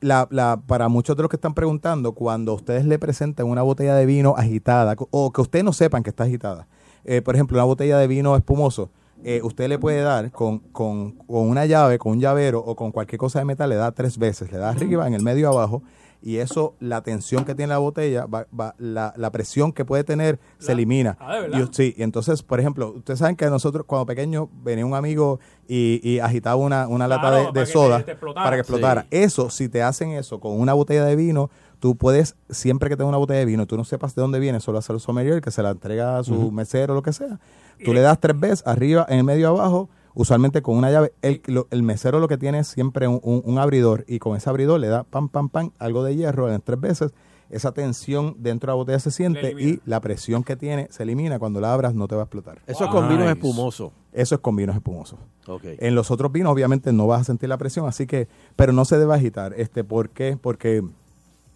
la, 0.00 0.28
la, 0.30 0.60
para 0.66 0.88
muchos 0.88 1.16
de 1.16 1.22
los 1.22 1.30
que 1.30 1.36
están 1.36 1.54
preguntando, 1.54 2.12
cuando 2.12 2.52
ustedes 2.54 2.84
le 2.84 2.98
presenten 2.98 3.46
una 3.46 3.62
botella 3.62 3.94
de 3.94 4.04
vino 4.06 4.34
agitada, 4.36 4.94
o 5.10 5.32
que 5.32 5.40
ustedes 5.40 5.64
no 5.64 5.72
sepan 5.72 6.02
que 6.02 6.10
está 6.10 6.24
agitada, 6.24 6.66
eh, 7.04 7.22
por 7.22 7.34
ejemplo, 7.34 7.56
una 7.56 7.64
botella 7.64 7.96
de 7.98 8.06
vino 8.06 8.36
espumoso, 8.36 8.90
eh, 9.24 9.40
usted 9.42 9.68
le 9.70 9.78
puede 9.78 10.02
dar 10.02 10.30
con, 10.32 10.58
con, 10.58 11.12
con 11.12 11.48
una 11.48 11.64
llave, 11.64 11.98
con 11.98 12.12
un 12.12 12.20
llavero 12.20 12.58
o 12.60 12.76
con 12.76 12.92
cualquier 12.92 13.18
cosa 13.18 13.38
de 13.38 13.46
metal, 13.46 13.70
le 13.70 13.76
da 13.76 13.90
tres 13.92 14.18
veces, 14.18 14.52
le 14.52 14.58
da 14.58 14.68
arriba, 14.70 15.06
en 15.06 15.14
el 15.14 15.22
medio 15.22 15.48
abajo, 15.48 15.82
y 16.26 16.38
eso, 16.38 16.74
la 16.80 17.02
tensión 17.02 17.44
que 17.44 17.54
tiene 17.54 17.68
la 17.70 17.78
botella, 17.78 18.24
va, 18.24 18.46
va- 18.58 18.74
la, 18.78 19.12
la 19.16 19.30
presión 19.30 19.72
que 19.72 19.84
puede 19.84 20.04
tener, 20.04 20.40
se 20.58 20.72
elimina. 20.72 21.18
Ah, 21.20 21.34
¿de 21.34 21.40
verdad? 21.42 21.58
Y- 21.70 21.74
sí, 21.74 21.94
y 21.96 22.02
entonces, 22.02 22.42
por 22.42 22.58
ejemplo, 22.60 22.92
ustedes 22.96 23.18
saben 23.18 23.36
que 23.36 23.44
nosotros, 23.50 23.84
cuando 23.86 24.06
pequeños, 24.06 24.48
venía 24.62 24.86
un 24.86 24.94
amigo 24.94 25.38
y, 25.68 26.00
y 26.02 26.20
agitaba 26.20 26.56
una, 26.56 26.88
una 26.88 27.06
lata 27.06 27.30
de, 27.30 27.38
para 27.44 27.52
de 27.52 27.60
que 27.60 27.66
soda 27.66 27.98
te- 27.98 28.04
te 28.04 28.10
explotara. 28.12 28.44
para 28.44 28.56
que 28.56 28.60
explotara. 28.60 29.02
Sí. 29.02 29.08
Eso, 29.10 29.50
si 29.50 29.68
te 29.68 29.82
hacen 29.82 30.10
eso 30.12 30.40
con 30.40 30.58
una 30.58 30.72
botella 30.72 31.04
de 31.04 31.14
vino, 31.14 31.50
tú 31.78 31.96
puedes, 31.96 32.36
siempre 32.48 32.88
que 32.88 32.96
tengas 32.96 33.10
una 33.10 33.18
botella 33.18 33.40
de 33.40 33.44
vino, 33.44 33.66
tú 33.66 33.76
no 33.76 33.84
sepas 33.84 34.14
de 34.14 34.22
dónde 34.22 34.40
viene, 34.40 34.60
solo 34.60 34.78
hacer 34.78 34.94
el 34.94 35.00
sommelier, 35.00 35.42
que 35.42 35.50
se 35.50 35.62
la 35.62 35.70
entrega 35.72 36.16
a 36.18 36.24
su 36.24 36.34
Ujú. 36.34 36.50
mesero 36.52 36.94
o 36.94 36.96
lo 36.96 37.02
que 37.02 37.12
sea. 37.12 37.38
Tú 37.84 37.92
le 37.92 38.00
das 38.00 38.18
tres 38.18 38.40
veces, 38.40 38.66
arriba, 38.66 39.04
en 39.10 39.18
el 39.18 39.24
medio, 39.24 39.48
abajo, 39.48 39.90
usualmente 40.14 40.62
con 40.62 40.76
una 40.76 40.90
llave. 40.90 41.12
El, 41.22 41.40
lo- 41.46 41.66
el 41.70 41.82
mesero 41.82 42.18
lo 42.20 42.28
que 42.28 42.36
tiene 42.38 42.60
es 42.60 42.68
siempre 42.68 43.08
un, 43.08 43.20
un- 43.22 43.42
un 43.44 43.58
abridor 43.58 44.04
y 44.08 44.18
con 44.18 44.36
ese 44.36 44.48
abridor 44.50 44.80
le 44.80 44.88
da 44.88 45.02
pam, 45.04 45.28
pam, 45.28 45.48
pam, 45.48 45.70
algo 45.78 46.02
de 46.04 46.16
hierro 46.16 46.52
en 46.52 46.60
tres 46.60 46.80
veces. 46.80 47.12
Esa 47.50 47.72
tensión 47.72 48.36
dentro 48.38 48.68
de 48.68 48.72
la 48.72 48.76
botella 48.76 48.98
se 48.98 49.10
siente 49.10 49.52
y 49.60 49.80
la 49.84 50.00
presión 50.00 50.42
que 50.42 50.56
tiene 50.56 50.88
se 50.90 51.02
elimina. 51.02 51.38
Cuando 51.38 51.60
la 51.60 51.72
abras 51.72 51.94
no 51.94 52.08
te 52.08 52.14
va 52.16 52.22
a 52.22 52.24
explotar. 52.24 52.58
Eso 52.66 52.84
es 52.84 52.90
con 52.90 53.08
vinos 53.08 53.28
espumosos. 53.30 53.92
Eso 54.12 54.34
es 54.36 54.40
con 54.40 54.56
vinos 54.56 54.74
espumosos. 54.74 55.18
Ok. 55.46 55.62
En 55.78 55.94
los 55.94 56.10
otros 56.10 56.32
vinos, 56.32 56.52
obviamente, 56.52 56.92
no 56.92 57.06
vas 57.06 57.20
a 57.20 57.24
sentir 57.24 57.48
la 57.48 57.58
presión, 57.58 57.86
así 57.86 58.06
que, 58.06 58.28
pero 58.56 58.72
no 58.72 58.84
se 58.86 58.96
debe 58.98 59.14
agitar. 59.14 59.52
Este, 59.56 59.84
¿Por 59.84 60.08
qué? 60.08 60.38
Porque 60.40 60.82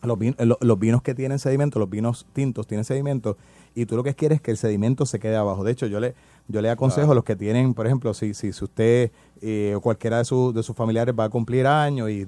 los, 0.02 0.18
vin- 0.18 0.36
los 0.60 0.78
vinos 0.78 1.02
que 1.02 1.14
tienen 1.14 1.38
sedimento, 1.38 1.78
los 1.78 1.88
vinos 1.90 2.26
tintos 2.32 2.66
tienen 2.66 2.84
sedimento, 2.84 3.36
y 3.74 3.86
tú 3.86 3.96
lo 3.96 4.04
que 4.04 4.14
quieres 4.14 4.36
es 4.36 4.42
que 4.42 4.50
el 4.50 4.56
sedimento 4.56 5.06
se 5.06 5.18
quede 5.18 5.36
abajo. 5.36 5.64
De 5.64 5.72
hecho, 5.72 5.86
yo 5.86 6.00
le, 6.00 6.14
yo 6.48 6.60
le 6.62 6.70
aconsejo 6.70 7.02
Claro. 7.06 7.12
a 7.12 7.14
los 7.16 7.24
que 7.24 7.36
tienen, 7.36 7.74
por 7.74 7.86
ejemplo, 7.86 8.12
si, 8.14 8.34
si, 8.34 8.52
si 8.52 8.64
usted 8.64 9.10
eh, 9.40 9.74
o 9.76 9.80
cualquiera 9.80 10.18
de, 10.18 10.24
sus 10.24 10.52
de 10.54 10.62
sus 10.62 10.74
familiares 10.74 11.14
va 11.18 11.24
a 11.24 11.28
cumplir 11.28 11.66
años 11.66 12.10
y, 12.10 12.26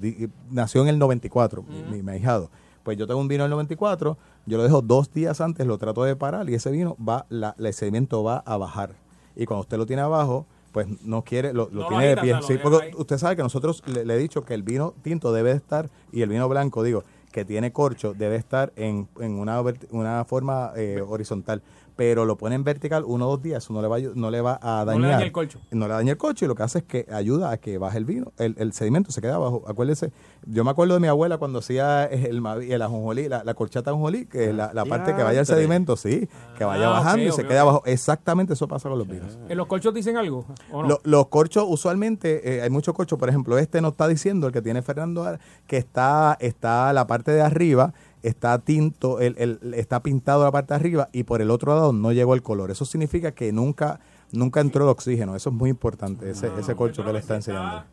nació 0.50 0.82
en 0.82 0.88
el 0.88 0.98
94, 0.98 1.62
mi- 1.62 1.82
mi, 1.96 2.02
mi 2.02 2.12
ahijado, 2.12 2.50
pues 2.82 2.96
yo 2.96 3.06
tengo 3.06 3.20
un 3.20 3.28
vino 3.28 3.44
del 3.44 3.50
94, 3.50 4.16
yo 4.46 4.56
lo 4.56 4.62
dejo 4.64 4.80
dos 4.82 5.12
días 5.12 5.40
antes, 5.40 5.66
lo 5.66 5.76
trato 5.78 6.04
de 6.04 6.16
parar 6.16 6.48
y 6.48 6.54
ese 6.54 6.70
vino 6.70 6.96
va, 7.06 7.26
la, 7.28 7.54
el 7.58 7.72
sedimento 7.74 8.22
va 8.22 8.38
a 8.46 8.56
bajar. 8.56 8.94
Y 9.36 9.44
cuando 9.46 9.62
usted 9.62 9.76
lo 9.78 9.86
tiene 9.86 10.02
abajo, 10.02 10.46
pues 10.72 10.86
no 11.02 11.22
quiere, 11.22 11.52
lo, 11.52 11.68
lo 11.72 11.82
No 11.82 11.88
tiene 11.88 12.06
de 12.08 12.16
pie. 12.18 12.34
Sí, 12.46 12.54
porque 12.62 12.92
usted 12.96 13.18
sabe 13.18 13.36
que 13.36 13.42
nosotros 13.42 13.82
le, 13.86 14.04
le 14.04 14.14
he 14.14 14.18
dicho 14.18 14.42
que 14.44 14.54
el 14.54 14.62
vino 14.62 14.94
tinto 15.02 15.32
debe 15.32 15.50
estar, 15.52 15.90
y 16.12 16.22
el 16.22 16.28
vino 16.28 16.48
blanco, 16.48 16.82
digo, 16.82 17.02
que 17.32 17.44
tiene 17.44 17.72
corcho, 17.72 18.12
debe 18.14 18.36
estar 18.36 18.72
en, 18.76 19.08
en 19.20 19.38
una, 19.38 19.62
una 19.90 20.24
forma 20.24 20.72
eh, 20.76 21.00
horizontal. 21.06 21.62
Pero 22.00 22.24
lo 22.24 22.38
pone 22.38 22.54
en 22.54 22.64
vertical 22.64 23.04
uno 23.06 23.26
o 23.26 23.30
dos 23.32 23.42
días, 23.42 23.62
eso 23.62 23.74
no 23.74 23.82
le 23.82 23.86
va, 23.88 23.98
no 24.14 24.30
le 24.30 24.40
va 24.40 24.58
a 24.62 24.78
No 24.78 24.84
dañar. 24.86 25.02
le 25.02 25.08
daña 25.10 25.24
el 25.26 25.32
colcho. 25.32 25.58
No 25.70 25.86
le 25.86 25.92
daña 25.92 26.12
el 26.12 26.16
colcho 26.16 26.46
y 26.46 26.48
lo 26.48 26.54
que 26.54 26.62
hace 26.62 26.78
es 26.78 26.84
que 26.84 27.04
ayuda 27.12 27.50
a 27.50 27.58
que 27.58 27.76
baje 27.76 27.98
el 27.98 28.06
vino, 28.06 28.32
el, 28.38 28.54
el 28.56 28.72
sedimento 28.72 29.12
se 29.12 29.20
queda 29.20 29.34
abajo. 29.34 29.64
Acuérdese, 29.68 30.10
yo 30.46 30.64
me 30.64 30.70
acuerdo 30.70 30.94
de 30.94 31.00
mi 31.00 31.08
abuela 31.08 31.36
cuando 31.36 31.58
hacía 31.58 32.06
el, 32.06 32.42
el 32.70 32.80
ajonjolí, 32.80 33.28
la, 33.28 33.44
la 33.44 33.52
corchata 33.52 33.90
ajonjolí, 33.90 34.24
que 34.24 34.48
es 34.48 34.54
la, 34.54 34.72
la 34.72 34.86
parte 34.86 35.14
que 35.14 35.22
vaya 35.22 35.40
el 35.40 35.44
sedimento, 35.46 35.94
sí, 35.98 36.26
que 36.56 36.64
vaya 36.64 36.86
Ah, 36.86 36.90
bajando 36.92 37.24
y 37.28 37.32
se 37.32 37.42
ok, 37.42 37.48
queda 37.48 37.64
ok. 37.64 37.68
abajo. 37.68 37.82
Exactamente 37.84 38.54
eso 38.54 38.66
pasa 38.66 38.88
con 38.88 38.96
los 38.98 39.06
vinos. 39.06 39.38
¿En 39.50 39.58
los 39.58 39.66
colchos 39.66 39.92
dicen 39.92 40.16
algo? 40.16 40.46
¿O 40.72 40.80
no? 40.80 40.88
Lo- 40.88 41.00
los 41.04 41.26
corchos, 41.26 41.66
usualmente, 41.68 42.56
eh, 42.56 42.62
hay 42.62 42.70
muchos 42.70 42.94
corchos. 42.94 43.18
Por 43.18 43.28
ejemplo, 43.28 43.58
este 43.58 43.82
nos 43.82 43.90
está 43.90 44.08
diciendo, 44.08 44.46
el 44.46 44.54
que 44.54 44.62
tiene 44.62 44.80
Fernando, 44.80 45.22
Ar- 45.24 45.38
que 45.66 45.76
está, 45.76 46.38
está 46.40 46.94
la 46.94 47.06
parte 47.06 47.30
de 47.30 47.42
arriba, 47.42 47.92
está 48.22 48.58
tinto, 48.58 49.20
el, 49.20 49.34
el- 49.38 49.74
está 49.74 50.02
pintado 50.02 50.44
la 50.44 50.50
parte 50.52 50.74
de 50.74 50.80
arriba 50.80 51.08
y 51.12 51.22
por 51.24 51.40
el 51.40 51.50
otro 51.50 51.74
lado 51.74 51.92
no 51.92 52.12
llegó 52.12 52.34
el 52.34 52.42
color. 52.42 52.70
Eso 52.70 52.84
significa 52.84 53.32
que 53.32 53.52
nunca, 53.52 54.00
nunca 54.32 54.60
entró 54.60 54.84
el 54.84 54.90
oxígeno. 54.90 55.34
Eso 55.36 55.50
es 55.50 55.56
muy 55.56 55.70
importante, 55.70 56.30
ese, 56.30 56.50
ese 56.58 56.74
corcho 56.74 57.04
que 57.04 57.12
le 57.12 57.18
está 57.18 57.36
enseñando. 57.36 57.84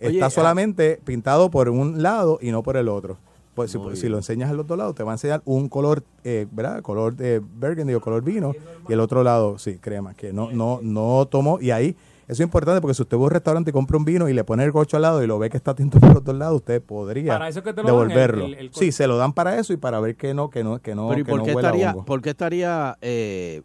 Oye, 0.00 0.14
Está 0.14 0.26
ah- 0.26 0.30
solamente 0.30 1.00
pintado 1.04 1.50
por 1.50 1.68
un 1.68 2.02
lado 2.02 2.38
y 2.42 2.50
no 2.50 2.62
por 2.62 2.76
el 2.76 2.88
otro. 2.88 3.16
Pues 3.54 3.70
si, 3.70 3.78
si 3.96 4.08
lo 4.10 4.18
enseñas 4.18 4.50
al 4.50 4.60
otro 4.60 4.76
lado, 4.76 4.92
te 4.92 5.02
va 5.02 5.12
a 5.12 5.14
enseñar 5.14 5.40
un 5.46 5.70
color, 5.70 6.02
eh, 6.24 6.46
¿verdad? 6.52 6.82
Color 6.82 7.16
de 7.16 7.38
burgundy 7.38 7.94
o 7.94 8.02
color 8.02 8.22
vino. 8.22 8.52
Y 8.86 8.92
el 8.92 9.00
otro 9.00 9.22
lado, 9.24 9.58
sí, 9.58 9.78
crema, 9.78 10.12
que 10.12 10.30
no, 10.30 10.50
no, 10.52 10.80
no 10.82 11.26
tomó. 11.30 11.58
Y 11.58 11.70
ahí, 11.70 11.96
eso 12.28 12.42
es 12.42 12.46
importante 12.46 12.80
porque 12.80 12.94
si 12.94 13.02
usted 13.02 13.16
va 13.16 13.20
a 13.22 13.24
un 13.24 13.30
restaurante 13.30 13.70
y 13.70 13.72
compra 13.72 13.96
un 13.96 14.04
vino 14.04 14.28
y 14.28 14.34
le 14.34 14.44
pone 14.44 14.64
el 14.64 14.72
corcho 14.72 14.96
al 14.96 15.02
lado 15.02 15.22
y 15.22 15.26
lo 15.26 15.38
ve 15.38 15.48
que 15.50 15.56
está 15.56 15.74
tinto 15.74 15.98
por 16.00 16.14
los 16.14 16.24
dos 16.24 16.34
lados, 16.36 16.56
usted 16.56 16.82
podría 16.82 17.32
Para 17.34 17.48
eso 17.48 17.60
es 17.60 17.64
que 17.64 17.72
te 17.72 17.82
lo 17.82 17.88
dan, 17.88 17.94
el- 18.02 18.08
devolverlo. 18.08 18.44
el- 18.46 18.54
el 18.54 18.70
sí, 18.74 18.92
se 18.92 19.06
lo 19.06 19.16
dan 19.16 19.32
para 19.32 19.58
eso 19.58 19.72
y 19.72 19.76
para 19.76 20.00
ver 20.00 20.16
que 20.16 20.34
no, 20.34 20.50
que 20.50 20.64
no, 20.64 20.80
que 20.80 20.94
no, 20.94 21.08
Pero 21.08 21.20
¿y 21.20 21.24
que 21.24 21.30
por 21.30 21.38
no 21.40 21.44
qué 21.44 21.52
estaría, 21.52 21.90
hongo. 21.90 22.04
por 22.04 22.22
qué 22.22 22.30
estaría 22.30 22.98
eh, 23.00 23.62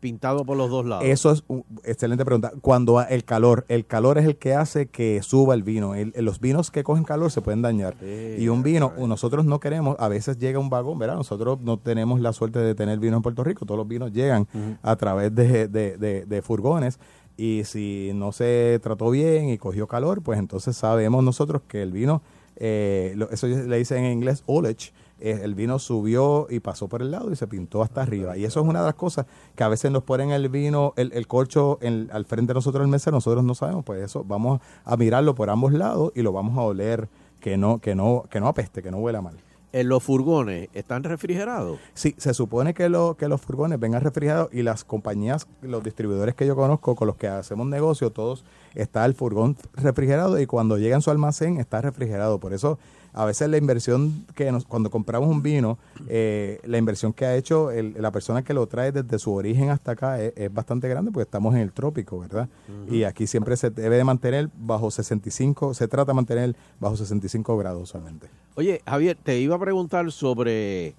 pintado 0.00 0.44
por 0.44 0.56
los 0.56 0.70
dos 0.70 0.86
lados? 0.86 1.04
Eso 1.04 1.32
es 1.32 1.42
una 1.48 1.64
excelente 1.84 2.24
pregunta. 2.24 2.52
Cuando 2.60 3.00
el 3.02 3.24
calor, 3.24 3.64
el 3.68 3.84
calor 3.84 4.16
es 4.18 4.26
el 4.26 4.36
que 4.36 4.54
hace 4.54 4.86
que 4.86 5.20
suba 5.22 5.54
el 5.54 5.64
vino. 5.64 5.94
El- 5.96 6.12
los 6.18 6.38
vinos 6.40 6.70
que 6.70 6.84
cogen 6.84 7.02
calor 7.04 7.30
se 7.32 7.42
pueden 7.42 7.62
dañar. 7.62 7.96
y 8.02 8.46
un 8.48 8.62
vino, 8.62 8.92
nosotros 9.06 9.44
no 9.44 9.58
queremos, 9.60 9.96
a 9.98 10.08
veces 10.08 10.38
llega 10.38 10.58
un 10.60 10.70
vagón, 10.70 10.98
¿verdad? 10.98 11.16
Nosotros 11.16 11.58
no 11.60 11.78
tenemos 11.78 12.20
la 12.20 12.32
suerte 12.32 12.60
de 12.60 12.74
tener 12.74 12.98
vino 13.00 13.16
en 13.16 13.22
Puerto 13.22 13.42
Rico. 13.42 13.66
Todos 13.66 13.78
los 13.78 13.88
vinos 13.88 14.12
llegan 14.12 14.46
a 14.82 14.94
través 14.96 15.34
de, 15.34 15.66
de- 15.68 15.96
de- 15.98 16.24
de 16.24 16.42
furgones. 16.42 16.98
Y 17.38 17.62
si 17.64 18.10
no 18.14 18.32
se 18.32 18.80
trató 18.82 19.10
bien 19.10 19.48
y 19.48 19.58
cogió 19.58 19.86
calor, 19.86 20.22
pues 20.22 20.38
entonces 20.40 20.76
sabemos 20.76 21.22
nosotros 21.22 21.62
que 21.68 21.82
el 21.82 21.92
vino, 21.92 22.20
eh, 22.56 23.16
eso 23.30 23.46
le 23.46 23.78
dicen 23.78 24.04
en 24.04 24.12
inglés 24.12 24.42
ollage, 24.46 24.92
eh, 25.20 25.40
el 25.44 25.54
vino 25.54 25.78
subió 25.78 26.48
y 26.50 26.58
pasó 26.58 26.88
por 26.88 27.00
el 27.00 27.12
lado 27.12 27.30
y 27.30 27.36
se 27.36 27.46
pintó 27.46 27.82
hasta 27.82 28.02
arriba. 28.02 28.36
Y 28.36 28.44
eso 28.44 28.60
es 28.60 28.66
una 28.66 28.80
de 28.80 28.86
las 28.86 28.94
cosas 28.96 29.26
que 29.54 29.62
a 29.62 29.68
veces 29.68 29.92
nos 29.92 30.02
ponen 30.02 30.32
el 30.32 30.48
vino, 30.48 30.94
el, 30.96 31.12
el 31.12 31.28
corcho 31.28 31.78
en- 31.80 32.08
al 32.12 32.24
frente 32.24 32.50
de 32.50 32.54
nosotros 32.54 32.82
el 32.84 32.90
mesero, 32.90 33.16
nosotros 33.16 33.44
no 33.44 33.54
sabemos, 33.54 33.84
pues 33.84 34.02
eso 34.02 34.24
vamos 34.26 34.60
a 34.84 34.96
mirarlo 34.96 35.36
por 35.36 35.48
ambos 35.48 35.72
lados 35.72 36.10
y 36.16 36.22
lo 36.22 36.32
vamos 36.32 36.58
a 36.58 36.62
oler 36.62 37.08
que 37.40 37.56
no, 37.56 37.78
que 37.78 37.94
no, 37.94 38.24
que 38.30 38.40
no 38.40 38.48
apeste, 38.48 38.82
que 38.82 38.90
no 38.90 38.98
huela 38.98 39.22
mal. 39.22 39.36
¿En 39.70 39.88
los 39.90 40.02
furgones 40.02 40.70
están 40.72 41.04
refrigerados? 41.04 41.78
Sí, 41.92 42.14
se 42.16 42.32
supone 42.32 42.72
que, 42.72 42.88
lo, 42.88 43.16
que 43.18 43.28
los 43.28 43.40
furgones 43.40 43.78
vengan 43.78 44.00
refrigerados 44.00 44.48
y 44.50 44.62
las 44.62 44.82
compañías, 44.82 45.46
los 45.60 45.82
distribuidores 45.82 46.34
que 46.34 46.46
yo 46.46 46.56
conozco 46.56 46.94
con 46.96 47.06
los 47.06 47.16
que 47.16 47.28
hacemos 47.28 47.66
negocio, 47.66 48.10
todos 48.10 48.44
está 48.74 49.04
el 49.04 49.12
furgón 49.14 49.56
refrigerado 49.74 50.40
y 50.40 50.46
cuando 50.46 50.78
llega 50.78 50.96
en 50.96 51.02
su 51.02 51.10
almacén 51.10 51.58
está 51.58 51.82
refrigerado. 51.82 52.40
Por 52.40 52.54
eso 52.54 52.78
a 53.12 53.24
veces 53.24 53.48
la 53.48 53.56
inversión 53.56 54.26
que 54.34 54.50
nos, 54.52 54.64
cuando 54.64 54.90
compramos 54.90 55.28
un 55.28 55.42
vino, 55.42 55.78
eh, 56.08 56.60
la 56.64 56.78
inversión 56.78 57.12
que 57.12 57.24
ha 57.26 57.34
hecho 57.36 57.70
el- 57.70 57.94
la 57.98 58.10
persona 58.12 58.42
que 58.44 58.54
lo 58.54 58.66
trae 58.66 58.92
desde 58.92 59.18
su 59.18 59.32
origen 59.32 59.70
hasta 59.70 59.92
acá 59.92 60.20
es, 60.22 60.32
es 60.36 60.52
bastante 60.52 60.88
grande 60.88 61.10
porque 61.10 61.24
estamos 61.24 61.54
en 61.54 61.60
el 61.62 61.72
trópico, 61.72 62.18
¿verdad? 62.20 62.48
Y 62.90 63.04
aquí 63.04 63.26
siempre 63.26 63.56
se 63.56 63.70
debe 63.70 63.96
de 63.96 64.04
mantener 64.04 64.50
bajo 64.56 64.90
65, 64.90 65.74
se 65.74 65.88
trata 65.88 66.12
de 66.12 66.16
mantener 66.16 66.56
bajo 66.80 66.96
65 66.96 67.56
grados 67.58 67.88
solamente. 67.88 68.28
Oye, 68.54 68.82
Javier, 68.86 69.16
te 69.22 69.38
iba 69.40 69.56
a 69.56 69.58
preguntar 69.58 70.10
sobre 70.12 70.94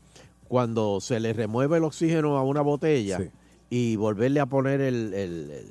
cuando 0.47 0.99
se 1.01 1.19
le 1.19 1.33
remueve 1.33 1.77
el 1.77 1.83
oxígeno 1.83 2.37
a 2.37 2.43
una 2.43 2.61
botella 2.61 3.19
y 3.69 3.95
volverle 3.97 4.39
a 4.39 4.45
poner 4.47 4.81
el, 4.81 5.13
el, 5.13 5.13
el, 5.13 5.51
el, 5.51 5.51
el- 5.51 5.63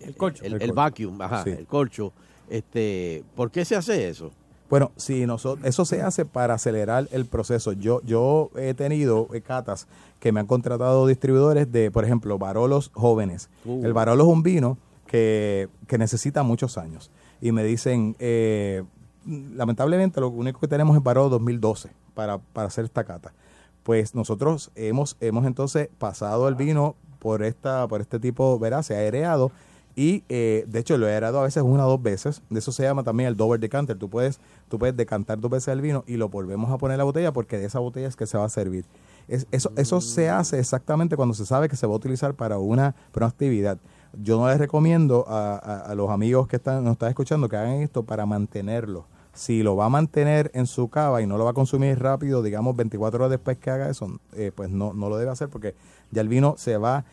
El 0.00 0.08
el 0.08 0.14
corcho. 0.16 0.74
vacuum, 0.74 1.20
ajá, 1.20 1.44
Sí. 1.44 1.50
el 1.50 1.66
corcho. 1.66 2.12
Este, 2.48 3.22
¿Por 3.34 3.50
qué 3.50 3.64
se 3.64 3.76
hace 3.76 4.08
eso? 4.08 4.30
Bueno, 4.72 4.90
sí, 4.96 5.26
nosotros, 5.26 5.66
eso 5.66 5.84
se 5.84 6.00
hace 6.00 6.24
para 6.24 6.54
acelerar 6.54 7.06
el 7.12 7.26
proceso. 7.26 7.72
Yo, 7.72 8.00
yo 8.06 8.48
he 8.56 8.72
tenido 8.72 9.28
eh, 9.34 9.42
catas 9.42 9.86
que 10.18 10.32
me 10.32 10.40
han 10.40 10.46
contratado 10.46 11.06
distribuidores 11.06 11.70
de, 11.70 11.90
por 11.90 12.06
ejemplo, 12.06 12.38
Barolos 12.38 12.90
jóvenes. 12.94 13.50
Uh. 13.66 13.84
El 13.84 13.92
Barolo 13.92 14.22
es 14.24 14.30
un 14.30 14.42
vino 14.42 14.78
que, 15.06 15.68
que 15.86 15.98
necesita 15.98 16.42
muchos 16.42 16.78
años. 16.78 17.10
Y 17.42 17.52
me 17.52 17.64
dicen, 17.64 18.16
eh, 18.18 18.82
lamentablemente 19.26 20.22
lo 20.22 20.30
único 20.30 20.58
que 20.58 20.68
tenemos 20.68 20.96
es 20.96 21.02
Barolo 21.02 21.28
2012 21.28 21.90
para, 22.14 22.38
para 22.38 22.68
hacer 22.68 22.86
esta 22.86 23.04
cata. 23.04 23.34
Pues 23.82 24.14
nosotros 24.14 24.70
hemos, 24.74 25.18
hemos 25.20 25.44
entonces 25.44 25.90
pasado 25.98 26.48
el 26.48 26.54
vino 26.54 26.96
por 27.18 27.42
esta, 27.42 27.86
por 27.88 28.00
este 28.00 28.18
tipo, 28.18 28.58
verá, 28.58 28.82
se 28.82 28.96
ha 28.96 29.00
aireado 29.00 29.52
y 29.94 30.24
eh, 30.28 30.64
de 30.68 30.78
hecho 30.78 30.96
lo 30.96 31.06
he 31.08 31.12
aerado 31.12 31.38
a 31.40 31.42
veces 31.44 31.62
una 31.62 31.86
o 31.86 31.90
dos 31.90 32.02
veces. 32.02 32.42
De 32.50 32.58
eso 32.58 32.72
se 32.72 32.82
llama 32.82 33.02
también 33.02 33.28
el 33.28 33.36
double 33.36 33.58
decanter. 33.58 33.98
Tú 33.98 34.08
puedes, 34.08 34.40
tú 34.68 34.78
puedes 34.78 34.96
decantar 34.96 35.38
dos 35.40 35.50
veces 35.50 35.68
el 35.68 35.80
vino 35.80 36.04
y 36.06 36.16
lo 36.16 36.28
volvemos 36.28 36.70
a 36.70 36.78
poner 36.78 36.94
en 36.94 36.98
la 36.98 37.04
botella 37.04 37.32
porque 37.32 37.58
de 37.58 37.66
esa 37.66 37.78
botella 37.78 38.08
es 38.08 38.16
que 38.16 38.26
se 38.26 38.38
va 38.38 38.44
a 38.44 38.48
servir. 38.48 38.84
Es, 39.28 39.46
eso, 39.50 39.70
eso 39.76 40.00
se 40.00 40.30
hace 40.30 40.58
exactamente 40.58 41.16
cuando 41.16 41.34
se 41.34 41.46
sabe 41.46 41.68
que 41.68 41.76
se 41.76 41.86
va 41.86 41.92
a 41.92 41.96
utilizar 41.96 42.34
para 42.34 42.58
una, 42.58 42.94
para 43.12 43.26
una 43.26 43.30
actividad. 43.30 43.78
Yo 44.20 44.38
no 44.38 44.48
les 44.48 44.58
recomiendo 44.58 45.24
a, 45.28 45.56
a- 45.56 45.80
a 45.90 45.94
los 45.94 46.10
amigos 46.10 46.48
que 46.48 46.56
están, 46.56 46.84
nos 46.84 46.92
están 46.92 47.08
escuchando 47.10 47.48
que 47.48 47.56
hagan 47.56 47.74
esto 47.82 48.02
para 48.02 48.26
mantenerlo. 48.26 49.06
Si 49.34 49.62
lo 49.62 49.76
va 49.76 49.86
a 49.86 49.88
mantener 49.88 50.50
en 50.52 50.66
su 50.66 50.88
cava 50.88 51.22
y 51.22 51.26
no 51.26 51.38
lo 51.38 51.44
va 51.44 51.52
a 51.52 51.54
consumir 51.54 51.98
rápido, 51.98 52.42
digamos 52.42 52.76
24 52.76 53.18
horas 53.20 53.30
después 53.30 53.56
que 53.56 53.70
haga 53.70 53.88
eso, 53.88 54.18
eh, 54.34 54.52
pues 54.54 54.68
no, 54.68 54.92
no 54.92 55.08
lo 55.08 55.16
debe 55.16 55.30
hacer 55.30 55.48
porque 55.48 55.74
ya 56.10 56.20
el 56.20 56.28
vino 56.28 56.54
se 56.58 56.76
va, 56.76 57.06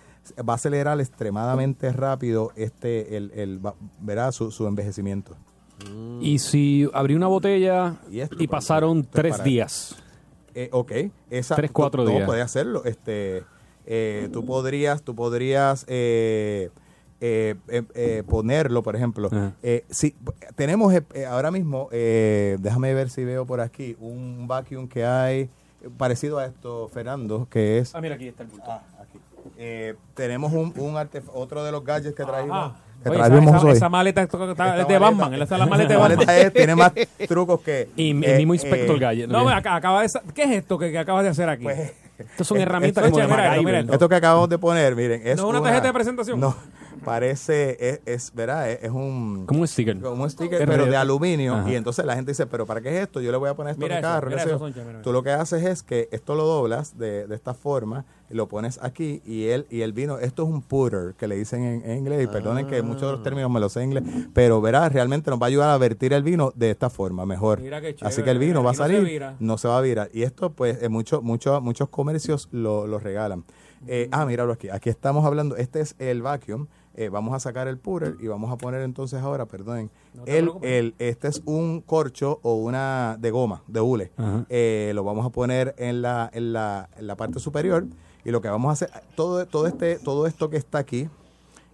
va 0.47 0.53
a 0.53 0.55
acelerar 0.55 0.99
extremadamente 0.99 1.91
rápido 1.91 2.51
este 2.55 3.17
el, 3.17 3.31
el 3.35 3.59
verá 3.99 4.31
su, 4.31 4.51
su 4.51 4.67
envejecimiento. 4.67 5.35
Y 6.19 6.39
si 6.39 6.89
abrí 6.93 7.15
una 7.15 7.27
botella 7.27 7.95
Y 8.11 8.19
esto, 8.19 8.35
y 8.37 8.47
por 8.47 8.57
pasaron 8.57 9.05
tres 9.05 9.31
para- 9.31 9.43
días. 9.45 9.95
Eh, 10.53 10.67
ok, 10.73 10.91
esa, 11.29 11.55
Tres, 11.55 11.71
cuatro 11.71 12.03
tú- 12.03 12.09
días. 12.11 12.25
puedes 12.25 12.43
hacerlo. 12.43 12.83
Este, 12.83 13.43
eh, 13.85 14.27
tú 14.33 14.45
podrías, 14.45 15.01
tú 15.03 15.15
podrías 15.15 15.85
eh, 15.87 16.69
eh, 17.21 17.55
eh, 17.69 17.83
eh, 17.95 18.23
ponerlo, 18.27 18.83
por 18.83 18.95
ejemplo. 18.97 19.29
Eh, 19.63 19.85
sí, 19.89 20.15
tenemos 20.55 20.93
ahora 21.29 21.49
mismo, 21.51 21.87
eh, 21.91 22.57
déjame 22.59 22.93
ver 22.93 23.09
si 23.09 23.23
veo 23.23 23.45
por 23.45 23.61
aquí 23.61 23.95
un 24.01 24.47
vacuum 24.47 24.87
que 24.89 25.05
hay 25.05 25.49
parecido 25.97 26.39
a 26.39 26.45
esto, 26.45 26.89
Fernando, 26.89 27.47
que 27.49 27.77
es. 27.77 27.95
Ah, 27.95 28.01
mira, 28.01 28.15
aquí 28.15 28.27
está 28.27 28.43
el 28.43 28.49
bulto. 28.49 28.69
aquí. 28.69 28.98
Eh, 29.61 29.95
tenemos 30.13 30.53
un, 30.53 30.73
un 30.77 30.95
artef- 30.95 31.29
otro 31.33 31.65
de 31.65 31.71
los 31.73 31.83
gadgets 31.83 32.15
que 32.15 32.23
trajimos. 32.23 32.57
Ajá. 32.57 32.75
que 33.03 33.09
Oye, 33.09 33.19
esa, 33.19 33.57
esa- 33.57 33.71
esa 33.71 33.89
maleta 33.89 34.21
está- 34.21 34.37
está- 34.51 34.67
Esta 34.69 34.81
es 34.83 34.87
de 34.87 34.97
Batman. 34.99 35.33
Esa 35.33 35.43
es 35.43 35.59
la 35.59 35.65
maleta 35.65 35.93
de 35.93 35.99
Batman. 35.99 36.17
maleta 36.17 36.37
es- 36.37 36.53
tiene 36.53 36.75
más 36.75 36.93
trucos 37.27 37.59
que. 37.59 37.89
Y 37.97 38.11
el 38.11 38.23
eh, 38.23 38.37
mismo 38.37 38.53
Inspector 38.53 38.95
eh, 38.95 38.99
Gadget. 38.99 39.29
No, 39.29 39.47
acá- 39.49 39.75
acaba 39.75 40.01
de 40.01 40.07
¿qué 40.33 40.43
es 40.43 40.51
esto 40.51 40.77
que, 40.79 40.91
que 40.91 40.97
acabas 40.97 41.23
de 41.23 41.29
hacer 41.31 41.49
aquí? 41.49 41.65
Estas 42.17 42.47
son 42.47 42.57
Eh, 42.57 42.61
herramientas 42.63 43.03
esto- 43.05 43.17
como 43.19 43.21
de 43.37 43.59
mira, 43.63 43.79
esto. 43.81 43.93
Esto 43.93 44.09
que 44.09 44.15
acabamos 44.15 44.47
de 44.49 44.57
poner, 44.57 44.95
miren, 44.95 45.21
es 45.27 45.37
¿No 45.37 45.43
es 45.43 45.49
una 45.49 45.61
tarjeta 45.61 45.87
de 45.87 45.93
presentación? 45.93 46.39
No, 46.39 46.55
parece, 46.99 47.77
es, 47.79 48.01
es 48.05 48.33
¿verdad? 48.33 48.69
Es, 48.69 48.83
es 48.83 48.91
un... 48.91 49.45
Como 49.45 49.61
un 49.61 49.67
sticker. 49.67 49.99
Como 49.99 50.23
un 50.23 50.29
sticker, 50.29 50.65
pero 50.67 50.85
de 50.85 50.95
aluminio. 50.95 51.55
Ajá. 51.55 51.71
Y 51.71 51.75
entonces 51.75 52.05
la 52.05 52.15
gente 52.15 52.31
dice, 52.31 52.45
¿pero 52.47 52.65
para 52.65 52.81
qué 52.81 52.89
es 52.89 53.01
esto? 53.03 53.21
Yo 53.21 53.31
le 53.31 53.37
voy 53.37 53.49
a 53.49 53.55
poner 53.55 53.71
esto 53.71 53.83
Mira 53.83 53.97
a 53.97 53.99
mi 53.99 54.05
eso, 54.05 54.13
carro. 54.13 54.29
mira 54.29 54.43
eso. 54.43 54.59
Soncha, 54.59 54.83
mira. 54.85 55.01
Tú 55.01 55.11
lo 55.11 55.23
que 55.23 55.31
haces 55.31 55.63
es 55.65 55.83
que 55.83 56.09
esto 56.11 56.35
lo 56.35 56.45
doblas 56.45 56.97
de, 56.97 57.27
de 57.27 57.35
esta 57.35 57.53
forma, 57.53 58.05
lo 58.29 58.47
pones 58.47 58.79
aquí 58.83 59.21
y 59.25 59.45
él 59.47 59.65
y 59.71 59.81
el 59.81 59.91
vino, 59.91 60.19
esto 60.19 60.43
es 60.43 60.49
un 60.49 60.61
putter, 60.61 61.15
que 61.17 61.27
le 61.27 61.35
dicen 61.35 61.63
en, 61.63 61.89
en 61.89 61.97
inglés, 61.97 62.23
y 62.23 62.27
perdonen 62.27 62.67
que 62.67 62.81
muchos 62.83 63.01
de 63.01 63.11
los 63.13 63.23
términos 63.23 63.49
me 63.49 63.59
los 63.59 63.73
sé 63.73 63.81
en 63.81 63.85
inglés, 63.91 64.03
pero 64.33 64.61
verás, 64.61 64.93
realmente 64.93 65.31
nos 65.31 65.41
va 65.41 65.45
a 65.45 65.49
ayudar 65.49 65.69
a 65.71 65.77
vertir 65.79 66.13
el 66.13 66.21
vino 66.21 66.51
de 66.55 66.69
esta 66.69 66.89
forma, 66.91 67.25
mejor. 67.25 67.59
Mira 67.59 67.81
qué 67.81 67.95
Así 68.01 68.21
que 68.21 68.29
el 68.29 68.37
vino 68.37 68.61
mira, 68.61 68.61
va 68.61 68.69
a 68.71 68.73
y 68.73 68.77
no 68.77 68.83
se 68.83 68.83
salir, 68.83 69.03
vira. 69.03 69.35
no 69.39 69.57
se 69.57 69.67
va 69.67 69.77
a 69.79 69.81
virar. 69.81 70.09
Y 70.13 70.21
esto, 70.23 70.51
pues, 70.51 70.81
en 70.83 70.91
muchos 70.91 71.23
muchos 71.23 71.61
muchos 71.61 71.89
comercios 71.89 72.49
lo, 72.51 72.85
lo 72.85 72.99
regalan. 72.99 73.43
Eh, 73.87 74.09
ah, 74.11 74.25
míralo 74.25 74.53
aquí. 74.53 74.69
Aquí 74.69 74.89
estamos 74.89 75.25
hablando, 75.25 75.55
este 75.55 75.79
es 75.79 75.95
el 75.99 76.21
vacuum. 76.21 76.67
Eh, 77.01 77.07
vamos 77.07 77.33
a 77.33 77.39
sacar 77.39 77.69
el 77.69 77.77
purer 77.77 78.17
y 78.19 78.27
vamos 78.27 78.51
a 78.51 78.57
poner 78.57 78.81
entonces 78.81 79.21
ahora, 79.21 79.45
perdonen, 79.45 79.89
te 80.25 80.37
el, 80.37 80.51
el, 80.63 80.95
este 80.99 81.29
es 81.29 81.41
un 81.45 81.79
corcho 81.79 82.39
o 82.41 82.55
una 82.55 83.15
de 83.17 83.31
goma, 83.31 83.63
de 83.67 83.79
hule. 83.79 84.11
Eh, 84.49 84.91
lo 84.93 85.05
vamos 85.05 85.25
a 85.25 85.29
poner 85.29 85.73
en 85.77 86.01
la, 86.01 86.29
en, 86.33 86.51
la, 86.51 86.89
en 86.97 87.07
la 87.07 87.15
parte 87.15 87.39
superior 87.39 87.85
y 88.25 88.31
lo 88.31 88.41
que 88.41 88.49
vamos 88.49 88.67
a 88.69 88.73
hacer, 88.73 88.89
todo, 89.15 89.45
todo, 89.45 89.67
este, 89.67 89.97
todo 89.99 90.27
esto 90.27 90.49
que 90.49 90.57
está 90.57 90.79
aquí, 90.79 91.07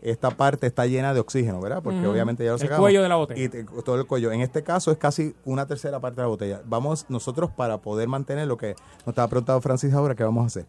esta 0.03 0.29
parte 0.29 0.67
está 0.67 0.85
llena 0.85 1.15
de 1.15 1.21
oxígeno, 1.21 1.59
¿verdad? 1.59 1.81
Porque 1.81 2.05
obviamente 2.05 2.43
ya 2.43 2.51
lo 2.51 2.57
El 2.57 2.61
sacamos. 2.61 2.81
cuello 2.81 3.01
de 3.01 3.09
la 3.09 3.15
botella. 3.15 3.41
Y 3.41 3.81
todo 3.83 3.95
el 3.95 4.05
cuello. 4.05 4.31
En 4.31 4.41
este 4.41 4.61
caso 4.61 4.91
es 4.91 4.99
casi 4.99 5.33
una 5.43 5.65
tercera 5.65 5.99
parte 5.99 6.17
de 6.17 6.21
la 6.21 6.27
botella. 6.27 6.61
Vamos 6.67 7.07
nosotros 7.09 7.49
para 7.49 7.79
poder 7.79 8.07
mantener 8.07 8.47
lo 8.47 8.57
que 8.57 8.75
nos 8.99 9.07
estaba 9.07 9.27
preguntando 9.27 9.59
Francis 9.61 9.91
ahora, 9.95 10.13
¿qué 10.13 10.23
vamos 10.23 10.43
a 10.43 10.45
hacer? 10.45 10.67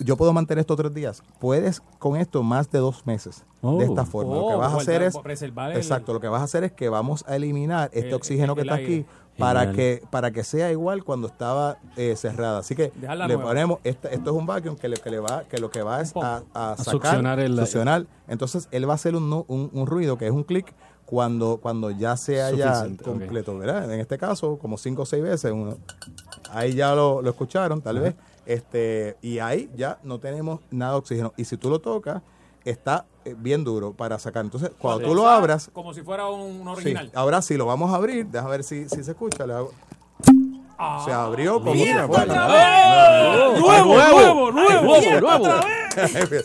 Yo 0.00 0.16
puedo 0.16 0.32
mantener 0.32 0.60
esto 0.60 0.74
tres 0.76 0.92
días. 0.92 1.22
Puedes 1.38 1.80
con 1.98 2.16
esto 2.16 2.42
más 2.42 2.70
de 2.70 2.78
dos 2.80 3.06
meses. 3.06 3.44
Oh. 3.62 3.78
de 3.78 3.84
esta 3.86 4.04
forma. 4.04 4.34
lo 4.34 4.48
que 4.48 4.54
Oh, 4.54 4.58
vas 4.58 4.72
a 4.74 4.76
hacer 4.76 5.02
es... 5.02 5.16
preservar 5.18 5.70
el- 5.70 5.76
Exacto, 5.78 6.12
lo 6.12 6.20
que 6.20 6.28
vas 6.28 6.40
a 6.40 6.44
hacer 6.44 6.64
es 6.64 6.72
que 6.72 6.88
vamos 6.88 7.24
a 7.28 7.36
eliminar 7.36 7.90
este 7.92 8.08
El- 8.08 8.14
oxígeno 8.14 8.54
que 8.54 8.62
el 8.62 8.68
está 8.68 8.76
aire. 8.76 8.94
aquí 9.00 9.06
para 9.38 9.60
Genial. 9.60 9.76
que 9.76 10.02
para 10.10 10.30
que 10.30 10.44
sea 10.44 10.70
igual 10.70 11.02
cuando 11.02 11.26
estaba 11.28 11.78
eh, 11.96 12.14
cerrada. 12.16 12.58
Así 12.58 12.74
que 12.76 12.92
le 13.00 13.06
nueva. 13.16 13.42
ponemos 13.42 13.78
esta- 13.84 14.08
esto 14.10 14.30
es 14.30 14.36
un 14.36 14.46
vacuum 14.46 14.76
que, 14.76 14.88
le- 14.88 14.96
que 14.98 15.10
le 15.10 15.18
va 15.18 15.44
que 15.44 15.58
lo 15.58 15.70
que 15.70 15.82
va 15.82 16.00
es 16.00 16.12
a, 16.16 16.42
a 16.54 16.76
sacar, 16.76 16.84
succionar 16.92 17.40
el- 17.40 17.56
succionar. 17.56 18.06
Entonces 18.28 18.68
él 18.70 18.86
va 18.88 18.92
a 18.92 18.96
hacer 18.96 19.16
un, 19.16 19.32
un, 19.48 19.70
un 19.72 19.86
ruido 19.86 20.18
que 20.18 20.26
es 20.26 20.32
un 20.32 20.44
clic 20.44 20.72
cuando 21.06 21.58
cuando 21.58 21.90
ya 21.90 22.16
se 22.16 22.42
haya 22.42 22.86
completo, 23.02 23.56
¿verdad? 23.58 23.92
En 23.92 23.98
este 24.00 24.18
caso 24.18 24.56
como 24.58 24.76
cinco 24.78 25.02
o 25.02 25.06
seis 25.06 25.22
veces 25.22 25.52
uno 25.52 25.76
ahí 26.52 26.74
ya 26.74 26.94
lo, 26.94 27.20
lo 27.22 27.30
escucharon 27.30 27.80
tal 27.80 27.98
vez 28.00 28.14
este 28.46 29.16
y 29.22 29.38
ahí 29.38 29.70
ya 29.76 29.98
no 30.02 30.18
tenemos 30.20 30.60
nada 30.70 30.92
de 30.92 30.98
oxígeno 30.98 31.32
y 31.36 31.44
si 31.44 31.56
tú 31.56 31.70
lo 31.70 31.78
tocas 31.80 32.22
está 32.64 33.04
eh, 33.24 33.34
bien 33.36 33.62
duro 33.64 33.92
para 33.92 34.18
sacar. 34.18 34.44
Entonces 34.44 34.70
cuando 34.78 35.06
tú 35.06 35.14
lo 35.14 35.26
abras 35.28 35.70
Como 35.72 35.92
si 35.94 36.02
fuera 36.02 36.28
un, 36.28 36.40
un 36.66 36.76
Sí, 36.76 36.82
original. 36.82 37.10
ahora 37.14 37.42
sí 37.42 37.56
lo 37.56 37.66
vamos 37.66 37.90
a 37.92 37.96
abrir. 37.96 38.26
Déjame 38.26 38.50
ver 38.52 38.64
si, 38.64 38.88
si 38.88 39.02
se 39.04 39.10
escucha. 39.12 39.46
Le 39.46 39.52
hago- 39.54 39.72
Se 41.04 41.12
abrió 41.12 41.54
como 41.60 41.72
¡Bien, 41.72 41.86
si 42.00 42.06
fuera. 42.06 42.24
otra 42.24 42.46
Ah, 42.46 43.52
vez! 43.52 43.60
nuevo, 43.60 43.68
¡Nuevo, 43.68 43.94
nuevo, 43.94 43.94
nuevo, 43.94 44.52
nuevo! 44.52 44.82
nuevo, 44.82 45.00
¡Bien, 45.00 45.20
nuevo. 45.20 45.46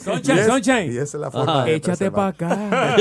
Sunshine, 0.04 0.46
Sunshine. 0.46 0.94
Y 0.94 0.98
esa 0.98 1.04
es 1.04 1.14
la 1.16 1.32
forma 1.32 1.52
Ajá. 1.54 1.64
de 1.66 1.76
Échate 1.76 2.12
preservar. 2.12 2.34
pa' 2.36 2.46
acá. 2.46 2.96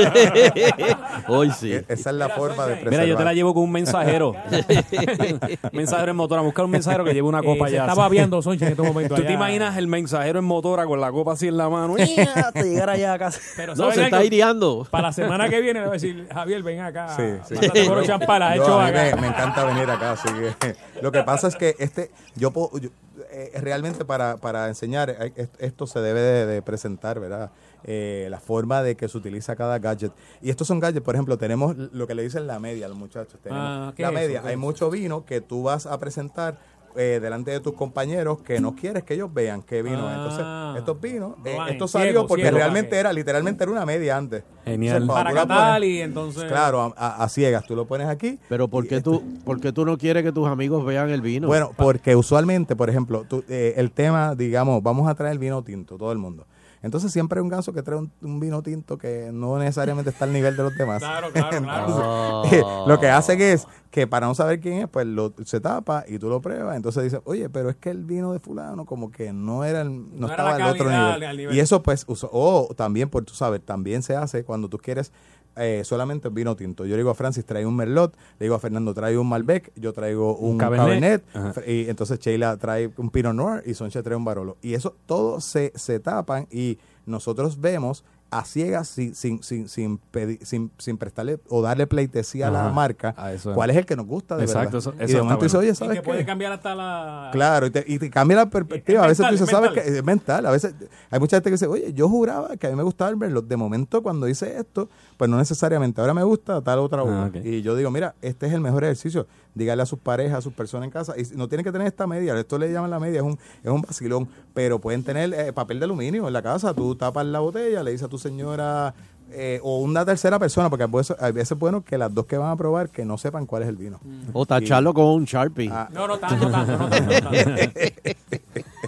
Hoy 1.27 1.51
sí. 1.51 1.73
E- 1.73 1.85
Esa 1.87 2.09
es 2.09 2.15
la 2.15 2.29
forma 2.29 2.65
de 2.65 2.71
preservar. 2.73 2.89
Mira, 2.91 3.05
yo 3.05 3.15
te 3.15 3.23
la 3.23 3.33
llevo 3.33 3.53
con 3.53 3.61
un 3.63 3.71
mensajero. 3.71 4.33
mensajero 5.71 6.09
en 6.11 6.17
motora. 6.17 6.41
Buscar 6.41 6.65
un 6.65 6.71
mensajero 6.71 7.03
que 7.03 7.13
lleve 7.13 7.27
una 7.27 7.43
copa 7.43 7.67
Eh, 7.67 7.69
se 7.71 7.75
allá. 7.79 7.83
estaba 7.91 8.09
viendo 8.09 8.41
Soncha 8.41 8.65
en 8.65 8.71
este 8.71 8.81
momento. 8.87 9.13
¿Tú 9.13 9.23
te 9.23 9.33
imaginas 9.33 9.77
el 9.77 9.85
mensajero 9.87 10.39
en 10.39 10.45
motora 10.45 10.85
con 10.85 10.99
la 10.99 11.11
copa 11.11 11.33
así 11.33 11.47
en 11.47 11.57
la 11.57 11.69
mano? 11.69 11.95
Hasta 12.35 12.61
llegar 12.63 12.89
allá 12.89 13.13
a 13.13 13.19
casa. 13.19 13.39
Pero 13.55 13.73
No, 13.73 13.83
¿saben 13.83 13.93
se 13.95 14.03
está 14.05 14.17
algo? 14.17 14.23
aireando. 14.23 14.87
Para 14.89 15.03
la 15.09 15.13
semana 15.13 15.49
que 15.49 15.61
viene 15.61 15.81
le 15.81 15.85
voy 15.85 15.89
a 15.97 15.99
decir, 15.99 16.27
Javier, 16.33 16.63
ven 16.63 16.79
acá. 16.81 17.09
Sí, 17.15 17.23
sí. 17.47 17.55
Hecho 17.61 18.79
acá. 18.79 18.91
me, 19.15 19.21
me 19.21 19.27
encanta 19.27 19.63
venir 19.65 19.89
acá. 19.89 20.13
así 20.13 20.29
que, 20.59 20.75
lo 21.01 21.11
que 21.11 21.18
pasa 21.23 21.47
es 21.47 21.55
que 21.55 21.75
este, 21.79 22.11
yo, 22.35 22.51
puedo- 22.51 22.77
yo, 22.79 22.89
eh, 23.31 23.51
realmente 23.61 24.05
para, 24.05 24.37
para 24.37 24.67
enseñar, 24.67 25.09
eh, 25.09 25.33
est- 25.35 25.55
esto 25.61 25.87
se 25.87 25.99
debe 25.99 26.19
de, 26.21 26.45
de 26.45 26.61
presentar, 26.61 27.19
¿verdad? 27.19 27.51
Eh, 27.83 28.27
la 28.29 28.39
forma 28.39 28.83
de 28.83 28.95
que 28.95 29.07
se 29.07 29.17
utiliza 29.17 29.55
cada 29.55 29.79
gadget. 29.79 30.11
Y 30.41 30.49
estos 30.49 30.67
son 30.67 30.79
gadgets, 30.79 31.03
por 31.05 31.15
ejemplo, 31.15 31.37
tenemos 31.37 31.77
lo 31.77 32.07
que 32.07 32.15
le 32.15 32.23
dicen 32.23 32.45
la 32.47 32.59
media 32.59 32.85
a 32.87 32.89
los 32.89 32.97
muchachos. 32.97 33.39
Tenemos 33.41 33.63
Ah, 33.65 33.93
¿qué 33.95 34.03
la 34.03 34.11
media. 34.11 34.41
Hay 34.45 34.57
mucho 34.57 34.89
vino 34.89 35.25
que 35.25 35.39
tú 35.41 35.63
vas 35.63 35.85
a 35.85 35.97
presentar 35.97 36.57
eh, 36.95 37.19
delante 37.21 37.51
de 37.51 37.59
tus 37.59 37.73
compañeros 37.73 38.41
que 38.41 38.59
no 38.59 38.75
quieres 38.75 39.03
que 39.03 39.13
ellos 39.13 39.33
vean 39.33 39.61
qué 39.61 39.81
vino. 39.81 40.07
Ah. 40.07 40.15
Entonces, 40.15 40.79
estos 40.79 41.01
vinos, 41.01 41.33
eh, 41.45 41.57
esto 41.69 41.87
ciego, 41.87 42.05
salió 42.05 42.27
porque 42.27 42.43
ciego, 42.43 42.57
realmente 42.57 42.89
vale. 42.91 42.99
era, 42.99 43.13
literalmente 43.13 43.63
era 43.63 43.71
una 43.71 43.85
media 43.85 44.17
antes. 44.17 44.43
Genial. 44.65 45.07
Para 45.07 45.33
catar 45.33 45.79
pones- 45.81 45.89
y 45.89 46.01
entonces... 46.01 46.43
Claro, 46.45 46.81
a, 46.81 46.93
a- 46.97 47.23
a 47.23 47.29
ciegas, 47.29 47.65
tú 47.65 47.75
lo 47.75 47.85
pones 47.85 48.07
aquí. 48.07 48.39
Pero 48.49 48.67
¿por 48.67 48.87
qué, 48.87 49.01
tú, 49.01 49.23
¿por 49.45 49.59
qué 49.59 49.71
tú 49.71 49.85
no 49.85 49.97
quieres 49.97 50.23
que 50.23 50.31
tus 50.31 50.47
amigos 50.47 50.85
vean 50.85 51.09
el 51.09 51.21
vino? 51.21 51.47
Bueno, 51.47 51.71
porque 51.75 52.15
usualmente, 52.15 52.75
por 52.75 52.89
ejemplo, 52.89 53.25
tú, 53.27 53.43
eh, 53.49 53.73
el 53.77 53.91
tema, 53.91 54.35
digamos, 54.35 54.83
vamos 54.83 55.07
a 55.09 55.15
traer 55.15 55.37
vino 55.37 55.63
tinto, 55.63 55.97
todo 55.97 56.11
el 56.11 56.17
mundo. 56.17 56.45
Entonces 56.81 57.11
siempre 57.11 57.39
hay 57.39 57.43
un 57.43 57.49
ganso 57.49 57.73
que 57.73 57.83
trae 57.83 57.97
un, 57.97 58.11
un 58.21 58.39
vino 58.39 58.61
tinto 58.63 58.97
que 58.97 59.31
no 59.33 59.57
necesariamente 59.57 60.09
está 60.11 60.25
al 60.25 60.31
nivel 60.33 60.55
de 60.55 60.63
los 60.63 60.75
demás. 60.75 60.99
Claro, 60.99 61.31
claro, 61.31 61.61
claro. 61.61 62.43
Entonces, 62.45 62.59
eh, 62.59 62.63
lo 62.87 62.99
que 62.99 63.09
hacen 63.09 63.41
es 63.41 63.67
que 63.91 64.07
para 64.07 64.27
no 64.27 64.35
saber 64.35 64.59
quién 64.59 64.79
es, 64.83 64.87
pues 64.87 65.05
lo, 65.05 65.33
se 65.43 65.59
tapa 65.59 66.05
y 66.07 66.19
tú 66.19 66.29
lo 66.29 66.41
pruebas. 66.41 66.75
Entonces 66.75 67.03
dices, 67.03 67.19
oye, 67.25 67.49
pero 67.49 67.69
es 67.69 67.75
que 67.75 67.89
el 67.89 68.05
vino 68.05 68.31
de 68.31 68.39
fulano 68.39 68.85
como 68.85 69.11
que 69.11 69.33
no 69.33 69.65
era 69.65 69.81
el- 69.81 69.89
no, 69.89 70.27
No 70.27 70.27
era 70.27 70.35
estaba 70.35 70.55
al 70.55 70.61
otro 70.73 70.89
nivel. 70.89 71.53
Y 71.53 71.59
eso 71.59 71.83
pues, 71.83 72.05
o 72.07 72.73
también, 72.77 73.09
por 73.09 73.25
tú 73.25 73.33
sabes, 73.33 73.61
también 73.65 74.01
se 74.03 74.15
hace 74.15 74.43
cuando 74.43 74.69
tú 74.69 74.77
quieres 74.77 75.11
eh, 75.59 75.83
solamente 75.83 76.29
vino 76.29 76.55
tinto. 76.55 76.85
Yo 76.85 76.91
le 76.91 76.97
digo 76.97 77.09
a 77.11 77.15
Francis, 77.15 77.45
trae 77.45 77.65
un 77.65 77.75
Merlot, 77.75 78.15
le 78.39 78.45
digo 78.45 78.55
a 78.55 78.59
Fernando, 78.59 78.93
trae 78.93 79.17
un 79.17 79.27
Malbec, 79.27 79.71
yo 79.75 79.93
traigo 79.93 80.35
un, 80.37 80.57
Cabernet. 80.57 81.23
Cabernet, 81.31 81.67
y 81.67 81.89
entonces 81.89 82.19
Sheila 82.19 82.57
trae 82.57 82.91
un 82.97 83.09
Pinot 83.09 83.33
Noir 83.35 83.63
y 83.65 83.73
Sonche 83.73 84.01
trae 84.01 84.15
un 84.15 84.25
Barolo. 84.25 84.57
Y 84.61 84.73
eso 84.73 84.95
todo 85.05 85.41
se, 85.41 85.71
se 85.75 85.99
tapan 85.99 86.47
y 86.51 86.77
nosotros 87.05 87.59
vemos 87.59 88.03
a 88.31 88.45
ciegas 88.45 88.87
sin, 88.87 89.15
sin, 89.15 89.41
sin, 89.41 89.67
sin, 89.67 89.99
pedi- 90.13 90.37
sin, 90.43 90.69
sin 90.77 90.99
prestarle 90.99 91.39
o 91.49 91.63
darle 91.63 91.87
pleitesía 91.87 92.49
a 92.49 92.51
la 92.51 92.69
marca 92.69 93.15
A 93.17 93.33
eso 93.33 93.49
es. 93.49 93.55
cuál 93.55 93.71
es 93.71 93.77
el 93.77 93.87
que 93.87 93.95
nos 93.95 94.05
gusta 94.05 94.37
de 94.37 94.43
Exacto, 94.43 94.77
verdad. 94.77 94.77
eso- 94.77 94.93
y 94.93 94.97
de 94.99 95.05
está 95.05 95.23
momento 95.23 95.43
dice, 95.45 95.57
bueno. 95.57 95.63
oye, 95.63 95.71
Y 95.71 95.75
¿sabes 95.75 95.97
que 95.97 96.03
puede 96.03 96.25
cambiar 96.27 96.51
hasta 96.51 96.75
la... 96.75 97.29
Claro, 97.31 97.65
y 97.65 97.71
te, 97.71 97.83
y 97.87 97.97
te 97.97 98.11
cambia 98.11 98.37
la 98.37 98.47
perspectiva. 98.47 98.99
Es 98.99 99.05
a 99.05 99.07
veces 99.07 99.19
mental, 99.21 99.29
tú 99.29 99.33
dices, 99.33 99.47
es 99.47 99.51
¿sabes 99.51 99.71
qué? 99.83 99.97
Es 99.97 100.03
mental. 100.03 100.45
A 100.45 100.51
veces 100.51 100.75
hay 101.09 101.19
mucha 101.19 101.37
gente 101.37 101.49
que 101.49 101.53
dice, 101.55 101.65
oye, 101.65 101.91
yo 101.91 102.07
juraba 102.07 102.55
que 102.55 102.67
a 102.67 102.69
mí 102.69 102.75
me 102.75 102.83
gustaba 102.83 103.09
el 103.09 103.17
Merlot. 103.17 103.47
De 103.47 103.57
momento, 103.57 104.03
cuando 104.03 104.27
hice 104.27 104.59
esto, 104.59 104.91
pues 105.19 105.29
no 105.29 105.35
necesariamente. 105.35 105.99
Ahora 105.99 106.13
me 106.13 106.23
gusta 106.23 106.61
tal 106.61 106.79
otra 106.79 107.03
uva. 107.03 107.25
Ah. 107.25 107.37
Y 107.43 107.61
yo 107.61 107.75
digo, 107.75 107.91
mira, 107.91 108.15
este 108.21 108.47
es 108.47 108.53
el 108.53 108.61
mejor 108.61 108.85
ejercicio. 108.85 109.27
Dígale 109.53 109.81
a 109.81 109.85
sus 109.85 109.99
parejas, 109.99 110.37
a 110.37 110.41
sus 110.41 110.53
personas 110.53 110.85
en 110.85 110.91
casa. 110.91 111.13
Y 111.17 111.23
no 111.35 111.49
tienen 111.49 111.65
que 111.65 111.73
tener 111.73 111.87
esta 111.87 112.07
media. 112.07 112.39
Esto 112.39 112.57
le 112.57 112.71
llaman 112.71 112.89
la 112.89 113.01
media, 113.01 113.17
es 113.17 113.25
un, 113.25 113.37
es 113.61 113.69
un 113.69 113.81
vacilón. 113.81 114.29
Pero 114.53 114.79
pueden 114.79 115.03
tener 115.03 115.33
eh, 115.33 115.51
papel 115.51 115.77
de 115.79 115.83
aluminio 115.83 116.25
en 116.25 116.31
la 116.31 116.41
casa. 116.41 116.73
Tú 116.73 116.95
tapas 116.95 117.25
la 117.25 117.39
botella, 117.39 117.83
le 117.83 117.91
dices 117.91 118.05
a 118.05 118.07
tu 118.07 118.17
señora 118.17 118.95
eh, 119.31 119.59
o 119.61 119.79
una 119.79 120.05
tercera 120.05 120.39
persona, 120.39 120.69
porque 120.69 120.83
a 120.83 120.87
veces, 120.87 121.17
a 121.19 121.31
veces 121.31 121.51
es 121.51 121.59
bueno 121.59 121.83
que 121.83 121.97
las 121.97 122.13
dos 122.15 122.25
que 122.25 122.37
van 122.37 122.51
a 122.51 122.55
probar 122.55 122.89
que 122.89 123.03
no 123.03 123.17
sepan 123.17 123.45
cuál 123.45 123.63
es 123.63 123.67
el 123.67 123.75
vino. 123.75 123.99
o 124.31 124.45
tacharlo 124.45 124.93
con 124.93 125.03
un 125.03 125.25
Sharpie. 125.25 125.69
Ah. 125.69 125.89
No, 125.91 126.07
no 126.07 126.17
tanto, 126.17 126.45
no 126.45 126.51
tanto, 126.51 126.77
no 126.77 126.89
tanto, 126.89 127.13
no 127.13 127.31
tanto. 127.31 127.79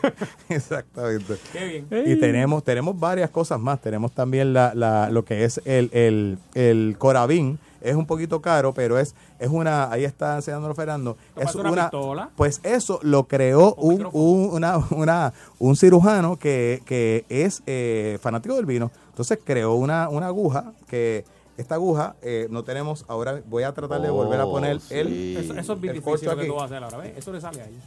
Exactamente. 0.50 1.36
Qué 1.54 1.86
bien. 1.90 2.08
Y 2.08 2.20
tenemos, 2.20 2.64
tenemos 2.64 3.00
varias 3.00 3.30
cosas 3.30 3.60
más. 3.60 3.82
Tenemos 3.82 4.12
también 4.12 4.54
la, 4.54 4.74
la, 4.76 5.10
lo 5.10 5.24
que 5.26 5.44
es 5.46 5.62
el, 5.66 5.90
el, 5.94 6.38
el 6.54 6.96
Coravin. 6.98 7.60
Es 7.82 7.96
un 7.96 8.06
poquito 8.06 8.42
caro, 8.42 8.74
pero 8.76 9.00
es, 9.00 9.16
es 9.40 9.50
una, 9.50 9.92
ahí 9.92 10.04
está 10.06 10.36
enseñándolo 10.36 10.76
Fernando. 10.76 11.18
Es 11.36 11.46
parece 11.46 11.58
una 11.60 11.90
pistola. 11.90 12.30
Pues 12.36 12.60
eso 12.64 13.00
lo 13.02 13.24
creó 13.28 13.74
un, 13.74 14.08
un, 14.12 14.50
una, 14.54 14.78
una, 14.92 15.34
un 15.58 15.76
cirujano 15.76 16.38
que, 16.38 16.84
que 16.86 17.26
es 17.28 17.64
eh, 17.66 18.20
fanático 18.22 18.56
del 18.56 18.68
vino. 18.68 18.92
Entonces 19.10 19.40
creó 19.44 19.74
una, 19.74 20.10
una 20.10 20.28
aguja 20.28 20.74
que 20.88 21.26
esta 21.58 21.76
aguja 21.76 22.16
eh, 22.22 22.48
no 22.52 22.64
tenemos, 22.64 23.04
ahora 23.08 23.42
voy 23.48 23.64
a 23.64 23.72
tratar 23.74 24.02
de 24.02 24.10
volver 24.12 24.40
a 24.40 24.46
Oh, 24.46 24.52
poner 24.52 24.80
sí. 24.80 24.94
el, 24.96 25.38
Eso, 25.38 25.54
eso 25.58 25.74
es 25.74 25.82
bien 25.82 25.96
el 25.96 26.02
difícil 26.04 26.30
que 26.36 26.46
tú 26.46 26.54
vas 26.54 26.64
a 26.64 26.66
hacer 26.66 26.84
ahora, 26.84 26.98
¿ves? 27.00 27.18
Eso 27.18 27.32
le 27.34 27.42
sale 27.42 27.62
ahí. 27.62 27.80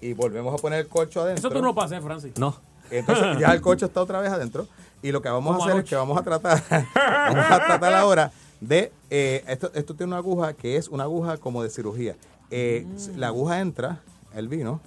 Y 0.00 0.12
volvemos 0.12 0.52
a 0.54 0.56
poner 0.58 0.80
el 0.80 0.88
corcho 0.88 1.20
adentro. 1.22 1.38
Eso 1.48 1.50
tú 1.54 1.62
no 1.62 1.72
lo 1.72 1.82
hacer, 1.82 2.02
Francis. 2.02 2.32
No. 2.38 2.56
Entonces 2.90 3.38
ya 3.40 3.52
el 3.52 3.60
corcho 3.60 3.86
está 3.86 4.00
otra 4.00 4.20
vez 4.20 4.30
adentro 4.30 4.66
y 5.02 5.10
lo 5.12 5.20
que 5.22 5.28
vamos 5.28 5.52
Como 5.56 5.62
a 5.62 5.64
hacer 5.66 5.72
anoche. 5.72 5.84
es 5.86 5.90
que 5.90 5.96
vamos 5.96 6.18
a 6.18 6.22
tratar, 6.22 6.62
vamos 6.94 7.44
a 7.50 7.64
tratar 7.66 7.94
ahora 7.94 8.32
de 8.60 8.92
eh, 9.10 9.44
esto, 9.48 9.70
esto 9.74 9.94
tiene 9.94 10.08
una 10.12 10.18
aguja 10.18 10.52
que 10.54 10.76
es 10.76 10.88
una 10.88 11.04
aguja 11.04 11.36
como 11.36 11.62
de 11.62 11.70
cirugía. 11.70 12.16
Eh, 12.50 12.86
Mm. 12.86 13.18
La 13.18 13.26
aguja 13.28 13.60
entra, 13.60 14.00
el 14.34 14.48
vino, 14.48 14.80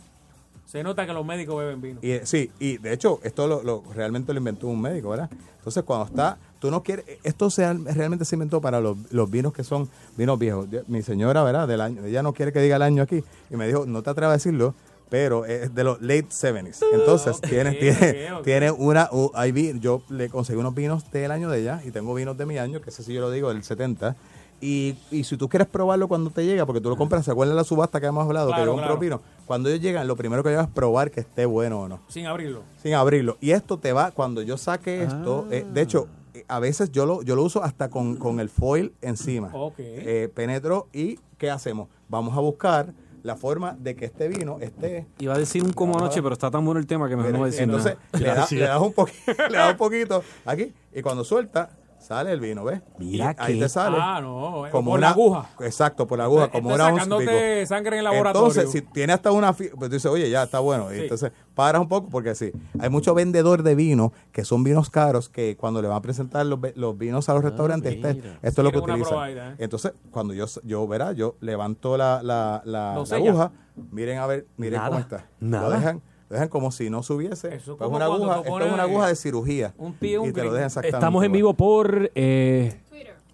Se 0.65 0.81
nota 0.83 1.05
que 1.05 1.13
los 1.13 1.25
médicos 1.25 1.57
beben 1.57 1.81
vino. 1.81 1.99
y 2.01 2.11
eh, 2.11 2.21
sí, 2.25 2.51
y 2.59 2.77
de 2.77 2.93
hecho 2.93 3.19
esto 3.23 3.47
lo, 3.47 3.63
lo- 3.63 3.83
realmente 3.93 4.31
lo 4.33 4.37
inventó 4.39 4.67
un 4.67 4.79
médico, 4.81 5.09
¿verdad? 5.09 5.29
Entonces 5.57 5.83
cuando 5.83 6.05
está, 6.05 6.37
tú 6.59 6.71
no 6.71 6.81
quieres, 6.83 7.05
esto 7.23 7.49
se, 7.49 7.71
realmente 7.73 8.23
se 8.23 8.35
inventó 8.37 8.61
para 8.61 8.79
los, 8.79 8.97
los 9.11 9.29
vinos 9.29 9.51
que 9.51 9.63
son 9.65 9.89
vinos 10.15 10.39
viejos. 10.39 10.67
Mi 10.87 11.01
señora, 11.01 11.43
¿verdad? 11.43 11.67
Del 11.67 11.81
año, 11.81 12.05
ella 12.05 12.23
no 12.23 12.31
quiere 12.33 12.53
que 12.53 12.61
diga 12.61 12.77
el 12.77 12.81
año 12.81 13.03
aquí 13.03 13.23
y 13.49 13.55
me 13.57 13.67
dijo, 13.67 13.85
no 13.85 14.01
te 14.03 14.09
atrevas 14.11 14.31
a 14.33 14.37
decirlo, 14.37 14.73
pero 15.09 15.45
es 15.45 15.73
de 15.73 15.83
los 15.83 16.01
late 16.01 16.27
70s. 16.29 16.81
Entonces 16.93 17.41
tiene, 17.41 17.71
tiene, 17.73 18.29
tiene 18.43 18.71
una, 18.71 19.09
u- 19.11 19.31
hay 19.33 19.51
vi- 19.51 19.79
yo 19.79 20.01
le 20.09 20.29
conseguí 20.29 20.59
unos 20.59 20.75
vinos 20.75 21.09
del 21.11 21.31
año 21.31 21.49
de 21.49 21.61
ella 21.61 21.81
y 21.83 21.91
tengo 21.91 22.13
vinos 22.13 22.37
de 22.37 22.45
mi 22.45 22.57
año, 22.57 22.79
que 22.81 22.89
ese 22.91 23.03
sí 23.03 23.13
yo 23.13 23.21
lo 23.21 23.31
digo, 23.31 23.49
del 23.49 23.63
70. 23.63 24.15
Y, 24.61 24.95
y 25.09 25.23
si 25.23 25.37
tú 25.37 25.47
quieres 25.47 25.67
probarlo 25.69 26.07
cuando 26.09 26.31
te 26.31 26.45
llega, 26.45 26.65
porque 26.65 26.81
tú 26.81 26.89
lo 26.89 26.97
compras, 26.97 27.23
¿se 27.23 27.31
acuerdan 27.31 27.55
de 27.55 27.61
la 27.61 27.63
subasta 27.63 28.01
que 28.01 28.07
hemos 28.07 28.25
hablado? 28.25 28.47
Claro, 28.49 28.61
que 28.61 28.65
yo 28.65 28.71
compro 28.73 28.85
claro. 28.87 28.99
vino. 28.99 29.21
Cuando 29.45 29.69
ellos 29.69 29.81
llegan, 29.81 30.05
lo 30.05 30.15
primero 30.17 30.43
que 30.43 30.49
llevas 30.49 30.67
es 30.67 30.73
probar 30.73 31.11
que 31.11 31.21
esté 31.21 31.45
bueno 31.45 31.79
o 31.81 31.87
no 31.87 32.01
Sin 32.09 32.25
abrirlo. 32.25 32.63
sin 32.83 32.93
abrirlo. 32.93 33.37
Y 33.39 33.51
esto 33.51 33.77
te 33.77 33.93
va, 33.93 34.11
cuando 34.11 34.41
yo 34.41 34.57
saque 34.57 35.03
esto, 35.03 35.47
eh, 35.49 35.65
de 35.73 35.81
hecho, 35.81 36.07
eh, 36.33 36.43
a 36.49 36.59
veces 36.59 36.91
yo 36.91 37.05
lo, 37.05 37.21
yo 37.23 37.37
lo 37.37 37.43
uso 37.43 37.63
hasta 37.63 37.89
con, 37.89 38.17
con 38.17 38.41
el 38.41 38.49
foil 38.49 38.91
encima. 39.01 39.49
Ok. 39.53 39.75
Eh, 39.79 40.29
penetro 40.35 40.87
y 40.91 41.17
¿qué 41.37 41.49
hacemos? 41.49 41.87
Vamos 42.09 42.37
a 42.37 42.41
buscar 42.41 42.93
la 43.23 43.35
forma 43.35 43.75
de 43.79 43.95
que 43.95 44.05
este 44.05 44.27
vino 44.27 44.57
esté... 44.59 45.07
Iba 45.19 45.33
a 45.35 45.37
decir 45.37 45.63
un 45.63 45.73
como 45.73 45.97
anoche, 45.97 46.21
pero 46.21 46.33
está 46.33 46.49
tan 46.51 46.63
bueno 46.65 46.79
el 46.79 46.87
tema 46.87 47.07
que 47.09 47.15
mejor 47.15 47.31
no 47.31 47.37
voy 47.39 47.47
a 47.47 47.51
decir 47.51 47.63
Entonces 47.63 47.95
nada. 48.13 48.19
le, 48.19 48.25
da- 48.27 48.33
Gracias. 48.35 48.59
le 48.59 48.65
das 48.67 48.81
un 48.81 48.93
le 49.51 49.57
das 49.57 49.71
un 49.71 49.77
poquito 49.77 50.23
aquí 50.45 50.73
y 50.93 51.01
cuando 51.01 51.23
suelta 51.23 51.69
sale 52.09 52.31
el 52.31 52.39
vino, 52.39 52.63
¿ves? 52.63 52.81
Mira 52.97 53.35
Y 53.37 53.41
ahí 53.41 53.53
que- 53.53 53.59
te 53.59 53.69
sale. 53.69 53.95
Ah, 54.01 54.19
no, 54.19 54.65
eh, 54.65 54.71
como 54.71 54.89
por 54.91 54.97
una 54.99 55.07
la 55.09 55.13
aguja. 55.13 55.49
Exacto, 55.61 56.07
por 56.07 56.17
la 56.17 56.23
aguja, 56.23 56.45
Este 56.45 56.57
como 56.59 56.73
y 56.73 56.77
sacándote 56.77 57.65
sangre 57.67 57.97
en 57.97 57.99
el 57.99 58.03
laboratorio. 58.05 58.47
Entonces, 58.49 58.71
si 58.71 58.81
tiene 58.81 59.13
hasta 59.13 59.31
una, 59.31 59.53
pues 59.53 59.69
tú 59.77 59.89
dices, 59.89 60.07
oye, 60.07 60.27
ya 60.27 60.41
está 60.41 60.57
bueno. 60.59 60.91
Y 60.91 60.95
Sí. 60.95 61.01
entonces 61.03 61.31
paras 61.53 61.79
un 61.79 61.87
poco 61.87 62.09
porque 62.09 62.33
sí, 62.33 62.51
hay 62.79 62.89
mucho 62.89 63.13
vendedor 63.13 63.61
de 63.61 63.75
vino 63.75 64.11
que 64.31 64.43
son 64.43 64.63
vinos 64.63 64.89
caros 64.89 65.29
que 65.29 65.55
cuando 65.55 65.83
le 65.83 65.87
van 65.87 65.97
a 65.97 66.01
presentar 66.01 66.43
los, 66.47 66.59
los 66.75 66.97
vinos 66.97 67.29
a 67.29 67.35
los 67.35 67.43
restaurantes, 67.43 67.93
este- 67.93 68.09
esto 68.41 68.61
es 68.61 68.63
lo 68.65 68.71
que 68.71 68.79
utilizan. 68.79 69.29
¿eh? 69.29 69.55
Entonces, 69.59 69.93
cuando 70.09 70.33
yo, 70.33 70.45
yo 70.63 70.87
verá, 70.87 71.11
yo 71.11 71.35
levanto 71.41 71.95
la, 71.95 72.21
la, 72.23 72.63
la, 72.65 72.95
aguja, 72.95 73.51
miren 73.91 74.17
a 74.17 74.25
ver, 74.25 74.47
miren 74.57 74.77
Nada, 74.79 74.89
cómo 74.89 74.99
está. 74.99 75.25
nada. 75.39 75.69
Lo 75.69 75.75
dejan, 75.75 76.01
lo 76.29 76.33
dejan 76.35 76.49
como 76.49 76.71
si 76.71 76.89
no 76.89 77.01
subiese. 77.03 77.53
Eso 77.55 77.73
es 77.73 77.77
como 77.77 77.95
una 77.95 78.05
aguja, 78.05 78.41
esto 78.45 78.59
es 78.65 78.71
una 78.73 78.83
aguja 78.83 79.07
de 79.07 79.15
cirugía. 79.15 79.73
un 79.77 79.93
tío, 79.93 80.21
un 80.21 80.29
y 80.29 80.33
te 80.33 80.43
lo 80.43 80.53
dejan 80.53 80.67
exactamente. 80.67 80.97
Estamos 80.97 81.23
en 81.25 81.31
vivo 81.31 81.53
por 81.55 82.11
eh, 82.15 82.73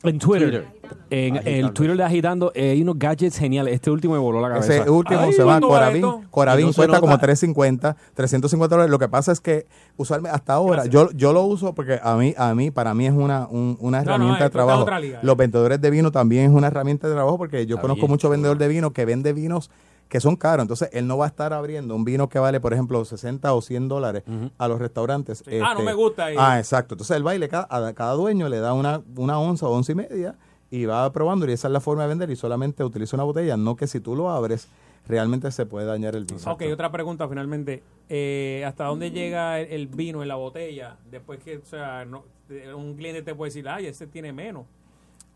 en 0.03 0.19
Twitter. 0.19 0.65
En 1.09 1.35
el 1.47 1.71
Twitter 1.73 1.97
de 1.97 2.03
Agitando 2.03 2.51
eh, 2.53 2.71
hay 2.71 2.81
unos 2.81 2.97
gadgets 2.99 3.37
geniales. 3.39 3.73
Este 3.73 3.89
último 3.89 4.13
me 4.13 4.19
voló 4.19 4.39
la 4.39 4.49
cabeza. 4.49 4.75
Ese 4.81 4.89
último 4.89 5.19
Ay, 5.21 5.31
se 5.33 5.39
llama 5.39 5.53
¿cuánto 5.53 5.67
vale 5.69 5.79
Coravin. 6.01 6.05
esto? 6.05 6.21
Coravin 6.31 6.65
Y 6.65 6.69
no 6.69 6.73
cuesta 6.75 6.99
como 6.99 7.17
350, 7.17 7.95
350 8.13 8.75
dólares. 8.75 8.91
Lo 8.91 8.99
que 8.99 9.07
pasa 9.09 9.31
es 9.31 9.39
que 9.41 9.65
usualmente 9.97 10.35
hasta 10.35 10.53
ahora 10.53 10.85
yo, 10.85 11.09
yo 11.11 11.33
lo 11.33 11.41
uso 11.43 11.73
porque 11.73 11.99
a 12.01 12.15
mí, 12.17 12.33
a 12.37 12.53
mí, 12.53 12.69
para 12.71 12.93
mí 12.93 13.07
es 13.07 13.13
una, 13.13 13.47
un- 13.47 13.77
una 13.81 13.99
No, 14.01 14.05
no, 14.05 14.11
herramienta 14.15 14.43
de 14.43 14.49
trabajo. 14.51 14.85
liga, 14.99 15.17
eh. 15.17 15.19
Los 15.23 15.35
vendedores 15.37 15.81
de 15.81 15.89
vino 15.89 16.11
también 16.11 16.45
es 16.45 16.51
una 16.51 16.67
herramienta 16.67 17.07
de 17.07 17.13
trabajo 17.15 17.37
porque 17.39 17.65
yo 17.65 17.75
Está 17.77 17.81
conozco 17.81 18.01
bien 18.01 18.11
mucho 18.11 18.21
chulo. 18.27 18.31
vendedor 18.31 18.57
de 18.59 18.67
vino 18.67 18.93
que 18.93 19.05
vende 19.05 19.33
vinos 19.33 19.71
que 20.09 20.19
son 20.19 20.35
caros. 20.35 20.63
Entonces, 20.63 20.89
él 20.93 21.07
no 21.07 21.17
va 21.17 21.25
a 21.25 21.27
estar 21.27 21.51
abriendo 21.53 21.95
un 21.95 22.05
vino 22.05 22.29
que 22.29 22.39
vale, 22.39 22.59
por 22.59 22.73
ejemplo, 22.73 23.03
60 23.03 23.53
o 23.53 23.61
100 23.61 23.87
dólares 23.87 24.23
a 24.57 24.67
los 24.67 24.79
restaurantes. 24.79 25.41
Este, 25.41 25.61
Ah, 25.61 25.73
no 25.73 25.81
me 25.81 25.93
gusta 25.93 26.25
ahí. 26.25 26.35
Ah, 26.37 26.59
exacto. 26.59 26.93
Entonces, 26.95 27.17
el 27.17 27.23
baile, 27.23 27.49
cada, 27.49 27.67
a 27.87 27.93
cada 27.93 28.13
dueño 28.13 28.47
le 28.49 28.59
da 28.59 28.73
una, 28.73 29.01
una 29.17 29.39
onza 29.39 29.67
o 29.67 29.71
once 29.71 29.91
y 29.91 29.95
media 29.95 30.35
y 30.71 30.85
va 30.85 31.11
probando 31.11 31.47
y 31.47 31.51
esa 31.53 31.67
es 31.67 31.71
la 31.71 31.79
forma 31.79 32.03
de 32.03 32.09
vender 32.09 32.29
y 32.31 32.35
solamente 32.35 32.83
utiliza 32.83 33.15
una 33.15 33.23
botella, 33.23 33.55
no 33.55 33.75
que 33.75 33.87
si 33.87 33.99
tú 33.99 34.15
lo 34.15 34.29
abres 34.29 34.67
realmente 35.07 35.51
se 35.51 35.65
puede 35.67 35.85
dañar 35.85 36.15
el 36.15 36.25
vino. 36.25 36.39
Ok, 36.51 36.63
otra 36.73 36.91
pregunta 36.91 37.27
finalmente. 37.29 37.83
Eh, 38.09 38.63
¿Hasta 38.67 38.85
dónde 38.85 39.11
llega 39.11 39.59
el, 39.59 39.71
el 39.71 39.87
vino 39.87 40.23
en 40.23 40.27
la 40.27 40.35
botella? 40.35 40.97
Después 41.09 41.39
que, 41.43 41.57
o 41.57 41.65
sea, 41.65 42.05
no, 42.05 42.25
un 42.75 42.95
cliente 42.95 43.21
te 43.21 43.35
puede 43.35 43.49
decir, 43.49 43.69
ay, 43.69 43.85
ese 43.85 44.07
tiene 44.07 44.33
menos. 44.33 44.65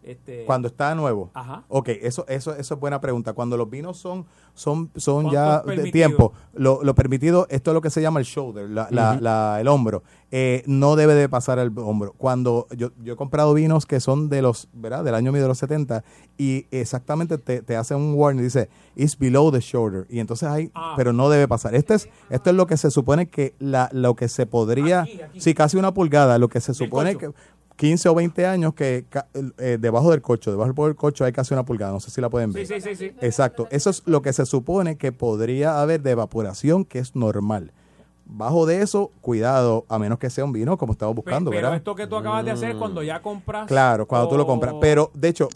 Este, 0.02 0.46
Cuando 0.46 0.68
está 0.70 0.96
nuevo. 0.96 1.30
Ajá. 1.34 1.64
Ok, 1.68 1.90
eso, 1.90 2.26
eso, 2.28 2.56
eso 2.56 2.74
es 2.74 2.80
buena 2.80 3.02
pregunta. 3.02 3.34
Cuando 3.34 3.58
los 3.58 3.70
vinos 3.70 3.98
son, 3.98 4.26
son, 4.54 4.90
son 4.96 5.24
¿Cuánto 5.30 5.34
ya 5.34 5.62
de 5.84 5.92
tiempo, 5.92 6.34
lo, 6.54 6.84
lo 6.84 6.96
permitido, 6.96 7.46
esto 7.50 7.72
es 7.72 7.74
lo 7.76 7.82
que 7.82 7.90
se 7.90 8.02
llama 8.02 8.20
el 8.20 8.26
shoulder, 8.26 8.70
la, 8.70 8.88
la- 8.92 9.12
Ujú. 9.14 9.22
la- 9.24 9.58
el 9.60 9.68
hombro. 9.68 10.04
Eh, 10.32 10.64
no 10.68 10.96
debe 10.96 11.16
de 11.16 11.28
pasar 11.28 11.60
el 11.60 11.72
hombro. 11.78 12.14
Cuando 12.18 12.68
yo, 12.78 12.92
yo 13.04 13.14
he 13.14 13.16
comprado 13.16 13.54
vinos 13.54 13.86
que 13.86 14.00
son 14.00 14.30
de 14.30 14.42
los, 14.42 14.70
¿verdad? 14.74 15.04
Del 15.04 15.16
año 15.16 15.32
medio 15.32 15.44
de 15.46 15.50
los 15.50 15.58
70 15.58 16.04
y 16.38 16.66
exactamente 16.72 17.38
te, 17.38 17.62
te 17.62 17.76
hace 17.76 17.94
un 17.96 18.14
warning, 18.14 18.44
dice, 18.44 18.70
it's 18.96 19.18
below 19.18 19.52
the 19.52 19.60
shoulder. 19.60 20.06
Y 20.10 20.20
entonces 20.20 20.48
hay, 20.48 20.72
Ah. 20.76 20.94
pero 20.96 21.14
no 21.14 21.30
debe 21.30 21.48
pasar. 21.48 21.76
Este 21.76 21.96
es, 21.96 22.10
esto 22.30 22.50
es 22.52 22.56
lo 22.56 22.68
que 22.68 22.78
se 22.78 22.90
supone 22.92 23.28
que 23.28 23.54
la, 23.60 23.90
lo 23.92 24.16
que 24.16 24.28
se 24.28 24.46
podría, 24.46 25.02
Aquí, 25.02 25.22
aquí. 25.22 25.42
sí, 25.42 25.54
casi 25.54 25.78
una 25.78 25.94
pulgada, 25.94 26.38
lo 26.38 26.48
que 26.48 26.62
se 26.62 26.74
supone 26.74 27.16
que 27.18 27.32
15 27.80 28.10
o 28.10 28.16
20 28.16 28.46
años 28.46 28.74
que 28.74 29.06
eh, 29.58 29.78
debajo 29.80 30.12
del 30.12 30.22
cocho, 30.22 30.52
debajo 30.52 30.86
del 30.86 30.98
cocho 30.98 31.24
hay 31.24 31.32
casi 31.32 31.54
una 31.54 31.64
pulgada, 31.64 31.94
no 31.94 32.02
sé 32.02 32.12
si 32.12 32.20
la 32.20 32.30
pueden 32.30 32.52
ver. 32.52 32.68
Sí, 32.68 32.82
sí, 32.82 32.94
sí, 32.94 32.96
sí. 32.96 33.16
Exacto, 33.22 33.70
eso 33.72 33.90
es 33.90 34.04
lo 34.06 34.22
que 34.22 34.34
se 34.34 34.46
supone 34.46 34.98
que 34.98 35.14
podría 35.14 35.82
haber 35.82 36.02
de 36.02 36.12
evaporación, 36.12 36.84
que 36.84 37.00
es 37.00 37.16
normal. 37.16 37.72
Bajo 38.26 38.66
de 38.66 38.82
eso, 38.82 39.12
cuidado, 39.22 39.86
a 39.88 39.98
menos 39.98 40.20
que 40.20 40.30
sea 40.30 40.44
un 40.44 40.52
vino 40.52 40.78
como 40.78 40.92
estamos 40.92 41.16
buscando, 41.16 41.52
Pero 41.52 41.62
¿verdad? 41.62 41.78
esto 41.78 41.96
que 41.96 42.06
tú 42.06 42.18
acabas 42.18 42.44
de 42.44 42.52
hacer 42.52 42.76
cuando 42.76 43.02
ya 43.02 43.22
compras. 43.22 43.66
Claro, 43.68 44.06
cuando 44.06 44.28
tú 44.28 44.36
lo 44.36 44.46
compras. 44.46 44.76
Pero, 44.82 45.10
de 45.14 45.30
hecho, 45.30 45.48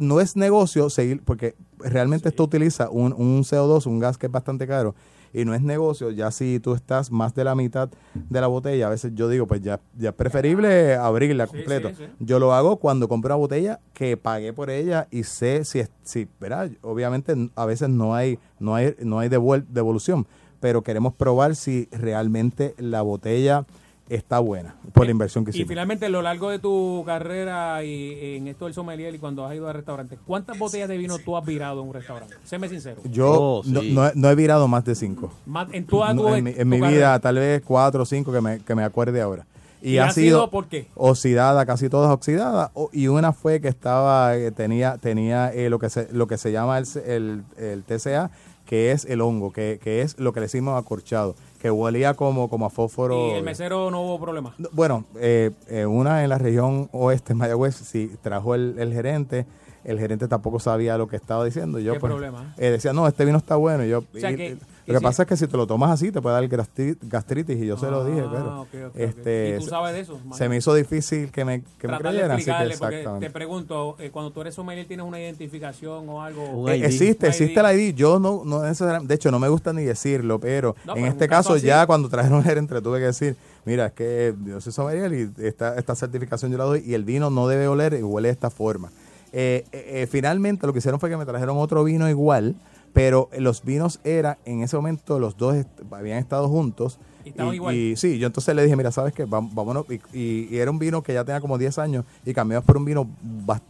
no 0.00 0.20
es 0.20 0.36
negocio 0.36 0.88
seguir, 0.90 1.24
porque 1.24 1.56
realmente 1.78 2.28
esto 2.28 2.44
utiliza 2.44 2.88
un, 2.88 3.12
un 3.12 3.42
CO2, 3.42 3.86
un 3.86 3.98
gas 3.98 4.16
que 4.16 4.26
es 4.26 4.32
bastante 4.32 4.68
caro, 4.68 4.94
y 5.38 5.44
no 5.44 5.54
es 5.54 5.62
negocio, 5.62 6.10
ya 6.10 6.32
si 6.32 6.58
tú 6.58 6.74
estás 6.74 7.12
más 7.12 7.32
de 7.32 7.44
la 7.44 7.54
mitad 7.54 7.88
de 8.14 8.40
la 8.40 8.48
botella, 8.48 8.88
a 8.88 8.90
veces 8.90 9.12
yo 9.14 9.28
digo, 9.28 9.46
pues 9.46 9.60
ya, 9.62 9.80
ya 9.96 10.08
es 10.08 10.14
preferible 10.14 10.96
abrirla 10.96 11.46
completo. 11.46 11.90
sí, 11.90 11.94
sí. 11.98 12.04
Yo 12.18 12.40
lo 12.40 12.54
hago 12.54 12.78
cuando 12.78 13.06
compro 13.08 13.28
una 13.28 13.36
botella 13.36 13.80
que 13.92 14.16
pagué 14.16 14.52
por 14.52 14.68
ella 14.68 15.06
y 15.12 15.22
sé 15.22 15.64
si, 15.64 15.78
es, 15.78 15.92
si 16.02 16.26
¿verdad? 16.40 16.70
Obviamente 16.82 17.36
a 17.54 17.66
veces 17.66 17.88
no 17.88 18.16
hay, 18.16 18.40
no 18.58 18.74
hay, 18.74 18.96
no 19.00 19.20
hay 19.20 19.28
devolución, 19.28 20.26
pero 20.58 20.82
queremos 20.82 21.14
probar 21.14 21.54
si 21.54 21.88
realmente 21.92 22.74
la 22.76 23.02
botella 23.02 23.64
está 24.08 24.38
buena 24.38 24.74
por 24.92 25.04
la 25.04 25.10
inversión 25.10 25.44
que 25.44 25.50
Y 25.50 25.54
hicimos. 25.54 25.68
finalmente, 25.68 26.06
a 26.06 26.08
lo 26.08 26.22
largo 26.22 26.50
de 26.50 26.58
tu 26.58 27.02
carrera 27.06 27.82
y 27.84 28.36
en 28.36 28.48
esto 28.48 28.64
del 28.64 28.74
sommelier 28.74 29.14
y 29.14 29.18
cuando 29.18 29.44
has 29.44 29.54
ido 29.54 29.68
a 29.68 29.72
restaurantes, 29.72 30.18
¿cuántas 30.26 30.58
botellas 30.58 30.88
de 30.88 30.96
vino 30.96 31.18
tú 31.18 31.36
has 31.36 31.44
virado 31.44 31.82
en 31.82 31.88
un 31.88 31.94
restaurante? 31.94 32.34
Séme 32.44 32.68
sincero. 32.68 33.00
Yo 33.04 33.30
Oh, 33.32 33.62
no, 33.66 33.80
sí. 33.80 33.92
no 33.92 34.06
he- 34.06 34.12
no 34.14 34.30
he 34.30 34.34
virado 34.34 34.66
más 34.68 34.84
de 34.84 34.94
cinco. 34.94 35.32
Más- 35.46 35.68
en 35.72 35.86
toda 35.86 36.14
tu, 36.14 36.22
No, 36.22 36.34
en 36.36 36.44
mi, 36.44 36.50
en 36.56 36.68
mi 36.68 36.78
tu 36.80 36.86
vida, 36.86 37.18
tal 37.20 37.36
vez 37.36 37.62
cuatro 37.64 38.02
o 38.02 38.06
cinco 38.06 38.32
que 38.32 38.40
me, 38.40 38.58
que 38.60 38.74
me 38.74 38.82
acuerde 38.84 39.20
ahora. 39.20 39.46
Y, 39.80 39.92
¿Y 39.92 39.98
ha 39.98 40.06
ha 40.06 40.10
sido, 40.10 40.38
sido 40.38 40.50
por 40.50 40.66
qué? 40.66 40.88
oxidada, 40.96 41.64
casi 41.64 41.88
todas 41.88 42.10
oxidadas. 42.10 42.70
o- 42.74 42.90
y 42.92 43.06
una 43.08 43.32
fue 43.32 43.60
que 43.60 43.68
estaba, 43.68 44.36
eh, 44.36 44.50
tenía, 44.50 44.98
tenía 44.98 45.52
eh, 45.52 45.70
lo 45.70 45.78
que 45.78 45.88
se, 45.90 46.08
lo 46.12 46.26
que 46.26 46.36
se 46.36 46.50
llama 46.50 46.78
el, 46.78 46.86
el, 47.06 47.42
el 47.56 47.84
TCA, 47.84 48.30
que 48.66 48.90
es 48.92 49.04
el 49.04 49.20
hongo, 49.20 49.52
que, 49.52 49.78
que 49.82 50.02
es 50.02 50.18
lo 50.18 50.32
que 50.32 50.40
le 50.40 50.46
decimos 50.46 50.78
acorchado, 50.78 51.36
que 51.60 51.70
huelía 51.70 52.14
como, 52.14 52.48
como 52.48 52.66
a 52.66 52.70
fósforo. 52.70 53.28
Y 53.28 53.30
el 53.32 53.42
mesero 53.44 53.90
no 53.90 54.02
hubo 54.02 54.20
problema. 54.20 54.54
Bueno, 54.72 55.04
eh, 55.16 55.50
eh, 55.68 55.86
una 55.86 56.22
en 56.22 56.28
la 56.30 56.38
región 56.38 56.88
oeste, 56.92 57.32
en 57.32 57.38
Mayagüez, 57.38 57.74
sí, 57.74 58.12
trajo 58.22 58.54
el, 58.54 58.76
el 58.78 58.92
gerente. 58.92 59.44
El 59.84 59.98
gerente 59.98 60.28
tampoco 60.28 60.60
sabía 60.60 60.98
lo 60.98 61.08
que 61.08 61.16
estaba 61.16 61.44
diciendo. 61.44 61.78
Yo, 61.78 61.94
¿Qué 61.94 62.00
pues, 62.00 62.10
problema? 62.12 62.54
eh, 62.58 62.70
decía, 62.70 62.92
no, 62.92 63.06
este 63.08 63.24
vino 63.24 63.38
está 63.38 63.56
bueno. 63.56 63.84
Y 63.84 63.88
yo, 63.88 63.98
O 64.00 64.18
sea 64.18 64.30
y- 64.32 64.36
que- 64.36 64.46
y- 64.50 64.56
que 64.56 64.64
lo 64.88 64.94
que 64.94 64.98
sí. 64.98 65.04
pasa 65.04 65.22
es 65.22 65.28
que 65.28 65.36
si 65.36 65.46
te 65.46 65.56
lo 65.56 65.66
tomas 65.66 65.90
así, 65.90 66.10
te 66.12 66.20
puede 66.20 66.34
dar 66.34 66.44
gastri- 66.48 66.96
gastritis. 67.02 67.56
Y 67.62 67.66
yo 67.66 67.76
se 67.76 67.90
lo 67.90 68.04
dije, 68.04 68.22
Ah, 68.24 68.30
pero. 68.30 68.60
ok, 68.62 68.68
ok, 68.68 68.84
ok. 68.88 68.96
este, 68.96 69.56
¿Y 69.56 69.62
tú 69.62 69.66
sabes 69.68 69.94
de 69.94 70.00
eso, 70.00 70.18
Se 70.34 70.48
me 70.48 70.56
hizo 70.56 70.74
difícil 70.74 71.30
que 71.30 71.44
me, 71.44 71.60
que 71.62 71.86
me 71.88 71.94
Tratar 71.96 71.98
de 72.02 72.08
creyeran. 72.10 72.30
Así 72.32 72.44
que 72.44 72.72
exactamente. 72.74 73.26
te 73.26 73.32
pregunto, 73.32 73.96
eh, 73.98 74.10
cuando 74.10 74.30
tú 74.32 74.40
eres 74.40 74.54
sommelier, 74.54 74.86
¿tienes 74.86 75.06
una 75.06 75.20
identificación 75.20 76.08
o 76.08 76.22
algo? 76.22 76.68
Eh, 76.68 76.84
existe, 76.84 77.26
Un 77.26 77.30
existe 77.32 77.60
el 77.60 77.78
ID. 77.80 77.94
Yo 77.94 78.18
no, 78.18 78.42
no 78.44 78.62
necesariamente, 78.62 79.08
de 79.08 79.14
hecho, 79.14 79.30
no 79.30 79.38
me 79.38 79.48
gusta 79.48 79.72
ni 79.72 79.84
decirlo, 79.84 80.38
pero 80.38 80.74
No, 80.84 80.92
en 80.94 81.02
pero 81.02 81.12
este 81.12 81.28
caso 81.28 81.54
así- 81.54 81.66
ya 81.66 81.86
cuando 81.86 82.08
trajeron 82.08 82.38
el 82.38 82.44
gerente, 82.44 82.80
tuve 82.80 82.98
que 82.98 83.06
decir, 83.06 83.36
mira, 83.64 83.86
es 83.86 83.92
que 83.92 84.34
yo 84.46 84.60
soy 84.60 84.72
sommelier 84.72 85.12
y 85.12 85.44
esta, 85.44 85.76
esta 85.78 85.94
certificación 85.94 86.50
yo 86.50 86.58
la 86.58 86.64
doy 86.64 86.82
y 86.86 86.94
el 86.94 87.04
vino 87.04 87.30
no 87.30 87.48
debe 87.48 87.68
oler 87.68 87.94
y 87.94 88.02
huele 88.02 88.28
de 88.28 88.32
esta 88.32 88.50
forma. 88.50 88.90
Eh, 89.32 89.64
eh, 89.72 90.02
eh, 90.02 90.06
finalmente, 90.10 90.66
lo 90.66 90.72
que 90.72 90.78
hicieron 90.78 90.98
fue 90.98 91.10
que 91.10 91.16
me 91.16 91.26
trajeron 91.26 91.58
otro 91.58 91.84
vino 91.84 92.08
igual, 92.08 92.54
pero 92.92 93.28
los 93.38 93.62
vinos 93.64 94.00
era, 94.04 94.38
en 94.44 94.62
ese 94.62 94.76
momento, 94.76 95.18
los 95.18 95.36
dos 95.36 95.54
est- 95.56 95.68
habían 95.92 96.18
estado 96.18 96.48
juntos. 96.48 96.98
Y 97.24 97.30
estaban 97.30 97.54
igual. 97.54 97.74
y 97.74 97.96
sí, 97.96 98.18
yo 98.18 98.26
entonces 98.26 98.54
le 98.54 98.62
dije, 98.62 98.74
mira, 98.76 98.90
¿sabes 98.90 99.12
qué? 99.12 99.24
Vámonos. 99.26 99.84
Y, 99.90 100.18
y- 100.18 100.48
y 100.50 100.58
era 100.58 100.70
un 100.70 100.78
vino 100.78 101.02
que 101.02 101.12
ya 101.12 101.24
tenía 101.24 101.40
como 101.40 101.58
10 101.58 101.78
años 101.78 102.04
y 102.24 102.32
cambiamos 102.32 102.64
por 102.64 102.76
un 102.76 102.84
vino 102.84 103.08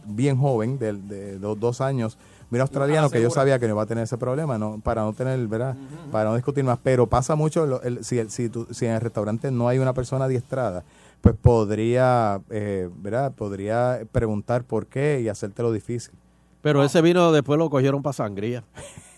bien 0.05 0.37
joven, 0.37 0.79
de, 0.79 0.93
de 0.93 1.39
dos, 1.39 1.59
dos 1.59 1.81
años, 1.81 2.17
vino 2.49 2.63
australiano, 2.63 3.09
que 3.09 3.21
yo 3.21 3.29
sabía 3.29 3.59
que 3.59 3.67
no 3.67 3.73
iba 3.73 3.83
a 3.83 3.85
tener 3.85 4.03
ese 4.05 4.17
problema, 4.17 4.57
no 4.57 4.79
para 4.81 5.01
no 5.03 5.13
tener, 5.13 5.45
¿verdad? 5.47 5.75
Para 6.11 6.29
no 6.29 6.35
discutir 6.35 6.63
más. 6.63 6.79
Pero 6.81 7.07
pasa 7.07 7.35
mucho, 7.35 7.65
lo- 7.65 7.81
el- 7.81 8.03
si, 8.05 8.17
el- 8.19 8.29
si, 8.31 8.49
tú- 8.49 8.67
si 8.71 8.85
en 8.85 8.93
el 8.93 9.01
restaurante 9.01 9.51
no 9.51 9.67
hay 9.67 9.77
una 9.79 9.93
persona 9.93 10.25
adiestrada, 10.25 10.83
pues 11.21 11.35
podría, 11.35 12.39
eh, 12.49 12.89
¿verdad? 12.97 13.33
Podría 13.33 13.99
preguntar 14.11 14.63
por 14.63 14.87
qué 14.87 15.19
y 15.21 15.27
hacértelo 15.27 15.71
difícil. 15.73 16.13
Pero 16.61 16.83
ese 16.83 17.01
vino 17.01 17.31
después 17.33 17.57
lo 17.59 17.69
cogieron 17.69 18.01
para 18.01 18.13
sangría. 18.13 18.63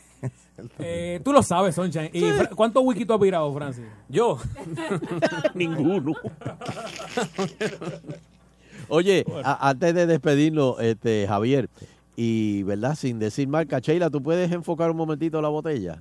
Eh, 0.80 1.20
tú 1.24 1.32
lo 1.34 1.42
sabes, 1.44 1.76
Sunshine. 1.76 2.10
¿Y 2.14 2.24
cuántos 2.56 2.84
wikis 2.86 3.06
tú 3.08 3.14
has 3.14 3.20
virado, 3.20 3.54
Francis? 3.54 3.86
Yo. 4.10 4.38
Ninguno. 5.54 6.14
Oye, 8.90 9.26
a- 9.44 9.70
antes 9.70 9.94
de 9.94 10.06
despedirnos, 10.06 10.80
este, 10.82 11.26
Javier, 11.28 11.70
y 12.16 12.64
verdad, 12.64 12.96
sin 12.96 13.20
decir 13.20 13.48
marca, 13.48 13.80
Sheila, 13.80 14.10
¿tú 14.10 14.22
puedes 14.22 14.52
enfocar 14.52 14.92
un 14.92 14.98
momentito 14.98 15.42
la 15.42 15.48
botella? 15.50 16.00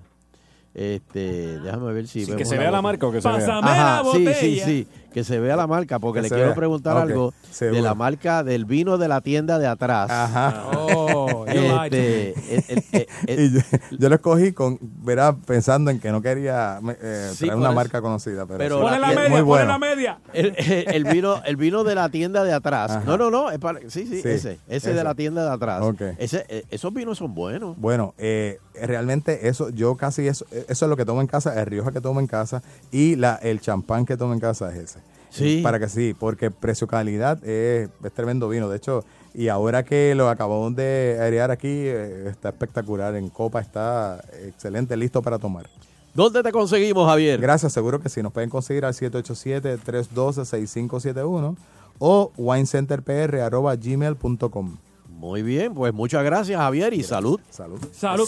Este, 0.75 1.59
déjame 1.61 1.93
ver 1.93 2.07
si 2.07 2.21
Sí, 2.21 2.27
vemos 2.27 2.39
que 2.39 2.45
se 2.45 2.57
vea 2.59 2.71
la 2.71 2.81
marca 2.83 3.07
o 3.07 3.13
que 3.13 3.21
se 3.21 3.29
vea. 3.29 3.39
Pásame 3.39 3.69
Ajá, 3.71 4.03
la 4.03 4.11
sí, 4.13 4.19
botella. 4.25 4.35
sí, 4.35 4.61
sí, 4.65 4.87
que 5.13 5.25
se 5.25 5.39
vea 5.41 5.57
la 5.57 5.67
marca, 5.67 5.99
porque 5.99 6.19
Que 6.19 6.23
le 6.25 6.29
quiero 6.29 6.45
vea. 6.47 6.55
preguntar 6.55 6.97
algo 6.97 7.33
de 7.59 7.83
la 7.83 7.95
marca 7.95 8.45
del 8.45 8.65
vino 8.65 8.97
de 8.99 9.09
la 9.09 9.21
tienda 9.21 9.59
de 9.59 9.67
atrás. 9.67 10.11
Ajá. 10.11 10.65
Oh. 10.77 11.45
Este, 11.47 12.31
el- 12.55 12.65
el- 12.69 12.85
el- 12.93 13.07
el- 13.27 13.41
Y 13.41 13.53
yo, 13.55 13.61
yo 13.99 14.09
lo 14.09 14.15
escogí 14.15 14.53
con, 14.53 14.79
¿verdad? 14.81 15.35
Pensando 15.47 15.91
en 15.91 15.99
que 16.01 16.11
no 16.13 16.23
quería 16.23 16.81
eh, 17.03 17.31
Sí, 17.33 17.45
traer 17.47 17.57
una 17.59 17.73
marca 17.73 18.01
conocida. 18.01 18.47
Pero, 18.47 18.59
Pero 18.59 18.77
sí. 18.77 18.83
Ponle 18.83 18.99
la 18.99 19.07
media, 19.09 19.21
muy 19.23 19.29
ponle 19.31 19.43
bueno. 19.43 19.67
la 19.69 19.79
media. 19.79 20.19
El, 20.33 20.55
el- 20.57 20.89
el 20.95 21.05
vino, 21.05 21.43
el 21.45 21.57
vino 21.57 21.85
de 21.85 21.95
la 21.95 22.09
tienda 22.09 22.45
de 22.45 22.53
atrás. 22.53 22.91
Ajá. 22.93 23.03
No, 23.07 23.17
no, 23.19 23.31
no. 23.31 23.51
es 23.51 23.59
para- 23.59 23.81
sí, 23.81 24.07
sí, 24.07 24.21
Sí, 24.23 24.29
ese. 24.29 24.33
Ese 24.33 24.59
ese. 24.69 24.95
de 24.95 25.05
la 25.05 25.15
tienda 25.15 25.45
de 25.45 25.51
atrás. 25.51 25.83
Ok. 25.83 26.03
Ese, 26.19 26.45
eh, 26.49 26.65
esos 26.71 26.93
vinos 26.95 27.19
son 27.19 27.35
buenos. 27.35 27.77
Bueno, 27.79 28.15
eh, 28.19 28.59
realmente 28.81 29.49
eso, 29.49 29.71
yo 29.71 29.97
casi 29.97 30.27
eso, 30.27 30.47
eso 30.51 30.85
es 30.85 30.89
lo 30.89 30.97
que 30.97 31.05
tomo 31.05 31.21
en 31.21 31.27
casa, 31.27 31.59
el 31.61 31.67
Rioja 31.67 31.93
que 31.93 32.01
tomo 32.01 32.21
en 32.21 32.27
casa 32.27 32.63
y 32.91 33.17
la 33.17 33.35
el 33.43 33.61
champán 33.61 34.05
que 34.07 34.17
tomo 34.17 34.33
en 34.35 34.41
casa 34.41 34.71
es 34.71 34.77
ese. 34.79 35.01
Sí. 35.31 35.61
Para 35.63 35.79
que 35.79 35.89
sí, 35.89 36.15
porque 36.19 36.51
precio-calidad 36.51 37.43
es, 37.45 37.89
es 38.03 38.13
tremendo 38.13 38.49
vino. 38.49 38.69
De 38.69 38.77
hecho, 38.77 39.05
y 39.33 39.49
ahora 39.49 39.85
que 39.85 40.15
lo 40.15 40.29
acabamos 40.29 40.75
de 40.75 41.19
airear 41.21 41.51
aquí, 41.51 41.69
eh, 41.69 42.29
está 42.29 42.51
espectacular. 42.51 43.15
En 43.15 43.29
copa 43.29 43.61
está 43.61 44.23
excelente, 44.45 44.97
listo 44.97 45.23
para 45.23 45.39
tomar. 45.39 45.69
¿Dónde 46.15 46.43
te 46.43 46.51
conseguimos, 46.51 47.07
Javier? 47.09 47.41
Gracias, 47.41 47.73
seguro 47.73 48.01
que 48.01 48.09
sí. 48.09 48.21
Nos 48.23 48.33
pueden 48.33 48.51
conseguir 48.51 48.85
al 48.85 48.95
787-312-6571 48.95 51.57
o 52.01 52.33
winecenterpr.gmail.com. 52.37 54.77
Muy 55.09 55.43
bien, 55.43 55.75
pues 55.75 55.93
muchas 55.93 56.25
gracias, 56.25 56.59
Javier, 56.59 56.95
y 56.95 57.05
salud. 57.05 57.39
Salud. 57.51 57.79
Salud. 57.93 58.27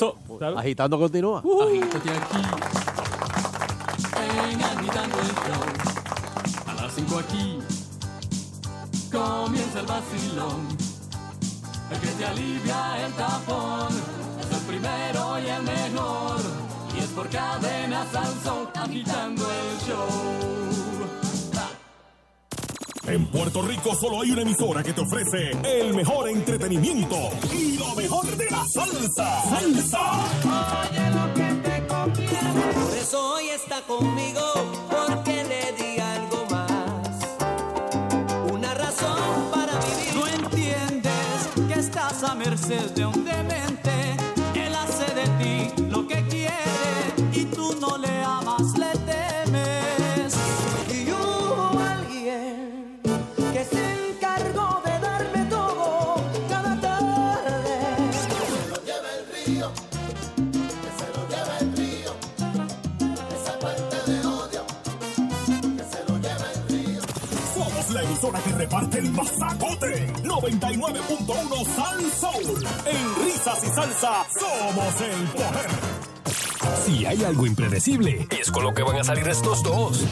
Agitando 0.57 0.99
continúa. 0.99 1.41
Agítate 1.41 2.11
aquí. 2.11 2.37
En 4.53 4.63
agitando 4.63 5.19
el 5.19 5.25
flow. 5.25 5.82
5 6.95 7.19
aquí. 7.19 7.59
Comienza 9.11 9.81
el 9.81 9.87
vacilón. 9.87 10.69
El 11.91 12.01
que 12.01 12.09
te 12.09 12.25
alivia 12.25 13.07
el 13.07 13.13
tapón. 13.13 13.89
Es 14.41 14.51
el 14.59 14.67
primero 14.67 15.39
y 15.39 15.47
el 15.49 15.63
mejor. 15.63 16.41
Y 16.97 16.99
es 17.01 17.09
por 17.09 17.29
cadena 17.29 18.07
Sansón. 18.13 18.69
Agitando 18.75 19.45
el 19.51 19.87
show. 19.87 20.53
En 23.05 23.27
Puerto 23.27 23.63
Rico 23.63 23.95
solo 23.97 24.23
hay 24.23 24.31
una 24.31 24.43
emisora 24.43 24.83
que 24.83 24.93
te 24.93 25.01
ofrece 25.01 25.51
el 25.65 25.93
mejor 25.93 26.29
entretenimiento 26.29 27.17
y 27.53 27.77
lo 27.77 27.95
mejor 27.97 28.25
de 28.37 28.51
la 28.51 28.65
salsa. 28.73 29.43
Salsa. 29.51 30.23
Por 32.75 32.97
eso 32.97 33.35
hoy 33.35 33.49
está 33.49 33.83
conmigo, 33.83 34.41
a 42.25 42.35
merced 42.35 42.91
de 42.95 43.05
un 43.07 43.25
demente. 43.25 43.91
Él 44.55 44.75
hace 44.75 45.13
de 45.15 45.27
ti 45.39 45.83
lo 45.89 46.07
que 46.07 46.25
quiere 46.29 47.15
y 47.33 47.45
tú 47.47 47.75
no 47.81 47.99
le 47.99 48.23
amas, 48.23 48.79
le 48.79 48.91
temes. 49.11 50.35
Y 50.89 51.11
hubo 51.11 51.79
alguien 51.81 53.01
que 53.53 53.65
se 53.65 54.11
encargó 54.11 54.83
de 54.85 54.99
darme 55.01 55.45
todo 55.47 56.17
cada 56.49 56.81
tarde. 56.81 57.77
Que 58.11 58.19
se 58.19 58.69
lo 58.69 58.77
lleve 58.85 59.11
el 59.19 59.25
río, 59.35 59.73
que 60.85 60.91
se 60.99 61.07
lo 61.17 61.23
lleve 61.33 61.55
el 61.61 61.77
río. 61.77 62.13
Esa 63.37 63.59
parte 63.59 63.97
de 64.11 64.27
odio, 64.27 64.65
que 65.77 65.85
se 65.93 66.01
lo 66.09 66.15
lleve 66.19 66.47
el 66.55 66.61
río. 66.69 67.01
Somos 67.55 67.91
la 67.91 68.03
emisora 68.03 68.39
que 68.41 68.53
reparte 68.53 68.99
el 68.99 69.11
masacote. 69.13 69.72
99.1 70.61 71.65
Sal 71.75 72.13
Soul. 72.13 72.67
En 72.87 73.25
risas 73.25 73.65
y 73.65 73.69
salsa 73.69 74.27
somos 74.39 75.01
el 75.01 75.27
poder. 75.29 76.03
Si 76.85 77.07
hay 77.07 77.25
algo 77.25 77.47
impredecible, 77.47 78.27
es 78.31 78.51
con 78.51 78.65
lo 78.65 78.75
que 78.75 78.83
van 78.83 78.97
a 78.97 79.05
salir 79.05 79.27
estos 79.29 79.63
dos. 79.63 80.05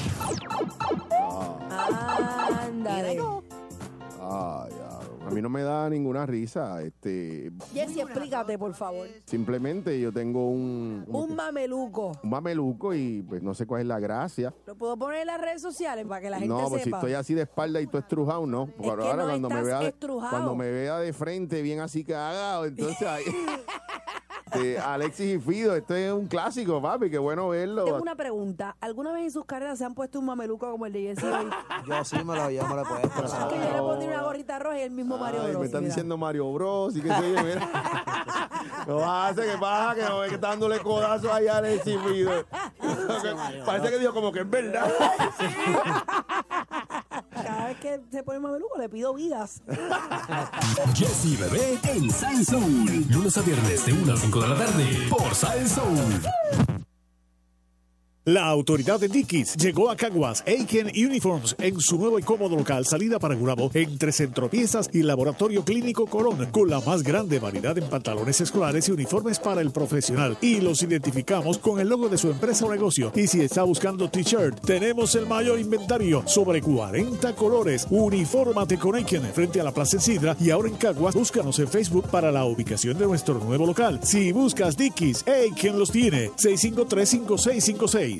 Da 5.82 5.90
ninguna 5.90 6.27
risa. 6.27 6.82
Este, 6.82 7.51
Jesse, 7.73 7.98
explícate, 7.98 8.59
por 8.59 8.74
favor. 8.74 9.09
simplemente 9.27 9.98
yo 10.01 10.12
tengo 10.12 10.48
un, 10.51 11.05
Un 11.09 11.35
mameluco. 11.36 12.12
un 12.23 12.31
mameluco 12.31 12.94
y 12.94 13.23
pues 13.23 13.43
no 13.43 13.55
sé 13.55 13.66
cuál 13.66 13.82
es 13.82 13.86
la 13.86 13.98
gracia. 14.01 14.55
¿Lo 14.66 14.74
puedo 14.77 14.97
poner 14.97 15.20
en 15.23 15.27
las 15.28 15.40
redes 15.40 15.62
sociales 15.62 16.07
para 16.07 16.20
que 16.20 16.31
la 16.31 16.39
gente 16.39 16.55
No, 16.55 16.69
pues 16.69 16.82
si 16.85 16.90
estoy 16.90 17.12
así 17.15 17.35
de 17.35 17.43
espalda 17.43 17.81
y 17.81 17.86
tú 17.86 17.98
estrujado, 17.98 18.47
no. 18.47 18.66
Porque 18.66 19.02
que 19.02 19.09
ahora 19.09 19.23
no 19.24 19.28
cuando 19.31 19.48
me 19.51 19.62
vea 19.62 19.78
de, 19.81 19.89
estrujado. 19.89 20.31
cuando 20.31 20.55
me 20.57 20.70
vea 20.70 20.98
de 20.98 21.12
frente 21.12 21.62
bien 21.62 21.81
así 21.81 22.05
cagado, 22.05 22.65
entonces 22.66 23.02
ahí 23.07 23.24
Eh, 24.55 24.78
Alexis 24.85 25.36
y 25.36 25.39
Fido, 25.39 25.77
esto 25.77 25.94
es 25.94 26.12
un 26.12 26.27
clásico, 26.27 26.81
papi, 26.82 27.10
qué 27.10 27.18
bueno 27.18 27.48
verlo. 27.48 27.85
Tengo 27.85 27.98
una 27.98 28.14
pregunta. 28.16 28.77
¿Alguna 28.81 29.12
vez 29.12 29.24
en 29.24 29.31
sus 29.31 29.44
carreras 29.44 29.78
se 29.78 29.85
han 29.85 29.94
puesto 29.94 30.18
un 30.18 30.27
mameluco 30.27 30.70
como 30.70 30.86
el 30.86 30.93
de 30.93 31.02
Jesse 31.02 31.24
hoy? 31.24 31.48
Yo 31.86 32.05
sí 32.05 32.16
me 32.24 32.35
lo, 32.36 32.51
yo 32.51 32.66
me 32.66 32.74
lo 32.74 32.82
he 32.82 32.85
puesto. 32.85 33.48
que 33.48 33.56
yo 33.56 33.72
le 33.72 33.78
pondría 33.78 34.09
una 34.10 34.22
gorrita 34.22 34.59
roja 34.59 34.78
y 34.78 34.82
el 34.82 34.90
mismo 34.90 35.16
Mario 35.18 35.40
Ay, 35.43 35.48
Bros. 35.51 35.60
me 35.60 35.66
están 35.66 35.82
mira. 35.82 35.94
diciendo 35.94 36.16
Mario 36.16 36.52
Bros 36.52 36.97
y 36.97 37.01
qué 37.01 37.09
sé 37.09 37.32
yo, 37.35 37.43
mira. 37.43 37.68
No 38.86 38.98
pasa, 38.98 39.43
¿qué 39.43 39.56
pasa? 39.60 39.94
Que 39.94 40.02
no 40.02 40.18
ve 40.20 40.28
que 40.28 40.35
está 40.36 40.48
dándole 40.48 40.78
codazos 40.81 41.31
ahí 41.31 41.47
a 41.48 41.59
Alexis 41.59 41.94
y 41.94 41.98
Fido. 41.98 42.44
Parece 43.64 43.90
que 43.90 43.98
dijo 43.98 44.12
como 44.12 44.32
que 44.32 44.40
es 44.40 44.51
verdad. 44.51 44.90
Cada 47.32 47.66
vez 47.66 47.77
que 47.78 48.01
se 48.10 48.22
pone 48.22 48.39
mameluco 48.39 48.77
le 48.78 48.89
pido 48.89 49.14
vidas. 49.14 49.62
Jessy 50.94 51.36
Bebé 51.36 51.78
en 51.85 52.10
Soul. 52.44 53.06
Lunes 53.10 53.36
a 53.39 53.43
viernes 53.43 53.86
de 53.86 53.93
1 53.93 54.12
a 54.12 54.16
5 54.16 54.39
de 54.40 54.48
la 54.48 54.54
tarde 54.54 55.08
por. 55.10 56.69
La 58.31 58.47
autoridad 58.47 59.01
de 59.01 59.09
Dickies 59.09 59.57
llegó 59.57 59.90
a 59.90 59.97
Caguas 59.97 60.44
Aiken 60.47 60.86
Uniforms 60.86 61.57
en 61.59 61.81
su 61.81 61.98
nuevo 61.98 62.16
y 62.16 62.23
cómodo 62.23 62.55
local 62.55 62.86
salida 62.86 63.19
para 63.19 63.35
Gurabo 63.35 63.73
entre 63.74 64.12
Centropiezas 64.12 64.89
y 64.93 65.02
Laboratorio 65.02 65.65
Clínico 65.65 66.07
Corón 66.07 66.47
con 66.52 66.70
la 66.70 66.81
más 66.81 67.02
grande 67.02 67.40
variedad 67.40 67.77
en 67.77 67.89
pantalones 67.89 68.40
escolares 68.40 68.89
y 68.89 68.93
uniformes 68.93 69.40
para 69.40 69.61
el 69.61 69.73
profesional. 69.73 70.39
Y 70.40 70.61
los 70.61 70.81
identificamos 70.81 71.59
con 71.59 71.81
el 71.81 71.89
logo 71.89 72.09
de 72.09 72.19
su 72.19 72.31
empresa 72.31 72.66
o 72.66 72.70
negocio. 72.70 73.11
Y 73.16 73.27
si 73.27 73.40
está 73.40 73.65
buscando 73.65 74.09
t-shirt 74.09 74.61
tenemos 74.61 75.16
el 75.16 75.27
mayor 75.27 75.59
inventario 75.59 76.23
sobre 76.24 76.62
40 76.62 77.35
colores. 77.35 77.89
Unifórmate 77.90 78.78
con 78.78 78.94
Aiken 78.94 79.24
frente 79.35 79.61
a 79.61 79.65
la 79.65 79.74
Plaza 79.74 79.98
Sidra 79.98 80.36
y 80.39 80.51
ahora 80.51 80.69
en 80.69 80.77
Caguas 80.77 81.16
búscanos 81.16 81.59
en 81.59 81.66
Facebook 81.66 82.07
para 82.12 82.31
la 82.31 82.44
ubicación 82.44 82.97
de 82.97 83.07
nuestro 83.07 83.40
nuevo 83.40 83.66
local. 83.66 83.98
Si 84.05 84.31
buscas 84.31 84.77
Dickies 84.77 85.27
Aiken 85.27 85.81
los 85.81 85.90
tiene. 85.90 86.31
653-5656 86.36 88.19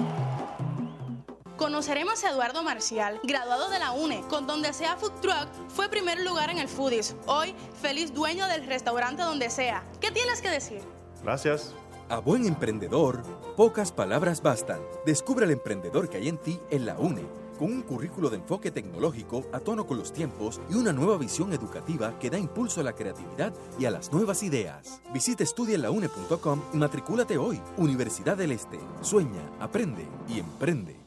Conoceremos 1.61 2.23
a 2.23 2.31
Eduardo 2.31 2.63
Marcial, 2.63 3.19
graduado 3.21 3.69
de 3.69 3.77
la 3.77 3.91
UNE, 3.91 4.23
con 4.27 4.47
donde 4.47 4.73
sea 4.73 4.97
Food 4.97 5.21
Truck 5.21 5.47
fue 5.67 5.89
primer 5.89 6.19
lugar 6.21 6.49
en 6.49 6.57
el 6.57 6.67
Foodies. 6.67 7.15
Hoy, 7.27 7.53
feliz 7.79 8.15
dueño 8.15 8.47
del 8.47 8.65
restaurante 8.65 9.21
donde 9.21 9.51
sea. 9.51 9.83
¿Qué 9.99 10.09
tienes 10.09 10.41
que 10.41 10.49
decir? 10.49 10.81
Gracias. 11.21 11.75
A 12.09 12.17
buen 12.17 12.47
emprendedor, 12.47 13.21
pocas 13.55 13.91
palabras 13.91 14.41
bastan. 14.41 14.79
Descubre 15.05 15.45
el 15.45 15.51
emprendedor 15.51 16.09
que 16.09 16.17
hay 16.17 16.29
en 16.29 16.39
ti 16.39 16.59
en 16.71 16.87
la 16.87 16.97
UNE, 16.97 17.27
con 17.59 17.71
un 17.71 17.83
currículo 17.83 18.31
de 18.31 18.37
enfoque 18.37 18.71
tecnológico 18.71 19.45
a 19.53 19.59
tono 19.59 19.85
con 19.85 19.99
los 19.99 20.11
tiempos 20.11 20.59
y 20.67 20.73
una 20.73 20.91
nueva 20.91 21.19
visión 21.19 21.53
educativa 21.53 22.17
que 22.17 22.31
da 22.31 22.39
impulso 22.39 22.81
a 22.81 22.85
la 22.85 22.93
creatividad 22.93 23.53
y 23.77 23.85
a 23.85 23.91
las 23.91 24.11
nuevas 24.11 24.41
ideas. 24.41 24.99
Visita 25.13 25.43
estudienlaune.com 25.43 26.63
y 26.73 26.77
matricúlate 26.77 27.37
hoy. 27.37 27.61
Universidad 27.77 28.35
del 28.35 28.51
Este. 28.51 28.79
Sueña, 29.01 29.47
aprende 29.59 30.07
y 30.27 30.39
emprende. 30.39 31.00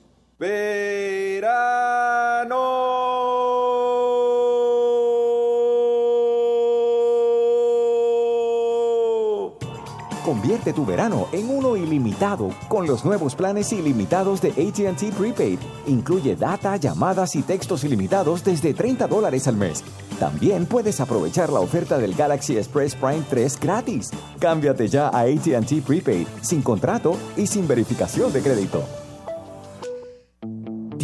Convierte 10.24 10.72
tu 10.72 10.84
verano 10.84 11.28
en 11.32 11.48
uno 11.50 11.76
ilimitado 11.76 12.48
con 12.68 12.86
los 12.86 13.04
nuevos 13.04 13.36
planes 13.36 13.72
ilimitados 13.72 14.40
de 14.42 14.48
ATT 14.48 15.14
Prepaid. 15.16 15.58
Incluye 15.86 16.34
data, 16.34 16.76
llamadas 16.76 17.36
y 17.36 17.42
textos 17.42 17.84
ilimitados 17.84 18.42
desde 18.42 18.74
30 18.74 19.06
dólares 19.06 19.46
al 19.46 19.56
mes. 19.56 19.84
También 20.18 20.66
puedes 20.66 21.00
aprovechar 21.00 21.52
la 21.52 21.60
oferta 21.60 21.98
del 21.98 22.14
Galaxy 22.14 22.56
Express 22.56 22.96
Prime 22.96 23.22
3 23.30 23.60
gratis. 23.60 24.10
Cámbiate 24.40 24.88
ya 24.88 25.08
a 25.08 25.20
ATT 25.20 25.84
Prepaid 25.86 26.26
sin 26.40 26.62
contrato 26.62 27.16
y 27.36 27.46
sin 27.46 27.68
verificación 27.68 28.32
de 28.32 28.40
crédito. 28.40 28.82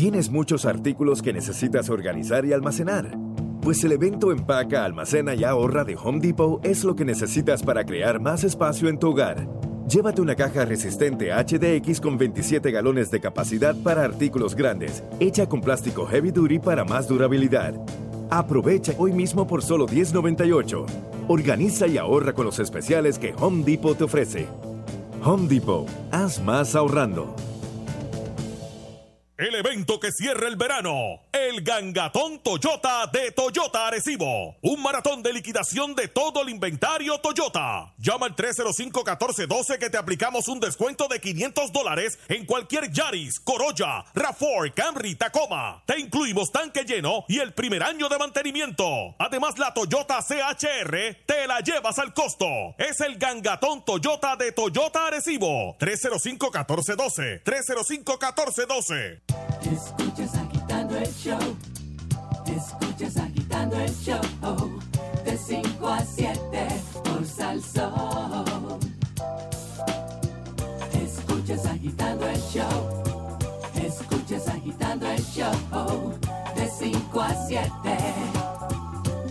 ¿Tienes 0.01 0.31
muchos 0.31 0.65
artículos 0.65 1.21
que 1.21 1.31
necesitas 1.31 1.91
organizar 1.91 2.47
y 2.47 2.55
almacenar? 2.55 3.19
Pues 3.61 3.85
el 3.85 3.93
evento 3.93 4.33
Empaca, 4.33 4.87
Almacena 4.87 5.35
y 5.35 5.45
Ahorra 5.45 5.85
de 5.85 5.95
Home 5.95 6.21
Depot 6.21 6.65
es 6.65 6.85
lo 6.85 6.97
que 6.97 7.05
necesitas 7.05 7.63
para 7.63 7.85
crear 7.85 8.19
más 8.19 8.43
espacio 8.43 8.89
en 8.89 8.99
tu 8.99 9.11
hogar. 9.11 9.47
Llévate 9.87 10.23
una 10.23 10.37
caja 10.37 10.65
resistente 10.65 11.29
HDX 11.35 12.01
con 12.01 12.17
27 12.17 12.71
galones 12.71 13.11
de 13.11 13.21
capacidad 13.21 13.77
para 13.77 14.03
artículos 14.03 14.55
grandes, 14.55 15.05
hecha 15.21 15.47
con 15.47 15.61
plástico 15.61 16.07
heavy 16.07 16.31
duty 16.31 16.61
para 16.61 16.87
más 16.87 17.07
durabilidad. 17.07 17.75
Aprovecha 18.31 18.95
hoy 18.97 19.13
mismo 19.13 19.47
por 19.47 19.63
solo 19.63 19.87
$10.98. 19.87 20.87
Organiza 21.29 21.87
y 21.87 21.99
ahorra 21.99 22.33
con 22.33 22.47
los 22.47 22.59
especiales 22.59 23.19
que 23.19 23.35
Home 23.39 23.65
Depot 23.65 23.99
te 23.99 24.05
ofrece. 24.05 24.47
Home 25.23 25.47
Depot, 25.47 25.87
haz 26.11 26.43
más 26.43 26.75
ahorrando. 26.75 27.37
El 29.41 29.55
evento 29.55 29.99
que 29.99 30.13
cierra 30.13 30.49
el 30.49 30.57
verano, 30.57 31.23
el 31.33 31.63
Gangatón 31.63 32.43
Toyota 32.43 33.07
de 33.07 33.31
Toyota 33.31 33.87
Arecibo. 33.87 34.59
Un 34.61 34.83
maratón 34.83 35.23
de 35.23 35.33
liquidación 35.33 35.95
de 35.95 36.09
todo 36.09 36.43
el 36.43 36.51
inventario 36.51 37.19
Toyota. 37.21 37.95
Llama 37.97 38.27
al 38.27 38.37
305-1412 38.37 39.79
que 39.79 39.89
te 39.89 39.97
aplicamos 39.97 40.47
un 40.49 40.61
descuento 40.61 41.09
de 41.09 41.23
500 41.23 41.73
dólares 41.73 42.19
en 42.29 42.45
cualquier 42.45 42.93
Yaris, 42.93 43.41
Corolla, 43.41 44.05
RAV4, 44.13 44.75
Camry, 44.75 45.15
Tacoma. 45.15 45.85
Te 45.87 45.99
incluimos 45.99 46.53
tanque 46.53 46.85
lleno 46.85 47.25
y 47.27 47.39
el 47.39 47.55
primer 47.55 47.83
año 47.83 48.11
de 48.11 48.19
mantenimiento. 48.19 48.85
Además, 49.19 49.59
la 49.59 49.73
Toyota 49.73 50.19
CHR 50.21 51.25
te 51.25 51.47
la 51.47 51.61
llevas 51.61 51.99
al 51.99 52.13
costo. 52.13 52.45
Es 52.77 53.01
el 53.01 53.17
Gangatón 53.17 53.87
Toyota 53.87 54.37
de 54.37 54.53
Toyota 54.53 55.07
Arecibo. 55.07 55.79
305-1412. 55.79 57.43
305-1412. 57.43 59.30
Escuchas 59.63 60.35
agitando 60.37 60.97
el 60.97 61.13
show. 61.13 61.39
Escuchas 62.47 63.17
agitando 63.17 63.79
el 63.79 63.95
show. 63.95 64.21
De 65.25 65.37
5 65.37 65.89
a 65.89 66.01
7 66.05 66.41
por 67.05 67.27
Salsón. 67.27 68.79
Escuchas 70.93 71.67
agitando 71.67 72.27
el 72.27 72.41
show. 72.41 73.03
Escuchas 73.75 74.49
agitando 74.49 75.07
el 75.11 75.23
show. 75.25 76.15
De 76.55 76.69
5 76.69 77.21
a 77.21 77.35
7. 77.47 77.71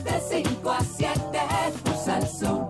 De 0.03 0.43
5 0.43 0.71
a 0.71 0.79
7 0.83 1.39
por 1.83 1.95
Salsón. 1.95 2.68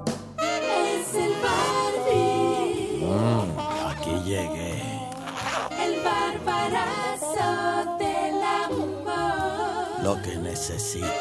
Lo 10.10 10.19
que 10.23 10.36
necesitas. 10.38 11.11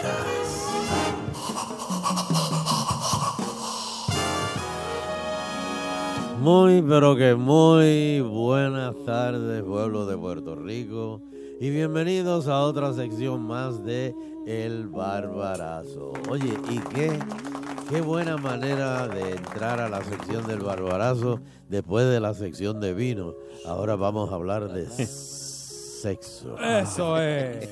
Muy, 6.41 6.81
pero 6.81 7.15
que 7.15 7.35
muy 7.35 8.23
buenas 8.23 8.95
tardes, 9.05 9.63
pueblo 9.63 10.07
de 10.07 10.17
Puerto 10.17 10.55
Rico. 10.55 11.21
Y 11.61 11.69
bienvenidos 11.69 12.49
a 12.49 12.63
otra 12.63 12.95
sección 12.95 13.43
más 13.43 13.85
de 13.85 14.15
El 14.47 14.89
Barbarazo. 14.89 16.15
Oye, 16.31 16.55
¿y 16.71 16.79
qué, 16.79 17.13
qué 17.91 18.01
buena 18.01 18.39
manera 18.39 19.07
de 19.07 19.33
entrar 19.33 19.81
a 19.81 19.91
la 19.91 20.03
sección 20.03 20.47
del 20.47 20.61
Barbarazo 20.61 21.41
después 21.69 22.07
de 22.07 22.21
la 22.21 22.33
sección 22.33 22.81
de 22.81 22.95
vino? 22.95 23.35
Ahora 23.67 23.97
vamos 23.97 24.33
a 24.33 24.37
hablar 24.37 24.73
de 24.73 24.87
sexo. 26.01 26.57
Eso 26.59 27.21
es. 27.21 27.69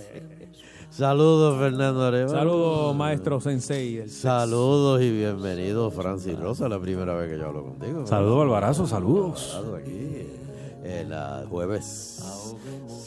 Saludos, 0.96 1.58
Fernando 1.58 2.06
Arevalo. 2.06 2.38
Saludos, 2.38 2.96
maestro 2.96 3.38
sensei. 3.38 4.08
Saludos 4.08 5.02
y 5.02 5.10
bienvenido, 5.10 5.90
Francis 5.90 6.40
Rosa, 6.40 6.70
la 6.70 6.80
primera 6.80 7.14
vez 7.14 7.30
que 7.30 7.36
yo 7.36 7.48
hablo 7.48 7.64
contigo. 7.64 8.06
Saludos, 8.06 8.40
Alvarazo, 8.44 8.86
saludos. 8.86 9.50
Saludos 9.52 9.80
aquí, 9.80 10.26
en 10.88 11.10
la 11.10 11.44
jueves 11.48 12.22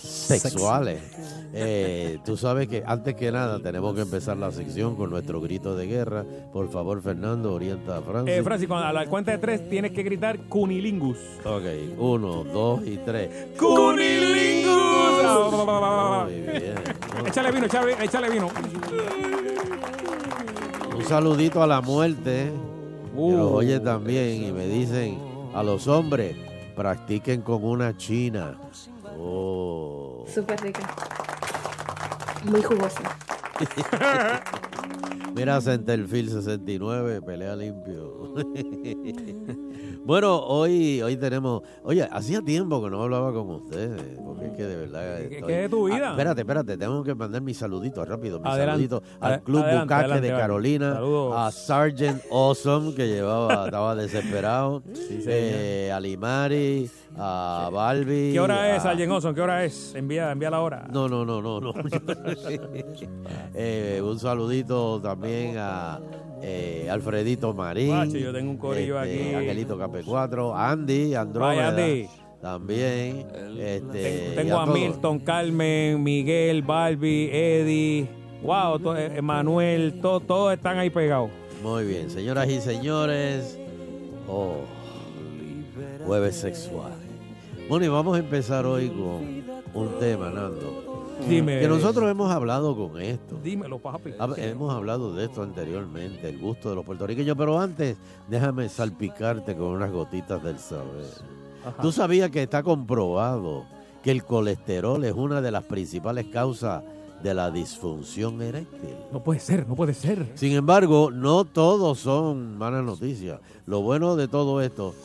sexuales. 0.01 0.99
Eh, 1.53 2.19
tú 2.23 2.38
sabes 2.38 2.68
que 2.68 2.84
antes 2.85 3.15
que 3.15 3.31
nada 3.31 3.60
tenemos 3.60 3.95
que 3.95 4.01
empezar 4.01 4.38
la 4.38 4.51
sección 4.51 4.95
con 4.95 5.10
nuestro 5.10 5.41
grito 5.41 5.76
de 5.76 5.88
guerra. 5.88 6.23
Por 6.53 6.69
favor, 6.69 7.01
Fernando, 7.01 7.53
orienta 7.53 7.97
a 7.97 8.01
Francis. 8.01 8.35
Eh, 8.35 8.43
Francis, 8.43 8.68
cuando 8.68 8.88
a 8.88 8.93
la 8.93 9.06
cuenta 9.07 9.31
de 9.31 9.38
tres 9.39 9.68
tienes 9.69 9.91
que 9.91 10.03
gritar 10.03 10.38
cunilingus. 10.47 11.18
Ok, 11.45 11.64
uno, 11.97 12.43
dos 12.43 12.81
y 12.85 12.97
tres. 12.97 13.30
¡Cunilingus! 13.57 14.69
Muy 16.26 16.41
bien. 16.41 16.76
Échale 17.26 17.51
vino, 17.51 17.65
échale, 17.65 17.95
échale 18.03 18.30
vino. 18.30 18.49
Un 20.95 21.03
saludito 21.06 21.64
a 21.64 21.68
la 21.68 21.81
muerte. 21.81 22.51
Que 23.15 23.19
Uh. 23.22 23.31
los 23.35 23.51
oye 23.51 23.80
también 23.80 24.43
y 24.43 24.51
me 24.51 24.65
dicen 24.68 25.18
a 25.53 25.61
los 25.64 25.88
hombres, 25.88 26.35
practiquen 26.80 27.41
con 27.41 27.65
una 27.65 27.97
china. 27.97 28.57
Oh. 29.19 30.23
Súper 30.34 30.61
rica. 30.61 30.80
Muy 32.45 32.64
jugosa. 32.64 33.01
Mira, 35.35 35.60
Centerfield 35.60 36.30
69, 36.31 37.22
pelea 37.22 37.57
limpio. 37.57 38.34
bueno, 40.05 40.39
hoy, 40.39 41.01
hoy 41.01 41.17
tenemos. 41.17 41.61
Oye, 41.84 42.03
hacía 42.11 42.41
tiempo 42.41 42.81
que 42.84 42.89
no 42.89 43.03
hablaba 43.03 43.31
con 43.34 43.49
ustedes. 43.49 44.01
Porque 44.23 44.45
es 44.47 44.51
que 44.53 44.63
de 44.63 44.76
verdad. 44.77 45.17
¿Qué- 45.17 45.35
estoy- 45.35 45.47
qué 45.47 45.57
de 45.61 45.69
tu 45.69 45.85
vida? 45.88 46.07
Ah, 46.07 46.11
espérate, 46.11 46.41
espérate, 46.41 46.77
tengo 46.77 47.03
que 47.03 47.13
mandar 47.15 47.41
mis 47.41 47.57
saluditos 47.57 48.07
rápido. 48.07 48.39
Mis 48.39 48.47
Adelante. 48.47 48.71
saluditos 48.88 49.03
al 49.19 49.41
Club 49.43 49.59
adelante, 49.63 49.84
Bucaque 49.84 49.99
adelante, 50.05 50.27
de. 50.31 50.38
Carolina, 50.38 50.93
Saludos. 50.93 51.34
a 51.38 51.51
Sergeant 51.51 52.21
Awesome, 52.31 52.95
que 52.95 53.07
llevaba, 53.07 53.65
estaba 53.65 53.95
desesperado, 53.95 54.81
señor. 54.93 55.23
eh, 55.27 55.91
a 55.93 55.99
Limari, 55.99 56.89
a 57.17 57.69
Balbi. 57.71 58.31
¿Qué 58.34 58.39
hora 58.39 58.76
es, 58.76 58.85
a- 58.85 58.91
Allen 58.91 59.11
Olson? 59.11 59.35
¿Qué 59.35 59.41
hora 59.41 59.63
es? 59.65 59.93
Envía, 59.95 60.31
envía 60.31 60.49
la 60.49 60.61
hora. 60.61 60.88
no, 60.91 61.07
no, 61.07 61.23
no, 61.26 61.41
no, 61.41 61.59
no. 61.59 61.73
Eh, 63.53 64.01
un 64.03 64.19
saludito 64.19 64.99
también 65.01 65.55
a 65.57 65.99
eh, 66.41 66.88
Alfredito 66.90 67.53
Marín. 67.53 67.88
Guacho, 67.90 68.18
yo 68.18 68.32
tengo 68.34 68.52
un 68.52 68.57
corillo 68.57 69.02
este, 69.02 69.22
aquí. 69.28 69.36
Angelito 69.36 69.78
Cape 69.78 70.02
4, 70.03 70.56
Andy, 70.56 71.16
Andrómeda. 71.16 71.70
Andy. 71.70 72.07
También. 72.41 73.26
Este, 73.60 74.32
Tengo 74.36 74.57
a. 74.60 74.66
Milton, 74.66 75.20
Carmen, 75.20 76.02
Miguel, 76.02 76.61
Barbie, 76.61 77.30
Eddie. 77.32 78.07
Wow, 78.41 78.80
to- 78.80 78.95
eh, 78.98 79.22
Manuel, 79.22 79.99
to- 80.02 80.22
todos 80.22 80.53
están 80.53 80.78
ahí 80.78 80.90
pegados. 80.90 81.30
Muy 81.61 81.84
bien, 81.86 82.10
señoras 82.10 82.48
y 82.49 82.61
señores. 82.61 83.60
Oh, 84.30 84.60
jueves 86.06 86.36
sexual. 86.36 86.94
Bueno, 87.68 87.86
y 87.86 87.90
vamos 87.90 88.16
a 88.16 88.20
empezar 88.20 88.66
hoy 88.66 88.88
con 88.90 89.44
un 89.74 89.99
tema, 89.99 90.30
Nando. 90.30 90.89
Dime. 91.28 91.60
Que 91.60 91.68
nosotros 91.68 92.10
hemos 92.10 92.32
hablado 92.32 92.76
con 92.76 93.00
esto. 93.02 93.38
Dímelo, 93.44 93.80
papi. 93.80 94.12
Hab- 94.18 94.38
Hemos 94.38 94.74
hablado 94.74 95.14
de 95.14 95.26
esto 95.26 95.44
anteriormente, 95.44 96.30
el 96.30 96.38
gusto 96.40 96.70
de 96.70 96.76
los 96.76 96.86
puertorriqueños, 96.86 97.36
pero 97.38 97.60
antes 97.60 97.98
déjame 98.28 98.70
salpicarte 98.70 99.56
con 99.56 99.68
unas 99.68 99.91
gotitas 99.91 100.41
del 100.44 100.60
saber. 100.60 101.06
Ajá. 101.66 101.82
¿Tú 101.82 101.91
sabías 101.91 102.30
que 102.32 102.44
está 102.44 102.64
comprobado 102.64 103.66
que 104.04 104.12
el 104.12 104.24
colesterol 104.24 105.04
es 105.04 105.14
una 105.14 105.41
de 105.41 105.52
las 105.52 105.64
principales 105.66 106.26
causas 106.28 106.84
de 107.22 107.34
la 107.34 107.52
disfunción 107.52 108.41
eréctil? 108.41 108.96
No 109.12 109.22
puede 109.22 109.41
ser, 109.41 109.68
no 109.68 109.76
puede 109.76 109.94
ser. 109.94 110.26
Sin 110.36 110.54
embargo, 110.54 111.12
no 111.12 111.44
todos 111.44 112.00
son 112.00 112.58
malas 112.58 112.84
noticias. 112.86 113.41
Lo 113.66 113.82
bueno 113.82 114.16
de 114.16 114.28
todo 114.30 114.62
esto 114.62 114.96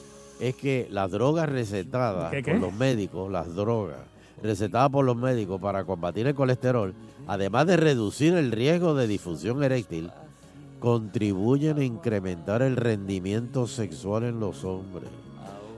es 0.40 0.54
que 0.54 0.86
las 0.90 1.10
drogas 1.10 1.48
recetadas 1.48 2.30
¿Qué, 2.30 2.42
qué? 2.42 2.52
por 2.52 2.60
los 2.60 2.72
médicos, 2.72 3.30
las 3.32 3.52
drogas 3.54 3.98
recetadas 4.42 4.90
por 4.90 5.04
los 5.04 5.16
médicos 5.16 5.60
para 5.60 5.84
combatir 5.84 6.26
el 6.26 6.34
colesterol, 6.34 6.94
además 7.26 7.66
de 7.66 7.76
reducir 7.76 8.34
el 8.34 8.52
riesgo 8.52 8.94
de 8.94 9.06
disfunción 9.06 9.62
eréctil, 9.62 10.10
contribuyen 10.80 11.78
a 11.78 11.84
incrementar 11.84 12.62
el 12.62 12.76
rendimiento 12.76 13.66
sexual 13.66 14.24
en 14.24 14.40
los 14.40 14.64
hombres, 14.64 15.08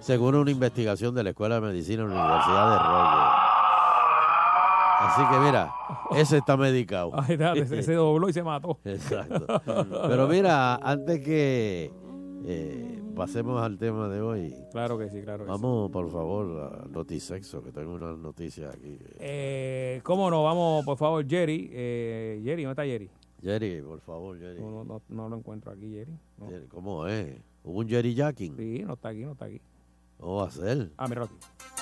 según 0.01 0.35
una 0.35 0.51
investigación 0.51 1.15
de 1.15 1.23
la 1.23 1.31
Escuela 1.31 1.57
de 1.57 1.61
Medicina 1.61 2.03
de 2.03 2.09
la 2.09 2.15
Universidad 2.15 2.71
de 2.73 2.79
Roger. 2.79 3.47
Así 4.99 5.23
que 5.31 5.39
mira, 5.39 5.75
ese 6.13 6.39
está 6.39 6.57
medicado. 6.57 7.13
Ay, 7.29 7.37
dale, 7.37 7.67
se, 7.67 7.83
se 7.83 7.95
dobló 7.95 8.29
y 8.29 8.33
se 8.33 8.43
mató. 8.43 8.79
Exacto. 8.85 9.63
Pero 10.09 10.27
mira, 10.27 10.77
antes 10.77 11.21
que 11.23 11.93
eh, 12.45 13.01
pasemos 13.15 13.61
al 13.63 13.79
tema 13.79 14.09
de 14.09 14.21
hoy, 14.21 14.55
Claro 14.73 14.99
que 14.99 15.09
sí, 15.11 15.23
claro 15.23 15.45
que 15.45 15.51
sí. 15.53 15.59
vamos 15.61 15.91
por 15.91 16.11
favor 16.11 16.73
a 16.85 16.89
Notisexo, 16.89 17.63
que 17.63 17.73
tengo 17.73 17.95
unas 17.95 18.19
noticias 18.19 18.75
aquí. 18.75 18.99
Eh, 19.19 20.01
¿Cómo 20.05 20.31
no? 20.31 20.43
Vamos, 20.45 20.85
por 20.85 20.97
favor, 20.97 21.27
Jerry. 21.27 21.69
Eh, 21.73 22.41
Jerry, 22.45 22.63
¿dónde 22.65 22.73
está 22.73 22.85
Jerry? 22.85 23.11
Jerry, 23.43 23.83
por 23.83 24.01
favor, 24.01 24.39
Jerry. 24.39 24.61
No, 24.61 24.71
no, 24.71 24.85
no, 24.85 25.03
no 25.09 25.29
lo 25.29 25.37
encuentro 25.37 25.73
aquí, 25.73 25.91
Jerry. 25.93 26.13
No. 26.39 26.49
Jerry, 26.49 26.67
¿Cómo 26.69 27.07
es? 27.07 27.37
¿Hubo 27.65 27.81
un 27.81 27.89
Jerry 27.89 28.15
Jacking? 28.15 28.57
Sí, 28.57 28.83
no 28.87 28.95
está 28.95 29.09
aquí, 29.09 29.21
no 29.25 29.33
está 29.33 29.47
aquí. 29.47 29.61
¿Cómo 30.19 30.37
va 30.37 30.49
a 30.49 30.51
ser? 30.51 30.91
Ah, 30.97 31.07
míralo 31.09 31.27
aquí. 31.27 31.37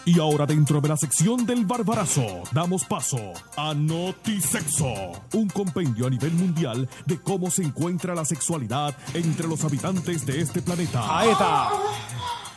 Y 0.06 0.20
ahora 0.20 0.44
dentro 0.44 0.82
de 0.82 0.89
la 0.89 0.98
sección 0.98 1.47
del 1.47 1.65
Barbarazo, 1.65 2.43
damos 2.52 2.85
paso 2.85 3.16
a 3.56 3.73
Notisexo, 3.73 4.93
un 5.32 5.48
compendio 5.48 6.06
a 6.06 6.11
nivel 6.11 6.32
mundial 6.32 6.86
de 7.06 7.19
cómo 7.20 7.51
se 7.51 7.62
encuentra 7.62 8.15
la 8.15 8.27
sexualidad 8.27 8.94
entre 9.15 9.48
los 9.48 9.65
habitantes 9.65 10.27
de 10.27 10.43
este 10.43 10.61
planeta. 10.61 11.19
Ahí 11.19 11.31
está. 11.31 11.70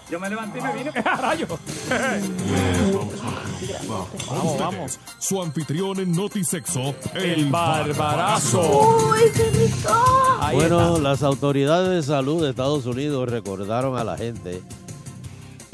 Yo 0.10 0.20
me 0.20 0.30
levanté 0.30 0.60
y 0.60 0.62
me 0.62 0.74
vine. 0.74 0.92
¡Ah, 1.06 1.18
rayo! 1.22 1.48
Vamos, 4.30 4.60
vamos. 4.60 5.00
Su 5.20 5.42
anfitrión 5.42 6.00
en 6.00 6.12
Notisexo, 6.12 6.96
el, 7.14 7.24
El 7.24 7.46
Barbarazo. 7.50 9.10
¡Uy, 9.12 9.20
qué 9.34 9.50
rico! 9.52 9.94
bueno, 10.54 11.00
las 11.00 11.24
autoridades 11.24 11.90
de 11.90 12.04
salud 12.04 12.44
de 12.44 12.50
Estados 12.50 12.86
Unidos 12.86 13.30
recordaron 13.30 13.98
a 13.98 14.04
la 14.04 14.18
gente 14.18 14.62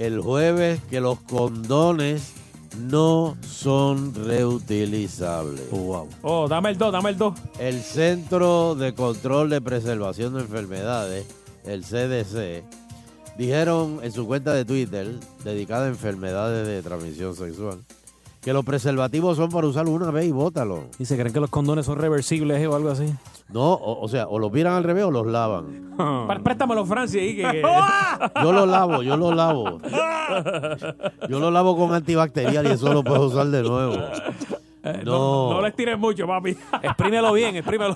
el 0.05 0.19
jueves 0.19 0.81
que 0.89 0.99
los 0.99 1.19
condones 1.21 2.33
no 2.77 3.37
son 3.41 4.13
reutilizables. 4.13 5.69
Wow. 5.71 6.09
Oh, 6.23 6.47
dame 6.47 6.71
el 6.71 6.77
2, 6.77 6.91
dame 6.91 7.11
el 7.11 7.17
2. 7.17 7.33
El 7.59 7.81
Centro 7.81 8.75
de 8.75 8.93
Control 8.93 9.49
de 9.49 9.61
Preservación 9.61 10.33
de 10.33 10.41
Enfermedades, 10.41 11.25
el 11.65 11.83
CDC, 11.83 12.63
dijeron 13.37 13.99
en 14.03 14.11
su 14.11 14.27
cuenta 14.27 14.53
de 14.53 14.65
Twitter, 14.65 15.07
dedicada 15.45 15.85
a 15.85 15.89
enfermedades 15.89 16.67
de 16.67 16.81
transmisión 16.81 17.35
sexual, 17.35 17.79
que 18.43 18.51
los 18.53 18.65
preservativos 18.65 19.37
son 19.37 19.49
para 19.49 19.67
usarlo 19.67 19.91
una 19.91 20.11
vez 20.11 20.25
y 20.25 20.31
bótalo. 20.31 20.85
¿Y 20.99 21.05
se 21.05 21.15
creen 21.17 21.31
que 21.33 21.39
los 21.39 21.49
condones 21.49 21.85
son 21.85 21.97
reversibles 21.97 22.59
eh, 22.61 22.67
o 22.67 22.75
algo 22.75 22.89
así? 22.89 23.05
No, 23.49 23.73
o, 23.73 24.03
o 24.03 24.07
sea, 24.09 24.27
o 24.27 24.37
los 24.39 24.51
viran 24.51 24.73
al 24.73 24.83
revés 24.83 25.05
o 25.05 25.11
los 25.11 25.25
lavan. 25.27 25.93
Pr- 25.97 26.43
Préstamelo, 26.43 26.85
Francis, 26.85 27.21
ahí 27.21 27.35
que... 27.37 27.61
Yo 28.43 28.51
lo 28.51 28.65
lavo, 28.65 29.01
yo 29.03 29.15
lo 29.17 29.33
lavo. 29.33 29.79
Yo 31.29 31.39
lo 31.39 31.51
lavo 31.51 31.77
con 31.77 31.93
antibacterial 31.93 32.65
y 32.67 32.71
eso 32.71 32.91
lo 32.93 33.03
puedo 33.03 33.27
usar 33.27 33.47
de 33.47 33.61
nuevo. 33.63 33.93
Eh, 34.85 35.01
no, 35.05 35.49
No. 35.49 35.53
no 35.53 35.61
les 35.61 35.75
tires 35.75 35.97
mucho, 35.97 36.27
papi. 36.27 36.57
Exprímelo 36.81 37.31
bien, 37.33 37.55
exprímelo. 37.55 37.95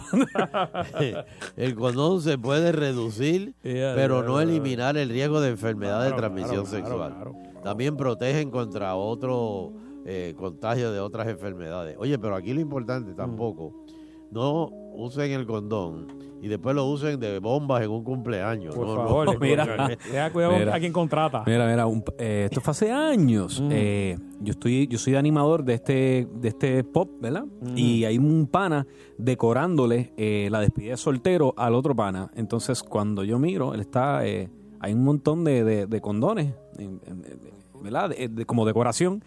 El 1.57 1.75
condón 1.75 2.21
se 2.21 2.37
puede 2.37 2.71
reducir, 2.71 3.53
pero 3.61 4.23
no 4.23 4.39
eliminar 4.39 4.95
el 4.97 5.09
riesgo 5.09 5.41
de 5.41 5.49
enfermedad 5.49 6.03
de 6.05 6.13
transmisión 6.13 6.65
claro, 6.65 6.77
sexual. 6.77 7.13
claro, 7.15 7.33
También 7.63 7.97
protegen 7.97 8.51
contra 8.51 8.95
otro 8.95 9.71
eh, 10.07 10.33
contagio 10.37 10.91
de 10.91 10.99
otras 11.01 11.27
enfermedades. 11.27 11.95
Oye, 11.99 12.17
pero 12.17 12.35
aquí 12.35 12.53
lo 12.53 12.61
importante 12.61 13.13
tampoco, 13.13 13.83
no 14.31 14.69
usen 14.95 15.31
el 15.31 15.45
condón 15.45 16.07
y 16.41 16.47
después 16.47 16.75
lo 16.75 16.85
usen 16.85 17.19
de 17.19 17.39
bombas 17.39 17.81
en 17.83 17.89
un 17.91 18.03
cumpleaños. 18.03 18.75
Por 18.75 18.87
No, 18.87 18.95
no, 18.95 19.07
favor, 19.07 19.33
no, 19.33 19.39
mira. 19.39 19.89
Deja 20.11 20.31
cuidado 20.31 20.57
Mira. 20.57 20.75
a 20.75 20.79
quien 20.79 20.93
contrata. 20.93 21.43
Mira, 21.45 21.67
mira, 21.67 21.85
un- 21.87 22.03
eh, 22.17 22.43
esto 22.49 22.61
fue 22.61 22.71
hace 22.71 22.91
años. 22.91 23.61
Eh, 23.71 24.17
yo 24.39 24.51
estoy, 24.51 24.87
yo 24.87 24.97
soy 24.97 25.15
animador 25.15 25.63
de 25.63 25.73
este, 25.75 26.27
de 26.31 26.47
este 26.49 26.83
pop, 26.83 27.09
¿verdad? 27.19 27.45
Y 27.75 28.03
hay 28.05 28.17
un 28.17 28.47
pana 28.47 28.85
decorándole 29.17 30.13
eh, 30.17 30.47
la 30.51 30.59
despedida 30.61 30.91
de 30.91 30.97
soltero 30.97 31.53
al 31.57 31.73
otro 31.75 31.95
pana. 31.95 32.31
Entonces, 32.35 32.81
cuando 32.83 33.23
yo 33.23 33.37
miro, 33.39 33.73
él 33.73 33.81
está, 33.81 34.25
eh, 34.25 34.49
hay 34.79 34.93
un 34.93 35.03
montón 35.03 35.43
de, 35.43 35.63
de- 35.63 35.85
de 35.87 36.01
condones, 36.01 36.53
en- 36.77 36.99
en- 37.05 37.23
en- 37.25 37.83
¿verdad? 37.83 38.09
De- 38.09 38.27
de- 38.29 38.45
como 38.45 38.65
decoración. 38.65 39.23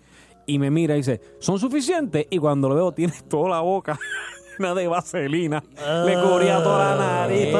Y 0.51 0.59
me 0.59 0.71
mira 0.71 0.95
y 0.95 0.99
dice, 0.99 1.21
¿son 1.39 1.59
suficientes? 1.61 2.27
Y 2.31 2.39
cuando 2.39 2.69
lo 2.69 2.75
veo, 2.75 2.93
tiene 2.93 3.13
toda 3.29 3.51
la 3.51 3.61
boca 3.61 3.99
llena 4.59 4.75
de 4.75 4.89
vaselina. 4.89 5.63
Le 6.05 6.15
cubría 6.21 6.63
toda 6.63 6.97
la 6.97 7.27
nariz. 7.29 7.55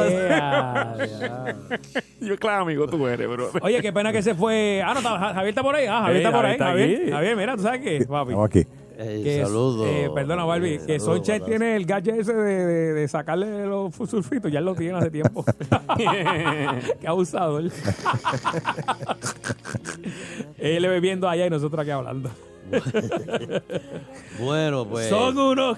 eso. 0.99 2.01
yo, 2.19 2.37
claro, 2.37 2.63
amigo, 2.63 2.87
tú 2.87 3.07
eres, 3.07 3.29
bro. 3.29 3.49
Oye, 3.61 3.81
qué 3.81 3.93
pena 3.93 4.11
que 4.11 4.21
se 4.21 4.35
fue. 4.35 4.81
Ah, 4.85 4.93
no, 4.93 5.01
Javier 5.01 5.47
está 5.47 5.63
por 5.63 5.75
ahí. 5.75 5.85
Ah, 5.87 6.01
Javier 6.03 6.17
está 6.17 6.31
por 6.31 6.45
ahí. 6.45 6.57
Javier 6.57 6.89
está 7.01 7.15
Javier, 7.15 7.35
mira, 7.37 7.55
¿tú 7.55 7.63
sabes 7.63 7.81
qué, 7.81 8.05
papi? 8.05 8.31
Estamos 8.31 8.45
aquí. 8.49 8.65
Que 8.97 9.39
es- 9.41 9.47
saludos. 9.47 9.87
eh, 9.89 10.09
perdona, 10.13 10.43
Barbie, 10.45 10.77
que 10.85 10.99
Saludos, 10.99 11.25
Sonche 11.25 11.39
tiene 11.39 11.75
el 11.75 11.85
gadget 11.87 12.19
ese 12.19 12.35
de, 12.35 12.65
de- 12.67 12.93
de 12.93 13.07
sacarle 13.07 13.65
los 13.65 13.95
sulfitos, 13.95 14.51
ya 14.51 14.59
él 14.59 14.65
lo 14.65 14.75
tiene 14.75 14.99
hace 14.99 15.09
tiempo. 15.09 15.43
Qué 15.97 17.07
abusador. 17.07 17.63
él 20.59 20.87
bebiendo 20.87 21.27
allá 21.27 21.47
y 21.47 21.49
nosotros 21.49 21.81
aquí 21.81 21.89
hablando. 21.89 22.29
Bueno, 24.39 24.85
pues. 24.85 25.09
Son 25.09 25.37
unos. 25.37 25.77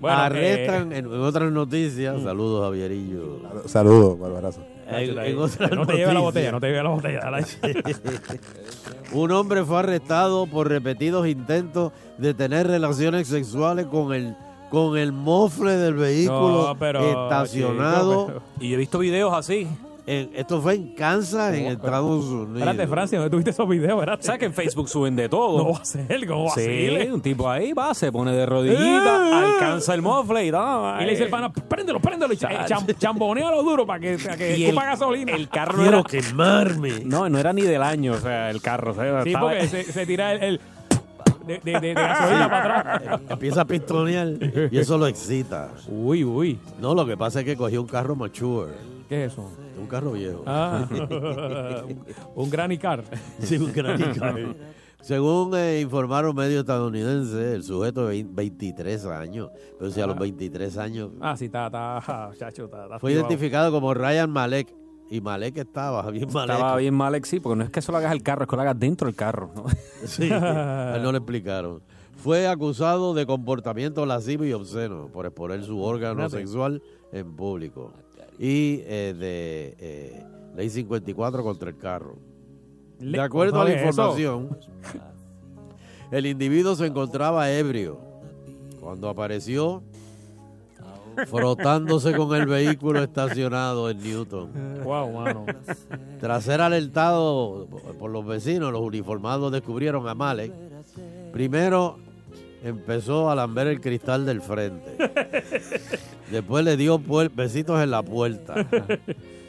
Bueno, 0.00 0.16
arrestan 0.18 0.92
eh, 0.92 0.98
en, 0.98 1.06
en 1.06 1.20
otras 1.20 1.52
noticias. 1.52 2.22
Saludos, 2.22 2.64
Javierillo. 2.64 3.40
Saludos, 3.66 4.18
Barbarazo. 4.18 4.62
En, 4.88 5.18
en 5.18 5.36
no 5.36 5.86
te 5.86 5.94
lleve 5.94 6.12
la 6.12 6.20
botella, 6.20 6.52
no 6.52 6.60
te 6.60 6.66
lleve 6.66 6.82
la 6.82 6.88
botella. 6.90 7.20
Un 9.12 9.30
hombre 9.30 9.64
fue 9.64 9.78
arrestado 9.78 10.46
por 10.46 10.68
repetidos 10.68 11.26
intentos 11.28 11.92
de 12.18 12.34
tener 12.34 12.66
relaciones 12.66 13.28
sexuales 13.28 13.86
con 13.86 14.12
el 14.12 14.34
con 14.70 14.96
el 14.96 15.12
mofle 15.12 15.76
del 15.76 15.94
vehículo 15.94 16.68
No, 16.68 16.78
pero, 16.78 17.00
estacionado. 17.00 18.26
chico, 18.26 18.42
Y 18.58 18.72
he 18.72 18.76
visto 18.78 18.98
videos 18.98 19.34
así. 19.34 19.68
En- 20.04 20.30
esto 20.34 20.60
fue 20.60 20.74
en 20.74 20.94
Kansas, 20.96 21.54
en 21.54 21.66
Estados 21.66 22.24
Unidos. 22.24 22.56
Espérate, 22.58 22.86
Francia, 22.88 23.18
¿dónde 23.18 23.30
tuviste 23.30 23.50
esos 23.50 23.68
videos? 23.68 23.92
Espérate. 24.00 24.24
¿Sabes 24.24 24.40
que 24.40 24.46
en 24.46 24.52
Facebook 24.52 24.88
suben 24.88 25.14
de 25.14 25.28
todo? 25.28 25.58
No 25.58 25.72
va 25.74 25.78
a 25.78 25.84
ser, 25.84 26.26
¿cómo 26.26 26.46
va 26.46 26.50
a 26.50 26.54
Sí, 26.56 26.60
ser? 26.64 27.12
un 27.12 27.20
tipo 27.20 27.48
ahí 27.48 27.72
va, 27.72 27.94
se 27.94 28.10
pone 28.10 28.32
de 28.32 28.44
rodillita, 28.44 28.80
¡Eh! 29.30 29.44
alcanza 29.54 29.94
el 29.94 30.02
mofle 30.02 30.44
y 30.46 30.50
da. 30.50 30.98
Y 31.00 31.04
le 31.04 31.10
dice 31.12 31.22
el 31.24 31.30
pana, 31.30 31.52
préndelo, 31.52 32.00
préndelo, 32.00 32.32
y 32.34 32.36
cha- 32.36 32.66
cham- 32.66 32.98
chambonealo 32.98 33.62
duro 33.62 33.86
para 33.86 34.00
que, 34.00 34.18
para 34.24 34.36
que 34.36 34.56
Y 34.58 34.64
escupa 34.64 34.82
el- 34.82 34.88
gasolina. 34.90 35.32
El 35.36 35.48
carro 35.48 35.76
no 35.78 35.84
era, 35.84 36.02
quemarme. 36.02 37.04
No, 37.04 37.28
no 37.28 37.38
era 37.38 37.52
ni 37.52 37.62
del 37.62 37.82
año, 37.82 38.14
o 38.14 38.18
sea, 38.20 38.50
el 38.50 38.60
carro. 38.60 38.90
o 38.90 38.94
sea, 38.94 39.22
Sí, 39.22 39.28
estaba- 39.30 39.50
porque 39.50 39.68
se, 39.68 39.84
se 39.84 40.04
tira 40.04 40.32
el, 40.32 40.42
el 40.42 40.60
de, 41.46 41.60
de, 41.62 41.72
de- 41.72 41.80
de 41.80 41.94
gasolina 41.94 42.50
para 42.50 42.94
atrás. 42.96 43.20
Empieza 43.28 43.60
a 43.60 43.64
pistonear 43.66 44.32
y 44.70 44.78
eso 44.78 44.98
lo 44.98 45.06
excita. 45.06 45.68
Uy, 45.88 46.24
uy. 46.24 46.58
No, 46.80 46.92
lo 46.92 47.06
que 47.06 47.16
pasa 47.16 47.38
es 47.40 47.44
que 47.44 47.56
cogió 47.56 47.80
un 47.82 47.86
carro 47.88 48.16
mature. 48.16 48.72
¿Qué 49.08 49.26
es 49.26 49.32
eso? 49.32 49.48
Un 49.82 49.88
carro 49.88 50.12
viejo. 50.12 50.42
Ah, 50.46 50.86
un 52.34 52.50
granny 52.50 52.78
car. 52.78 53.04
Sí, 53.40 53.56
un 53.56 53.72
granny 53.72 54.04
car. 54.18 54.36
Según 55.00 55.52
eh, 55.56 55.80
informaron 55.80 56.34
medios 56.36 56.60
estadounidenses, 56.60 57.54
el 57.56 57.64
sujeto 57.64 58.06
de 58.06 58.22
vein- 58.24 58.34
23 58.34 59.04
años, 59.06 59.50
pero 59.78 59.90
si 59.90 60.00
a 60.00 60.06
los 60.06 60.16
23 60.16 60.78
años 60.78 61.10
Ah, 61.20 61.36
sí, 61.36 61.46
está, 61.46 61.66
está, 61.66 62.30
chacho, 62.38 62.66
está, 62.66 62.84
está 62.84 62.98
fue 63.00 63.10
activado. 63.10 63.28
identificado 63.28 63.72
como 63.72 63.92
Ryan 63.94 64.30
Malek. 64.30 64.72
Y 65.10 65.20
Malek 65.20 65.58
estaba 65.58 66.08
bien 66.10 66.28
Malek. 66.32 66.54
Estaba 66.56 66.76
bien 66.76 66.94
mal, 66.94 67.20
sí, 67.24 67.38
porque 67.40 67.56
no 67.56 67.64
es 67.64 67.70
que 67.70 67.80
eso 67.80 67.92
lo 67.92 67.98
hagas 67.98 68.12
al 68.12 68.22
carro, 68.22 68.44
es 68.44 68.48
que 68.48 68.56
lo 68.56 68.62
hagas 68.62 68.78
dentro 68.78 69.06
del 69.06 69.16
carro. 69.16 69.50
¿no? 69.54 69.64
Sí, 70.06 70.30
a 70.30 70.94
él 70.96 71.02
no 71.02 71.10
le 71.12 71.18
explicaron. 71.18 71.82
Fue 72.16 72.46
acusado 72.46 73.12
de 73.12 73.26
comportamiento 73.26 74.06
lascivo 74.06 74.44
y 74.44 74.52
obsceno 74.52 75.08
por 75.12 75.26
exponer 75.26 75.64
su 75.64 75.82
órgano 75.82 76.14
Fíjate. 76.28 76.36
sexual 76.38 76.80
en 77.12 77.34
público. 77.34 77.92
Y 78.38 78.82
eh, 78.84 79.14
de 79.18 79.76
eh, 79.78 80.26
ley 80.56 80.70
54 80.70 81.42
contra 81.42 81.68
el 81.70 81.76
carro. 81.76 82.16
De 82.98 83.20
acuerdo 83.20 83.60
a 83.60 83.64
la 83.64 83.72
información, 83.72 84.56
el 86.10 86.26
individuo 86.26 86.76
se 86.76 86.86
encontraba 86.86 87.50
ebrio 87.50 87.98
cuando 88.80 89.08
apareció 89.08 89.82
frotándose 91.26 92.16
con 92.16 92.34
el 92.34 92.46
vehículo 92.46 93.02
estacionado 93.02 93.90
en 93.90 94.02
Newton. 94.02 94.50
Wow, 94.84 95.12
mano. 95.12 95.46
Tras 96.20 96.44
ser 96.44 96.60
alertado 96.60 97.66
por 97.98 98.10
los 98.10 98.24
vecinos, 98.26 98.72
los 98.72 98.82
uniformados 98.82 99.52
descubrieron 99.52 100.08
a 100.08 100.14
Malek. 100.14 100.52
Primero 101.32 101.98
empezó 102.62 103.30
a 103.30 103.34
lamber 103.34 103.66
el 103.66 103.80
cristal 103.80 104.24
del 104.24 104.40
frente. 104.40 104.96
Después 106.32 106.64
le 106.64 106.76
dio 106.76 107.00
besitos 107.34 107.80
en 107.82 107.90
la 107.90 108.02
puerta. 108.02 108.54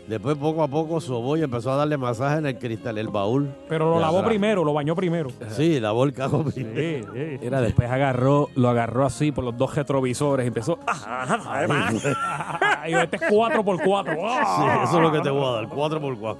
Después 0.07 0.38
poco 0.38 0.64
a 0.64 0.68
poco 0.68 0.99
sobó 0.99 1.38
y 1.38 1.43
empezó 1.43 1.72
a 1.72 1.77
darle 1.77 1.95
masaje 1.95 2.39
en 2.39 2.45
el 2.45 2.60
cristal, 2.60 2.97
el 2.97 3.07
baúl. 3.07 3.49
Pero 3.69 3.89
lo 3.89 4.01
lavó 4.01 4.18
atrás. 4.18 4.31
primero, 4.31 4.65
lo 4.65 4.73
bañó 4.73 4.93
primero. 4.97 5.30
Sí, 5.51 5.80
lavó 5.80 6.03
el 6.03 6.11
carro 6.11 6.43
primero. 6.43 7.14
Sí, 7.14 7.38
sí. 7.39 7.45
Era 7.47 7.61
después 7.61 7.89
agarró, 7.89 8.49
lo 8.55 8.68
agarró 8.68 9.05
así 9.05 9.31
por 9.31 9.45
los 9.45 9.57
dos 9.57 9.73
retrovisores 9.73 10.43
y 10.43 10.47
empezó. 10.49 10.77
y 12.88 12.93
este 12.93 13.15
es 13.15 13.22
4x4. 13.22 14.14
Sí, 14.14 14.65
eso 14.84 14.95
es 14.97 15.01
lo 15.01 15.11
que 15.11 15.22
te 15.22 15.30
voy 15.30 15.45
a 15.45 15.51
dar, 15.61 15.69
4x4. 15.69 16.38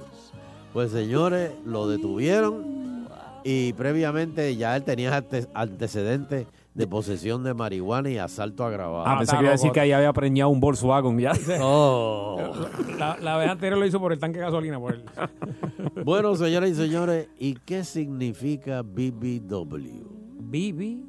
Pues 0.74 0.92
señores, 0.92 1.52
lo 1.64 1.88
detuvieron 1.88 3.08
y 3.44 3.72
previamente 3.72 4.54
ya 4.56 4.76
él 4.76 4.84
tenía 4.84 5.16
ante- 5.16 5.46
antecedentes 5.54 6.46
de 6.74 6.86
posesión 6.88 7.44
de 7.44 7.54
marihuana 7.54 8.10
y 8.10 8.18
asalto 8.18 8.64
agravado. 8.64 9.04
Ah, 9.06 9.18
pensé 9.18 9.36
que 9.36 9.42
iba 9.42 9.48
a 9.50 9.52
decir 9.52 9.70
que 9.72 9.80
ahí 9.80 9.92
había 9.92 10.12
preñado 10.12 10.50
un 10.50 10.58
Volkswagen 10.60 11.18
ya. 11.18 11.32
Oh. 11.60 12.52
La, 12.98 13.16
la 13.20 13.36
vez 13.36 13.48
anterior 13.48 13.78
lo 13.78 13.86
hizo 13.86 14.00
por 14.00 14.12
el 14.12 14.18
tanque 14.18 14.38
de 14.40 14.44
gasolina. 14.44 14.78
Por 14.80 14.94
el... 14.94 15.04
Bueno, 16.04 16.34
señoras 16.34 16.70
y 16.70 16.74
señores, 16.74 17.28
¿y 17.38 17.54
qué 17.54 17.84
significa 17.84 18.82
BBW? 18.82 20.02
BB. 20.40 21.04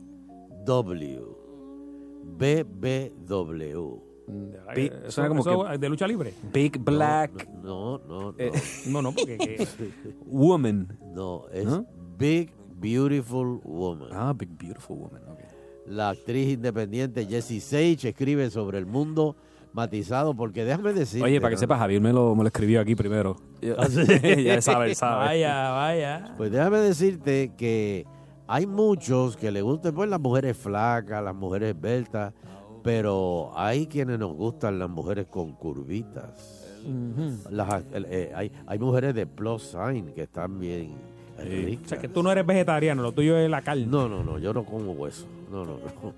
W. 0.65 1.21
BBW. 2.37 4.01
Big- 4.75 4.91
Eso- 4.91 5.11
suena 5.11 5.29
como 5.29 5.41
eso 5.41 5.65
que- 5.69 5.77
de 5.77 5.89
lucha 5.89 6.07
libre. 6.07 6.33
Big 6.51 6.79
Black 6.79 7.47
No, 7.63 7.99
no, 8.07 8.31
no. 8.31 8.35
Eh, 8.39 8.51
No, 8.87 9.01
no, 9.01 9.11
porque 9.11 9.37
que- 9.37 9.67
Woman. 10.25 10.97
No, 11.13 11.43
es. 11.51 11.67
Big 12.17 12.51
Beautiful 12.77 13.59
Woman. 13.63 14.09
Ah, 14.11 14.33
Big 14.35 14.49
Beautiful 14.57 14.97
Woman. 14.97 15.21
La 15.87 16.09
actriz 16.09 16.53
independiente 16.53 17.25
Jessie 17.25 17.61
Sage 17.61 18.09
escribe 18.09 18.49
sobre 18.49 18.77
el 18.79 18.85
mundo 18.85 19.35
matizado 19.73 20.33
porque 20.35 20.63
déjame 20.65 20.93
decir. 20.93 21.21
Oye, 21.23 21.39
para 21.41 21.51
que 21.51 21.57
sepas, 21.57 21.77
Javier 21.79 22.01
me 22.01 22.11
lo, 22.13 22.33
me 22.35 22.43
lo 22.43 22.47
escribió 22.47 22.81
aquí 22.81 22.95
primero. 22.95 23.35
¿Ah, 23.77 23.85
sí? 23.89 24.43
ya 24.43 24.61
sabe, 24.61 24.95
sabe. 24.95 25.25
Vaya, 25.25 25.69
vaya. 25.71 26.33
Pues 26.37 26.51
déjame 26.51 26.79
decirte 26.79 27.51
que 27.57 28.05
hay 28.47 28.65
muchos 28.65 29.37
que 29.37 29.51
les 29.51 29.63
gustan 29.63 29.93
pues 29.93 30.09
las 30.09 30.19
mujeres 30.19 30.55
flacas, 30.57 31.23
las 31.23 31.35
mujeres 31.35 31.75
esbeltas, 31.75 32.33
pero 32.83 33.51
hay 33.55 33.87
quienes 33.87 34.17
nos 34.17 34.33
gustan 34.33 34.79
las 34.79 34.89
mujeres 34.89 35.27
con 35.27 35.53
curvitas. 35.53 36.61
Las, 37.49 37.83
el- 37.93 38.05
eh, 38.09 38.31
hay, 38.35 38.51
hay 38.67 38.79
mujeres 38.79 39.13
de 39.15 39.25
plus 39.25 39.63
sign 39.63 40.13
que 40.13 40.21
están 40.23 40.59
bien 40.59 40.93
O 41.37 41.87
sea, 41.87 41.99
que 41.99 42.07
tú 42.07 42.23
no 42.23 42.31
eres 42.31 42.45
vegetariano, 42.45 43.01
lo 43.01 43.11
tuyo 43.11 43.37
es 43.37 43.49
la 43.49 43.61
carne. 43.61 43.85
No, 43.85 44.07
no, 44.07 44.23
no, 44.23 44.39
yo 44.39 44.53
no 44.53 44.63
como 44.63 44.93
hueso. 44.93 45.25
No, 45.51 45.65
no, 45.65 45.73
no. 45.73 46.13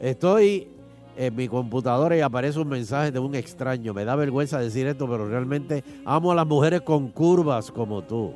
Estoy 0.00 0.68
en 1.16 1.36
mi 1.36 1.46
computadora 1.46 2.16
y 2.16 2.20
aparece 2.20 2.58
un 2.58 2.68
mensaje 2.68 3.10
de 3.10 3.18
un 3.18 3.34
extraño. 3.34 3.92
Me 3.92 4.04
da 4.04 4.16
vergüenza 4.16 4.58
decir 4.58 4.86
esto, 4.86 5.08
pero 5.08 5.28
realmente 5.28 5.84
amo 6.04 6.32
a 6.32 6.34
las 6.34 6.46
mujeres 6.46 6.80
con 6.82 7.08
curvas 7.08 7.70
como 7.70 8.02
tú. 8.02 8.34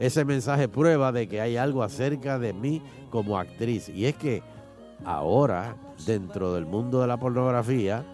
Ese 0.00 0.24
mensaje 0.24 0.68
prueba 0.68 1.12
de 1.12 1.28
que 1.28 1.40
hay 1.40 1.56
algo 1.56 1.82
acerca 1.82 2.38
de 2.38 2.52
mí 2.52 2.82
como 3.10 3.38
actriz. 3.38 3.88
Y 3.88 4.06
es 4.06 4.14
que 4.14 4.42
ahora, 5.04 5.76
dentro 6.06 6.54
del 6.54 6.66
mundo 6.66 7.00
de 7.00 7.06
la 7.06 7.18
pornografía, 7.18 8.04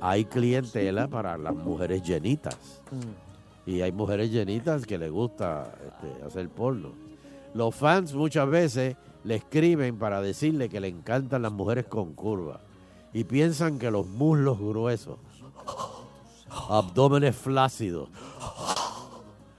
hay 0.00 0.24
clientela 0.24 1.08
para 1.08 1.36
las 1.36 1.54
mujeres 1.54 2.02
llenitas. 2.02 2.82
Y 3.68 3.82
hay 3.82 3.92
mujeres 3.92 4.30
llenitas 4.30 4.86
que 4.86 4.96
les 4.96 5.10
gusta 5.10 5.74
este, 5.86 6.24
hacer 6.24 6.48
porno. 6.48 6.88
Los 7.52 7.74
fans 7.74 8.14
muchas 8.14 8.48
veces 8.48 8.96
le 9.24 9.34
escriben 9.34 9.98
para 9.98 10.22
decirle 10.22 10.70
que 10.70 10.80
le 10.80 10.88
encantan 10.88 11.42
las 11.42 11.52
mujeres 11.52 11.84
con 11.84 12.14
curva. 12.14 12.62
Y 13.12 13.24
piensan 13.24 13.78
que 13.78 13.90
los 13.90 14.06
muslos 14.06 14.58
gruesos, 14.58 15.18
abdómenes 16.70 17.36
flácidos, 17.36 18.08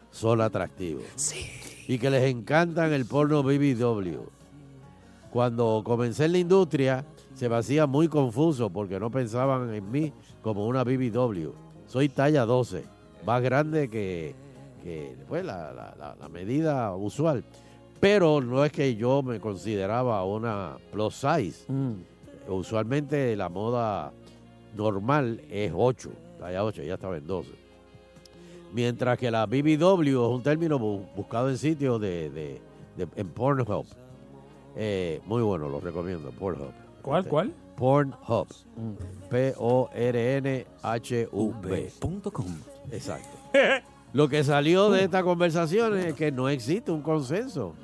son 0.10 0.42
atractivos. 0.42 1.04
Y 1.88 2.00
que 2.00 2.10
les 2.10 2.32
encantan 2.32 2.92
el 2.92 3.06
porno 3.06 3.44
BBW. 3.44 4.24
Cuando 5.30 5.84
comencé 5.86 6.26
en 6.26 6.32
la 6.32 6.38
industria, 6.40 7.06
se 7.36 7.48
me 7.48 7.58
hacía 7.58 7.86
muy 7.86 8.08
confuso 8.08 8.72
porque 8.72 9.00
no 9.00 9.12
pensaban 9.12 9.72
en 9.72 9.92
mí 9.92 10.12
como 10.42 10.66
una 10.66 10.84
BBW. 10.84 11.52
Soy 11.86 12.10
talla 12.10 12.48
12, 12.48 12.98
más 13.26 13.42
grande 13.42 13.90
que, 13.90 14.34
que, 14.84 15.16
pues, 15.28 15.44
la, 15.46 15.72
la- 15.74 15.96
la- 15.98 16.16
la 16.20 16.30
medida 16.30 16.96
usual. 16.96 17.44
Pero 18.00 18.40
no 18.42 18.64
es 18.64 18.72
que 18.72 18.96
yo 18.96 19.22
me 19.22 19.40
consideraba 19.40 20.24
una 20.24 20.78
plus 20.92 21.16
size. 21.16 21.66
Usualmente 22.48 23.36
la 23.36 23.50
moda 23.50 24.12
normal 24.76 25.42
es 25.50 25.72
8, 25.76 26.10
talla 26.40 26.64
8, 26.64 26.82
ya 26.84 26.94
estaba 26.94 27.18
en 27.18 27.28
12. 27.28 27.50
Mientras 28.74 29.18
que 29.18 29.30
la 29.32 29.46
BBW 29.48 30.02
es 30.08 30.16
un 30.36 30.44
término 30.44 30.80
bu- 30.80 31.06
buscado 31.16 31.50
en 31.50 31.58
sitios 31.58 32.00
de, 32.00 32.30
de, 32.30 32.62
de- 32.98 33.08
en 33.16 33.28
Pornhub. 33.30 33.86
Eh, 34.78 35.20
muy 35.26 35.42
bueno, 35.42 35.68
lo 35.68 35.80
recomiendo, 35.82 36.30
Pornhub. 36.32 36.72
¿Cuál, 37.02 37.20
Este, 37.20 37.30
cuál? 37.30 37.54
Pornhub. 37.76 38.48
P-O-R-N-H-U-B. 40.80 41.90
Exacto. 42.92 43.38
Lo 44.14 44.28
que 44.28 44.44
salió 44.44 44.90
de 44.90 45.04
esta 45.04 45.24
conversación 45.24 45.98
es 45.98 46.16
que 46.16 46.32
no 46.32 46.50
existe 46.50 46.92
un 46.92 47.04
consenso 47.04 47.76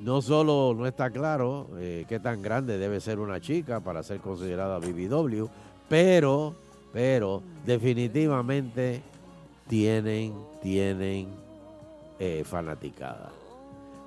No 0.00 0.22
solo 0.22 0.74
no 0.78 0.86
está 0.86 1.10
claro 1.10 1.68
eh, 1.76 2.04
qué 2.08 2.20
tan 2.20 2.40
grande 2.40 2.78
debe 2.78 3.00
ser 3.00 3.18
una 3.18 3.40
chica 3.40 3.80
para 3.80 4.02
ser 4.02 4.20
considerada 4.20 4.78
BBW, 4.78 5.46
pero, 5.88 6.54
pero 6.92 7.42
definitivamente 7.66 9.02
tienen, 9.68 10.34
tienen 10.60 11.28
eh, 12.18 12.42
fanaticada. 12.44 13.30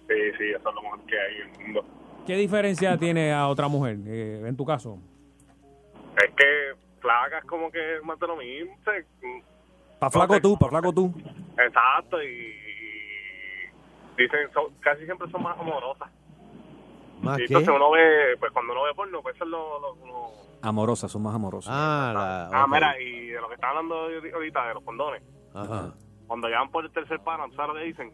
Sí, 0.08 0.14
sí, 0.38 0.44
eso 0.50 0.68
es 0.68 0.74
lo 0.74 0.82
mejor 0.82 1.00
que 1.06 1.18
hay 1.18 1.36
en 1.42 1.54
el 1.54 1.60
mundo. 1.60 1.84
¿Qué 2.26 2.36
diferencia 2.36 2.96
tiene 2.98 3.32
a 3.32 3.48
otra 3.48 3.68
mujer, 3.68 3.96
eh, 4.06 4.42
en 4.46 4.56
tu 4.56 4.64
caso? 4.64 4.98
Es 6.16 6.30
que 6.36 6.74
flaca 7.00 7.38
es 7.38 7.44
como 7.44 7.70
que 7.70 7.96
es 7.96 8.02
más 8.04 8.18
de 8.18 8.26
lo 8.26 8.36
mismo. 8.36 8.74
mm, 9.22 9.40
Pa' 9.98 10.10
flaco 10.10 10.40
tú, 10.40 10.56
pa' 10.58 10.68
flaco 10.68 10.92
tú. 10.92 11.12
Exacto, 11.58 12.22
y, 12.22 12.26
y 12.26 14.22
dicen, 14.22 14.50
son- 14.52 14.72
casi 14.80 15.04
siempre 15.04 15.30
son 15.30 15.42
más 15.42 15.58
amorosas. 15.58 16.08
¿Más 17.20 17.38
y 17.38 17.42
qué? 17.42 17.46
entonces 17.46 17.74
uno 17.74 17.90
ve, 17.92 18.36
pues 18.38 18.52
cuando 18.52 18.72
uno 18.72 18.82
ve 18.84 18.94
porno, 18.94 19.22
pues 19.22 19.34
eso 19.36 19.44
es 19.44 19.50
lo, 19.50 19.80
lo- 19.80 19.92
uno- 19.94 20.30
Amorosas, 20.62 21.10
son 21.12 21.22
más 21.22 21.34
amorosas. 21.34 21.72
Ah, 21.74 22.12
la, 22.14 22.62
Ah, 22.62 22.66
mira, 22.66 22.98
y 23.00 23.26
de 23.28 23.40
lo 23.40 23.48
que 23.48 23.54
está 23.54 23.68
hablando 23.68 23.96
ahorita, 24.34 24.68
de 24.68 24.74
los 24.74 24.82
condones. 24.82 25.22
Ajá. 25.54 25.92
Cuando 26.26 26.48
llegan 26.48 26.70
por 26.70 26.84
el 26.84 26.90
tercer 26.90 27.20
pana, 27.20 27.44
¿tú 27.48 27.54
¿sabes 27.56 27.74
lo 27.74 27.80
que 27.80 27.86
dicen? 27.86 28.12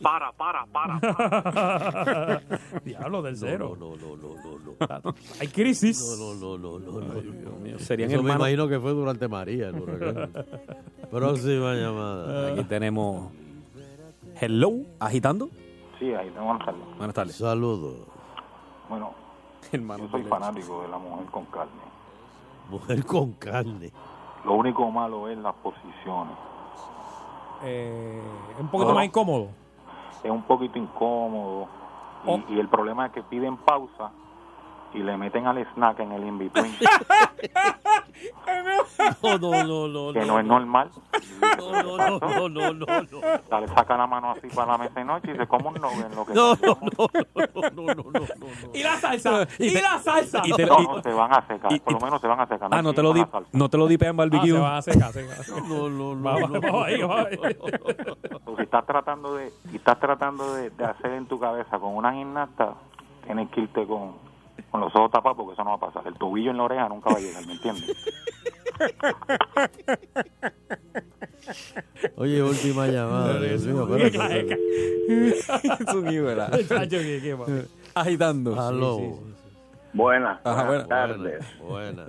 Para, 0.00 0.32
para, 0.32 0.66
para, 0.66 0.98
para. 0.98 2.42
Diablo 2.84 3.22
del 3.22 3.36
cero. 3.36 3.76
No, 3.78 3.94
no, 3.96 4.16
no, 4.16 4.34
no, 4.34 5.00
no. 5.04 5.14
Hay 5.40 5.48
crisis. 5.48 6.00
No, 6.18 6.34
no, 6.34 6.58
no, 6.58 6.78
no, 6.78 7.00
no. 7.00 7.10
no. 7.10 7.78
Serían 7.78 8.10
Eso 8.10 8.22
me 8.22 8.30
hermanos. 8.30 8.48
imagino 8.48 8.68
que 8.68 8.80
fue 8.80 8.92
durante 8.92 9.28
María, 9.28 9.68
el 9.68 9.76
huracán. 9.78 10.32
Próxima 11.10 11.74
llamada. 11.74 12.52
Aquí 12.52 12.64
tenemos. 12.64 13.30
Hello, 14.40 14.72
agitando. 14.98 15.50
Sí, 15.98 16.12
ahí 16.14 16.30
buenas 16.30 16.64
tardes. 16.64 16.82
Buenas 16.96 17.14
tardes. 17.14 17.36
Saludos. 17.36 17.94
Bueno, 18.88 19.14
Hermano, 19.70 20.04
yo 20.04 20.10
soy 20.10 20.24
fanático 20.24 20.82
de 20.82 20.88
la 20.88 20.98
mujer 20.98 21.26
con 21.26 21.44
carne. 21.46 21.70
Mujer 22.68 23.04
con 23.06 23.32
carne. 23.34 23.92
Lo 24.44 24.54
único 24.54 24.90
malo 24.90 25.28
es 25.28 25.38
las 25.38 25.54
posiciones. 25.54 26.34
Eh, 27.64 28.20
un 28.58 28.68
poquito 28.68 28.88
No. 28.90 28.94
más 28.96 29.04
incómodo. 29.04 29.48
Es 30.22 30.30
un 30.30 30.42
poquito 30.42 30.78
incómodo. 30.78 31.68
Y, 32.24 32.30
Oh. 32.30 32.40
y 32.48 32.58
el 32.60 32.68
problema 32.68 33.06
es 33.06 33.12
que 33.12 33.22
piden 33.22 33.56
pausa 33.56 34.10
y 34.94 34.98
le 34.98 35.16
meten 35.16 35.46
al 35.46 35.58
snack 35.74 36.00
en 36.00 36.12
el 36.12 36.24
in-between, 36.26 36.72
No, 39.22 39.38
no, 39.38 39.64
no, 39.64 39.88
no. 39.88 40.12
que 40.12 40.24
no 40.26 40.38
es 40.38 40.44
normal. 40.46 40.90
No, 41.58 41.82
no, 41.82 41.96
no, 41.96 42.18
no, 42.18 42.48
no, 42.48 42.72
no, 42.72 42.86
no. 42.86 43.60
Le 43.60 43.68
saca 43.68 43.96
la 43.96 44.06
mano 44.06 44.32
así 44.32 44.48
para 44.54 44.72
la 44.72 44.78
mesa 44.78 45.00
de 45.00 45.04
noche 45.04 45.32
y 45.32 45.36
se 45.36 45.46
come 45.46 45.68
un 45.68 45.76
en 45.76 46.14
lo 46.14 46.24
que 46.26 46.34
No, 46.34 46.54
no, 46.54 46.78
no, 46.98 47.08
no, 47.34 47.70
no, 47.70 47.94
no, 47.94 48.04
no. 48.12 48.20
Y 48.74 48.82
la 48.82 48.96
salsa. 48.96 49.46
Y 49.58 49.70
la 49.80 49.98
salsa. 49.98 50.42
y 50.44 50.52
te- 50.52 50.66
No, 50.66 50.78
no, 50.80 51.02
se 51.02 51.12
van 51.12 51.32
a 51.32 51.46
secar. 51.46 51.80
Por 51.80 51.92
lo 51.94 52.00
menos 52.00 52.20
se 52.20 52.26
van 52.26 52.40
a 52.40 52.46
secar. 52.46 52.68
Ah, 52.72 52.82
no 52.82 52.92
te 52.92 53.02
lo 53.02 53.12
di, 53.12 53.24
no 53.52 53.68
te 53.68 53.76
lo 53.78 53.86
dipean 53.86 54.14
Ah, 54.14 54.18
barbecue. 54.18 54.52
se 54.52 54.58
va 54.58 54.76
a 54.78 54.82
secar, 54.82 55.12
se 55.12 55.22
va 55.26 55.32
a 55.32 55.36
secar. 55.42 55.62
No, 55.64 55.88
no, 55.88 56.14
no. 56.14 56.32
Si 58.56 58.62
estás 58.62 58.86
tratando 58.86 59.34
de, 59.36 59.50
si 59.70 59.76
estás 59.76 59.98
tratando 60.00 60.54
de, 60.54 60.70
de 60.70 60.84
hacer 60.84 61.12
en 61.12 61.26
tu 61.26 61.38
cabeza 61.38 61.78
con 61.78 61.94
una 61.96 62.12
gimnasta, 62.12 62.74
tienes 63.24 63.48
que 63.50 63.62
irte 63.62 63.86
con, 63.86 64.12
con 64.72 64.80
los 64.80 64.92
ojos 64.96 65.10
tapados 65.10 65.36
porque 65.36 65.52
eso 65.52 65.62
no 65.64 65.70
va 65.70 65.76
a 65.76 65.80
pasar. 65.92 66.06
El 66.06 66.14
tobillo 66.14 66.50
en 66.50 66.56
la 66.56 66.62
oreja 66.64 66.88
nunca 66.88 67.10
va 67.10 67.16
a 67.16 67.20
llegar, 67.20 67.46
¿me 67.46 67.52
entiendes? 67.52 67.94
Oye, 72.16 72.42
última 72.42 72.86
llamada. 72.86 73.38
Dios 73.40 73.62
mío. 73.66 73.86
Aló. 78.58 79.18
Buenas, 79.94 80.40
Ajá, 80.42 80.64
buenas 80.64 80.86
buena. 80.88 81.06
tardes. 81.06 81.44
Buena. 81.60 82.06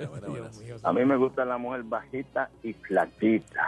A 0.84 0.94
mí 0.94 1.04
me 1.06 1.18
gusta 1.18 1.44
la 1.44 1.58
mujer 1.58 1.84
bajita 1.84 2.50
y 2.64 2.72
flaquita. 2.74 3.62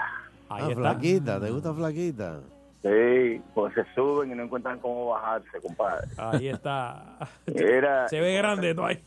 Ahí 0.48 0.62
Ah, 0.64 0.70
está. 0.70 0.76
flaquita, 0.76 1.40
¿te 1.42 1.50
gusta 1.52 1.74
flaquita? 1.74 2.40
Sí, 2.86 3.42
pues 3.56 3.74
se 3.74 3.84
suben 3.96 4.32
y 4.32 4.36
no 4.36 4.44
encuentran 4.44 4.78
cómo 4.80 5.08
bajarse, 5.08 5.60
compadre. 5.60 6.08
Ahí 6.18 6.50
está. 6.50 7.18
Era, 7.48 8.08
Se 8.10 8.20
ve 8.22 8.36
grande 8.36 8.76
ahí. 8.84 9.04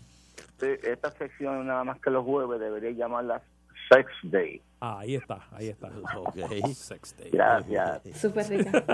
Sí, 0.58 0.66
esta 0.82 1.12
sección 1.12 1.64
nada 1.64 1.84
más 1.84 2.00
que 2.00 2.10
los 2.10 2.24
jueves 2.24 2.58
debería 2.58 2.90
llamarla 2.90 3.40
Sex 3.88 4.08
Day. 4.24 4.60
Ahí 4.80 5.14
está, 5.14 5.38
ahí 5.52 5.68
está. 5.68 5.90
Ok. 6.16 6.34
Gracias. 7.30 8.02
Súper 8.20 8.48
rica. 8.48 8.84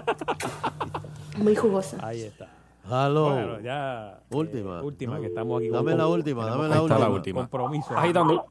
Muy 1.39 1.56
jugosa. 1.56 1.97
Ahí 2.06 2.23
está. 2.24 2.48
Aló. 2.90 3.31
Bueno, 3.31 3.61
ya. 3.61 4.19
Última. 4.31 4.81
eh, 4.81 4.82
última, 4.82 5.19
que 5.19 5.27
estamos 5.28 5.61
aquí. 5.61 5.70
Dame 5.70 5.93
con- 5.93 5.98
la 5.98 6.09
última, 6.09 6.44
dame 6.44 6.69
la 6.69 6.77
que 6.77 6.82
estar 6.82 7.11
última. 7.11 7.40
Compromiso. 7.40 7.97
Agitando. 7.97 8.44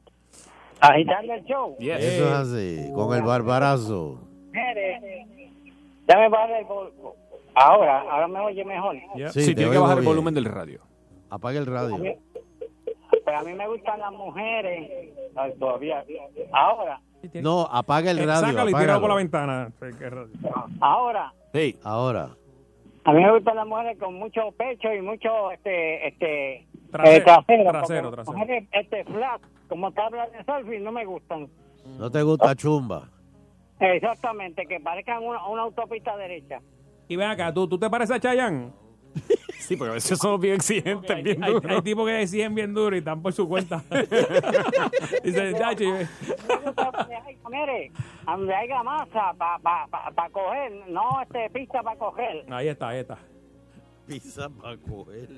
Agitando 0.80 1.32
el 1.32 1.44
show. 1.44 1.76
Yes. 1.78 1.98
Eso 2.00 2.24
es 2.26 2.32
así, 2.32 2.92
con 2.92 3.14
el 3.16 3.22
barbarazo. 3.22 4.20
Ya 6.08 6.18
me 6.18 6.28
baja 6.28 6.58
el 6.58 6.66
vol- 6.66 6.92
Ahora, 7.54 8.00
ahora 8.10 8.28
me 8.28 8.40
oye 8.40 8.64
mejor. 8.64 8.96
Yeah. 9.14 9.30
Sí, 9.30 9.42
Sí, 9.42 9.54
tiene 9.54 9.70
que 9.70 9.78
bajar 9.78 9.98
el 9.98 10.04
volumen 10.04 10.34
del 10.34 10.44
radio. 10.44 10.80
Apaga 11.30 11.58
el 11.58 11.66
radio. 11.66 11.96
Pero 13.24 13.38
a 13.38 13.42
mí 13.42 13.54
me 13.54 13.66
gustan 13.68 14.00
las 14.00 14.12
mujeres. 14.12 14.90
Ay, 15.36 15.52
todavía. 15.58 16.04
Ahora, 16.52 17.00
No, 17.42 17.62
apaga 17.70 18.10
el 18.10 18.18
Eh, 18.18 18.26
radio. 18.26 18.46
Sácalo 18.48 18.70
y 18.70 18.74
tíralo 18.74 19.00
por 19.00 19.10
la 19.10 19.16
ventana. 19.16 19.72
Radio. 19.80 20.28
ahora. 20.80 21.32
Sí. 21.54 21.76
Ahora. 21.84 22.28
A 23.04 23.12
mí 23.12 23.22
me 23.22 23.32
gustan 23.32 23.56
las 23.56 23.66
mujeres 23.66 23.98
con 23.98 24.14
mucho 24.14 24.50
pecho 24.58 24.92
y 24.92 25.00
mucho 25.00 25.50
este 25.52 26.08
este 26.08 26.66
Trasero, 26.90 27.16
eh, 27.16 27.20
trasero, 27.22 27.70
trasero, 27.70 28.10
trasero. 28.10 28.36
mujeres 28.38 28.68
este 28.72 29.04
flat, 29.04 29.40
como 29.68 29.92
tablas 29.92 30.30
de 30.32 30.44
surfing 30.44 30.82
no 30.82 30.92
me 30.92 31.04
gustan. 31.04 31.48
¿No 31.98 32.10
te 32.10 32.22
gusta 32.22 32.54
chumba? 32.54 33.08
Exactamente, 33.92 34.66
que 34.66 34.80
parezcan 34.80 35.22
una, 35.22 35.46
una 35.46 35.62
autopista 35.62 36.16
derecha. 36.16 36.60
Y 37.08 37.16
ven 37.16 37.28
acá, 37.30 37.52
¿tú, 37.52 37.68
¿tú 37.68 37.78
te 37.78 37.88
pareces 37.90 38.16
a 38.16 38.20
Chayanne? 38.20 38.70
Sí, 39.64 39.76
porque 39.76 39.92
a 39.92 39.94
veces 39.94 40.18
somos 40.18 40.38
bien 40.40 40.56
exigentes, 40.56 41.10
Hay, 41.10 41.22
bien 41.22 41.42
hay- 41.42 41.52
duros. 41.54 41.70
hay 41.72 41.80
tipos 41.80 42.06
que 42.06 42.20
exigen 42.20 42.54
bien 42.54 42.74
duro 42.74 42.94
y 42.96 42.98
están 42.98 43.22
por 43.22 43.32
su 43.32 43.48
cuenta. 43.48 43.82
Dice, 45.24 45.54
"Chacho, 45.54 45.84
mire, 47.50 47.90
donde 48.26 48.54
haya 48.54 48.82
masa 48.82 49.32
para 49.38 49.58
pa, 49.60 49.86
pa, 49.90 50.10
pa 50.10 50.28
coger, 50.30 50.70
no 50.88 51.20
este 51.22 51.48
pista 51.50 51.82
para 51.82 51.98
coger. 51.98 52.44
Ahí 52.50 52.68
está, 52.68 52.88
ahí 52.88 52.98
está. 52.98 53.18
Pizza 54.06 54.48
para 54.50 54.76
coger. 54.76 55.28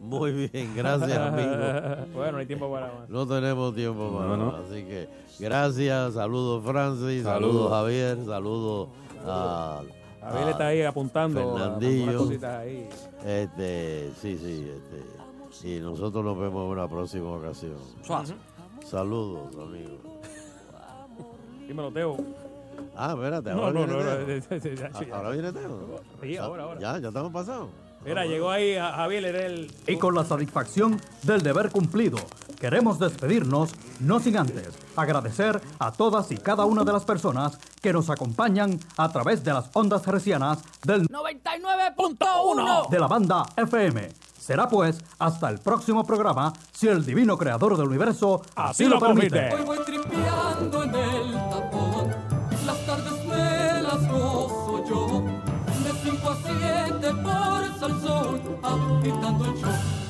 Muy 0.00 0.32
bien, 0.32 0.74
gracias, 0.74 1.16
amigo. 1.18 2.06
bueno, 2.14 2.32
no 2.32 2.38
hay 2.38 2.46
tiempo 2.46 2.70
para 2.70 2.86
más. 2.92 3.08
No 3.08 3.26
tenemos 3.26 3.74
tiempo 3.74 4.12
para 4.16 4.28
No, 4.28 4.36
no. 4.36 4.52
más, 4.52 4.60
así 4.70 4.82
que 4.84 5.08
gracias, 5.38 6.14
saludos 6.14 6.64
Francis, 6.64 7.22
Saludos. 7.22 7.52
saludos 7.52 7.70
Javier, 7.70 8.24
saludos 8.26 8.88
a, 9.24 9.82
Javier 10.20 10.48
está 10.48 10.66
ahí 10.68 10.82
apuntando 10.82 11.40
a 11.40 11.58
Fernandillo. 11.58 12.28
ahí. 12.58 12.88
Este, 13.24 14.10
sí, 14.20 14.38
sí, 14.38 14.68
este, 14.70 15.68
y 15.76 15.80
nosotros 15.80 16.24
nos 16.24 16.38
vemos 16.38 16.64
en 16.64 16.70
una 16.70 16.88
próxima 16.88 17.30
ocasión. 17.30 17.76
Saludos, 18.84 19.54
amigo. 19.56 19.98
Dímelo, 21.68 21.92
Teo. 21.92 22.16
Ah, 22.96 23.12
espérate, 23.14 23.50
ahora 23.50 23.72
no, 23.72 23.86
viene 23.86 23.92
no, 23.92 24.58
Teo. 24.58 24.88
Ah. 24.92 25.16
Ahora 25.16 25.30
viene 25.30 25.52
Teo. 25.52 26.00
Sí, 26.20 26.36
ahora, 26.36 26.62
ahora. 26.64 26.80
Ya, 26.80 26.98
ya 26.98 27.08
estamos 27.08 27.32
pasados. 27.32 27.68
Mira, 28.04 28.26
llegó 28.26 28.50
ahí 28.50 28.74
a 28.74 28.92
Javier, 28.92 29.24
era 29.26 29.46
el... 29.46 29.72
Y 29.86 29.96
con 29.96 30.14
la 30.14 30.24
satisfacción 30.24 31.00
del 31.22 31.42
deber 31.42 31.70
cumplido, 31.70 32.18
queremos 32.58 32.98
despedirnos, 32.98 33.70
no 34.00 34.18
sin 34.18 34.36
antes 34.36 34.70
agradecer 34.96 35.60
a 35.78 35.92
todas 35.92 36.32
y 36.32 36.36
cada 36.36 36.64
una 36.64 36.82
de 36.82 36.92
las 36.92 37.04
personas 37.04 37.58
que 37.80 37.92
nos 37.92 38.10
acompañan 38.10 38.80
a 38.96 39.08
través 39.10 39.44
de 39.44 39.52
las 39.52 39.70
ondas 39.72 40.04
hercianas 40.06 40.58
del 40.84 41.06
99.1 41.08 42.88
de 42.88 42.98
la 42.98 43.06
banda 43.06 43.44
FM. 43.56 44.08
Será 44.36 44.68
pues 44.68 44.98
hasta 45.20 45.48
el 45.48 45.60
próximo 45.60 46.04
programa, 46.04 46.52
si 46.72 46.88
el 46.88 47.04
divino 47.04 47.38
creador 47.38 47.76
del 47.76 47.86
universo 47.86 48.42
así, 48.56 48.86
lo 48.86 48.98
permite. 48.98 49.54
Hoy 49.54 49.62
voy 49.64 49.78
tripeando 49.86 50.82
en 50.82 50.94
el 50.96 51.32
tapón, 51.32 52.12
las 52.66 52.84
tardes 52.84 53.24
me 53.26 53.82
las 53.82 54.08
gozo 54.08 54.84
yo, 54.88 55.22
de 55.84 56.10
5 56.10 56.30
a 56.30 56.36
7 56.42 57.14
por 57.22 57.51
el 57.82 58.00
salsón, 58.00 58.40
agitando 58.62 59.44
el 59.44 59.54
show. 59.60 60.01